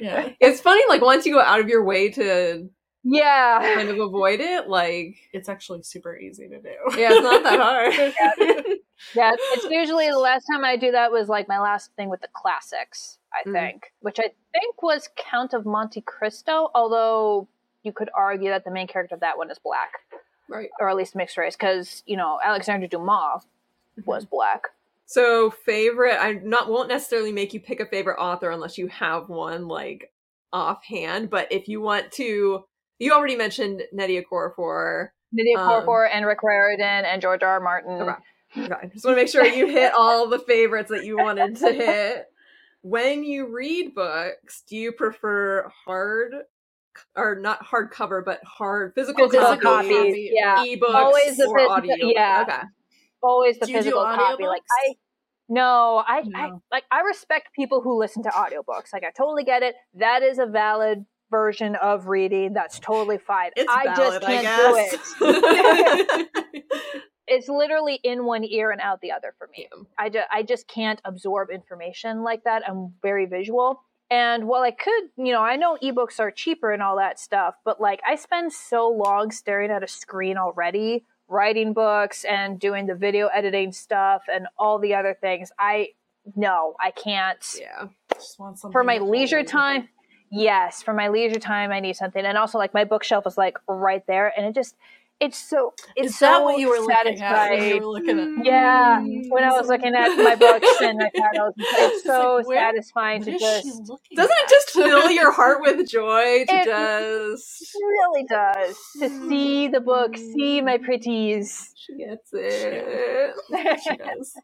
yeah. 0.00 0.28
It's 0.40 0.60
funny, 0.60 0.82
like 0.88 1.02
once 1.02 1.26
you 1.26 1.34
go 1.34 1.40
out 1.40 1.60
of 1.60 1.68
your 1.68 1.84
way 1.84 2.10
to 2.10 2.68
Yeah, 3.04 3.74
kind 3.74 3.88
of 3.88 3.98
avoid 3.98 4.40
it, 4.40 4.68
like 4.68 5.16
It's 5.32 5.48
actually 5.48 5.82
super 5.82 6.16
easy 6.16 6.48
to 6.48 6.60
do. 6.60 6.74
yeah, 7.00 7.08
it's 7.12 7.22
not 7.22 7.42
that 7.42 7.60
hard. 7.60 8.78
yeah. 9.14 9.32
It's 9.52 9.64
usually 9.64 10.08
the 10.10 10.18
last 10.18 10.44
time 10.50 10.64
I 10.64 10.76
do 10.76 10.92
that 10.92 11.10
was 11.12 11.28
like 11.28 11.48
my 11.48 11.58
last 11.58 11.90
thing 11.96 12.08
with 12.08 12.20
the 12.20 12.28
classics. 12.32 13.18
I 13.34 13.48
Mm. 13.48 13.52
think, 13.52 13.92
which 14.00 14.18
I 14.18 14.30
think 14.52 14.82
was 14.82 15.08
Count 15.16 15.54
of 15.54 15.64
Monte 15.64 16.02
Cristo. 16.02 16.70
Although 16.74 17.48
you 17.82 17.90
could 17.92 18.10
argue 18.14 18.50
that 18.50 18.64
the 18.64 18.70
main 18.70 18.86
character 18.86 19.14
of 19.14 19.20
that 19.22 19.38
one 19.38 19.50
is 19.50 19.58
black, 19.58 19.90
right. 20.48 20.68
or 20.78 20.88
at 20.90 20.96
least 20.96 21.16
mixed 21.16 21.36
race, 21.38 21.56
because 21.56 22.02
you 22.06 22.16
know 22.16 22.38
Alexandre 22.44 22.86
Dumas 22.86 23.46
was 24.04 24.24
black. 24.26 24.64
So 25.12 25.50
favorite, 25.50 26.16
I 26.20 26.32
not 26.42 26.68
won't 26.70 26.88
necessarily 26.88 27.32
make 27.32 27.52
you 27.54 27.60
pick 27.60 27.80
a 27.80 27.86
favorite 27.86 28.18
author 28.18 28.50
unless 28.50 28.78
you 28.78 28.88
have 28.88 29.28
one. 29.28 29.68
Like 29.68 30.10
offhand, 30.52 31.30
but 31.30 31.50
if 31.50 31.66
you 31.68 31.80
want 31.80 32.12
to, 32.12 32.64
you 32.98 33.12
already 33.12 33.36
mentioned 33.36 33.82
Nnedi 33.94 34.22
Okorafor. 34.22 35.08
Nnedi 35.34 35.56
Um, 35.58 35.68
Okorafor 35.86 36.08
and 36.12 36.26
Rick 36.26 36.42
Riordan 36.42 37.04
and 37.06 37.22
George 37.22 37.42
R. 37.42 37.48
R. 37.54 37.60
Martin. 37.60 37.92
Okay. 38.02 38.12
Okay, 38.54 38.88
just 38.92 39.04
want 39.06 39.16
to 39.16 39.22
make 39.22 39.28
sure 39.30 39.46
you 39.46 39.66
hit 39.66 39.92
all 39.96 40.28
the 40.28 40.38
favorites 40.38 40.90
that 40.90 41.06
you 41.06 41.16
wanted 41.16 41.56
to 41.56 41.72
hit. 41.72 42.26
When 42.82 43.24
you 43.24 43.46
read 43.50 43.94
books, 43.94 44.62
do 44.68 44.76
you 44.76 44.92
prefer 44.92 45.70
hard 45.86 46.32
or 47.16 47.34
not 47.36 47.64
hardcover, 47.64 48.22
but 48.22 48.40
hard 48.44 48.92
physical, 48.94 49.30
Physical 49.30 49.56
copies, 49.56 49.96
copies, 49.96 50.30
yeah. 50.34 50.62
ebooks, 50.66 50.94
Always 50.94 51.36
the 51.38 51.46
or 51.46 51.58
phys- 51.60 51.68
audio? 51.70 51.94
yeah. 52.00 52.44
Okay. 52.46 52.62
Always 53.22 53.58
the 53.58 53.66
Do 53.66 53.72
physical 53.72 54.02
copy. 54.02 54.46
Like? 54.46 54.62
I 54.86 54.94
no, 55.48 56.02
I, 56.06 56.22
I 56.34 56.50
like 56.70 56.84
I 56.90 57.00
respect 57.00 57.48
people 57.54 57.82
who 57.82 57.98
listen 57.98 58.22
to 58.22 58.30
audiobooks. 58.30 58.92
Like 58.92 59.04
I 59.04 59.10
totally 59.16 59.44
get 59.44 59.62
it. 59.62 59.74
That 59.94 60.22
is 60.22 60.38
a 60.38 60.46
valid 60.46 61.04
version 61.30 61.76
of 61.76 62.08
reading. 62.08 62.52
That's 62.52 62.78
totally 62.78 63.18
fine. 63.18 63.50
It's 63.56 63.70
I 63.70 63.84
valid, 63.94 64.22
just 64.22 64.26
can't 64.26 65.00
do 65.20 65.30
it. 65.32 66.28
It's 67.28 67.48
literally 67.48 67.98
in 68.02 68.26
one 68.26 68.44
ear 68.44 68.72
and 68.72 68.80
out 68.80 69.00
the 69.00 69.12
other 69.12 69.34
for 69.38 69.48
me. 69.56 69.66
Yeah. 69.72 69.84
I 69.98 70.08
just 70.10 70.26
I 70.30 70.42
just 70.42 70.68
can't 70.68 71.00
absorb 71.04 71.48
information 71.50 72.22
like 72.22 72.44
that. 72.44 72.62
I'm 72.68 72.92
very 73.00 73.26
visual. 73.26 73.80
And 74.10 74.46
while 74.46 74.62
I 74.62 74.72
could, 74.72 75.04
you 75.16 75.32
know, 75.32 75.40
I 75.40 75.56
know 75.56 75.78
ebooks 75.82 76.20
are 76.20 76.30
cheaper 76.30 76.72
and 76.72 76.82
all 76.82 76.98
that 76.98 77.18
stuff, 77.18 77.54
but 77.64 77.80
like 77.80 78.00
I 78.06 78.16
spend 78.16 78.52
so 78.52 78.88
long 78.88 79.30
staring 79.30 79.70
at 79.70 79.82
a 79.82 79.88
screen 79.88 80.36
already, 80.36 81.06
writing 81.32 81.72
books 81.72 82.24
and 82.24 82.60
doing 82.60 82.86
the 82.86 82.94
video 82.94 83.28
editing 83.28 83.72
stuff 83.72 84.22
and 84.32 84.46
all 84.58 84.78
the 84.78 84.94
other 84.94 85.16
things. 85.20 85.50
I 85.58 85.88
no, 86.36 86.74
I 86.78 86.92
can't. 86.92 87.44
yeah. 87.58 87.88
Just 88.14 88.38
want 88.38 88.58
something 88.58 88.72
For 88.72 88.84
my 88.84 88.98
leisure 88.98 89.42
time, 89.42 89.88
yes, 90.30 90.82
for 90.82 90.94
my 90.94 91.08
leisure 91.08 91.40
time 91.40 91.72
I 91.72 91.80
need 91.80 91.96
something. 91.96 92.24
And 92.24 92.38
also 92.38 92.58
like 92.58 92.74
my 92.74 92.84
bookshelf 92.84 93.26
is 93.26 93.36
like 93.36 93.56
right 93.66 94.06
there 94.06 94.32
and 94.36 94.46
it 94.46 94.54
just 94.54 94.76
it's 95.22 95.38
so 95.38 95.72
it's 95.94 96.14
Is 96.14 96.18
that 96.18 96.38
so 96.38 96.44
what 96.44 96.58
you 96.58 96.68
were 96.68 96.78
looking 96.78 97.22
at 97.22 97.50
when 97.50 97.62
you 97.62 97.80
were 97.80 97.86
looking 97.86 98.18
at? 98.18 98.26
Mm-hmm. 98.28 98.42
Yeah, 98.42 99.00
when 99.28 99.44
I 99.44 99.50
was 99.52 99.68
looking 99.68 99.94
at 99.94 100.16
my 100.16 100.34
books 100.34 100.66
and 100.80 101.00
I 101.00 101.10
thought 101.10 101.38
I 101.38 101.42
was, 101.42 101.54
it's 101.56 102.04
so 102.04 102.36
It's 102.38 102.48
like, 102.48 102.56
where- 102.56 102.72
satisfying 102.72 103.20
What 103.20 103.26
to 103.26 103.38
just. 103.38 103.66
Doesn't 104.16 104.36
it 104.36 104.48
just 104.48 104.70
fill 104.70 105.10
your 105.20 105.30
heart 105.30 105.60
with 105.60 105.88
joy 105.88 106.44
to 106.44 106.54
It- 106.54 106.64
just 106.64 107.62
It 107.62 107.78
really 107.78 108.24
does 108.28 108.76
to 108.98 109.28
see 109.28 109.68
the 109.68 109.80
book, 109.80 110.16
see 110.16 110.58
mm-hmm. 110.58 110.66
my 110.66 110.78
pretties. 110.78 111.72
she 111.76 111.98
gets 111.98 112.30
it. 112.32 113.34
She 113.84 113.96
does. 113.96 114.34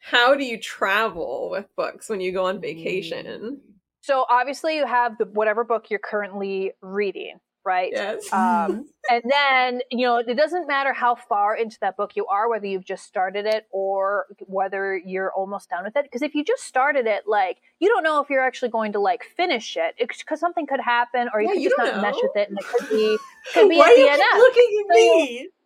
How 0.00 0.34
do 0.34 0.44
you 0.44 0.58
travel 0.58 1.48
with 1.50 1.66
books 1.76 2.08
when 2.08 2.20
you 2.20 2.32
go 2.32 2.46
on 2.46 2.58
mm. 2.58 2.62
vacation? 2.62 3.60
So 4.02 4.26
obviously, 4.28 4.76
you 4.76 4.86
have 4.86 5.16
the 5.16 5.24
whatever 5.24 5.64
book 5.64 5.86
you're 5.88 5.98
currently 5.98 6.72
reading, 6.82 7.38
right? 7.64 7.92
Yes. 7.92 8.32
Um, 8.32 8.86
and 9.10 9.22
then 9.30 9.80
you 9.90 10.06
know 10.06 10.18
it 10.18 10.36
doesn't 10.36 10.66
matter 10.66 10.92
how 10.92 11.14
far 11.14 11.56
into 11.56 11.76
that 11.80 11.96
book 11.96 12.12
you 12.16 12.26
are, 12.26 12.48
whether 12.48 12.66
you've 12.66 12.84
just 12.84 13.04
started 13.04 13.46
it 13.46 13.66
or 13.70 14.26
whether 14.46 14.96
you're 14.96 15.32
almost 15.32 15.70
done 15.70 15.84
with 15.84 15.96
it. 15.96 16.04
Because 16.04 16.22
if 16.22 16.34
you 16.34 16.44
just 16.44 16.64
started 16.64 17.06
it, 17.06 17.24
like 17.26 17.58
you 17.80 17.88
don't 17.88 18.02
know 18.02 18.20
if 18.20 18.30
you're 18.30 18.44
actually 18.44 18.70
going 18.70 18.92
to 18.92 19.00
like 19.00 19.24
finish 19.36 19.76
it, 19.76 19.94
because 19.98 20.40
something 20.40 20.66
could 20.66 20.80
happen, 20.80 21.28
or 21.32 21.40
you 21.42 21.48
Yeah, 21.48 21.54
could 21.54 21.62
you 21.62 21.70
just 21.70 21.78
not 21.78 21.94
mesh 21.96 22.22
with 22.22 22.36
it, 22.36 22.48
and 22.48 22.58
it 22.58 22.64
could 22.66 22.88
be 22.88 23.18
could 23.54 23.68
be 23.68 23.78
Why 23.78 23.90
a 23.90 23.94
DNF. 23.94 24.16
keep 24.16 24.34
looking 24.34 24.84
at 24.88 24.94
me? 24.94 25.48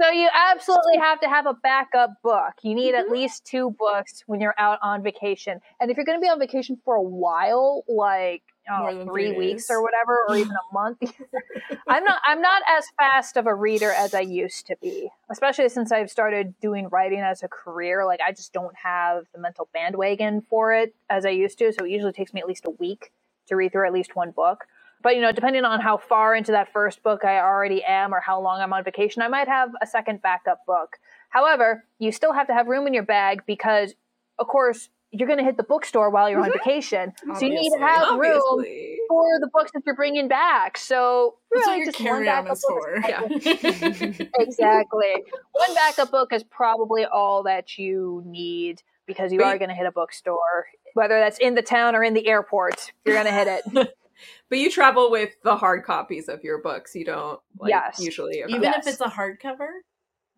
So 0.00 0.10
you 0.10 0.28
absolutely 0.34 0.96
have 0.98 1.20
to 1.20 1.28
have 1.28 1.46
a 1.46 1.54
backup 1.54 2.10
book. 2.22 2.54
You 2.62 2.74
need 2.74 2.94
Mm-hmm. 2.94 3.00
at 3.00 3.08
least 3.10 3.44
two 3.44 3.70
books 3.78 4.22
when 4.26 4.40
you're 4.40 4.54
out 4.58 4.78
on 4.82 5.02
vacation. 5.02 5.60
And 5.80 5.90
if 5.90 5.96
you're 5.96 6.06
going 6.06 6.18
to 6.18 6.22
be 6.22 6.28
on 6.28 6.38
vacation 6.38 6.78
for 6.84 6.94
a 6.96 7.02
while, 7.02 7.84
like 7.88 8.02
I 8.04 8.40
don't 8.40 8.40
More 8.40 8.49
Uh, 8.68 8.92
know, 8.92 9.04
three 9.04 9.30
three 9.30 9.38
weeks 9.38 9.70
or 9.70 9.82
whatever, 9.82 10.24
or 10.28 10.36
even 10.36 10.52
a 10.52 10.74
month, 10.74 10.98
I'm 11.88 12.04
not. 12.04 12.20
I'm 12.24 12.40
not 12.40 12.62
as 12.68 12.86
fast 12.96 13.36
of 13.36 13.46
a 13.46 13.54
reader 13.54 13.90
as 13.90 14.14
I 14.14 14.20
used 14.20 14.66
to 14.66 14.76
be. 14.80 15.08
Especially 15.30 15.68
since 15.68 15.90
I've 15.90 16.10
started 16.10 16.54
doing 16.60 16.88
writing 16.88 17.20
as 17.20 17.42
a 17.42 17.48
career. 17.48 18.04
Like 18.04 18.20
I 18.24 18.32
just 18.32 18.52
don't 18.52 18.74
have 18.76 19.24
the 19.34 19.40
mental 19.40 19.68
bandwagon 19.72 20.42
for 20.48 20.72
it 20.72 20.94
as 21.08 21.24
I 21.24 21.30
used 21.30 21.58
to. 21.58 21.72
So 21.72 21.84
it 21.84 21.90
usually 21.90 22.12
takes 22.12 22.32
me 22.32 22.40
at 22.40 22.46
least 22.46 22.64
a 22.66 22.70
week 22.70 23.12
to 23.46 23.56
read 23.56 23.72
through 23.72 23.86
at 23.86 23.92
least 23.92 24.14
one 24.14 24.30
book. 24.30 24.66
But 25.02 25.16
you 25.16 25.22
know, 25.22 25.32
depending 25.32 25.64
on 25.64 25.80
how 25.80 25.96
far 25.96 26.34
into 26.34 26.52
that 26.52 26.72
first 26.72 27.02
book 27.02 27.24
I 27.24 27.38
already 27.40 27.82
am 27.82 28.14
or 28.14 28.20
how 28.20 28.40
long 28.40 28.60
I'm 28.60 28.72
on 28.72 28.84
vacation, 28.84 29.22
I 29.22 29.28
might 29.28 29.48
have 29.48 29.70
a 29.80 29.86
second 29.86 30.22
backup 30.22 30.64
book. 30.66 30.98
However, 31.30 31.84
you 31.98 32.12
still 32.12 32.32
have 32.32 32.46
to 32.48 32.54
have 32.54 32.66
room 32.66 32.86
in 32.86 32.94
your 32.94 33.04
bag 33.04 33.42
because 33.46 33.94
of 34.38 34.46
course 34.46 34.90
you're 35.12 35.26
going 35.26 35.38
to 35.38 35.44
hit 35.44 35.56
the 35.56 35.64
bookstore 35.64 36.10
while 36.10 36.30
you're 36.30 36.40
on 36.40 36.50
mm-hmm. 36.50 36.58
vacation. 36.58 37.12
So 37.34 37.46
you 37.46 37.54
need 37.54 37.70
to 37.70 37.82
Obviously. 37.82 38.08
have 38.08 38.18
room 38.18 38.64
for 39.08 39.40
the 39.40 39.50
books 39.52 39.72
that 39.72 39.82
you're 39.84 39.96
bringing 39.96 40.28
back. 40.28 40.78
So 40.78 41.36
That's 41.52 41.66
really, 41.66 41.72
what 41.72 41.76
your 41.78 41.86
just 41.86 42.00
one 42.00 42.24
carry-on 42.24 42.44
backup 42.44 42.56
is 42.56 42.64
book 42.68 42.82
for. 42.82 44.20
Yeah. 44.20 44.26
exactly. 44.38 45.14
One 45.52 45.74
backup 45.74 46.10
book 46.10 46.32
is 46.32 46.44
probably 46.44 47.04
all 47.04 47.42
that 47.42 47.76
you 47.76 48.22
need 48.24 48.82
because 49.06 49.32
you 49.32 49.38
But 49.38 49.46
are 49.48 49.58
going 49.58 49.70
to 49.70 49.74
hit 49.74 49.86
a 49.86 49.92
bookstore, 49.92 50.66
whether 50.94 51.18
that's 51.18 51.38
in 51.38 51.56
the 51.56 51.62
town 51.62 51.96
or 51.96 52.04
in 52.04 52.14
the 52.14 52.28
airport. 52.28 52.92
You're 53.04 53.16
going 53.16 53.26
to 53.26 53.32
hit 53.32 53.62
it. 53.66 53.94
But 54.50 54.58
you 54.58 54.70
travel 54.70 55.10
with 55.10 55.30
the 55.42 55.56
hard 55.56 55.84
copies 55.84 56.28
of 56.28 56.44
your 56.44 56.60
books. 56.60 56.94
You 56.94 57.06
don't 57.06 57.40
like 57.58 57.70
Yes. 57.70 57.98
usually. 58.00 58.44
Even 58.46 58.62
Yes. 58.62 58.86
if 58.86 58.92
it's 58.92 59.00
a 59.00 59.06
hardcover. 59.06 59.68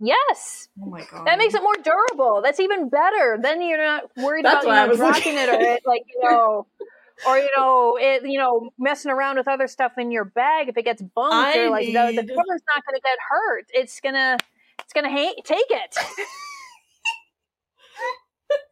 Yes. 0.02 0.68
Oh 0.82 0.86
my 0.86 1.04
god. 1.10 1.26
That 1.26 1.38
makes 1.38 1.54
it 1.54 1.62
more 1.62 1.76
durable. 1.82 2.42
That's 2.42 2.60
even 2.60 2.88
better. 2.90 3.38
Then 3.40 3.62
you're 3.62 3.78
not 3.82 4.10
worried 4.16 4.44
That's 4.44 4.64
about 4.64 4.88
you 4.88 4.92
know, 4.92 4.96
dropping 4.96 5.34
looking- 5.34 5.38
it 5.38 5.48
or 5.48 5.60
it, 5.60 5.82
like 5.86 6.02
you 6.14 6.28
know, 6.30 6.66
or 7.26 7.38
you 7.38 7.50
know, 7.56 7.96
it 8.00 8.22
you 8.28 8.38
know, 8.38 8.70
messing 8.78 9.10
around 9.10 9.36
with 9.38 9.48
other 9.48 9.66
stuff 9.68 9.92
in 9.98 10.10
your 10.10 10.24
bag 10.24 10.68
if 10.68 10.76
it 10.76 10.84
gets 10.84 11.00
bumped 11.00 11.32
I 11.34 11.60
or 11.60 11.70
like 11.70 11.86
the, 11.86 11.92
the 11.92 12.10
need- 12.22 12.28
cover's 12.28 12.62
not 12.74 12.84
going 12.84 12.94
to 12.96 13.00
get 13.02 13.18
hurt. 13.30 13.64
It's 13.72 14.00
gonna 14.00 14.36
it's 14.80 14.92
gonna 14.92 15.10
ha- 15.10 15.34
take 15.44 15.66
it. 15.70 15.96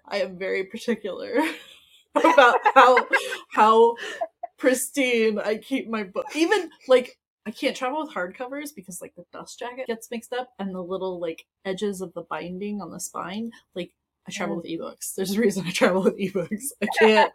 I 0.09 0.19
am 0.23 0.37
very 0.39 0.65
particular 0.65 1.37
about 2.17 2.57
how 2.75 3.07
how 3.53 3.95
pristine 4.59 5.39
I 5.39 5.57
keep 5.57 5.89
my 5.89 6.03
book. 6.03 6.27
Even 6.35 6.69
like 6.89 7.17
I 7.47 7.51
can't 7.51 7.77
travel 7.77 8.05
with 8.05 8.15
hardcovers 8.15 8.75
because 8.75 9.01
like 9.01 9.15
the 9.17 9.25
dust 9.33 9.59
jacket 9.59 9.87
gets 9.87 10.11
mixed 10.11 10.33
up 10.33 10.51
and 10.59 10.75
the 10.75 10.83
little 10.83 11.19
like 11.19 11.47
edges 11.65 12.01
of 12.01 12.13
the 12.15 12.23
binding 12.23 12.81
on 12.83 12.91
the 12.91 13.01
spine. 13.01 13.51
Like 13.75 13.93
I 14.29 14.31
travel 14.31 14.57
with 14.57 14.67
ebooks. 14.67 15.15
There's 15.17 15.37
a 15.37 15.41
reason 15.41 15.67
I 15.67 15.71
travel 15.71 16.03
with 16.03 16.19
ebooks. 16.19 16.67
I 16.83 16.87
can't. 16.99 17.33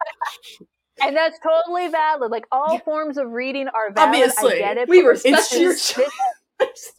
And 1.02 1.16
that's 1.16 1.38
totally 1.40 1.88
valid. 1.88 2.30
Like 2.30 2.46
all 2.52 2.78
forms 2.78 3.18
of 3.18 3.30
reading 3.30 3.68
are 3.68 3.92
valid. 3.92 4.08
Obviously. 4.14 4.54
I 4.54 4.58
get 4.58 4.76
it. 4.78 4.88
We 4.88 5.00
respect 5.02 5.50
this 5.50 5.60
your 5.60 5.74
choice. 5.74 6.10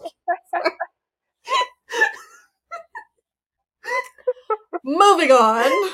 Moving 4.84 5.32
on. 5.32 5.90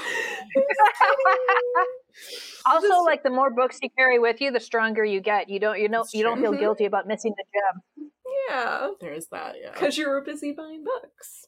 Also, 2.66 2.88
This- 2.88 3.06
like 3.06 3.24
the 3.24 3.30
more 3.30 3.50
books 3.50 3.80
you 3.82 3.90
carry 3.98 4.20
with 4.20 4.42
you, 4.42 4.52
the 4.52 4.60
stronger 4.60 5.04
you 5.06 5.22
get. 5.22 5.50
You 5.50 5.60
don't 5.60 5.80
you 5.80 5.88
know 5.90 6.06
you 6.14 6.24
don't 6.24 6.40
feel 6.42 6.54
Mhm. 6.54 6.60
guilty 6.60 6.86
about 6.86 7.08
missing 7.08 7.34
the 7.38 7.44
gem. 7.54 8.10
Yeah, 8.50 8.90
There 9.00 9.14
is 9.14 9.28
that. 9.30 9.56
Yeah. 9.62 9.72
because 9.72 9.98
you 9.98 10.10
were 10.10 10.22
busy 10.22 10.52
buying 10.52 10.84
books. 10.84 11.46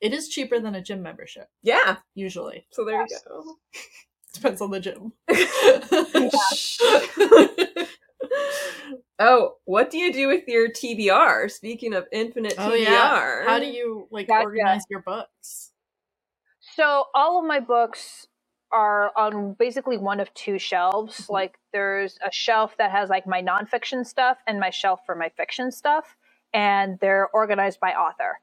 It 0.00 0.12
is 0.12 0.28
cheaper 0.28 0.60
than 0.60 0.74
a 0.74 0.82
gym 0.82 1.02
membership 1.02 1.48
Yeah, 1.62 1.96
usually. 2.14 2.66
so 2.70 2.84
there 2.84 3.00
you 3.00 3.06
go. 3.26 3.56
Depends 4.34 4.60
on 4.60 4.70
the 4.70 4.80
gym. 4.80 5.12
oh, 9.18 9.54
what 9.64 9.90
do 9.90 9.98
you 9.98 10.12
do 10.12 10.28
with 10.28 10.44
your 10.46 10.68
TBR? 10.68 11.50
Speaking 11.50 11.94
of 11.94 12.06
infinite 12.12 12.54
Oh 12.58 12.70
TBR, 12.70 12.78
yeah. 12.82 13.44
How 13.46 13.58
do 13.58 13.64
you 13.66 14.06
like 14.10 14.28
Gotcha. 14.28 14.44
organize 14.44 14.82
your 14.90 15.00
books? 15.00 15.72
So 16.74 17.06
all 17.14 17.38
of 17.40 17.46
my 17.46 17.60
books 17.60 18.26
are 18.72 19.12
on 19.16 19.54
basically 19.58 19.98
one 19.98 20.20
of 20.20 20.32
two 20.34 20.58
shelves. 20.58 21.22
Mm-hmm. 21.22 21.32
Like 21.32 21.58
there's 21.72 22.18
a 22.26 22.32
shelf 22.32 22.76
that 22.78 22.90
has 22.90 23.08
like 23.08 23.26
my 23.26 23.42
nonfiction 23.42 24.06
stuff 24.06 24.38
and 24.46 24.60
my 24.60 24.70
shelf 24.70 25.00
for 25.06 25.14
my 25.14 25.28
fiction 25.30 25.70
stuff, 25.70 26.16
and 26.52 26.98
they're 27.00 27.28
organized 27.28 27.80
by 27.80 27.92
author, 27.92 28.40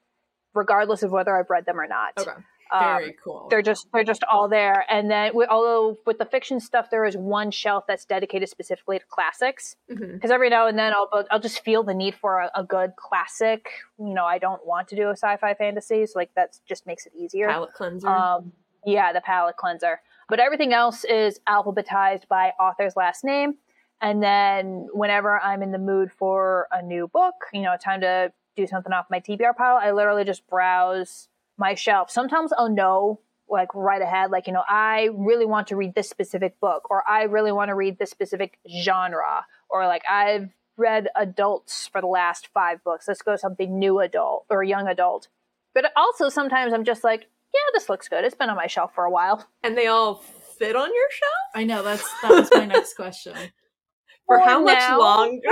regardless 0.54 1.02
of 1.02 1.10
whether 1.10 1.36
I've 1.36 1.50
read 1.50 1.66
them 1.66 1.80
or 1.80 1.86
not. 1.86 2.12
Okay. 2.18 2.32
Um, 2.72 2.96
Very 2.96 3.16
cool. 3.22 3.46
they're 3.50 3.62
just 3.62 3.86
they're 3.92 4.04
just 4.04 4.24
all 4.24 4.48
there 4.48 4.86
and 4.88 5.10
then 5.10 5.32
we, 5.34 5.44
although 5.44 5.98
with 6.06 6.16
the 6.16 6.24
fiction 6.24 6.58
stuff 6.60 6.88
there 6.90 7.04
is 7.04 7.14
one 7.14 7.50
shelf 7.50 7.84
that's 7.86 8.06
dedicated 8.06 8.48
specifically 8.48 8.98
to 8.98 9.04
classics 9.06 9.76
because 9.86 10.30
every 10.30 10.48
now 10.48 10.66
and 10.66 10.78
then 10.78 10.94
I'll 10.94 11.26
I'll 11.30 11.40
just 11.40 11.62
feel 11.62 11.82
the 11.82 11.92
need 11.92 12.14
for 12.14 12.40
a, 12.40 12.50
a 12.56 12.64
good 12.64 12.96
classic 12.96 13.68
you 13.98 14.14
know 14.14 14.24
I 14.24 14.38
don't 14.38 14.66
want 14.66 14.88
to 14.88 14.96
do 14.96 15.08
a 15.08 15.12
sci-fi 15.12 15.52
fantasy 15.54 16.06
so 16.06 16.18
like 16.18 16.30
that 16.36 16.56
just 16.66 16.86
makes 16.86 17.04
it 17.04 17.12
easier 17.14 17.48
palate 17.48 17.74
cleanser. 17.74 18.08
um 18.08 18.50
yeah 18.86 19.12
the 19.12 19.20
palate 19.20 19.56
cleanser 19.58 20.00
but 20.28 20.40
everything 20.40 20.72
else 20.72 21.04
is 21.04 21.40
alphabetized 21.48 22.28
by 22.28 22.52
author's 22.60 22.96
last 22.96 23.24
name. 23.24 23.54
And 24.00 24.22
then 24.22 24.88
whenever 24.92 25.38
I'm 25.38 25.62
in 25.62 25.72
the 25.72 25.78
mood 25.78 26.10
for 26.12 26.68
a 26.72 26.82
new 26.82 27.08
book 27.08 27.34
you 27.52 27.62
know 27.62 27.76
time 27.82 28.00
to 28.02 28.32
do 28.56 28.66
something 28.66 28.92
off 28.92 29.06
my 29.10 29.20
TBR 29.20 29.56
pile 29.56 29.78
I 29.80 29.92
literally 29.92 30.24
just 30.24 30.46
browse 30.48 31.28
my 31.56 31.74
shelf. 31.74 32.10
Sometimes 32.10 32.52
I'll 32.56 32.70
know 32.70 33.20
like 33.48 33.68
right 33.74 34.00
ahead 34.00 34.30
like 34.30 34.46
you 34.46 34.54
know 34.54 34.62
i 34.66 35.10
really 35.12 35.44
want 35.44 35.66
to 35.66 35.76
read 35.76 35.94
this 35.94 36.08
specific 36.08 36.58
book 36.60 36.90
or 36.90 37.04
i 37.06 37.24
really 37.24 37.52
want 37.52 37.68
to 37.68 37.74
read 37.74 37.98
this 37.98 38.10
specific 38.10 38.58
genre 38.66 39.44
or 39.68 39.86
like 39.86 40.02
i've 40.10 40.48
read 40.76 41.08
adults 41.14 41.86
for 41.86 42.00
the 42.00 42.06
last 42.06 42.48
five 42.52 42.82
books. 42.82 43.06
Let's 43.06 43.22
go 43.22 43.36
something 43.36 43.78
new 43.78 44.00
adult 44.00 44.46
or 44.50 44.62
young 44.62 44.88
adult. 44.88 45.28
But 45.74 45.92
also 45.96 46.28
sometimes 46.28 46.72
i'm 46.72 46.84
just 46.84 47.04
like 47.04 47.28
yeah 47.54 47.60
this 47.72 47.88
looks 47.88 48.08
good 48.08 48.24
it's 48.24 48.34
been 48.34 48.50
on 48.50 48.56
my 48.56 48.66
shelf 48.66 48.92
for 48.94 49.04
a 49.04 49.10
while 49.10 49.46
And 49.62 49.76
they 49.78 49.86
all 49.86 50.16
fit 50.58 50.76
on 50.76 50.88
your 50.94 51.10
shelf? 51.10 51.32
I 51.54 51.64
know 51.64 51.82
that's 51.82 52.04
that 52.22 52.30
was 52.30 52.48
my 52.52 52.66
next 52.66 52.94
question. 52.94 53.34
For 53.34 53.40
For 54.26 54.38
how 54.38 54.60
much 54.62 54.78
now. 54.78 54.98
longer? 55.00 55.48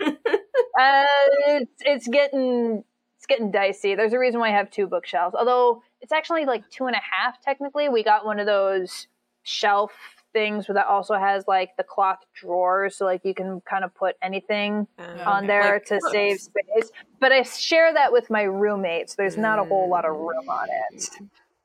uh, 0.06 1.04
it's, 1.48 1.72
it's 1.80 2.08
getting 2.08 2.82
it's 3.16 3.26
getting 3.26 3.50
dicey 3.52 3.94
there's 3.94 4.12
a 4.12 4.18
reason 4.18 4.40
why 4.40 4.48
i 4.48 4.52
have 4.52 4.68
two 4.70 4.86
bookshelves 4.88 5.34
although 5.38 5.80
it's 6.00 6.10
actually 6.12 6.44
like 6.44 6.68
two 6.70 6.86
and 6.86 6.96
a 6.96 7.00
half 7.00 7.40
technically 7.40 7.88
we 7.88 8.02
got 8.02 8.24
one 8.26 8.40
of 8.40 8.46
those 8.46 9.06
shelf 9.44 9.92
things 10.32 10.66
that 10.66 10.86
also 10.86 11.14
has 11.14 11.44
like 11.46 11.70
the 11.76 11.84
cloth 11.84 12.18
drawers 12.34 12.96
so 12.96 13.04
like 13.04 13.20
you 13.24 13.32
can 13.34 13.60
kind 13.60 13.84
of 13.84 13.94
put 13.94 14.16
anything 14.22 14.86
on 15.24 15.46
there 15.46 15.74
Like 15.74 15.84
to 15.86 15.94
books. 16.00 16.10
save 16.12 16.40
space 16.40 16.90
but 17.20 17.30
i 17.32 17.42
share 17.42 17.92
that 17.94 18.12
with 18.12 18.28
my 18.30 18.42
roommates 18.42 19.14
there's 19.14 19.36
not 19.36 19.58
a 19.60 19.64
whole 19.64 19.88
lot 19.88 20.04
of 20.04 20.16
room 20.16 20.48
on 20.48 20.68
it 20.90 21.08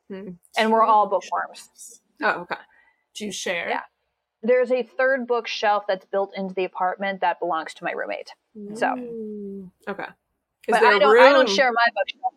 Hmm. 0.09 0.29
and 0.57 0.71
we're 0.71 0.83
all 0.83 1.07
bookworms 1.07 2.01
Oh, 2.21 2.41
okay. 2.41 2.55
Do 3.15 3.25
you 3.25 3.31
share? 3.31 3.69
Yeah. 3.69 3.81
there's 4.41 4.71
a 4.71 4.83
third 4.83 5.27
bookshelf 5.27 5.83
that's 5.87 6.05
built 6.05 6.31
into 6.35 6.53
the 6.53 6.63
apartment 6.65 7.21
that 7.21 7.39
belongs 7.39 7.73
to 7.75 7.83
my 7.83 7.91
roommate 7.91 8.31
So. 8.75 8.87
Okay. 9.87 10.03
Is 10.67 10.73
but 10.73 10.81
there 10.81 10.93
i 10.93 10.99
don't 10.99 11.13
room? 11.13 11.23
i 11.23 11.31
don't 11.33 11.49
share 11.49 11.71
my 11.71 11.85
bookshelf 11.95 12.33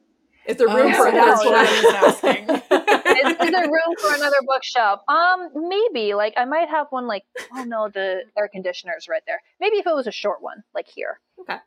Is 0.47 0.57
there 0.57 0.69
Oh, 0.69 0.77
room 0.77 0.93
for 0.95 1.07
another 1.07 1.31
that's 1.31 1.45
what 1.45 1.55
I 1.55 1.81
bookshelf? 1.83 2.25
is, 3.21 3.47
is 3.47 3.51
there 3.53 3.67
room 3.67 3.95
for 4.01 4.15
another 4.15 4.37
bookshelf? 4.47 5.01
Um, 5.09 5.51
maybe. 5.69 6.15
Like 6.15 6.35
I 6.37 6.45
might 6.47 6.69
have 6.69 6.87
one. 6.91 7.07
Like 7.07 7.25
oh 7.55 7.65
no, 7.65 7.89
the 7.89 8.23
air 8.39 8.49
conditioner's 8.49 9.07
right 9.09 9.23
there. 9.27 9.41
Maybe 9.61 9.77
if 9.77 9.87
it 9.87 9.95
was 9.95 10.07
a 10.07 10.11
short 10.13 10.41
one, 10.43 10.63
like 10.75 10.89
here. 10.89 11.21
Okay. 11.41 11.59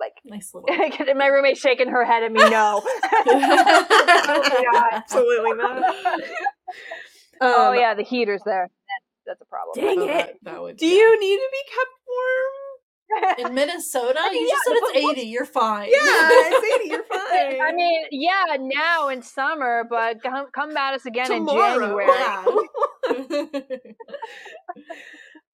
Like 0.00 0.14
Nice 0.24 0.52
little. 0.54 0.68
and 1.08 1.18
my 1.18 1.26
roommate 1.26 1.58
shaking 1.58 1.88
her 1.88 2.04
head 2.04 2.22
at 2.24 2.32
me. 2.32 2.40
No. 2.40 2.82
God. 3.26 4.92
Absolutely 4.92 5.52
not. 5.54 5.82
oh 7.42 7.68
Um, 7.70 7.74
yeah, 7.78 7.94
the 7.94 8.02
heater's 8.02 8.42
there. 8.44 8.70
That's 9.26 9.40
a 9.42 9.44
problem. 9.44 9.74
Dang 9.84 9.98
So 9.98 10.04
it. 10.04 10.12
that, 10.12 10.34
that 10.42 10.60
would 10.62 10.76
Do 10.78 10.86
you 10.86 11.20
need 11.20 11.36
to 11.36 11.48
be 11.52 11.62
kept 11.68 11.90
warm? 12.08 13.48
in 13.48 13.54
Minnesota? 13.54 14.20
mean, 14.30 14.42
you 14.42 14.48
yeah, 14.48 14.54
just 14.54 14.64
said 14.66 14.76
it's 14.76 14.96
eighty. 15.18 15.28
You're 15.28 15.44
fine. 15.44 15.88
Yeah, 15.90 15.98
it's 16.00 16.80
80. 16.80 16.88
You're 16.90 17.02
fine. 17.04 17.60
I 17.60 17.72
mean, 17.74 18.04
yeah, 18.12 18.56
now 18.60 19.08
in 19.08 19.20
summer, 19.22 19.84
but 19.88 20.22
come, 20.22 20.46
come 20.54 20.76
at 20.76 20.94
us 20.94 21.06
again 21.06 21.26
Tomorrow. 21.26 21.74
in 21.74 21.80
January. 21.80 22.06
Yeah. 22.06 22.44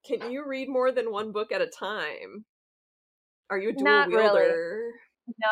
Can 0.06 0.30
you 0.30 0.44
read 0.46 0.68
more 0.68 0.92
than 0.92 1.10
one 1.10 1.32
book 1.32 1.50
at 1.50 1.60
a 1.62 1.66
time? 1.66 2.44
Are 3.50 3.58
you 3.58 3.70
a 3.70 3.72
dual 3.72 3.84
Not 3.84 4.08
really. 4.08 4.22
wielder? 4.22 4.92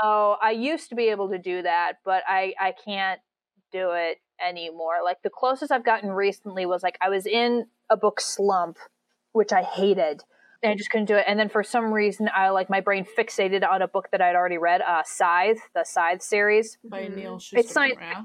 No, 0.02 0.36
I 0.40 0.52
used 0.52 0.88
to 0.90 0.94
be 0.94 1.08
able 1.08 1.30
to 1.30 1.38
do 1.38 1.62
that, 1.62 1.94
but 2.04 2.22
I 2.28 2.54
I 2.60 2.72
can't 2.84 3.20
do 3.72 3.90
it 3.92 4.18
anymore. 4.44 4.96
Like 5.04 5.22
the 5.22 5.30
closest 5.30 5.72
I've 5.72 5.84
gotten 5.84 6.10
recently 6.10 6.66
was 6.66 6.82
like 6.82 6.96
I 7.00 7.08
was 7.08 7.26
in 7.26 7.66
a 7.90 7.96
book 7.96 8.20
slump, 8.20 8.78
which 9.32 9.52
I 9.52 9.62
hated. 9.62 10.22
And 10.62 10.72
I 10.72 10.76
just 10.76 10.88
couldn't 10.90 11.06
do 11.06 11.16
it. 11.16 11.24
And 11.28 11.38
then 11.38 11.50
for 11.50 11.62
some 11.62 11.92
reason 11.92 12.30
I 12.34 12.48
like 12.48 12.70
my 12.70 12.80
brain 12.80 13.04
fixated 13.18 13.68
on 13.68 13.82
a 13.82 13.88
book 13.88 14.08
that 14.12 14.22
I'd 14.22 14.34
already 14.34 14.56
read, 14.58 14.80
uh 14.80 15.02
Scythe, 15.04 15.58
the 15.74 15.84
Scythe 15.84 16.22
series. 16.22 16.78
By. 16.84 17.08
Neal 17.08 17.38
It's 17.52 17.72
science 17.72 17.98
yeah. 18.00 18.24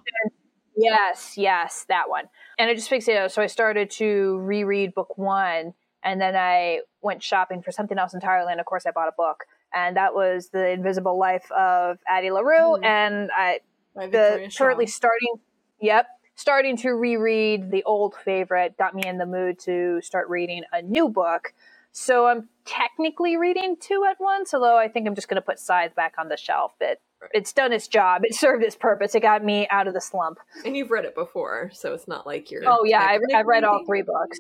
Yes, 0.77 1.33
yes, 1.35 1.85
that 1.89 2.09
one. 2.09 2.25
And 2.57 2.69
I 2.69 2.73
just 2.73 2.89
fixated. 2.89 3.29
So 3.31 3.41
I 3.41 3.47
started 3.47 3.89
to 3.91 4.37
reread 4.39 4.93
book 4.93 5.17
one, 5.17 5.73
and 6.03 6.21
then 6.21 6.37
I 6.37 6.81
went 7.01 7.21
shopping 7.21 7.61
for 7.61 7.71
something 7.73 7.97
else 7.97 8.13
entirely. 8.13 8.51
And 8.53 8.61
of 8.61 8.65
course, 8.65 8.85
I 8.85 8.91
bought 8.91 9.09
a 9.09 9.13
book, 9.17 9.43
and 9.73 9.97
that 9.97 10.13
was 10.13 10.49
The 10.49 10.69
Invisible 10.69 11.17
Life 11.17 11.49
of 11.51 11.97
Addie 12.07 12.31
LaRue. 12.31 12.77
Hmm. 12.77 12.83
And 12.83 13.29
I 13.35 13.59
By 13.95 14.07
the 14.07 14.51
currently 14.57 14.87
starting, 14.87 15.35
yep, 15.81 16.07
starting 16.35 16.77
to 16.77 16.91
reread 16.91 17.71
the 17.71 17.83
old 17.83 18.15
favorite 18.23 18.77
got 18.77 18.95
me 18.95 19.03
in 19.05 19.17
the 19.17 19.25
mood 19.25 19.59
to 19.59 20.01
start 20.01 20.29
reading 20.29 20.63
a 20.71 20.81
new 20.81 21.09
book. 21.09 21.53
So 21.91 22.27
I'm 22.27 22.49
technically 22.65 23.35
reading 23.35 23.75
two 23.79 24.05
at 24.09 24.17
once, 24.19 24.53
although 24.53 24.77
I 24.77 24.87
think 24.87 25.07
I'm 25.07 25.15
just 25.15 25.27
going 25.27 25.41
to 25.41 25.45
put 25.45 25.59
Scythe 25.59 25.95
back 25.95 26.13
on 26.17 26.29
the 26.29 26.37
shelf. 26.37 26.73
It 26.79 27.01
Right. 27.21 27.31
it's 27.33 27.51
done 27.51 27.73
its 27.73 27.87
job. 27.87 28.21
It 28.23 28.33
served 28.35 28.63
its 28.63 28.75
purpose. 28.75 29.13
It 29.15 29.21
got 29.21 29.43
me 29.43 29.67
out 29.69 29.87
of 29.87 29.93
the 29.93 30.01
slump. 30.01 30.39
And 30.65 30.75
you've 30.77 30.91
read 30.91 31.05
it 31.05 31.15
before, 31.15 31.69
so 31.73 31.93
it's 31.93 32.07
not 32.07 32.25
like 32.25 32.49
you're. 32.49 32.63
Oh 32.65 32.83
yeah, 32.85 33.01
I've, 33.01 33.21
I've 33.35 33.45
read 33.45 33.63
all 33.63 33.83
three 33.85 34.03
books. 34.03 34.39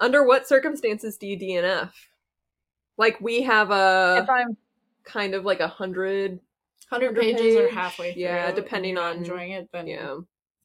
Under 0.00 0.24
what 0.24 0.46
circumstances 0.48 1.16
do 1.16 1.26
you 1.26 1.36
DNF? 1.38 1.90
Like 2.98 3.20
we 3.20 3.42
have 3.42 3.70
a 3.70 4.20
if 4.22 4.28
I'm 4.28 4.56
kind 5.04 5.34
of 5.34 5.44
like 5.44 5.60
a 5.60 5.68
hundred. 5.68 6.40
hundred 6.90 7.14
100 7.16 7.20
pages 7.20 7.56
or 7.56 7.68
halfway. 7.70 8.12
Through, 8.12 8.22
yeah, 8.22 8.50
depending 8.52 8.98
on- 8.98 9.18
enjoying 9.18 9.52
it. 9.52 9.68
Then 9.72 9.86
Yeah. 9.86 10.16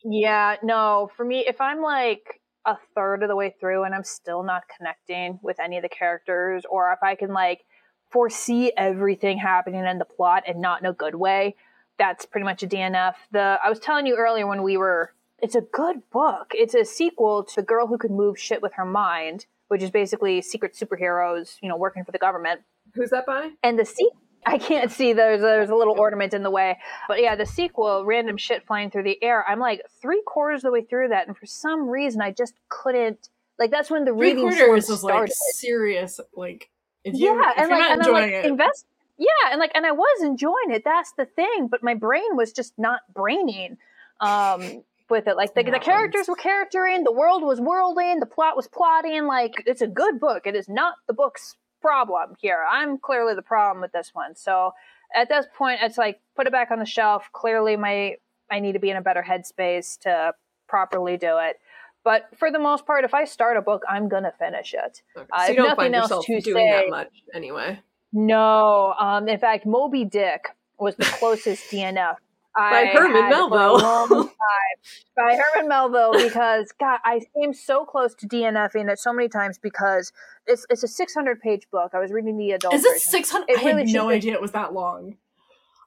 yeah, 0.04 0.56
no, 0.64 1.10
for 1.16 1.24
me, 1.26 1.46
if 1.48 1.62
I'm 1.62 1.82
like 1.82 2.42
a 2.66 2.78
third 2.96 3.24
of 3.24 3.30
the 3.30 3.36
way 3.36 3.54
through 3.60 3.84
and 3.84 3.94
I'm 3.94 4.04
still 4.04 4.42
not 4.44 4.64
connecting 4.78 5.40
with 5.44 5.60
any 5.60 5.78
of 5.78 5.84
the 5.84 5.90
characters, 5.90 6.66
or 6.70 6.92
if 6.94 7.00
I 7.04 7.16
can 7.16 7.34
like 7.34 7.66
foresee 8.10 8.72
everything 8.78 9.38
happening 9.38 9.86
in 9.86 9.98
the 9.98 10.06
plot 10.06 10.44
and 10.48 10.62
not 10.62 10.80
in 10.82 10.86
a 10.88 10.94
good 10.94 11.16
way, 11.16 11.56
that's 11.98 12.26
pretty 12.26 12.46
much 12.46 12.64
a 12.64 12.68
DNF. 12.68 13.16
The 13.32 13.60
I 13.64 13.70
was 13.70 13.80
telling 13.80 14.06
you 14.08 14.16
earlier 14.16 14.48
when 14.48 14.64
we 14.64 14.78
were 14.78 15.14
it's 15.40 15.56
a 15.56 15.62
good 15.62 16.10
book. 16.10 16.52
It's 16.54 16.74
a 16.74 16.86
sequel 16.86 17.44
to 17.44 17.56
The 17.58 17.64
Girl 17.64 17.88
Who 17.88 17.98
Could 17.98 18.12
Move 18.12 18.40
Shit 18.40 18.62
with 18.62 18.74
Her 18.76 18.86
Mind, 18.86 19.46
which 19.68 19.82
is 19.82 19.92
basically 19.92 20.42
secret 20.42 20.74
superheroes, 20.74 21.58
you 21.62 21.70
know, 21.70 21.78
working 21.78 22.04
for 22.04 22.12
the 22.12 22.18
government. 22.18 22.62
Who's 22.94 23.10
that 23.10 23.26
by? 23.26 23.52
And 23.64 23.78
the 23.80 23.86
sequel, 23.86 24.18
I 24.46 24.58
can't 24.58 24.92
see. 24.92 25.14
There's 25.14 25.42
there's 25.42 25.70
a 25.70 25.76
little 25.76 25.98
ornament 25.98 26.34
in 26.34 26.44
the 26.44 26.52
way, 26.52 26.78
but 27.08 27.22
yeah, 27.22 27.36
the 27.36 27.46
sequel, 27.46 28.06
random 28.06 28.38
shit 28.38 28.66
flying 28.66 28.92
through 28.92 29.04
the 29.04 29.22
air. 29.24 29.46
I'm 29.48 29.60
like 29.60 29.82
three 30.02 30.22
quarters 30.26 30.60
of 30.60 30.64
the 30.64 30.72
way 30.72 30.84
through 30.84 31.10
that, 31.10 31.28
and 31.28 31.38
for 31.38 31.46
some 31.46 31.88
reason, 31.90 32.22
I 32.22 32.32
just 32.32 32.54
couldn't. 32.70 33.30
Like 33.58 33.72
that's 33.72 33.90
when 33.90 34.04
the 34.04 34.12
three 34.12 34.34
reading 34.34 34.50
quarters 34.50 34.90
like 34.90 35.00
started. 35.00 35.34
serious. 35.54 36.20
Like 36.36 36.70
if 37.04 37.14
you 37.16 37.34
yeah, 37.34 37.52
if 37.52 37.58
and 37.58 37.70
you're 37.70 37.80
like 37.80 37.92
and 37.92 38.04
I'm 38.04 38.14
like 38.14 38.32
it, 38.32 38.46
invest. 38.46 38.86
Yeah, 39.18 39.52
and 39.52 39.60
like 39.60 39.72
and 39.76 39.86
I 39.86 39.92
was 39.92 40.24
enjoying 40.24 40.72
it. 40.72 40.84
That's 40.84 41.14
the 41.14 41.26
thing, 41.26 41.68
but 41.70 41.84
my 41.84 41.94
brain 41.94 42.36
was 42.36 42.52
just 42.52 42.74
not 42.78 43.02
braining. 43.14 43.78
Um, 44.20 44.84
with 45.10 45.28
it, 45.28 45.36
like 45.36 45.54
the, 45.54 45.64
the 45.64 45.80
characters 45.80 46.28
were 46.28 46.36
charactering, 46.36 47.04
the 47.04 47.12
world 47.12 47.44
was 47.44 47.60
worlding, 47.60 48.20
the 48.20 48.26
plot 48.26 48.56
was 48.56 48.68
plotting. 48.68 49.26
Like 49.26 49.54
it's 49.66 49.82
a 49.82 49.88
good 49.88 50.20
book. 50.20 50.46
It 50.46 50.56
is 50.56 50.70
not 50.70 50.96
the 51.08 51.14
book's 51.14 51.56
problem 51.82 52.36
here. 52.40 52.60
I'm 52.70 52.98
clearly 52.98 53.36
the 53.36 53.42
problem 53.42 53.82
with 53.82 53.92
this 53.92 54.12
one. 54.14 54.36
So 54.36 54.72
at 55.16 55.30
this 55.30 55.46
point, 55.56 55.80
it's 55.82 55.98
like 55.98 56.20
put 56.36 56.48
it 56.48 56.52
back 56.52 56.72
on 56.72 56.80
the 56.80 56.86
shelf. 56.86 57.30
Clearly, 57.34 57.76
my 57.76 58.16
I 58.50 58.60
need 58.60 58.74
to 58.74 58.80
be 58.80 58.90
in 58.90 58.98
a 58.98 59.02
better 59.02 59.24
headspace 59.28 60.00
to 60.00 60.34
properly 60.68 61.18
do 61.18 61.38
it. 61.40 61.60
But 62.04 62.28
for 62.38 62.52
the 62.52 62.60
most 62.60 62.86
part, 62.86 63.06
if 63.06 63.14
I 63.14 63.26
start 63.26 63.58
a 63.58 63.62
book, 63.62 63.84
I'm 63.88 64.10
gonna 64.10 64.34
finish 64.38 64.74
it. 64.74 65.02
Okay. 65.16 65.28
So 65.46 65.52
you 65.52 65.56
don't 65.56 65.76
find 65.76 65.94
yourself 65.94 66.26
doing 66.26 66.42
say- 66.42 66.84
that 66.86 66.90
much 66.90 67.12
anyway. 67.34 67.80
No, 68.16 68.94
um, 69.00 69.28
in 69.28 69.40
fact, 69.40 69.66
Moby 69.66 70.06
Dick 70.06 70.46
was 70.78 70.96
the 70.96 71.06
closest 71.06 71.72
DNF. 71.72 72.18
I 72.56 72.86
Herman 72.86 73.12
had 73.24 73.34
for 73.34 73.38
a 73.38 73.50
Melville. 73.50 74.32
By 75.16 75.36
Herman 75.54 75.70
Melville, 75.70 76.14
because 76.14 76.72
God, 76.80 77.00
I 77.04 77.22
came 77.36 77.54
so 77.54 77.86
close 77.86 78.14
to 78.16 78.28
DNFing 78.28 78.92
it 78.92 79.00
so 79.00 79.12
many 79.14 79.30
times 79.30 79.58
because 79.58 80.12
it's 80.48 80.66
it's 80.70 80.84
a 80.84 80.88
600 80.88 81.40
page 81.42 81.68
book. 81.72 81.92
I 81.94 82.00
was 82.00 82.12
reading 82.12 82.38
the 82.38 82.52
adult 82.52 82.74
is 82.74 82.86
it 82.86 83.00
six 83.02 83.30
hundred? 83.32 83.50
It 83.50 83.58
I 83.58 83.62
had 83.62 83.76
really 83.76 83.88
should 83.88 83.96
no 83.96 84.10
be. 84.10 84.16
idea 84.16 84.34
it 84.34 84.42
was 84.42 84.52
that 84.52 84.74
long. 84.74 85.18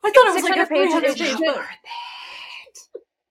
I 0.05 0.11
thought 0.11 0.27
it 0.29 0.35
was 0.35 0.43
like 0.45 0.57
a 0.57 0.67
600 0.67 0.69
three 0.69 0.79
pages, 0.79 0.93
hundred 0.93 1.11
it 1.11 1.19
page 1.19 1.39
book. 1.55 1.65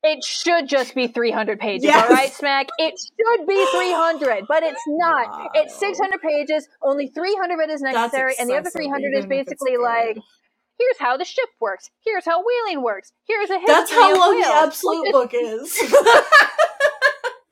It 0.08 0.24
should 0.24 0.68
just 0.70 0.94
be 0.94 1.08
300 1.08 1.60
pages, 1.60 1.86
Yes. 1.86 2.04
all 2.08 2.16
right, 2.16 2.32
Smack? 2.32 2.68
It 2.78 2.94
should 3.00 3.48
be 3.48 3.66
300, 3.74 4.46
but 4.48 4.62
it's 4.62 4.82
not. 4.86 5.30
Wow. 5.30 5.50
It's 5.56 5.76
600 5.80 6.22
pages, 6.22 6.68
only 6.84 7.08
300 7.08 7.54
of 7.56 7.60
it 7.62 7.70
is 7.72 7.82
necessary, 7.82 8.36
and 8.40 8.48
the 8.48 8.56
other 8.56 8.70
300 8.70 9.14
is 9.18 9.26
even 9.26 9.32
if 9.32 9.46
basically 9.48 9.72
good. 9.78 9.82
like, 9.82 10.18
here's 10.78 11.00
how 11.00 11.18
the 11.18 11.26
ship 11.26 11.50
works, 11.60 11.90
here's 12.04 12.26
how 12.26 12.44
whaling 12.44 12.84
works, 12.84 13.12
here's 13.28 13.50
a 13.50 13.60
history 13.60 13.74
That's 13.74 13.92
how 13.92 14.14
of 14.14 14.20
long 14.20 14.40
the 14.40 14.48
absolute 14.48 15.12
book 15.12 15.32
is. 15.34 15.82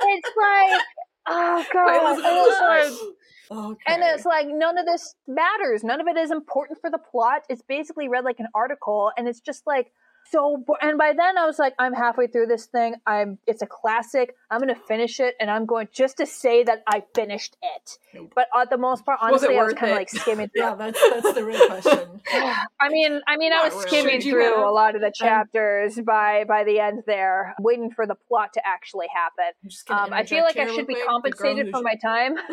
It's 0.05 0.29
like, 0.37 0.81
oh 1.27 1.65
god, 1.73 1.85
By 1.85 1.95
and 1.95 2.05
Elizabeth 2.05 2.31
it's 2.47 2.61
like, 2.61 3.15
oh, 3.51 3.71
okay. 3.71 3.83
and 3.87 4.03
it's 4.03 4.25
like 4.25 4.47
none 4.49 4.77
of 4.77 4.85
this 4.85 5.15
matters. 5.27 5.83
None 5.83 6.01
of 6.01 6.07
it 6.07 6.17
is 6.17 6.31
important 6.31 6.79
for 6.81 6.89
the 6.89 6.97
plot. 6.97 7.43
It's 7.49 7.61
basically 7.61 8.07
read 8.07 8.23
like 8.23 8.39
an 8.39 8.47
article, 8.53 9.11
and 9.17 9.27
it's 9.27 9.39
just 9.39 9.63
like 9.65 9.91
so 10.33 10.57
bo- 10.65 10.77
and 10.81 10.97
by 10.97 11.13
then 11.15 11.37
I 11.37 11.45
was 11.45 11.59
like, 11.59 11.73
I'm 11.77 11.93
halfway 11.93 12.25
through 12.27 12.47
this 12.47 12.65
thing. 12.65 12.95
I'm 13.05 13.37
it's 13.45 13.61
a 13.61 13.67
classic. 13.67 14.35
I'm 14.49 14.59
gonna 14.59 14.75
finish 14.75 15.19
it, 15.19 15.35
and 15.39 15.49
I'm 15.51 15.65
going 15.67 15.87
just 15.93 16.17
to 16.17 16.25
say 16.25 16.63
that 16.63 16.81
I 16.87 17.03
finished 17.15 17.55
it. 17.61 17.97
Nope. 18.13 18.31
But 18.35 18.47
at 18.59 18.69
the 18.71 18.77
most 18.77 19.05
part, 19.05 19.19
Was 19.21 19.43
honestly, 19.43 19.57
I 19.59 19.63
was 19.63 19.73
kind 19.75 19.91
of 19.91 19.97
like 19.97 20.09
skimming 20.09 20.49
through. 20.55 20.63
Yeah, 20.63 20.75
that's 20.75 20.99
that's 21.11 21.33
the 21.33 21.45
real 21.45 21.65
question. 21.67 22.21
I 22.33 22.89
mean, 22.89 23.21
I 23.27 23.37
mean, 23.37 23.53
I 23.53 23.63
was 23.63 23.73
really. 23.73 23.87
skimming 23.87 24.21
Should 24.21 24.31
through 24.31 24.55
have? 24.55 24.65
a 24.65 24.71
lot 24.71 24.95
of 24.95 25.01
the 25.01 25.11
chapters 25.13 25.99
by 26.05 26.43
by 26.47 26.63
the 26.63 26.79
end 26.79 27.03
there, 27.05 27.53
waiting 27.59 27.91
for 27.91 28.07
the 28.07 28.15
plot 28.27 28.53
to 28.55 28.61
actually 28.67 29.07
happen. 29.13 29.53
I'm 29.63 29.69
just 29.69 29.85
gonna 29.85 30.07
Um, 30.07 30.13
I 30.13 30.23
feel 30.25 30.43
like 30.43 30.57
I 30.57 30.67
should 30.73 30.87
be 30.87 30.95
quick. 30.95 31.05
Compensated 31.05 31.69
for 31.71 31.79
sh- 31.79 31.83
my 31.83 31.95
time. 31.95 32.35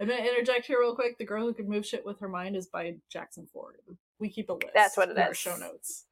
I'm 0.00 0.08
gonna 0.08 0.22
interject 0.22 0.66
here 0.66 0.78
real 0.80 0.94
quick. 0.94 1.18
The 1.18 1.24
girl 1.24 1.42
who 1.46 1.54
could 1.54 1.68
move 1.68 1.86
shit 1.86 2.04
with 2.04 2.20
her 2.20 2.28
mind 2.28 2.56
is 2.56 2.66
by 2.66 2.94
Jackson 3.10 3.46
Ford. 3.52 3.76
We 4.20 4.30
keep 4.30 4.48
a 4.50 4.54
list. 4.54 4.66
That's 4.74 4.96
what 4.96 5.08
it 5.10 5.16
in 5.16 5.22
our 5.22 5.34
show 5.34 5.56
notes. 5.56 6.06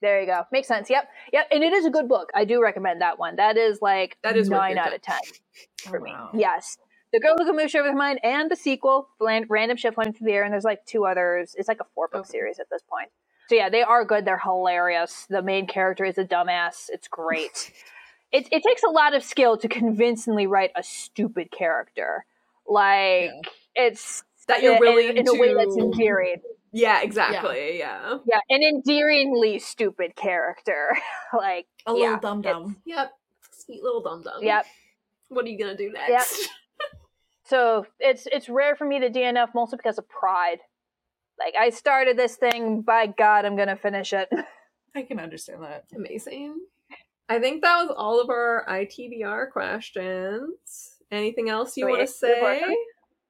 There 0.00 0.20
you 0.20 0.26
go. 0.26 0.42
Makes 0.52 0.68
sense. 0.68 0.90
Yep. 0.90 1.08
Yep. 1.32 1.48
And 1.52 1.64
it 1.64 1.72
is 1.72 1.86
a 1.86 1.90
good 1.90 2.08
book. 2.08 2.30
I 2.34 2.44
do 2.44 2.62
recommend 2.62 3.00
that 3.02 3.18
one. 3.18 3.36
That 3.36 3.56
is 3.56 3.80
like 3.82 4.16
That 4.24 4.36
is 4.36 4.50
nine 4.50 4.78
out 4.78 4.94
of 4.94 5.02
ten 5.02 5.20
for 5.78 6.00
Oh, 6.00 6.02
me. 6.04 6.12
wow. 6.12 6.30
Yes. 6.34 6.78
The 7.12 7.20
Girl 7.20 7.36
Who 7.38 7.46
Can 7.46 7.56
Move 7.56 7.70
Shit 7.70 7.82
with 7.82 7.92
Her 7.92 7.96
Mind 7.98 8.20
and 8.24 8.50
the 8.50 8.56
sequel, 8.56 9.08
Random 9.20 9.76
Shit 9.76 9.94
Flying 9.94 10.12
Through 10.12 10.26
the 10.26 10.32
Air, 10.32 10.44
and 10.44 10.52
there's 10.52 10.64
like 10.64 10.84
two 10.86 11.04
others. 11.06 11.54
It's 11.58 11.68
like 11.68 11.80
a 11.80 11.86
four 11.94 12.08
book 12.08 12.22
Okay. 12.22 12.30
series 12.30 12.58
at 12.58 12.68
this 12.70 12.82
point. 12.88 13.10
So 13.48 13.54
yeah, 13.56 13.68
they 13.68 13.82
are 13.82 14.04
good. 14.04 14.24
They're 14.24 14.38
hilarious. 14.38 15.26
The 15.30 15.42
main 15.42 15.66
character 15.66 16.04
is 16.04 16.18
a 16.18 16.24
dumbass. 16.24 16.86
It's 16.90 17.08
great. 17.08 17.72
it, 18.32 18.48
it 18.52 18.62
takes 18.62 18.82
a 18.82 18.90
lot 18.90 19.14
of 19.14 19.22
skill 19.24 19.56
to 19.58 19.68
convincingly 19.68 20.46
write 20.46 20.70
a 20.76 20.82
stupid 20.82 21.50
character. 21.52 22.24
Like 22.66 23.30
it's 23.74 24.24
That 24.48 24.62
you're 24.62 24.74
in- 24.74 24.80
willing 24.80 25.16
in, 25.18 25.28
a 25.28 25.34
way 25.34 25.54
that's 25.54 25.76
endearing. 25.76 26.36
Yeah, 26.72 27.02
exactly. 27.02 27.78
Yeah. 27.78 28.18
Yeah, 28.24 28.40
an 28.48 28.62
endearingly 28.62 29.58
stupid 29.58 30.16
character. 30.16 30.96
like 31.36 31.66
A 31.86 31.92
yeah, 31.92 31.98
little 31.98 32.16
dum 32.18 32.42
dum. 32.42 32.76
Yep. 32.84 33.12
Sweet 33.52 33.82
little 33.82 34.02
dum 34.02 34.22
dum. 34.22 34.42
Yep. 34.42 34.66
What 35.28 35.44
are 35.44 35.48
you 35.48 35.58
gonna 35.58 35.76
do 35.76 35.92
next? 35.92 36.10
Yep. 36.10 36.48
So 37.44 37.86
it's 38.00 38.26
it's 38.32 38.48
rare 38.48 38.76
for 38.76 38.86
me 38.86 38.98
to 39.00 39.10
DNF 39.10 39.48
mostly 39.54 39.76
because 39.76 39.98
of 39.98 40.08
pride. 40.08 40.60
Like 41.38 41.54
I 41.60 41.68
started 41.68 42.16
this 42.16 42.36
thing, 42.36 42.80
by 42.80 43.08
God, 43.08 43.44
I'm 43.44 43.56
gonna 43.56 43.76
finish 43.76 44.14
it. 44.14 44.30
I 44.94 45.02
can 45.02 45.20
understand 45.20 45.62
that. 45.62 45.84
Amazing. 45.94 46.60
I 47.28 47.40
think 47.40 47.60
that 47.60 47.76
was 47.82 47.94
all 47.94 48.22
of 48.22 48.30
our 48.30 48.64
ITBR 48.70 49.50
questions. 49.50 50.96
Anything 51.10 51.50
else 51.50 51.76
you 51.76 51.84
Sweet. 51.84 51.92
want 51.92 52.08
to 52.08 52.14
say 52.14 52.40
work. 52.40 52.62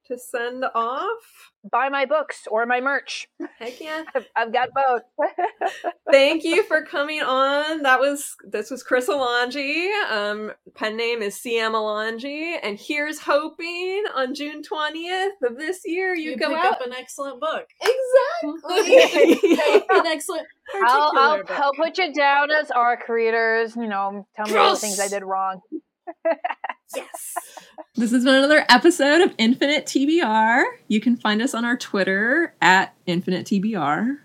To 0.09 0.19
send 0.19 0.65
off? 0.74 1.53
Buy 1.70 1.89
my 1.89 2.07
books 2.07 2.49
or 2.51 2.66
my 2.66 2.81
merch. 2.81 3.29
Heck 3.59 3.81
yeah. 3.81 4.03
I've, 4.15 4.27
I've 4.35 4.53
got 4.53 4.70
both. 4.74 5.03
Thank 6.11 6.43
you 6.43 6.65
for 6.65 6.83
coming 6.83 7.20
on. 7.23 7.83
That 7.83 8.01
was 8.01 8.35
this 8.51 8.70
was 8.70 8.83
Chris 8.83 9.09
Alongi. 9.09 9.89
Um, 10.11 10.53
pen 10.74 10.97
name 10.97 11.23
is 11.23 11.37
CM 11.37 11.73
Alongi, 11.73 12.57
and 12.62 12.79
here's 12.81 13.20
hoping 13.20 14.03
on 14.15 14.35
June 14.35 14.62
twentieth 14.65 15.35
of 15.45 15.57
this 15.57 15.83
year 15.85 16.15
you, 16.16 16.33
You, 16.33 16.37
come 16.37 16.53
pick 16.53 16.65
out 16.65 16.73
up 16.74 16.81
an 16.87 16.93
excellent 16.93 17.41
book. 17.41 17.66
exactly. 17.81 19.83
an 19.91 20.07
excellent 20.07 20.47
I'll, 20.85 21.12
I'll, 21.16 21.37
book. 21.39 21.51
I'll 21.53 21.74
put 21.74 21.97
you 21.99 22.12
down 22.12 22.51
as 22.51 22.73
arc 22.73 23.09
readers. 23.09 23.77
You 23.77 23.87
know, 23.87 24.27
tell 24.35 24.53
me 24.53 24.57
all 24.57 24.74
the 24.74 24.81
things 24.81 24.99
I 24.99 25.07
did 25.07 25.23
wrong. 25.23 25.61
Yes. 26.94 27.34
This 27.94 28.10
has 28.12 28.24
been 28.24 28.34
another 28.34 28.64
episode 28.70 29.20
of 29.20 29.34
Infinite 29.36 29.84
TBR. 29.84 30.64
You 30.89 30.98
can 31.01 31.14
find 31.16 31.43
us 31.43 31.52
on 31.55 31.64
our 31.64 31.76
Twitter 31.76 32.55
at 32.60 32.94
Infinite 33.06 33.47
TBR. 33.47 34.18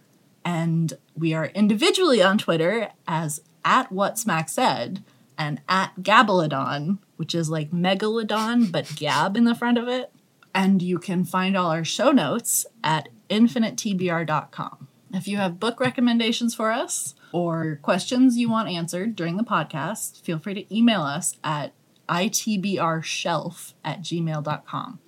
and 0.46 0.94
we 1.16 1.34
are 1.34 1.48
individually 1.48 2.22
on 2.24 2.38
Twitter 2.38 2.90
as 3.08 3.42
at 3.66 3.92
what 3.92 4.18
Smack 4.18 4.48
said 4.48 5.04
and 5.38 5.60
at 5.68 5.92
Gabalodon, 6.02 7.00
which 7.18 7.36
is 7.36 7.50
like 7.50 7.72
megalodon 7.72 8.72
but 8.72 8.96
gab 8.96 9.36
in 9.36 9.44
the 9.44 9.56
front 9.56 9.78
of 9.78 9.88
it. 9.90 10.12
And 10.56 10.82
you 10.82 10.98
can 10.98 11.26
find 11.26 11.58
all 11.58 11.70
our 11.70 11.84
show 11.84 12.12
notes 12.12 12.66
at 12.84 13.10
infiniteTBR.com. 13.30 14.88
If 15.14 15.28
you 15.28 15.38
have 15.38 15.60
book 15.60 15.80
recommendations 15.80 16.56
for 16.56 16.72
us 16.72 17.16
or 17.32 17.80
questions 17.82 18.38
you 18.38 18.50
want 18.50 18.70
answered 18.70 19.16
during 19.16 19.38
the 19.38 19.44
podcast, 19.44 20.22
feel 20.22 20.40
free 20.40 20.54
to 20.54 20.76
email 20.76 21.02
us 21.02 21.36
at 21.44 21.74
itbrshelf 22.10 23.74
at 23.84 24.02
gmail.com. 24.02 25.00